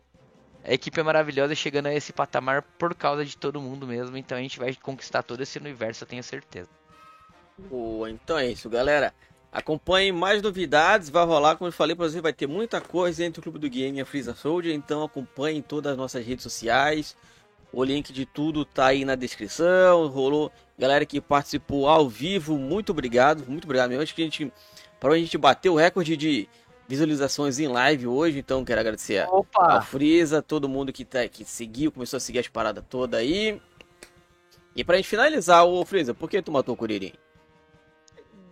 a 0.63 0.73
equipe 0.73 0.99
é 0.99 1.03
maravilhosa 1.03 1.53
chegando 1.55 1.87
a 1.87 1.93
esse 1.93 2.13
patamar 2.13 2.61
por 2.61 2.95
causa 2.95 3.25
de 3.25 3.35
todo 3.37 3.61
mundo 3.61 3.85
mesmo. 3.85 4.15
Então 4.17 4.37
a 4.37 4.41
gente 4.41 4.59
vai 4.59 4.73
conquistar 4.75 5.23
todo 5.23 5.41
esse 5.41 5.57
universo, 5.57 6.03
eu 6.03 6.07
tenho 6.07 6.23
certeza. 6.23 6.69
Boa, 7.57 8.09
então 8.09 8.37
é 8.37 8.47
isso, 8.47 8.69
galera. 8.69 9.13
Acompanhem 9.51 10.11
mais 10.11 10.41
novidades, 10.41 11.09
vai 11.09 11.23
rolar, 11.25 11.55
como 11.57 11.67
eu 11.67 11.71
falei 11.71 11.95
para 11.95 12.09
você, 12.09 12.19
vai 12.19 12.33
ter 12.33 12.47
muita 12.47 12.81
coisa 12.81 13.23
entre 13.23 13.39
o 13.39 13.43
Clube 13.43 13.59
do 13.59 13.69
Game 13.69 13.99
e 13.99 14.01
a 14.01 14.05
Freeza 14.05 14.33
Soldier, 14.33 14.73
então 14.73 15.03
acompanhem 15.03 15.61
todas 15.61 15.91
as 15.91 15.97
nossas 15.97 16.25
redes 16.25 16.41
sociais. 16.41 17.15
O 17.73 17.83
link 17.83 18.13
de 18.13 18.23
tudo 18.23 18.63
tá 18.63 18.85
aí 18.85 19.03
na 19.03 19.15
descrição. 19.15 20.05
Rolou, 20.07 20.51
galera 20.77 21.07
que 21.07 21.19
participou 21.19 21.89
ao 21.89 22.07
vivo, 22.07 22.55
muito 22.55 22.91
obrigado, 22.91 23.43
muito 23.47 23.63
obrigado 23.63 23.89
mesmo. 23.89 24.03
Acho 24.03 24.13
que 24.13 24.21
a 24.21 24.25
gente, 24.25 24.53
para 24.99 25.13
a 25.13 25.17
gente 25.17 25.35
bater 25.39 25.69
o 25.69 25.75
recorde 25.75 26.15
de 26.15 26.47
visualizações 26.87 27.57
em 27.57 27.67
live 27.67 28.05
hoje, 28.05 28.37
então 28.37 28.63
quero 28.63 28.79
agradecer 28.79 29.27
Opa. 29.27 29.73
ao 29.73 29.81
Freeza, 29.81 30.39
todo 30.39 30.69
mundo 30.69 30.93
que, 30.93 31.03
tá, 31.03 31.27
que 31.27 31.43
seguiu, 31.43 31.91
começou 31.91 32.17
a 32.17 32.19
seguir 32.19 32.37
as 32.39 32.47
paradas 32.47 32.83
todas 32.87 33.19
aí. 33.19 33.59
E 34.75 34.83
pra 34.83 34.97
gente 34.97 35.09
finalizar, 35.09 35.65
o 35.65 35.83
Freeza, 35.83 36.13
por 36.13 36.29
que 36.29 36.43
tu 36.43 36.51
matou 36.51 36.75
o 36.75 36.77
Kuririn? 36.77 37.13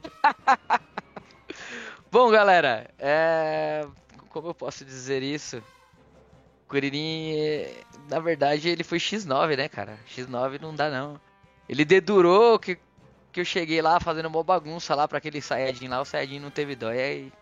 Bom, 2.11 2.31
galera, 2.31 2.89
é... 2.97 3.85
como 4.29 4.47
eu 4.47 4.55
posso 4.55 4.83
dizer 4.83 5.21
isso? 5.21 5.61
Kuririn, 6.71 7.35
na 8.09 8.19
verdade, 8.21 8.69
ele 8.69 8.81
foi 8.81 8.97
X9, 8.97 9.57
né, 9.57 9.67
cara? 9.67 9.99
X9 10.15 10.61
não 10.61 10.73
dá, 10.73 10.89
não. 10.89 11.19
Ele 11.67 11.83
dedurou 11.83 12.57
que, 12.57 12.79
que 13.29 13.41
eu 13.41 13.45
cheguei 13.45 13.81
lá 13.81 13.99
fazendo 13.99 14.27
uma 14.27 14.41
bagunça 14.41 14.95
lá 14.95 15.05
pra 15.05 15.17
aquele 15.17 15.41
Sayajin 15.41 15.89
lá, 15.89 15.99
o 15.99 16.05
Sayajin 16.05 16.39
não 16.39 16.49
teve 16.49 16.77
dó, 16.77 16.93
e 16.93 16.99
aí 16.99 17.33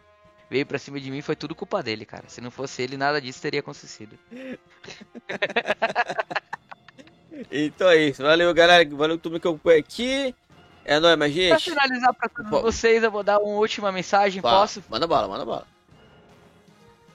veio 0.49 0.65
pra 0.65 0.79
cima 0.79 0.99
de 0.99 1.11
mim, 1.11 1.21
foi 1.21 1.35
tudo 1.35 1.53
culpa 1.53 1.83
dele, 1.83 2.07
cara. 2.07 2.23
Se 2.27 2.41
não 2.41 2.49
fosse 2.49 2.81
ele, 2.81 2.97
nada 2.97 3.21
disso 3.21 3.39
teria 3.39 3.59
acontecido. 3.59 4.17
então 7.51 7.87
é 7.87 7.97
isso. 7.97 8.23
Valeu, 8.23 8.51
galera. 8.51 8.89
Valeu 8.95 9.19
tudo 9.19 9.39
que 9.39 9.45
eu 9.45 9.51
acompanhei 9.51 9.79
aqui. 9.79 10.35
É 10.83 10.99
nóis, 10.99 11.19
mas 11.19 11.31
gente. 11.31 11.49
Pra 11.49 11.59
finalizar 11.59 12.15
pra 12.15 12.29
todos 12.29 12.61
vocês, 12.61 13.03
eu 13.03 13.11
vou 13.11 13.21
dar 13.21 13.37
uma 13.37 13.59
última 13.59 13.91
mensagem, 13.91 14.41
Fala. 14.41 14.61
posso? 14.61 14.83
Manda 14.89 15.05
bala, 15.05 15.27
manda 15.27 15.45
bala. 15.45 15.67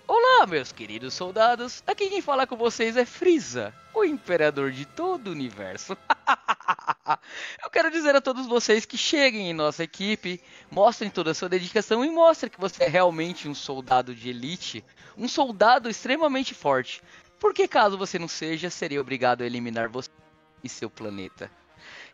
Olá, 0.07 0.47
meus 0.47 0.71
queridos 0.71 1.15
soldados. 1.15 1.83
Aqui 1.87 2.11
quem 2.11 2.21
fala 2.21 2.47
com 2.47 2.57
vocês 2.57 2.95
é 2.95 3.07
Frieza, 3.07 3.73
o 3.95 4.05
imperador 4.05 4.71
de 4.71 4.85
todo 4.85 5.29
o 5.29 5.31
universo. 5.31 5.97
Eu 7.65 7.71
quero 7.71 7.91
dizer 7.91 8.15
a 8.15 8.21
todos 8.21 8.47
vocês 8.47 8.85
que 8.85 8.99
cheguem 8.99 9.49
em 9.49 9.55
nossa 9.55 9.83
equipe, 9.83 10.43
mostrem 10.71 11.09
toda 11.09 11.31
a 11.31 11.35
sua 11.35 11.49
dedicação 11.49 12.05
e 12.05 12.11
mostrem 12.11 12.51
que 12.51 12.61
você 12.61 12.85
é 12.85 12.89
realmente 12.89 13.49
um 13.49 13.55
soldado 13.55 14.15
de 14.15 14.29
elite, 14.29 14.85
um 15.17 15.27
soldado 15.27 15.89
extremamente 15.89 16.55
forte. 16.55 17.03
Porque 17.41 17.67
caso 17.67 17.97
você 17.97 18.19
não 18.19 18.29
seja, 18.29 18.69
seria 18.69 19.01
obrigado 19.01 19.41
a 19.41 19.47
eliminar 19.47 19.89
você 19.89 20.11
e 20.63 20.69
seu 20.69 20.91
planeta. 20.91 21.51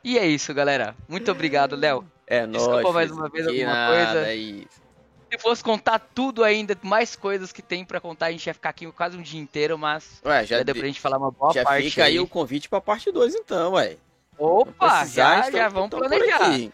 E 0.05 0.17
é 0.17 0.27
isso, 0.27 0.55
galera. 0.55 0.97
Muito 1.09 1.31
obrigado, 1.31 1.75
Léo. 1.75 2.09
É 2.25 2.47
Desculpa 2.47 2.83
nóis, 2.83 2.95
mais 2.95 3.11
uma 3.11 3.29
vez 3.29 3.47
alguma 3.49 3.67
nada, 3.67 4.13
coisa. 4.13 4.29
É 4.29 4.37
isso 4.37 4.90
se 5.31 5.39
fosse 5.39 5.63
contar 5.63 5.99
tudo 5.99 6.43
ainda, 6.43 6.77
mais 6.83 7.15
coisas 7.15 7.53
que 7.53 7.63
tem 7.63 7.85
para 7.85 8.01
contar, 8.01 8.27
a 8.27 8.33
gente 8.33 8.47
ia 8.47 8.55
ficar 8.55 8.71
aqui 8.71 8.91
quase 8.93 9.17
um 9.17 9.23
dia 9.23 9.41
inteiro, 9.41 9.79
mas 9.79 10.21
ué, 10.25 10.45
já, 10.45 10.59
já 10.59 10.63
deu 10.65 10.75
pra 10.75 10.87
gente 10.87 11.01
falar 11.01 11.19
uma 11.19 11.31
boa 11.31 11.53
já 11.53 11.65
parte. 11.65 11.85
Já 11.85 11.91
fica 11.91 12.05
aí. 12.05 12.19
o 12.19 12.27
convite 12.27 12.69
pra 12.69 12.81
parte 12.81 13.11
2 13.11 13.35
então, 13.35 13.73
ué. 13.73 13.97
Opa, 14.37 15.05
já, 15.07 15.51
já 15.51 15.69
vamos 15.69 15.91
planejar. 15.91 16.71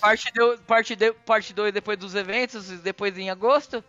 Parte 0.00 0.30
2 0.34 0.60
parte 0.60 0.96
de, 0.96 1.12
parte 1.12 1.54
dois 1.54 1.72
depois 1.72 1.98
dos 1.98 2.14
eventos, 2.14 2.68
depois 2.80 3.16
em 3.16 3.30
agosto? 3.30 3.82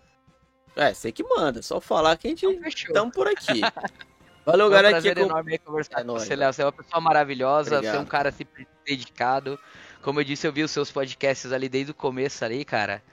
É, 0.75 0.93
você 0.93 1.11
que 1.11 1.23
manda, 1.23 1.61
só 1.61 1.81
falar 1.81 2.17
que 2.17 2.27
a 2.27 2.29
gente 2.29 2.45
estamos 2.65 3.13
por 3.13 3.27
aqui. 3.27 3.61
Valeu, 4.45 4.69
galera. 4.69 4.87
É 4.87 4.89
um 4.89 4.93
prazer 4.93 5.17
enorme 5.17 5.57
conversar 5.59 6.01
é 6.01 6.03
com 6.03 6.13
você, 6.13 6.35
Léo. 6.35 6.51
Você 6.51 6.61
é 6.61 6.65
uma 6.65 6.71
pessoa 6.71 7.01
maravilhosa, 7.01 7.75
Obrigado. 7.75 7.91
você 7.91 7.97
é 7.97 8.01
um 8.01 8.05
cara 8.05 8.31
sempre 8.31 8.67
dedicado. 8.85 9.59
Como 10.01 10.19
eu 10.19 10.23
disse, 10.23 10.47
eu 10.47 10.53
vi 10.53 10.63
os 10.63 10.71
seus 10.71 10.91
podcasts 10.91 11.51
ali 11.51 11.69
desde 11.69 11.91
o 11.91 11.95
começo 11.95 12.43
ali, 12.43 12.65
cara. 12.65 13.03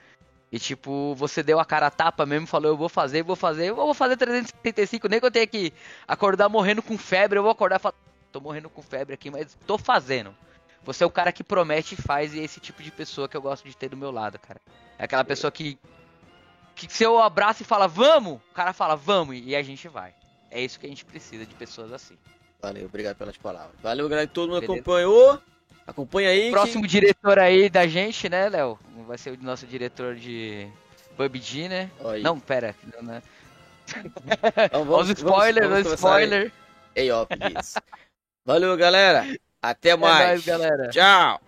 E 0.51 0.57
tipo, 0.57 1.13
você 1.15 1.43
deu 1.43 1.59
a 1.59 1.65
cara 1.65 1.87
a 1.87 1.91
tapa 1.91 2.25
mesmo, 2.25 2.47
falou, 2.47 2.71
eu 2.71 2.77
vou 2.77 2.89
fazer, 2.89 3.21
vou 3.21 3.35
fazer, 3.35 3.67
eu 3.67 3.75
vou 3.75 3.93
fazer 3.93 4.17
375, 4.17 5.07
nem 5.07 5.19
que 5.19 5.25
eu 5.25 5.31
tenha 5.31 5.45
que 5.45 5.71
acordar 6.07 6.49
morrendo 6.49 6.81
com 6.81 6.97
febre, 6.97 7.37
eu 7.37 7.43
vou 7.43 7.51
acordar 7.51 7.75
e 7.75 7.79
falar, 7.79 7.95
tô 8.31 8.41
morrendo 8.41 8.69
com 8.69 8.81
febre 8.81 9.13
aqui, 9.13 9.29
mas 9.29 9.55
tô 9.67 9.77
fazendo. 9.77 10.35
Você 10.83 11.03
é 11.03 11.07
o 11.07 11.11
cara 11.11 11.31
que 11.31 11.43
promete 11.43 11.93
e 11.93 12.01
faz, 12.01 12.33
e 12.33 12.39
é 12.39 12.43
esse 12.43 12.59
tipo 12.59 12.81
de 12.81 12.89
pessoa 12.89 13.29
que 13.29 13.37
eu 13.37 13.41
gosto 13.41 13.67
de 13.67 13.77
ter 13.77 13.89
do 13.89 13.97
meu 13.97 14.09
lado, 14.09 14.39
cara. 14.39 14.59
É 14.97 15.03
aquela 15.03 15.23
pessoa 15.23 15.51
que, 15.51 15.77
que 16.75 16.91
se 16.91 17.03
eu 17.03 17.19
abraço 17.19 17.61
e 17.61 17.65
fala, 17.65 17.87
vamos, 17.87 18.39
o 18.49 18.53
cara 18.53 18.73
fala, 18.73 18.95
vamos, 18.95 19.37
e 19.37 19.55
a 19.55 19.61
gente 19.61 19.87
vai. 19.87 20.15
É 20.49 20.59
isso 20.59 20.79
que 20.79 20.87
a 20.87 20.89
gente 20.89 21.05
precisa 21.05 21.45
de 21.45 21.53
pessoas 21.53 21.93
assim. 21.93 22.17
Valeu, 22.59 22.85
obrigado 22.85 23.17
pelas 23.17 23.37
palavras. 23.37 23.75
Valeu, 23.81 24.09
galera, 24.09 24.27
que 24.27 24.33
todo 24.33 24.49
mundo 24.49 24.61
Beleza. 24.61 24.79
acompanhou. 24.79 25.39
Acompanha 25.89 26.29
aí. 26.29 26.51
Próximo 26.51 26.83
que... 26.83 26.87
diretor 26.87 27.39
aí 27.39 27.67
da 27.67 27.87
gente, 27.87 28.29
né, 28.29 28.47
Léo? 28.47 28.77
Vai 29.07 29.17
ser 29.17 29.31
o 29.31 29.43
nosso 29.43 29.65
diretor 29.65 30.15
de 30.15 30.67
PUBG, 31.17 31.67
né? 31.67 31.89
Oi. 32.01 32.21
Não, 32.21 32.39
pera. 32.39 32.75
Não, 32.95 33.01
né? 33.01 33.23
Então, 34.55 34.85
vamos, 34.85 35.09
os 35.09 35.17
spoilers, 35.17 35.67
vamos, 35.67 35.83
vamos 35.83 35.99
spoiler. 35.99 36.51
Ei, 36.95 37.09
ó. 37.09 37.25
Valeu, 38.45 38.77
galera. 38.77 39.25
Até 39.59 39.95
mais. 39.97 40.13
Até 40.15 40.27
mais, 40.27 40.45
galera. 40.45 40.89
Tchau. 40.89 41.41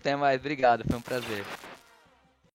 Até 0.00 0.16
mais, 0.16 0.40
obrigado, 0.40 0.84
foi 0.86 0.98
um 0.98 1.00
prazer. 1.00 1.44